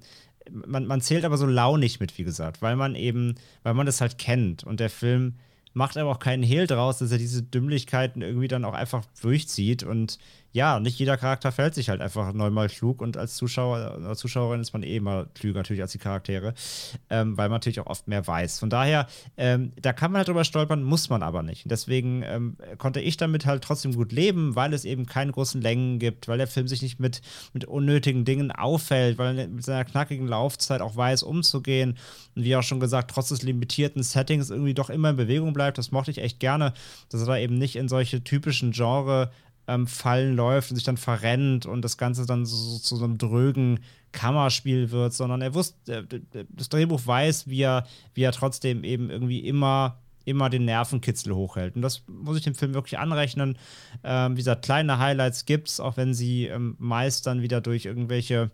man, 0.52 0.86
man 0.86 1.02
zählt 1.02 1.26
aber 1.26 1.38
so 1.38 1.46
launig 1.46 2.00
mit, 2.00 2.18
wie 2.18 2.24
gesagt, 2.24 2.62
weil 2.62 2.76
man 2.76 2.96
eben, 2.96 3.36
weil 3.64 3.74
man 3.74 3.86
das 3.86 4.02
halt 4.02 4.18
kennt. 4.18 4.64
Und 4.64 4.80
der 4.80 4.90
Film 4.90 5.36
macht 5.74 5.98
aber 5.98 6.12
auch 6.12 6.20
keinen 6.20 6.44
Hehl 6.44 6.68
draus, 6.68 7.00
dass 7.00 7.12
er 7.12 7.18
diese 7.18 7.44
Dümmlichkeiten 7.44 8.22
irgendwie 8.22 8.48
dann 8.48 8.66
auch 8.66 8.74
einfach 8.74 9.04
durchzieht. 9.22 9.84
Und 9.84 10.20
ja, 10.54 10.80
nicht 10.80 11.00
jeder 11.00 11.18
Charakter 11.18 11.52
fällt 11.52 11.74
sich 11.74 11.90
halt 11.90 12.00
einfach 12.00 12.32
neunmal 12.32 12.70
klug 12.70 13.02
und 13.02 13.18
als 13.18 13.36
Zuschauer 13.36 13.98
oder 13.98 14.16
Zuschauerin 14.16 14.62
ist 14.62 14.72
man 14.72 14.84
eh 14.84 14.98
immer 14.98 15.26
klüger 15.34 15.60
natürlich 15.60 15.82
als 15.82 15.94
die 15.94 15.98
Charaktere, 15.98 16.54
ähm, 17.10 17.36
weil 17.38 17.50
man 17.50 17.56
natürlich 17.56 17.80
auch 17.80 17.88
oft 17.88 18.08
mehr 18.08 18.26
weiß. 18.26 18.60
Von 18.60 18.70
daher, 18.70 19.08
ähm, 19.36 19.74
da 19.82 19.94
kann 19.94 20.12
man 20.12 20.20
halt 20.20 20.28
drüber 20.28 20.44
stolpern, 20.44 20.84
muss 20.84 21.10
man 21.10 21.24
aber 21.24 21.42
nicht. 21.42 21.64
Deswegen 21.66 22.22
ähm, 22.22 22.58
konnte 22.78 23.02
ich 23.02 23.18
damit 23.18 23.48
halt 23.48 23.64
trotzdem 23.64 23.96
gut 23.96 24.12
leben, 24.12 24.56
weil 24.56 24.74
es 24.74 24.86
eben 24.86 25.08
keine 25.08 25.32
großen 25.32 25.60
Längen 25.60 25.98
gibt, 25.98 26.28
weil 26.28 26.38
der 26.38 26.48
Film 26.48 26.68
sich 26.68 26.84
nicht 26.84 27.00
mit, 27.00 27.22
mit 27.54 27.66
unnötigen 27.66 28.24
Dingen 28.24 28.52
auffällt, 28.52 29.18
weil 29.18 29.40
er 29.40 29.48
mit 29.48 29.66
seiner 29.66 29.86
knackigen 29.86 30.28
Laufzeit 30.28 30.82
auch 30.82 30.96
weiß, 30.96 31.24
umzugehen. 31.24 31.98
Und 32.36 32.44
wie 32.44 32.56
auch 32.56 32.64
schon 32.64 32.80
gesagt, 32.80 33.10
trotz 33.10 33.30
des 33.30 33.42
limitierten 33.42 34.04
Settings 34.04 34.52
irgendwie 34.52 34.76
doch 34.76 34.92
immer 34.92 35.10
in 35.10 35.16
Bewegung 35.16 35.54
bleibt. 35.54 35.80
Das 35.80 35.92
mochte 35.92 36.12
ich 36.12 36.20
echt 36.20 36.40
gerne, 36.40 36.74
dass 37.10 37.22
er 37.22 37.28
da 37.28 37.38
eben 37.38 37.58
nicht 37.58 37.76
in 37.76 37.90
solche 37.90 38.24
typischen 38.24 38.72
Genre 38.72 39.32
ähm, 39.68 39.88
Fallen 39.88 40.36
läuft 40.36 40.72
und 40.72 40.76
sich 40.76 40.86
dann 40.86 40.98
verrennt 40.98 41.66
und 41.66 41.82
das 41.82 41.98
Ganze 41.98 42.26
dann 42.26 42.46
so, 42.46 42.56
so 42.56 42.80
zu 42.80 42.96
so 42.96 43.06
einem 43.06 43.18
drögen 43.18 43.80
Kammerspiel 44.12 44.92
wird, 44.92 45.14
sondern 45.14 45.42
er 45.42 45.54
wusste, 45.54 46.08
äh, 46.10 46.46
das 46.50 46.70
Drehbuch 46.70 47.02
weiß, 47.06 47.48
wie 47.48 47.62
er, 47.62 47.86
wie 48.14 48.24
er 48.24 48.32
trotzdem 48.32 48.84
eben 48.84 49.10
irgendwie 49.10 49.40
immer 49.40 49.98
immer 50.26 50.50
den 50.50 50.66
Nervenkitzel 50.66 51.36
hochhält. 51.36 51.76
Und 51.76 51.82
das 51.82 52.04
muss 52.08 52.38
ich 52.38 52.44
dem 52.44 52.56
Film 52.56 52.74
wirklich 52.74 52.98
anrechnen. 52.98 53.58
Ähm, 54.04 54.34
wie 54.34 54.40
gesagt, 54.40 54.64
kleine 54.64 54.98
Highlights 55.00 55.46
gibt 55.46 55.68
es, 55.68 55.80
auch 55.80 55.98
wenn 55.98 56.14
sie 56.14 56.46
ähm, 56.46 56.76
meist 56.80 57.28
dann 57.28 57.42
wieder 57.42 57.62
durch 57.62 57.86
irgendwelche 57.86 58.50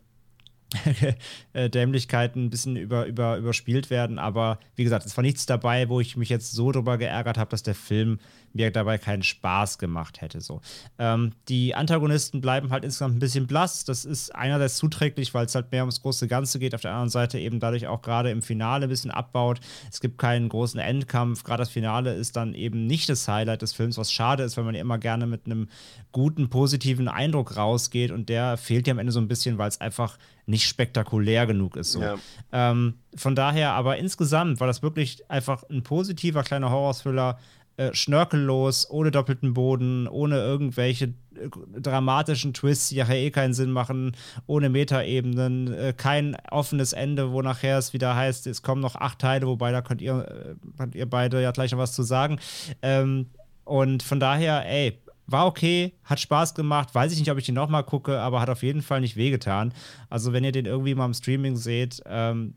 Dämlichkeiten 1.53 2.45
ein 2.45 2.49
bisschen 2.49 2.75
über, 2.75 3.05
über, 3.05 3.37
überspielt 3.37 3.89
werden. 3.89 4.19
Aber 4.19 4.59
wie 4.75 4.83
gesagt, 4.83 5.05
es 5.05 5.15
war 5.17 5.21
nichts 5.23 5.45
dabei, 5.45 5.89
wo 5.89 5.99
ich 5.99 6.17
mich 6.17 6.29
jetzt 6.29 6.51
so 6.51 6.71
drüber 6.71 6.97
geärgert 6.97 7.37
habe, 7.37 7.49
dass 7.49 7.63
der 7.63 7.75
Film 7.75 8.19
mir 8.53 8.71
dabei 8.71 8.97
keinen 8.97 9.23
Spaß 9.23 9.77
gemacht 9.77 10.21
hätte. 10.21 10.41
So. 10.41 10.61
Ähm, 10.97 11.33
die 11.47 11.75
Antagonisten 11.75 12.41
bleiben 12.41 12.71
halt 12.71 12.83
insgesamt 12.83 13.15
ein 13.15 13.19
bisschen 13.19 13.47
blass. 13.47 13.85
Das 13.85 14.05
ist 14.05 14.33
einerseits 14.33 14.77
zuträglich, 14.77 15.33
weil 15.33 15.45
es 15.45 15.55
halt 15.55 15.71
mehr 15.71 15.83
ums 15.83 16.01
große 16.01 16.27
Ganze 16.27 16.59
geht. 16.59 16.73
Auf 16.73 16.81
der 16.81 16.91
anderen 16.91 17.09
Seite 17.09 17.39
eben 17.39 17.59
dadurch 17.59 17.87
auch 17.87 18.01
gerade 18.01 18.31
im 18.31 18.41
Finale 18.41 18.85
ein 18.85 18.89
bisschen 18.89 19.11
abbaut. 19.11 19.59
Es 19.91 20.01
gibt 20.01 20.17
keinen 20.17 20.49
großen 20.49 20.79
Endkampf. 20.79 21.43
Gerade 21.43 21.61
das 21.61 21.69
Finale 21.69 22.13
ist 22.13 22.35
dann 22.35 22.53
eben 22.53 22.87
nicht 22.87 23.09
das 23.09 23.27
Highlight 23.27 23.61
des 23.61 23.73
Films, 23.73 23.97
was 23.97 24.11
schade 24.11 24.43
ist, 24.43 24.57
weil 24.57 24.63
man 24.63 24.75
ja 24.75 24.81
immer 24.81 24.97
gerne 24.97 25.27
mit 25.27 25.45
einem 25.45 25.67
guten, 26.11 26.49
positiven 26.49 27.07
Eindruck 27.07 27.55
rausgeht. 27.55 28.11
Und 28.11 28.29
der 28.29 28.57
fehlt 28.57 28.87
ja 28.87 28.93
am 28.93 28.99
Ende 28.99 29.11
so 29.11 29.19
ein 29.19 29.27
bisschen, 29.27 29.57
weil 29.57 29.69
es 29.69 29.81
einfach 29.81 30.17
nicht 30.49 30.67
spektakulär 30.67 31.45
genug 31.45 31.75
ist. 31.75 31.91
So. 31.91 32.01
Ja. 32.01 32.15
Ähm, 32.51 32.95
von 33.15 33.35
daher, 33.35 33.73
aber 33.73 33.97
insgesamt 33.97 34.59
war 34.59 34.67
das 34.67 34.81
wirklich 34.81 35.29
einfach 35.29 35.63
ein 35.69 35.83
positiver 35.83 36.43
kleiner 36.43 36.71
Horror-Thriller, 36.71 37.37
äh, 37.77 37.93
schnörkellos, 37.93 38.89
ohne 38.89 39.11
doppelten 39.11 39.53
Boden, 39.53 40.07
ohne 40.07 40.37
irgendwelche 40.37 41.13
äh, 41.35 41.79
dramatischen 41.79 42.53
Twists, 42.53 42.89
die 42.89 42.97
nachher 42.97 43.15
eh 43.15 43.31
keinen 43.31 43.53
Sinn 43.53 43.71
machen, 43.71 44.17
ohne 44.47 44.69
Metaebenen, 44.69 45.73
äh, 45.73 45.93
kein 45.95 46.35
offenes 46.49 46.93
Ende, 46.93 47.31
wo 47.31 47.41
nachher 47.41 47.77
es 47.77 47.93
wieder 47.93 48.15
heißt, 48.15 48.47
es 48.47 48.63
kommen 48.63 48.81
noch 48.81 48.95
acht 48.95 49.19
Teile, 49.19 49.47
wobei 49.47 49.71
da 49.71 49.81
könnt 49.81 50.01
ihr, 50.01 50.27
äh, 50.27 50.55
könnt 50.77 50.95
ihr 50.95 51.09
beide 51.09 51.41
ja 51.41 51.51
gleich 51.51 51.71
noch 51.71 51.77
was 51.77 51.93
zu 51.93 52.03
sagen. 52.03 52.39
Ähm, 52.81 53.27
und 53.63 54.03
von 54.03 54.19
daher, 54.19 54.65
ey, 54.67 54.99
war 55.31 55.45
okay, 55.45 55.93
hat 56.03 56.19
Spaß 56.19 56.55
gemacht. 56.55 56.93
Weiß 56.93 57.11
ich 57.11 57.19
nicht, 57.19 57.31
ob 57.31 57.37
ich 57.37 57.45
den 57.45 57.55
nochmal 57.55 57.83
gucke, 57.83 58.19
aber 58.19 58.41
hat 58.41 58.49
auf 58.49 58.63
jeden 58.63 58.81
Fall 58.81 59.01
nicht 59.01 59.15
wehgetan. 59.15 59.73
Also, 60.09 60.33
wenn 60.33 60.43
ihr 60.43 60.51
den 60.51 60.65
irgendwie 60.65 60.95
mal 60.95 61.05
im 61.05 61.13
Streaming 61.13 61.55
seht, 61.55 62.01
ähm, 62.05 62.55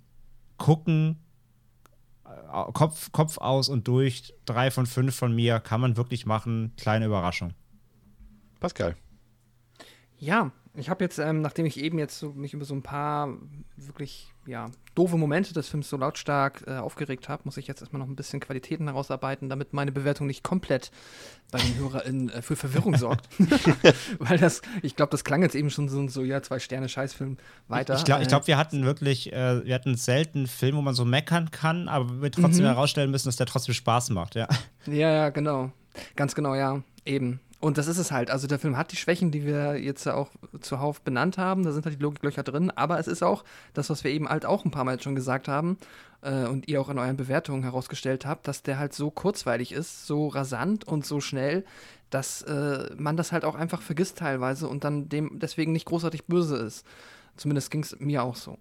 gucken, 0.56 1.18
Kopf, 2.72 3.12
Kopf 3.12 3.38
aus 3.38 3.68
und 3.68 3.88
durch. 3.88 4.34
Drei 4.44 4.70
von 4.70 4.86
fünf 4.86 5.14
von 5.16 5.34
mir 5.34 5.60
kann 5.60 5.80
man 5.80 5.96
wirklich 5.96 6.26
machen. 6.26 6.72
Kleine 6.76 7.06
Überraschung. 7.06 7.54
Pascal. 8.60 8.96
Ja, 10.18 10.52
ich 10.74 10.88
habe 10.88 11.04
jetzt, 11.04 11.18
ähm, 11.18 11.42
nachdem 11.42 11.66
ich 11.66 11.78
eben 11.78 11.98
jetzt 11.98 12.18
so, 12.18 12.32
mich 12.32 12.54
über 12.54 12.64
so 12.64 12.74
ein 12.74 12.82
paar 12.82 13.28
wirklich 13.76 14.32
ja, 14.46 14.70
doofe 14.94 15.18
Momente 15.18 15.52
des 15.52 15.68
Films 15.68 15.88
so 15.88 15.98
lautstark 15.98 16.64
äh, 16.66 16.78
aufgeregt 16.78 17.28
habe, 17.28 17.42
muss 17.44 17.58
ich 17.58 17.66
jetzt 17.66 17.82
erstmal 17.82 18.00
noch 18.00 18.08
ein 18.08 18.16
bisschen 18.16 18.40
Qualitäten 18.40 18.88
herausarbeiten, 18.88 19.50
damit 19.50 19.74
meine 19.74 19.92
Bewertung 19.92 20.26
nicht 20.26 20.42
komplett 20.42 20.90
bei 21.50 21.58
den 21.58 21.76
HörerInnen 21.76 22.30
äh, 22.30 22.42
für 22.42 22.56
Verwirrung 22.56 22.96
sorgt. 22.96 23.28
Weil 24.18 24.38
das, 24.38 24.62
ich 24.82 24.96
glaube, 24.96 25.10
das 25.10 25.24
klang 25.24 25.42
jetzt 25.42 25.54
eben 25.54 25.68
schon 25.68 25.90
so, 25.90 26.08
so 26.08 26.24
ja, 26.24 26.42
zwei 26.42 26.58
Sterne 26.58 26.88
Scheißfilm 26.88 27.36
weiter. 27.68 27.96
Ich 27.96 28.04
glaube, 28.04 28.24
glaub, 28.24 28.46
wir 28.46 28.56
hatten 28.56 28.84
wirklich, 28.84 29.30
äh, 29.32 29.64
wir 29.64 29.74
hatten 29.74 29.94
selten 29.96 30.38
einen 30.38 30.46
Film, 30.46 30.76
wo 30.76 30.82
man 30.82 30.94
so 30.94 31.04
meckern 31.04 31.50
kann, 31.50 31.88
aber 31.88 32.22
wir 32.22 32.32
trotzdem 32.32 32.64
mhm. 32.64 32.70
herausstellen 32.70 33.10
müssen, 33.10 33.28
dass 33.28 33.36
der 33.36 33.46
trotzdem 33.46 33.74
Spaß 33.74 34.10
macht, 34.10 34.36
ja. 34.36 34.48
Ja, 34.86 35.10
ja, 35.10 35.28
genau. 35.28 35.70
Ganz 36.16 36.34
genau, 36.34 36.54
ja. 36.54 36.82
Eben. 37.04 37.40
Und 37.62 37.78
das 37.78 37.86
ist 37.86 37.98
es 37.98 38.10
halt. 38.10 38.28
Also 38.28 38.48
der 38.48 38.58
Film 38.58 38.76
hat 38.76 38.90
die 38.90 38.96
Schwächen, 38.96 39.30
die 39.30 39.46
wir 39.46 39.78
jetzt 39.78 40.08
auch 40.08 40.30
zuhauf 40.62 41.00
benannt 41.00 41.38
haben. 41.38 41.62
Da 41.62 41.70
sind 41.70 41.86
halt 41.86 41.96
die 41.96 42.02
Logiklöcher 42.02 42.42
drin. 42.42 42.72
Aber 42.72 42.98
es 42.98 43.06
ist 43.06 43.22
auch 43.22 43.44
das, 43.72 43.88
was 43.88 44.02
wir 44.02 44.10
eben 44.10 44.28
halt 44.28 44.44
auch 44.44 44.64
ein 44.64 44.72
paar 44.72 44.82
Mal 44.82 45.00
schon 45.00 45.14
gesagt 45.14 45.46
haben 45.46 45.78
äh, 46.22 46.46
und 46.46 46.66
ihr 46.66 46.80
auch 46.80 46.88
in 46.88 46.98
euren 46.98 47.16
Bewertungen 47.16 47.62
herausgestellt 47.62 48.26
habt, 48.26 48.48
dass 48.48 48.64
der 48.64 48.80
halt 48.80 48.94
so 48.94 49.12
kurzweilig 49.12 49.70
ist, 49.70 50.08
so 50.08 50.26
rasant 50.26 50.88
und 50.88 51.06
so 51.06 51.20
schnell, 51.20 51.64
dass 52.10 52.42
äh, 52.42 52.90
man 52.96 53.16
das 53.16 53.30
halt 53.30 53.44
auch 53.44 53.54
einfach 53.54 53.80
vergisst 53.80 54.18
teilweise 54.18 54.66
und 54.66 54.82
dann 54.82 55.08
dem 55.08 55.38
deswegen 55.38 55.70
nicht 55.70 55.86
großartig 55.86 56.24
böse 56.24 56.56
ist. 56.56 56.84
Zumindest 57.36 57.70
ging 57.70 57.84
es 57.84 57.96
mir 58.00 58.24
auch 58.24 58.34
so. 58.34 58.58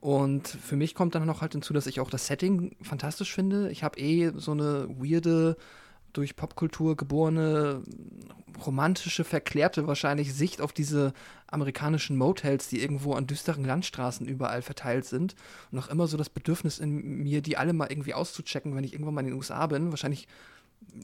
Und 0.00 0.46
für 0.46 0.76
mich 0.76 0.94
kommt 0.94 1.16
dann 1.16 1.26
noch 1.26 1.40
halt 1.40 1.54
hinzu, 1.54 1.74
dass 1.74 1.88
ich 1.88 1.98
auch 1.98 2.10
das 2.10 2.28
Setting 2.28 2.76
fantastisch 2.82 3.34
finde. 3.34 3.72
Ich 3.72 3.82
habe 3.82 3.98
eh 3.98 4.30
so 4.36 4.52
eine 4.52 4.88
weirde 4.90 5.56
durch 6.14 6.36
Popkultur 6.36 6.96
geborene, 6.96 7.82
romantische, 8.64 9.24
verklärte 9.24 9.86
wahrscheinlich 9.86 10.32
Sicht 10.34 10.60
auf 10.60 10.72
diese 10.72 11.12
amerikanischen 11.46 12.16
Motels, 12.16 12.68
die 12.68 12.80
irgendwo 12.80 13.14
an 13.14 13.26
düsteren 13.26 13.64
Landstraßen 13.64 14.26
überall 14.26 14.62
verteilt 14.62 15.04
sind. 15.04 15.34
Und 15.70 15.78
auch 15.78 15.88
immer 15.88 16.06
so 16.06 16.16
das 16.16 16.30
Bedürfnis 16.30 16.78
in 16.78 17.22
mir, 17.22 17.42
die 17.42 17.56
alle 17.56 17.72
mal 17.72 17.90
irgendwie 17.90 18.14
auszuchecken, 18.14 18.74
wenn 18.74 18.84
ich 18.84 18.92
irgendwann 18.92 19.14
mal 19.14 19.20
in 19.20 19.28
den 19.28 19.36
USA 19.36 19.66
bin. 19.66 19.90
Wahrscheinlich 19.90 20.26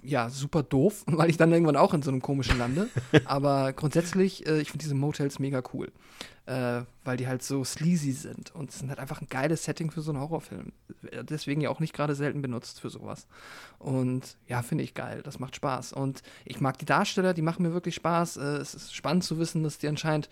ja, 0.02 0.28
super 0.30 0.62
doof, 0.62 1.04
weil 1.06 1.30
ich 1.30 1.36
dann 1.36 1.52
irgendwann 1.52 1.76
auch 1.76 1.94
in 1.94 2.02
so 2.02 2.10
einem 2.10 2.22
komischen 2.22 2.58
lande. 2.58 2.88
Aber 3.24 3.72
grundsätzlich, 3.72 4.46
äh, 4.46 4.60
ich 4.60 4.70
finde 4.70 4.84
diese 4.84 4.94
Motels 4.94 5.38
mega 5.38 5.62
cool 5.74 5.92
äh, 6.50 6.82
weil 7.04 7.16
die 7.16 7.28
halt 7.28 7.44
so 7.44 7.62
sleazy 7.62 8.10
sind 8.10 8.52
und 8.56 8.70
es 8.70 8.80
sind 8.80 8.88
halt 8.88 8.98
einfach 8.98 9.20
ein 9.20 9.28
geiles 9.28 9.64
Setting 9.64 9.92
für 9.92 10.00
so 10.00 10.10
einen 10.10 10.20
Horrorfilm. 10.20 10.72
Deswegen 11.22 11.60
ja 11.60 11.70
auch 11.70 11.78
nicht 11.78 11.94
gerade 11.94 12.16
selten 12.16 12.42
benutzt 12.42 12.80
für 12.80 12.90
sowas. 12.90 13.28
Und 13.78 14.36
ja, 14.48 14.62
finde 14.62 14.82
ich 14.82 14.94
geil, 14.94 15.22
das 15.22 15.38
macht 15.38 15.54
Spaß. 15.54 15.92
Und 15.92 16.22
ich 16.44 16.60
mag 16.60 16.76
die 16.78 16.86
Darsteller, 16.86 17.34
die 17.34 17.42
machen 17.42 17.62
mir 17.62 17.72
wirklich 17.72 17.94
Spaß. 17.94 18.38
Äh, 18.38 18.56
es 18.56 18.74
ist 18.74 18.94
spannend 18.94 19.22
zu 19.22 19.38
wissen, 19.38 19.62
dass 19.62 19.78
die 19.78 19.86
anscheinend 19.86 20.28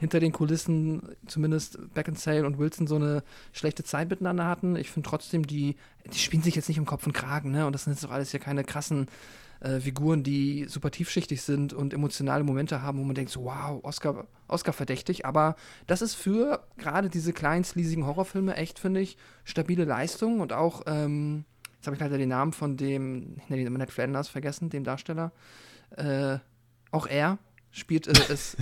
hinter 0.00 0.18
den 0.18 0.32
Kulissen 0.32 1.02
zumindest 1.26 1.78
Beckinsale 1.94 2.46
und 2.46 2.58
Wilson 2.58 2.86
so 2.86 2.96
eine 2.96 3.22
schlechte 3.52 3.84
Zeit 3.84 4.08
miteinander 4.08 4.46
hatten. 4.46 4.74
Ich 4.76 4.90
finde 4.90 5.08
trotzdem, 5.08 5.46
die, 5.46 5.76
die 6.10 6.18
spielen 6.18 6.42
sich 6.42 6.56
jetzt 6.56 6.68
nicht 6.68 6.78
im 6.78 6.86
Kopf 6.86 7.06
und 7.06 7.12
Kragen, 7.12 7.50
ne? 7.50 7.66
Und 7.66 7.74
das 7.74 7.84
sind 7.84 7.92
jetzt 7.92 8.02
doch 8.02 8.10
alles 8.10 8.30
hier 8.30 8.40
keine 8.40 8.64
krassen 8.64 9.08
äh, 9.60 9.78
Figuren, 9.78 10.22
die 10.22 10.64
super 10.68 10.90
tiefschichtig 10.90 11.42
sind 11.42 11.74
und 11.74 11.92
emotionale 11.92 12.44
Momente 12.44 12.80
haben, 12.80 12.98
wo 12.98 13.04
man 13.04 13.14
denkt, 13.14 13.30
so, 13.30 13.44
wow, 13.44 13.78
Oscar, 13.84 14.26
Oscar 14.48 14.72
verdächtig. 14.72 15.26
Aber 15.26 15.54
das 15.86 16.00
ist 16.00 16.14
für 16.14 16.64
gerade 16.78 17.10
diese 17.10 17.34
kleinen, 17.34 17.64
sleasigen 17.64 18.06
Horrorfilme 18.06 18.56
echt, 18.56 18.78
finde 18.78 19.00
ich, 19.00 19.18
stabile 19.44 19.84
Leistung 19.84 20.40
und 20.40 20.54
auch, 20.54 20.82
ähm, 20.86 21.44
Jetzt 21.76 21.86
habe 21.86 21.96
ich 21.96 22.00
leider 22.02 22.18
den 22.18 22.28
Namen 22.28 22.52
von 22.52 22.76
dem, 22.76 23.36
ich 23.38 23.48
nenne 23.48 23.62
ihn 23.62 23.66
immer 23.66 23.78
Ned 23.78 23.90
Flanders 23.90 24.28
vergessen, 24.28 24.68
dem 24.68 24.84
Darsteller. 24.84 25.32
Äh, 25.96 26.36
auch 26.90 27.06
er 27.06 27.38
spielt 27.70 28.06
äh, 28.06 28.32
es. 28.32 28.56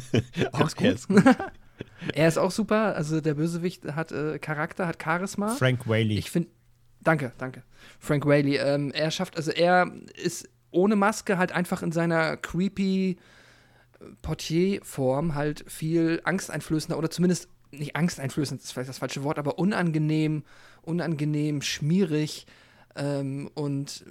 Auch 0.53 0.71
er 0.77 0.93
ist 0.93 1.09
gut. 1.09 1.25
er 2.15 2.29
ist 2.29 2.39
auch 2.39 2.51
super. 2.51 2.95
Also 2.97 3.21
der 3.21 3.35
Bösewicht 3.35 3.85
hat 3.95 4.13
äh, 4.13 4.39
Charakter, 4.39 4.87
hat 4.87 5.03
Charisma. 5.03 5.49
Frank 5.49 5.89
Whaley. 5.89 6.19
Ich 6.19 6.31
finde, 6.31 6.49
danke, 7.01 7.33
danke. 7.39 7.63
Frank 7.99 8.27
Whaley. 8.27 8.57
Ähm, 8.57 8.91
er 8.93 9.11
schafft, 9.11 9.37
also 9.37 9.51
er 9.51 9.91
ist 10.23 10.49
ohne 10.71 10.97
Maske 10.97 11.39
halt 11.39 11.53
einfach 11.53 11.83
in 11.83 11.93
seiner 11.93 12.37
creepy 12.37 13.13
äh, 14.01 14.05
Portier-Form 14.23 15.35
halt 15.35 15.65
viel 15.69 16.21
angsteinflößender 16.25 16.99
oder 16.99 17.11
zumindest 17.11 17.49
nicht 17.71 17.97
angsteinflößend, 17.97 18.63
ist 18.63 18.73
vielleicht 18.73 18.89
das 18.89 18.99
falsche 18.99 19.25
Wort, 19.25 19.39
aber 19.39 19.59
unangenehm, 19.59 20.43
unangenehm, 20.83 21.61
schmierig 21.61 22.47
ähm, 22.99 23.49
und 23.55 24.05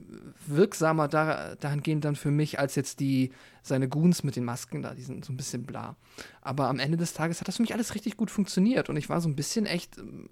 wirksamer 0.48 1.08
da, 1.08 1.56
dahingehend 1.56 2.06
dann 2.06 2.16
für 2.16 2.32
mich 2.32 2.58
als 2.58 2.76
jetzt 2.76 3.00
die 3.00 3.32
seine 3.62 3.90
Goons 3.90 4.24
mit 4.24 4.36
den 4.38 4.46
Masken 4.46 4.82
da, 4.82 4.96
die 4.96 5.02
sind 5.02 5.26
so 5.26 5.34
ein 5.34 5.38
bisschen 5.38 5.64
bla. 5.64 5.96
Aber 6.42 6.70
am 6.70 6.80
Ende 6.80 6.98
des 6.98 7.14
Tages 7.14 7.40
hat 7.40 7.48
das 7.48 7.58
für 7.58 7.64
mich 7.64 7.74
alles 7.74 7.94
richtig 7.94 8.18
gut 8.18 8.32
funktioniert 8.32 8.90
und 8.90 8.98
ich 8.98 9.10
war 9.10 9.20
so 9.20 9.28
ein 9.28 9.36
bisschen 9.36 9.66
echt, 9.66 9.98
ähm, 9.98 10.30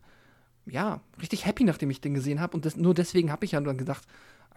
ja, 0.65 1.02
richtig 1.22 1.45
happy, 1.45 1.65
nachdem 1.65 1.90
ich 1.90 2.02
den 2.02 2.14
gesehen 2.14 2.40
habe 2.40 2.56
und 2.56 2.65
das, 2.65 2.77
nur 2.77 2.94
deswegen 2.94 3.32
habe 3.32 3.45
ich 3.45 3.52
ja 3.52 3.61
dann 3.61 3.77
gedacht, 3.77 4.07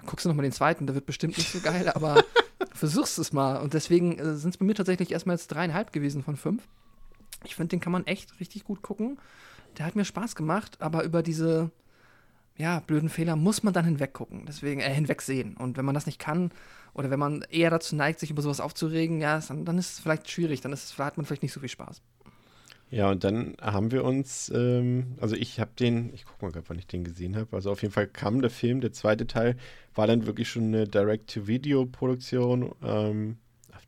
guckst 0.07 0.25
du 0.25 0.29
noch 0.29 0.37
mal 0.37 0.43
den 0.43 0.53
zweiten, 0.53 0.87
der 0.87 0.95
wird 0.95 1.07
bestimmt 1.07 1.37
nicht 1.37 1.51
so 1.51 1.59
geil, 1.61 1.91
aber 1.93 2.23
versuchst 2.73 3.19
es 3.19 3.33
mal 3.33 3.57
und 3.57 3.75
deswegen 3.75 4.19
äh, 4.19 4.37
sind 4.37 4.51
es 4.51 4.59
bei 4.59 4.65
mir 4.65 4.75
tatsächlich 4.75 5.11
erstmal 5.11 5.35
jetzt 5.35 5.49
dreieinhalb 5.49 5.93
gewesen 5.93 6.23
von 6.23 6.37
fünf. 6.37 6.63
Ich 7.45 7.57
finde, 7.57 7.71
den 7.71 7.81
kann 7.81 7.93
man 7.93 8.07
echt 8.07 8.39
richtig 8.41 8.65
gut 8.65 8.83
gucken. 8.83 9.19
Der 9.77 9.87
hat 9.87 9.97
mir 9.97 10.05
Spaß 10.05 10.35
gemacht, 10.35 10.81
aber 10.81 11.05
über 11.05 11.23
diese 11.23 11.71
ja, 12.59 12.81
blöden 12.81 13.09
Fehler 13.09 13.37
muss 13.37 13.63
man 13.63 13.73
dann 13.73 13.85
hinweggucken, 13.85 14.45
deswegen 14.47 14.81
äh, 14.81 14.93
hinwegsehen. 14.93 15.57
Und 15.57 15.77
wenn 15.77 15.85
man 15.85 15.95
das 15.95 16.07
nicht 16.07 16.19
kann 16.19 16.51
oder 16.93 17.09
wenn 17.11 17.19
man 17.19 17.43
eher 17.51 17.71
dazu 17.71 17.95
neigt, 17.95 18.19
sich 18.19 18.31
über 18.31 18.43
sowas 18.43 18.61
aufzuregen, 18.61 19.21
ja, 19.21 19.39
dann, 19.39 19.65
dann 19.65 19.79
ist 19.79 19.93
es 19.93 20.01
vielleicht 20.01 20.29
schwierig, 20.29 20.61
dann 20.61 20.73
ist 20.73 20.85
es, 20.85 20.99
hat 20.99 21.17
man 21.17 21.25
vielleicht 21.25 21.45
nicht 21.45 21.53
so 21.53 21.61
viel 21.61 21.69
Spaß. 21.69 22.03
Ja, 22.91 23.11
und 23.11 23.23
dann 23.23 23.55
haben 23.61 23.93
wir 23.93 24.03
uns, 24.03 24.51
ähm, 24.55 25.15
also 25.21 25.37
ich 25.37 25.61
habe 25.61 25.71
den, 25.79 26.13
ich 26.15 26.25
gucke 26.25 26.45
mal 26.45 26.51
gerade, 26.51 26.69
wann 26.69 26.79
ich 26.79 26.87
den 26.87 27.05
gesehen 27.05 27.37
habe. 27.37 27.55
Also 27.55 27.71
auf 27.71 27.83
jeden 27.83 27.93
Fall 27.93 28.07
kam 28.07 28.41
der 28.41 28.51
Film, 28.51 28.81
der 28.81 28.93
zweite 28.93 29.27
Teil, 29.27 29.57
war 29.95 30.07
dann 30.07 30.27
wirklich 30.27 30.49
schon 30.49 30.65
eine 30.65 30.89
Direct-to-Video-Produktion. 30.89 32.75
Ähm, 32.83 33.37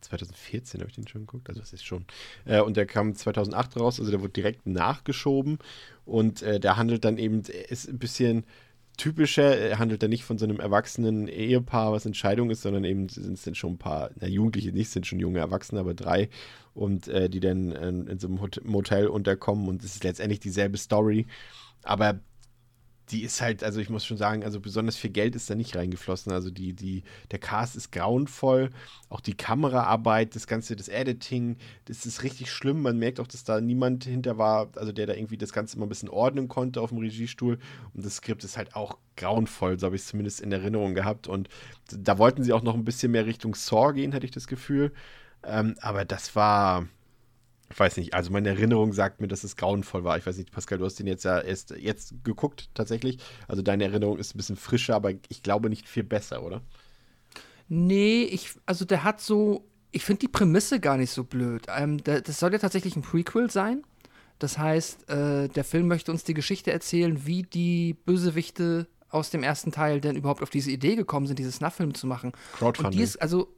2014 0.01 0.81
habe 0.81 0.91
ich 0.91 0.97
den 0.97 1.07
schon 1.07 1.27
geguckt, 1.27 1.49
also 1.49 1.61
das 1.61 1.73
ist 1.73 1.85
schon. 1.85 2.05
Äh, 2.45 2.61
und 2.61 2.77
der 2.77 2.87
kam 2.87 3.15
2008 3.15 3.79
raus, 3.79 4.01
also 4.01 4.11
der 4.11 4.21
wurde 4.21 4.33
direkt 4.33 4.67
nachgeschoben. 4.67 5.59
Und 6.11 6.43
äh, 6.43 6.59
der 6.59 6.77
handelt 6.77 7.05
dann 7.05 7.19
eben, 7.19 7.43
ist 7.69 7.89
ein 7.89 8.01
bisschen 8.01 8.45
typischer, 8.97 9.57
er 9.57 9.79
handelt 9.79 10.03
dann 10.03 10.11
nicht 10.11 10.25
von 10.25 10.39
so 10.39 10.45
einem 10.45 10.59
erwachsenen 10.59 11.29
Ehepaar, 11.29 11.93
was 11.93 12.05
Entscheidung 12.05 12.51
ist, 12.51 12.63
sondern 12.63 12.83
eben 12.83 13.09
sind 13.09 13.35
es 13.35 13.43
dann 13.45 13.55
schon 13.55 13.75
ein 13.75 13.79
paar, 13.79 14.11
na 14.17 14.27
Jugendliche 14.27 14.73
nicht, 14.73 14.91
sind 14.91 15.07
schon 15.07 15.21
junge 15.21 15.39
Erwachsene, 15.39 15.81
aber 15.81 15.95
drei. 15.95 16.29
Und 16.75 17.07
äh, 17.07 17.31
die 17.31 17.39
dann 17.39 17.71
äh, 17.71 17.89
in 17.89 18.19
so 18.19 18.27
einem 18.27 18.41
Hot 18.41 18.61
Motel 18.65 19.07
unterkommen. 19.07 19.69
Und 19.69 19.85
es 19.85 19.95
ist 19.95 20.05
letztendlich 20.05 20.41
dieselbe 20.41 20.79
Story, 20.79 21.29
aber 21.85 22.19
die 23.11 23.23
ist 23.23 23.41
halt, 23.41 23.65
also 23.65 23.81
ich 23.81 23.91
muss 23.91 24.07
schon 24.07 24.17
sagen, 24.17 24.45
also 24.45 24.61
besonders 24.61 24.97
viel 24.97 25.11
Geld 25.11 25.35
ist 25.35 25.51
da 25.51 25.55
nicht 25.55 25.77
reingeflossen. 25.77 26.33
Also 26.33 26.51
die, 26.51 26.73
die, 26.73 27.03
der 27.31 27.39
Cast 27.39 27.77
ist 27.77 27.93
grauenvoll, 27.93 28.71
auch 29.09 29.21
die 29.21 29.35
Kameraarbeit, 29.35 30.35
das 30.35 30.47
Ganze, 30.47 30.77
das 30.77 30.89
Editing, 30.89 31.57
das 31.87 32.07
ist 32.07 32.23
richtig 32.23 32.51
schlimm. 32.51 32.83
Man 32.83 32.99
merkt 32.99 33.21
auch, 33.21 33.27
dass 33.27 33.45
da 33.45 33.61
niemand 33.61 34.05
hinter 34.05 34.39
war, 34.39 34.71
also 34.77 34.93
der 34.93 35.07
da 35.07 35.15
irgendwie 35.15 35.37
das 35.37 35.53
Ganze 35.53 35.79
mal 35.79 35.87
ein 35.87 35.89
bisschen 35.89 36.09
ordnen 36.09 36.49
konnte 36.49 36.81
auf 36.81 36.91
dem 36.91 36.99
Regiestuhl. 36.99 37.59
Und 37.95 38.05
das 38.05 38.17
Skript 38.17 38.45
ist 38.45 38.57
halt 38.57 38.75
auch 38.75 38.99
grauenvoll, 39.17 39.79
so 39.79 39.87
habe 39.87 39.97
ich 39.97 40.03
es 40.03 40.09
zumindest 40.09 40.41
in 40.41 40.53
Erinnerung 40.53 40.95
gehabt. 40.95 41.27
Und 41.27 41.49
da 41.91 42.19
wollten 42.19 42.43
sie 42.45 42.53
auch 42.53 42.63
noch 42.63 42.75
ein 42.75 42.85
bisschen 42.85 43.13
mehr 43.13 43.27
Richtung 43.27 43.55
Saw 43.55 43.93
gehen, 43.93 44.15
hatte 44.15 44.27
ich 44.27 44.33
das 44.33 44.47
Gefühl. 44.47 44.93
Ähm, 45.43 45.75
aber 45.81 46.05
das 46.05 46.37
war, 46.37 46.87
ich 47.73 47.79
weiß 47.79 47.97
nicht, 47.99 48.15
also 48.15 48.33
meine 48.33 48.49
Erinnerung 48.49 48.93
sagt 48.93 49.21
mir, 49.21 49.29
dass 49.29 49.45
es 49.45 49.57
grauenvoll 49.57 50.03
war. 50.03 50.19
Ich 50.19 50.27
weiß 50.27 50.37
nicht, 50.37 50.51
Pascal, 50.51 50.79
du 50.79 50.85
hast 50.85 50.99
den 50.99 51.07
jetzt 51.07 51.25
ja 51.25 51.39
erst 51.39 51.71
jetzt 51.71 52.15
geguckt, 52.25 52.69
tatsächlich. 52.75 53.19
Also 53.47 53.63
deine 53.63 53.85
Erinnerung 53.85 54.19
ist 54.19 54.35
ein 54.35 54.39
bisschen 54.39 54.57
frischer, 54.57 54.97
aber 54.97 55.13
ich 55.29 55.43
glaube 55.43 55.71
nicht 55.71 55.89
viel 55.89 56.03
besser, 56.03 56.43
oder? 56.43 56.63
Nee, 57.69 58.25
ich, 58.25 58.51
also 58.67 58.85
der 58.85 59.05
hat 59.05 59.21
so, 59.21 59.69
ich 59.93 60.05
finde 60.05 60.21
die 60.21 60.29
Prämisse 60.29 60.81
gar 60.81 60.97
nicht 60.97 61.13
so 61.13 61.23
blöd. 61.23 61.67
Ähm, 61.69 62.03
das 62.03 62.41
soll 62.41 62.53
ja 62.53 62.59
tatsächlich 62.59 62.97
ein 62.97 63.03
Prequel 63.03 63.51
sein. 63.51 63.85
Das 64.41 64.59
heißt, 64.59 65.09
äh, 65.09 65.49
der 65.49 65.65
Film 65.65 65.87
möchte 65.87 66.11
uns 66.11 66.25
die 66.25 66.35
Geschichte 66.35 66.73
erzählen, 66.73 67.25
wie 67.25 67.43
die 67.45 67.95
Bösewichte 67.95 68.89
aus 69.11 69.31
dem 69.31 69.45
ersten 69.45 69.71
Teil 69.71 70.01
denn 70.01 70.17
überhaupt 70.17 70.43
auf 70.43 70.51
diese 70.51 70.71
Idee 70.73 70.97
gekommen 70.97 71.27
sind, 71.27 71.39
diese 71.39 71.53
Snuff-Film 71.53 71.95
zu 71.95 72.09
machen. 72.09 72.33
Crowdfunding. 72.55 72.87
Und 72.87 72.95
die 72.99 73.03
ist, 73.03 73.17
also, 73.23 73.55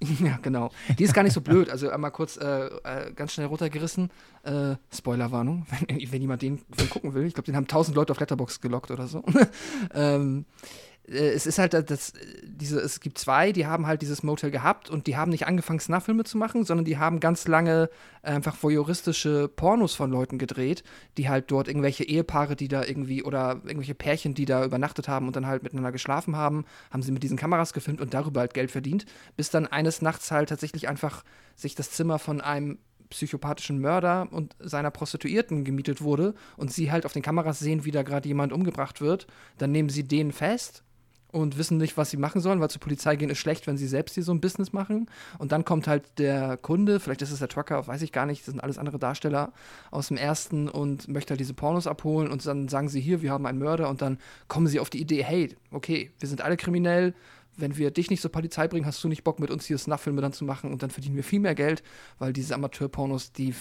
ja, 0.20 0.38
genau. 0.40 0.70
Die 0.98 1.04
ist 1.04 1.12
gar 1.12 1.22
nicht 1.22 1.34
so 1.34 1.40
blöd. 1.40 1.68
Also 1.68 1.90
einmal 1.90 2.10
kurz 2.10 2.36
äh, 2.36 2.66
äh, 2.66 3.12
ganz 3.14 3.34
schnell 3.34 3.46
runtergerissen. 3.46 4.10
Äh, 4.44 4.76
Spoilerwarnung, 4.92 5.66
wenn, 5.88 6.12
wenn 6.12 6.22
jemand 6.22 6.42
den 6.42 6.60
gucken 6.90 7.14
will. 7.14 7.26
Ich 7.26 7.34
glaube, 7.34 7.46
den 7.46 7.56
haben 7.56 7.66
tausend 7.66 7.96
Leute 7.96 8.12
auf 8.12 8.20
Letterbox 8.20 8.60
gelockt 8.60 8.90
oder 8.90 9.06
so. 9.06 9.22
ähm, 9.94 10.46
äh, 10.58 10.89
es 11.04 11.46
ist 11.46 11.58
halt 11.58 11.74
das, 11.74 12.12
diese, 12.44 12.78
es 12.78 13.00
gibt 13.00 13.18
zwei, 13.18 13.50
die 13.50 13.66
haben 13.66 13.86
halt 13.86 14.00
dieses 14.00 14.22
Motel 14.22 14.50
gehabt 14.50 14.90
und 14.90 15.06
die 15.08 15.16
haben 15.16 15.30
nicht 15.30 15.46
angefangen, 15.46 15.80
Snuff-Filme 15.80 16.24
zu 16.24 16.38
machen, 16.38 16.64
sondern 16.64 16.84
die 16.84 16.98
haben 16.98 17.18
ganz 17.18 17.48
lange 17.48 17.90
einfach 18.22 18.56
voyeuristische 18.62 19.48
Pornos 19.48 19.94
von 19.94 20.10
Leuten 20.10 20.38
gedreht, 20.38 20.84
die 21.16 21.28
halt 21.28 21.50
dort 21.50 21.66
irgendwelche 21.66 22.04
Ehepaare, 22.04 22.54
die 22.54 22.68
da 22.68 22.84
irgendwie 22.84 23.24
oder 23.24 23.60
irgendwelche 23.64 23.94
Pärchen, 23.94 24.34
die 24.34 24.44
da 24.44 24.64
übernachtet 24.64 25.08
haben 25.08 25.26
und 25.26 25.34
dann 25.34 25.46
halt 25.46 25.64
miteinander 25.64 25.90
geschlafen 25.90 26.36
haben, 26.36 26.64
haben 26.90 27.02
sie 27.02 27.12
mit 27.12 27.24
diesen 27.24 27.36
Kameras 27.36 27.72
gefilmt 27.72 28.00
und 28.00 28.14
darüber 28.14 28.40
halt 28.40 28.54
Geld 28.54 28.70
verdient, 28.70 29.04
bis 29.36 29.50
dann 29.50 29.66
eines 29.66 30.02
Nachts 30.02 30.30
halt 30.30 30.50
tatsächlich 30.50 30.88
einfach 30.88 31.24
sich 31.56 31.74
das 31.74 31.90
Zimmer 31.90 32.20
von 32.20 32.40
einem 32.40 32.78
psychopathischen 33.08 33.80
Mörder 33.80 34.28
und 34.30 34.54
seiner 34.60 34.92
Prostituierten 34.92 35.64
gemietet 35.64 36.00
wurde 36.00 36.34
und 36.56 36.72
sie 36.72 36.92
halt 36.92 37.04
auf 37.04 37.12
den 37.12 37.22
Kameras 37.22 37.58
sehen, 37.58 37.84
wie 37.84 37.90
da 37.90 38.04
gerade 38.04 38.28
jemand 38.28 38.52
umgebracht 38.52 39.00
wird, 39.00 39.26
dann 39.58 39.72
nehmen 39.72 39.88
sie 39.88 40.06
den 40.06 40.30
fest 40.30 40.84
und 41.32 41.58
wissen 41.58 41.78
nicht, 41.78 41.96
was 41.96 42.10
sie 42.10 42.16
machen 42.16 42.40
sollen, 42.40 42.60
weil 42.60 42.70
zur 42.70 42.80
Polizei 42.80 43.16
gehen 43.16 43.30
ist 43.30 43.38
schlecht, 43.38 43.66
wenn 43.66 43.76
sie 43.76 43.86
selbst 43.86 44.14
hier 44.14 44.22
so 44.22 44.32
ein 44.32 44.40
Business 44.40 44.72
machen. 44.72 45.06
Und 45.38 45.52
dann 45.52 45.64
kommt 45.64 45.86
halt 45.86 46.18
der 46.18 46.56
Kunde, 46.56 47.00
vielleicht 47.00 47.22
ist 47.22 47.30
es 47.30 47.38
der 47.38 47.48
Trucker, 47.48 47.86
weiß 47.86 48.02
ich 48.02 48.12
gar 48.12 48.26
nicht, 48.26 48.40
das 48.40 48.52
sind 48.52 48.60
alles 48.60 48.78
andere 48.78 48.98
Darsteller 48.98 49.52
aus 49.90 50.08
dem 50.08 50.16
ersten 50.16 50.68
und 50.68 51.08
möchte 51.08 51.32
halt 51.32 51.40
diese 51.40 51.54
Pornos 51.54 51.86
abholen 51.86 52.30
und 52.30 52.44
dann 52.46 52.68
sagen 52.68 52.88
sie 52.88 53.00
hier, 53.00 53.22
wir 53.22 53.30
haben 53.30 53.46
einen 53.46 53.58
Mörder 53.58 53.88
und 53.88 54.02
dann 54.02 54.18
kommen 54.48 54.66
sie 54.66 54.80
auf 54.80 54.90
die 54.90 55.00
Idee, 55.00 55.24
hey, 55.24 55.56
okay, 55.70 56.10
wir 56.18 56.28
sind 56.28 56.40
alle 56.40 56.56
kriminell, 56.56 57.14
wenn 57.56 57.76
wir 57.76 57.90
dich 57.90 58.10
nicht 58.10 58.22
zur 58.22 58.32
Polizei 58.32 58.68
bringen, 58.68 58.86
hast 58.86 59.02
du 59.04 59.08
nicht 59.08 59.24
Bock 59.24 59.38
mit 59.38 59.50
uns 59.50 59.66
hier 59.66 59.78
Snuff-Filme 59.78 60.20
dann 60.20 60.32
zu 60.32 60.44
machen 60.44 60.72
und 60.72 60.82
dann 60.82 60.90
verdienen 60.90 61.16
wir 61.16 61.24
viel 61.24 61.40
mehr 61.40 61.54
Geld, 61.54 61.82
weil 62.18 62.32
diese 62.32 62.54
Amateur-Pornos, 62.54 63.32
die 63.32 63.54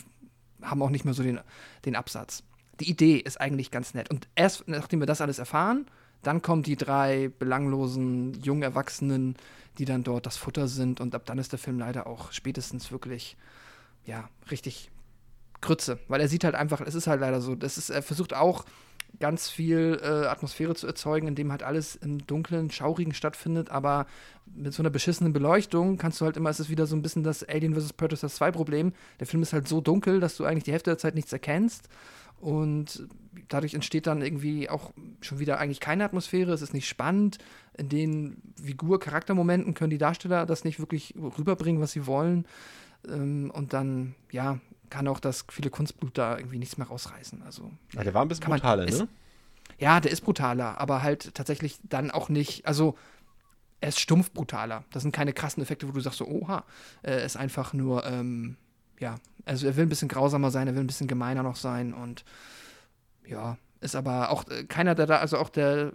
haben 0.62 0.82
auch 0.82 0.90
nicht 0.90 1.06
mehr 1.06 1.14
so 1.14 1.24
den, 1.24 1.40
den 1.86 1.96
Absatz. 1.96 2.44
Die 2.80 2.90
Idee 2.90 3.18
ist 3.18 3.40
eigentlich 3.40 3.72
ganz 3.72 3.94
nett. 3.94 4.10
Und 4.10 4.28
erst 4.36 4.68
nachdem 4.68 5.00
wir 5.00 5.06
das 5.06 5.22
alles 5.22 5.40
erfahren, 5.40 5.86
dann 6.22 6.42
kommen 6.42 6.64
die 6.64 6.76
drei 6.76 7.32
belanglosen 7.40 8.42
jungen 8.42 8.64
Erwachsenen, 8.64 9.36
die 9.78 9.86
dann 9.86 10.04
dort 10.04 10.26
das 10.26 10.38
Futter 10.38 10.68
sind. 10.68 11.00
Und 11.00 11.16
ab 11.16 11.26
dann 11.26 11.38
ist 11.38 11.52
der 11.52 11.60
Film 11.60 11.80
leider 11.80 12.08
auch 12.08 12.32
spätestens 12.32 12.92
wirklich, 12.92 13.38
ja, 14.06 14.30
richtig 14.52 14.92
Krütze. 15.62 16.00
Weil 16.08 16.22
er 16.22 16.28
sieht 16.28 16.44
halt 16.44 16.56
einfach, 16.56 16.82
es 16.82 16.96
ist 16.96 17.08
halt 17.08 17.22
leider 17.22 17.42
so, 17.42 17.56
das 17.56 17.78
ist, 17.78 17.90
er 17.90 18.02
versucht 18.02 18.34
auch 18.34 18.66
ganz 19.20 19.50
viel 19.50 20.00
äh, 20.04 20.28
Atmosphäre 20.28 20.76
zu 20.76 20.86
erzeugen, 20.86 21.28
indem 21.28 21.52
halt 21.52 21.64
alles 21.64 21.96
im 21.96 22.26
dunklen, 22.26 22.70
schaurigen 22.70 23.14
stattfindet, 23.14 23.70
aber 23.70 24.06
mit 24.46 24.74
so 24.74 24.84
einer 24.84 24.92
beschissenen 24.92 25.34
Beleuchtung 25.34 25.98
kannst 25.98 26.22
du 26.22 26.26
halt 26.26 26.38
immer, 26.38 26.50
es 26.50 26.60
ist 26.60 26.70
wieder 26.70 26.86
so 26.86 26.96
ein 26.96 27.02
bisschen 27.02 27.24
das 27.24 27.44
Alien 27.44 27.74
vs. 27.74 27.94
Predator 27.94 28.30
2 28.30 28.52
Problem. 28.52 28.94
Der 29.20 29.26
Film 29.26 29.42
ist 29.42 29.54
halt 29.54 29.68
so 29.68 29.82
dunkel, 29.82 30.20
dass 30.20 30.38
du 30.38 30.46
eigentlich 30.46 30.64
die 30.66 30.72
Hälfte 30.72 30.92
der 30.92 30.98
Zeit 31.00 31.16
nichts 31.16 31.34
erkennst 31.34 31.90
und 32.40 33.08
dadurch 33.48 33.74
entsteht 33.74 34.08
dann 34.08 34.22
irgendwie 34.22 34.70
auch 34.70 34.94
schon 35.22 35.40
wieder 35.40 35.60
eigentlich 35.60 35.80
keine 35.80 36.04
Atmosphäre. 36.04 36.52
Es 36.54 36.62
ist 36.62 36.74
nicht 36.74 36.88
spannend. 36.88 37.38
In 37.78 37.90
den 37.90 38.42
Figur-Charaktermomenten 38.62 39.74
können 39.74 39.90
die 39.90 39.98
Darsteller 39.98 40.46
das 40.46 40.64
nicht 40.64 40.80
wirklich 40.80 41.16
rüberbringen, 41.18 41.82
was 41.82 41.92
sie 41.92 42.06
wollen. 42.06 42.46
Ähm, 43.08 43.52
und 43.54 43.74
dann, 43.74 44.16
ja, 44.32 44.60
kann 44.90 45.08
auch 45.08 45.20
das 45.20 45.46
viele 45.52 45.70
Kunstblut 45.70 46.18
da 46.18 46.38
irgendwie 46.38 46.60
nichts 46.60 46.78
mehr 46.78 46.88
rausreißen. 46.88 47.44
Also, 47.44 47.72
ja, 47.94 48.04
der 48.04 48.14
war 48.14 48.24
ein 48.24 48.28
bisschen 48.28 48.46
brutaler, 48.46 48.86
ne? 48.86 49.08
Ja, 49.78 50.00
der 50.00 50.12
ist 50.12 50.22
brutaler, 50.22 50.80
aber 50.80 51.04
halt 51.04 51.34
tatsächlich 51.36 51.80
dann 51.84 52.12
auch 52.12 52.28
nicht, 52.28 52.66
also 52.66 52.98
er 53.82 53.90
ist 53.90 54.00
stumpf 54.00 54.32
brutaler. 54.32 54.84
Das 54.92 55.04
sind 55.04 55.14
keine 55.14 55.32
krassen 55.32 55.64
Effekte, 55.64 55.88
wo 55.88 55.92
du 55.92 56.02
sagst 56.02 56.18
so, 56.18 56.28
oha, 56.28 56.66
er 57.02 57.24
ist 57.24 57.38
einfach 57.38 57.74
nur, 57.74 58.06
ähm, 58.06 58.58
ja, 59.00 59.16
also 59.46 59.66
er 59.68 59.76
will 59.76 59.86
ein 59.86 59.90
bisschen 59.90 60.08
grausamer 60.08 60.52
sein, 60.52 60.68
er 60.68 60.76
will 60.76 60.84
ein 60.84 60.88
bisschen 60.88 61.08
gemeiner 61.08 61.44
noch 61.44 61.56
sein 61.56 61.94
und 61.94 62.24
ja, 63.26 63.58
ist 63.82 63.96
aber 63.96 64.30
auch 64.32 64.48
äh, 64.50 64.66
keiner, 64.66 64.96
der 64.96 65.06
da, 65.06 65.18
also 65.18 65.38
auch 65.38 65.50
der 65.50 65.92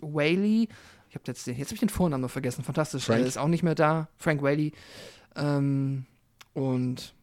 Whaley, 0.00 0.68
ich 1.08 1.14
habe 1.14 1.24
jetzt 1.26 1.46
den, 1.46 1.56
jetzt 1.56 1.68
habe 1.68 1.74
ich 1.74 1.80
den 1.80 1.88
Vornamen 1.88 2.22
noch 2.22 2.30
vergessen, 2.30 2.64
fantastisch, 2.64 3.04
Frank. 3.04 3.20
er 3.20 3.26
ist 3.26 3.38
auch 3.38 3.48
nicht 3.48 3.62
mehr 3.62 3.74
da, 3.74 4.08
Frank 4.16 4.42
Whaley. 4.42 4.72
Ähm, 5.36 6.06
und 6.54 7.14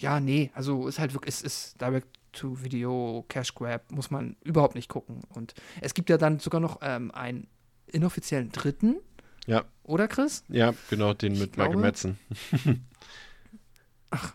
ja, 0.00 0.20
nee, 0.20 0.50
also 0.54 0.88
ist 0.88 0.98
halt 0.98 1.14
wirklich, 1.14 1.34
ist, 1.34 1.44
ist 1.44 1.80
Direct 1.80 2.08
to 2.32 2.62
Video, 2.62 3.24
Cash 3.28 3.54
Grab, 3.54 3.90
muss 3.92 4.10
man 4.10 4.36
überhaupt 4.42 4.74
nicht 4.74 4.88
gucken. 4.88 5.22
Und 5.28 5.54
es 5.80 5.94
gibt 5.94 6.10
ja 6.10 6.18
dann 6.18 6.40
sogar 6.40 6.60
noch 6.60 6.78
ähm, 6.82 7.10
ein 7.12 7.46
inoffiziellen 7.86 8.50
dritten. 8.50 8.96
Ja. 9.46 9.64
Oder, 9.84 10.08
Chris? 10.08 10.42
Ja, 10.48 10.74
genau, 10.90 11.14
den 11.14 11.38
mit 11.38 11.52
glaube- 11.52 11.76
Michael 11.76 11.82
Madsen. 11.82 12.18
Ach. 14.10 14.34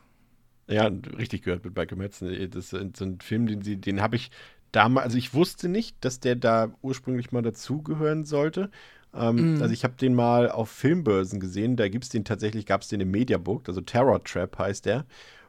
Ja, 0.69 0.89
richtig 1.17 1.43
gehört 1.43 1.65
mit 1.65 1.75
Michael 1.75 1.97
Madsen. 1.97 2.49
Das 2.51 2.71
ist 2.73 2.97
so 2.97 3.05
ein 3.05 3.19
Film, 3.21 3.47
den 3.47 3.61
sie, 3.61 3.77
den 3.77 4.01
habe 4.01 4.15
ich 4.15 4.31
damals, 4.71 5.05
also 5.05 5.17
ich 5.17 5.33
wusste 5.33 5.67
nicht, 5.67 5.97
dass 6.01 6.19
der 6.19 6.35
da 6.35 6.71
ursprünglich 6.81 7.31
mal 7.31 7.41
dazugehören 7.41 8.25
sollte. 8.25 8.69
Ähm, 9.13 9.55
Mm. 9.57 9.61
Also 9.61 9.73
ich 9.73 9.83
habe 9.83 9.95
den 9.95 10.13
mal 10.13 10.51
auf 10.51 10.69
Filmbörsen 10.69 11.39
gesehen, 11.39 11.75
da 11.75 11.87
gibt 11.89 12.03
es 12.03 12.09
den 12.09 12.25
tatsächlich, 12.25 12.65
gab 12.65 12.81
es 12.81 12.89
den 12.89 13.01
im 13.01 13.11
Mediabook, 13.11 13.67
also 13.67 13.81
Terror 13.81 14.23
Trap 14.23 14.57
heißt 14.59 14.85
der. 14.85 15.05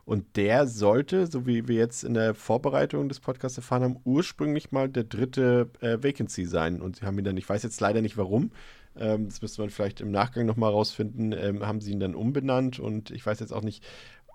Und 0.07 0.37
der 0.37 0.67
sollte, 0.67 1.27
so 1.27 1.47
wie 1.47 1.69
wir 1.69 1.77
jetzt 1.77 2.03
in 2.03 2.15
der 2.15 2.35
Vorbereitung 2.35 3.09
des 3.09 3.21
Podcasts 3.21 3.59
erfahren 3.59 3.83
haben, 3.83 4.01
ursprünglich 4.05 4.73
mal 4.73 4.89
der 4.89 5.05
dritte 5.05 5.71
äh, 5.81 5.99
Vacancy 6.03 6.47
sein. 6.47 6.81
Und 6.81 6.97
sie 6.97 7.07
haben 7.07 7.19
ihn 7.19 7.25
dann, 7.25 7.37
ich 7.37 7.49
weiß 7.49 7.63
jetzt 7.63 7.81
leider 7.81 8.01
nicht 8.01 8.17
warum, 8.17 8.51
ähm, 8.99 9.29
das 9.29 9.41
müsste 9.41 9.61
man 9.61 9.71
vielleicht 9.71 10.01
im 10.01 10.11
Nachgang 10.11 10.47
nochmal 10.47 10.73
rausfinden, 10.73 11.33
ähm, 11.33 11.65
haben 11.65 11.81
sie 11.81 11.93
ihn 11.93 12.01
dann 12.01 12.15
umbenannt 12.15 12.81
und 12.81 13.11
ich 13.11 13.25
weiß 13.25 13.39
jetzt 13.41 13.53
auch 13.53 13.63
nicht, 13.63 13.85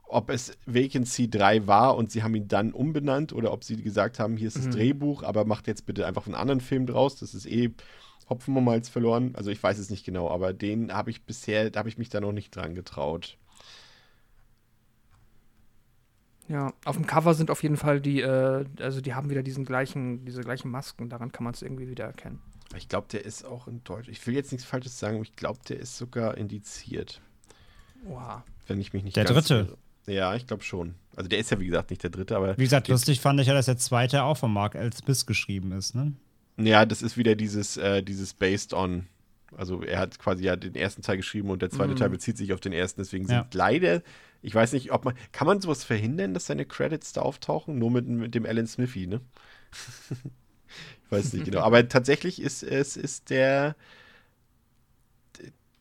ob 0.08 0.30
es 0.30 0.58
Vacancy 0.66 1.30
3 1.30 1.68
war 1.68 1.96
und 1.98 2.12
sie 2.12 2.24
haben 2.24 2.36
ihn 2.36 2.48
dann 2.48 2.72
umbenannt 2.74 3.34
oder 3.34 3.52
ob 3.52 3.64
sie 3.64 3.82
gesagt 3.82 4.20
haben, 4.20 4.38
hier 4.38 4.48
ist 4.48 4.58
das 4.58 4.66
Mhm. 4.68 4.72
Drehbuch, 4.72 5.24
aber 5.24 5.46
macht 5.46 5.68
jetzt 5.68 5.86
bitte 5.86 6.06
einfach 6.06 6.26
einen 6.26 6.36
anderen 6.36 6.62
Film 6.62 6.86
draus. 6.86 7.16
Das 7.18 7.34
ist 7.34 7.46
eh 7.46 7.72
Hopfen 8.30 8.56
um 8.58 8.64
Malz 8.66 8.90
verloren. 8.90 9.34
Also 9.36 9.52
ich 9.52 9.62
weiß 9.62 9.78
es 9.78 9.90
nicht 9.90 10.06
genau, 10.06 10.30
aber 10.30 10.54
den 10.54 10.92
habe 10.94 11.10
ich 11.12 11.24
bisher, 11.26 11.70
da 11.70 11.80
habe 11.80 11.90
ich 11.90 11.98
mich 11.98 12.10
da 12.10 12.22
noch 12.22 12.32
nicht 12.32 12.56
dran 12.56 12.74
getraut. 12.76 13.38
Ja, 16.48 16.74
auf 16.86 16.96
dem 16.96 17.08
Cover 17.08 17.34
sind 17.34 17.50
auf 17.50 17.64
jeden 17.64 17.78
Fall 17.78 18.00
die, 18.00 18.22
äh, 18.22 18.66
also 18.80 19.02
die 19.02 19.16
haben 19.16 19.30
wieder 19.32 19.42
diesen 19.42 19.66
gleichen, 19.66 20.26
diese 20.26 20.42
gleichen 20.42 20.70
Masken, 20.70 21.10
daran 21.10 21.32
kann 21.32 21.44
man 21.44 21.54
es 21.54 21.62
irgendwie 21.64 21.88
wieder 21.90 22.06
erkennen. 22.06 22.40
Ich 22.76 22.88
glaube, 22.88 23.08
der 23.12 23.26
ist 23.26 23.46
auch 23.46 23.68
in 23.68 23.84
Deutsch. 23.84 24.10
Ich 24.10 24.26
will 24.28 24.36
jetzt 24.36 24.52
nichts 24.52 24.66
Falsches 24.68 25.00
sagen, 25.00 25.16
aber 25.16 25.24
ich 25.24 25.36
glaube, 25.36 25.60
der 25.68 25.80
ist 25.80 25.98
sogar 25.98 26.38
indiziert. 26.38 27.22
Wow. 28.04 28.42
Wenn 28.68 28.80
ich 28.80 28.94
mich 28.94 29.04
nicht 29.04 29.16
Der 29.16 29.24
ganz 29.26 29.48
dritte? 29.48 29.70
irre. 29.70 29.78
Ja, 30.08 30.36
ich 30.36 30.46
glaube 30.48 30.64
schon. 30.64 30.96
Also 31.16 31.28
der 31.30 31.40
ist 31.40 31.50
ja, 31.52 31.60
wie 31.60 31.66
gesagt, 31.68 31.90
nicht 31.90 32.04
der 32.04 32.10
dritte, 32.12 32.36
aber 32.36 32.58
Wie 32.58 32.64
gesagt, 32.64 32.88
lustig 32.90 33.22
fand 33.22 33.40
ich 33.40 33.48
ja, 33.48 33.54
dass 33.54 33.66
der 33.66 33.78
zweite 33.78 34.24
auch 34.24 34.38
von 34.38 34.52
Mark 34.54 34.76
L. 34.76 34.92
Smith 34.94 35.26
geschrieben 35.26 35.72
ist, 35.72 35.96
ne? 35.96 36.14
Ja, 36.58 36.86
das 36.86 37.02
ist 37.02 37.18
wieder 37.18 37.36
dieses, 37.36 37.78
äh, 37.78 38.02
dieses 38.04 38.34
Based 38.34 38.74
on. 38.74 39.08
Also 39.58 39.82
er 39.84 40.00
hat 40.00 40.20
quasi 40.20 40.44
ja 40.44 40.56
den 40.56 40.76
ersten 40.76 41.02
Teil 41.02 41.18
geschrieben 41.18 41.50
und 41.50 41.62
der 41.62 41.70
zweite 41.70 41.92
Mhm. 41.94 41.98
Teil 41.98 42.10
bezieht 42.10 42.38
sich 42.38 42.52
auf 42.54 42.60
den 42.60 42.74
ersten. 42.74 43.02
Deswegen 43.02 43.26
sind 43.26 43.36
Ja. 43.36 43.48
leider, 43.54 44.02
ich 44.42 44.54
weiß 44.54 44.74
nicht, 44.74 44.92
ob 44.92 45.06
man, 45.06 45.16
kann 45.32 45.48
man 45.48 45.62
sowas 45.62 45.84
verhindern, 45.84 46.34
dass 46.34 46.46
seine 46.48 46.66
Credits 46.66 47.14
da 47.14 47.22
auftauchen? 47.22 47.78
Nur 47.80 47.92
mit, 47.92 48.08
mit 48.08 48.36
dem 48.36 48.46
Alan 48.46 48.68
Smithy, 48.68 49.08
ne? 49.08 49.22
ich 51.06 51.12
weiß 51.12 51.34
nicht 51.34 51.46
genau. 51.46 51.62
Aber 51.62 51.88
tatsächlich 51.88 52.42
ist 52.42 52.64
es 52.64 52.98
ist 52.98 53.30
der, 53.30 53.76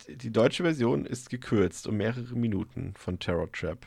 die- 0.09 0.17
die 0.17 0.31
deutsche 0.31 0.63
Version 0.63 1.07
ist 1.07 1.31
gekürzt 1.31 1.87
um 1.87 1.97
mehrere 1.97 2.35
Minuten 2.35 2.95
von 2.97 3.19
Terror 3.19 3.51
Trap. 3.53 3.87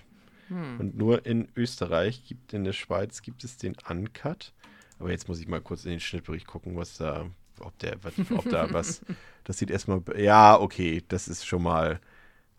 Hm. 0.49 0.79
Und 0.79 0.97
nur 0.97 1.25
in 1.25 1.49
Österreich 1.55 2.25
gibt, 2.25 2.53
in 2.53 2.63
der 2.63 2.73
Schweiz 2.73 3.21
gibt 3.21 3.43
es 3.43 3.57
den 3.57 3.75
Uncut. 3.89 4.53
Aber 4.99 5.11
jetzt 5.11 5.27
muss 5.27 5.39
ich 5.39 5.47
mal 5.47 5.61
kurz 5.61 5.85
in 5.85 5.91
den 5.91 5.99
Schnittbericht 5.99 6.47
gucken, 6.47 6.75
was 6.75 6.97
da, 6.97 7.29
ob 7.59 7.77
der, 7.79 7.97
ob 8.35 8.49
da 8.49 8.67
was, 8.73 9.01
das 9.43 9.57
sieht 9.57 9.69
erstmal, 9.69 10.01
ja, 10.17 10.59
okay, 10.59 11.03
das 11.07 11.27
ist 11.27 11.45
schon 11.45 11.63
mal, 11.63 11.99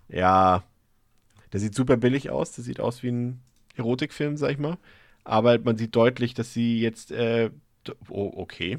ja, 0.09 0.63
der 1.53 1.61
sieht 1.61 1.75
super 1.75 1.97
billig 1.97 2.31
aus, 2.31 2.53
der 2.53 2.65
sieht 2.65 2.81
aus 2.81 3.03
wie 3.03 3.11
ein 3.11 3.41
Erotikfilm, 3.77 4.37
sag 4.37 4.51
ich 4.51 4.59
mal. 4.59 4.79
Aber 5.25 5.59
man 5.59 5.77
sieht 5.77 5.95
deutlich, 5.97 6.35
dass 6.35 6.53
sie 6.53 6.81
jetzt, 6.81 7.11
äh, 7.11 7.51
oh, 8.09 8.33
okay. 8.37 8.79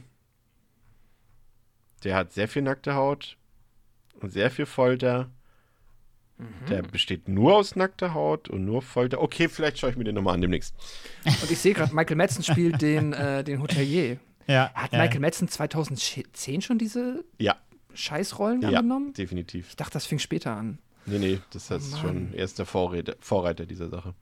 Der 2.04 2.16
hat 2.16 2.32
sehr 2.32 2.48
viel 2.48 2.62
nackte 2.62 2.96
Haut 2.96 3.38
und 4.20 4.32
sehr 4.32 4.50
viel 4.52 4.66
Folter. 4.66 5.30
Der 6.70 6.82
besteht 6.84 7.28
nur 7.28 7.56
aus 7.58 7.76
nackter 7.76 8.14
Haut 8.14 8.48
und 8.50 8.64
nur 8.66 8.82
Folter. 8.82 9.20
Okay, 9.22 9.50
vielleicht 9.50 9.78
schaue 9.80 9.90
ich 9.90 9.98
mir 9.98 10.06
den 10.06 10.16
nochmal 10.16 10.36
an 10.36 10.42
demnächst. 10.42 10.74
Und 11.26 11.52
ich 11.52 11.58
sehe 11.60 11.74
gerade, 11.74 11.94
Michael 11.94 12.16
Madsen 12.16 12.44
spielt 12.44 12.82
den, 12.82 13.12
äh, 13.14 13.44
den 13.44 13.62
Hotelier. 13.62 14.18
Ja. 14.48 14.72
Hat 14.74 14.94
ja. 14.94 15.00
Michael 15.00 15.20
Madsen 15.20 15.48
2010 15.50 16.62
schon 16.62 16.78
diese 16.78 17.24
Ja, 17.38 17.58
Scheißrollen 17.94 18.62
ja, 18.62 18.70
angenommen? 18.70 19.14
definitiv. 19.14 19.68
Ich 19.70 19.76
dachte, 19.76 19.94
das 19.94 20.06
fing 20.06 20.20
später 20.20 20.56
an. 20.56 20.80
Nee, 21.06 21.18
nee, 21.20 21.40
das 21.52 21.70
ist 21.72 21.72
Oh 21.72 21.98
Mann. 21.98 22.02
schon 22.02 22.34
erst 22.34 22.58
der 22.60 22.66
Vorreiter, 22.66 23.16
Vorreiter 23.20 23.66
dieser 23.66 23.90
Sache. 23.90 24.14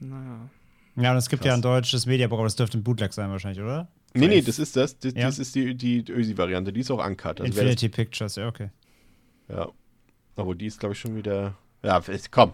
Naja. 0.00 0.48
Ja, 0.96 1.10
und 1.12 1.16
es 1.16 1.28
gibt 1.28 1.42
Krass. 1.42 1.48
ja 1.48 1.54
ein 1.54 1.62
deutsches 1.62 2.06
aber 2.06 2.42
das 2.44 2.56
dürfte 2.56 2.78
ein 2.78 2.84
Bootleg 2.84 3.12
sein 3.12 3.30
wahrscheinlich, 3.30 3.62
oder? 3.62 3.88
Nee, 4.12 4.28
nee, 4.28 4.42
das 4.42 4.58
ist 4.60 4.76
das. 4.76 4.98
Das, 4.98 5.14
Ja. 5.14 5.22
das 5.26 5.38
ist 5.40 5.54
die, 5.56 5.74
die 5.74 6.04
Ösi-Variante. 6.08 6.72
Die 6.72 6.80
ist 6.80 6.90
auch 6.90 7.04
uncut. 7.04 7.40
Also 7.40 7.44
Infinity 7.44 7.88
Pictures, 7.88 8.36
ja, 8.36 8.46
okay. 8.46 8.70
das, 9.48 9.56
ja. 9.56 9.68
Aber 10.36 10.54
die 10.54 10.66
ist, 10.66 10.80
glaube 10.80 10.94
ich, 10.94 11.00
schon 11.00 11.16
wieder. 11.16 11.56
Ja, 11.82 12.02
komm. 12.30 12.52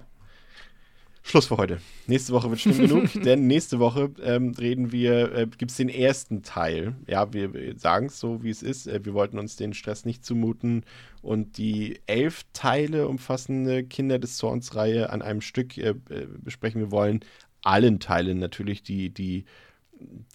Schluss 1.23 1.47
für 1.47 1.59
heute. 1.59 1.81
Nächste 2.07 2.33
Woche 2.33 2.51
wird 2.51 2.61
schlimm 2.61 2.79
genug, 2.89 3.23
denn 3.23 3.47
nächste 3.47 3.79
Woche 3.79 4.11
ähm, 4.23 4.55
reden 4.59 4.91
wir, 4.91 5.33
äh, 5.33 5.47
gibt 5.47 5.71
es 5.71 5.77
den 5.77 5.89
ersten 5.89 6.43
Teil. 6.43 6.95
Ja, 7.07 7.33
wir 7.33 7.79
sagen 7.79 8.07
es 8.07 8.19
so, 8.19 8.43
wie 8.43 8.51
es 8.51 8.63
ist. 8.63 8.87
Äh, 8.87 9.05
wir 9.05 9.15
wollten 9.15 9.39
uns 9.39 9.57
den 9.57 9.75
Stress 9.75 10.05
nicht 10.05 10.25
zumuten 10.25 10.85
und 11.23 11.59
die 11.59 12.01
elf 12.07 12.45
Teile 12.53 13.07
umfassende 13.07 13.85
Kinder 13.85 14.19
des 14.19 14.37
Zorns-Reihe 14.39 15.11
an 15.11 15.23
einem 15.23 15.41
Stück 15.41 15.77
äh, 15.79 15.95
besprechen. 16.39 16.81
Wir 16.81 16.91
wollen 16.91 17.21
allen 17.63 18.01
Teilen 18.01 18.39
natürlich 18.39 18.83
die, 18.83 19.11
die, 19.11 19.45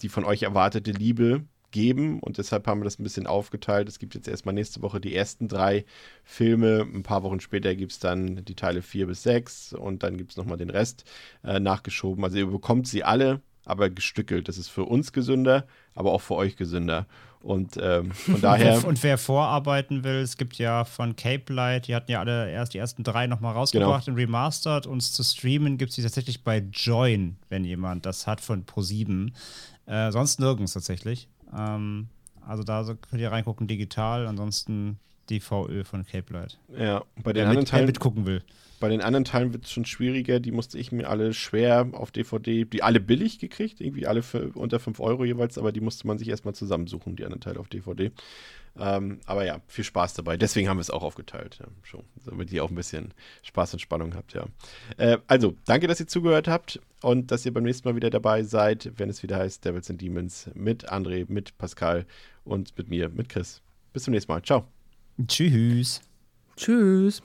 die 0.00 0.08
von 0.08 0.24
euch 0.24 0.44
erwartete 0.44 0.92
Liebe 0.92 1.44
geben 1.70 2.20
und 2.20 2.38
deshalb 2.38 2.66
haben 2.66 2.80
wir 2.80 2.84
das 2.84 2.98
ein 2.98 3.02
bisschen 3.02 3.26
aufgeteilt. 3.26 3.88
Es 3.88 3.98
gibt 3.98 4.14
jetzt 4.14 4.28
erstmal 4.28 4.54
nächste 4.54 4.82
Woche 4.82 5.00
die 5.00 5.14
ersten 5.14 5.48
drei 5.48 5.84
Filme. 6.24 6.80
Ein 6.82 7.02
paar 7.02 7.22
Wochen 7.22 7.40
später 7.40 7.74
gibt 7.74 7.92
es 7.92 7.98
dann 7.98 8.44
die 8.44 8.54
Teile 8.54 8.82
vier 8.82 9.06
bis 9.06 9.22
sechs 9.22 9.72
und 9.72 10.02
dann 10.02 10.16
gibt 10.16 10.32
es 10.32 10.36
nochmal 10.36 10.56
den 10.56 10.70
Rest 10.70 11.04
äh, 11.44 11.60
nachgeschoben. 11.60 12.24
Also 12.24 12.38
ihr 12.38 12.46
bekommt 12.46 12.88
sie 12.88 13.04
alle, 13.04 13.40
aber 13.64 13.90
gestückelt. 13.90 14.48
Das 14.48 14.58
ist 14.58 14.68
für 14.68 14.84
uns 14.84 15.12
gesünder, 15.12 15.66
aber 15.94 16.12
auch 16.12 16.20
für 16.20 16.34
euch 16.34 16.56
gesünder. 16.56 17.06
Und 17.40 17.76
ähm, 17.80 18.10
von 18.12 18.40
daher. 18.40 18.84
Und 18.84 19.02
wer 19.04 19.18
vorarbeiten 19.18 20.02
will, 20.02 20.16
es 20.16 20.36
gibt 20.36 20.58
ja 20.58 20.84
von 20.84 21.14
Cape 21.14 21.52
Light, 21.52 21.86
die 21.86 21.94
hatten 21.94 22.10
ja 22.10 22.20
alle 22.20 22.50
erst 22.50 22.74
die 22.74 22.78
ersten 22.78 23.04
drei 23.04 23.26
nochmal 23.28 23.52
rausgebracht 23.52 24.06
Genau. 24.06 24.16
in 24.18 24.24
Remastered. 24.24 24.86
Uns 24.86 25.12
zu 25.12 25.22
streamen 25.22 25.78
gibt 25.78 25.90
es 25.90 25.96
die 25.96 26.02
tatsächlich 26.02 26.42
bei 26.42 26.58
Join, 26.72 27.36
wenn 27.48 27.64
jemand 27.64 28.04
das 28.06 28.26
hat 28.26 28.40
von 28.40 28.64
Pro7. 28.66 29.32
Äh, 29.86 30.10
sonst 30.10 30.40
nirgends 30.40 30.72
tatsächlich. 30.72 31.28
Ähm, 31.54 32.08
also 32.46 32.62
da 32.62 32.84
so 32.84 32.94
könnt 32.94 33.20
ihr 33.20 33.30
reingucken, 33.30 33.66
digital. 33.66 34.26
Ansonsten 34.26 34.98
die 35.28 35.40
VÖ 35.40 35.84
von 35.84 36.06
Cape 36.06 36.32
Light. 36.32 36.58
ja, 36.76 37.02
bei 37.22 37.32
den 37.32 37.42
Wer, 37.42 37.42
anderen 37.44 37.58
mit, 37.58 37.58
wer 37.58 37.64
Teilen. 37.64 37.86
mitgucken 37.86 38.26
will. 38.26 38.42
Bei 38.78 38.88
den 38.88 39.00
anderen 39.00 39.24
Teilen 39.24 39.52
wird 39.52 39.64
es 39.64 39.72
schon 39.72 39.84
schwieriger. 39.84 40.40
Die 40.40 40.52
musste 40.52 40.78
ich 40.78 40.92
mir 40.92 41.08
alle 41.08 41.32
schwer 41.32 41.88
auf 41.92 42.10
DVD, 42.10 42.64
die 42.64 42.82
alle 42.82 43.00
billig 43.00 43.38
gekriegt, 43.38 43.80
irgendwie 43.80 44.06
alle 44.06 44.22
für 44.22 44.50
unter 44.54 44.78
5 44.78 45.00
Euro 45.00 45.24
jeweils, 45.24 45.58
aber 45.58 45.72
die 45.72 45.80
musste 45.80 46.06
man 46.06 46.18
sich 46.18 46.28
erstmal 46.28 46.54
zusammensuchen, 46.54 47.16
die 47.16 47.24
anderen 47.24 47.40
Teile 47.40 47.60
auf 47.60 47.68
DVD. 47.68 48.12
Ähm, 48.78 49.20
aber 49.24 49.44
ja, 49.44 49.60
viel 49.68 49.84
Spaß 49.84 50.14
dabei. 50.14 50.36
Deswegen 50.36 50.68
haben 50.68 50.76
wir 50.76 50.82
es 50.82 50.90
auch 50.90 51.02
aufgeteilt, 51.02 51.58
ja, 51.60 51.66
schon. 51.82 52.04
Damit 52.26 52.52
ihr 52.52 52.62
auch 52.62 52.68
ein 52.68 52.74
bisschen 52.74 53.14
Spaß 53.42 53.74
und 53.74 53.78
Spannung 53.80 54.14
habt, 54.14 54.34
ja. 54.34 54.44
Äh, 54.98 55.18
also, 55.26 55.54
danke, 55.64 55.86
dass 55.86 56.00
ihr 56.00 56.06
zugehört 56.06 56.48
habt 56.48 56.80
und 57.02 57.30
dass 57.30 57.46
ihr 57.46 57.54
beim 57.54 57.64
nächsten 57.64 57.88
Mal 57.88 57.96
wieder 57.96 58.10
dabei 58.10 58.42
seid, 58.42 58.92
wenn 58.96 59.08
es 59.08 59.22
wieder 59.22 59.38
heißt 59.38 59.64
Devils 59.64 59.90
and 59.90 60.00
Demons 60.00 60.50
mit 60.54 60.90
André, 60.92 61.24
mit 61.28 61.56
Pascal 61.58 62.04
und 62.44 62.76
mit 62.76 62.88
mir, 62.88 63.08
mit 63.08 63.28
Chris. 63.28 63.62
Bis 63.92 64.04
zum 64.04 64.12
nächsten 64.12 64.30
Mal. 64.30 64.42
Ciao. 64.42 64.66
Tschüss. 65.26 66.02
Tschüss. 66.56 67.22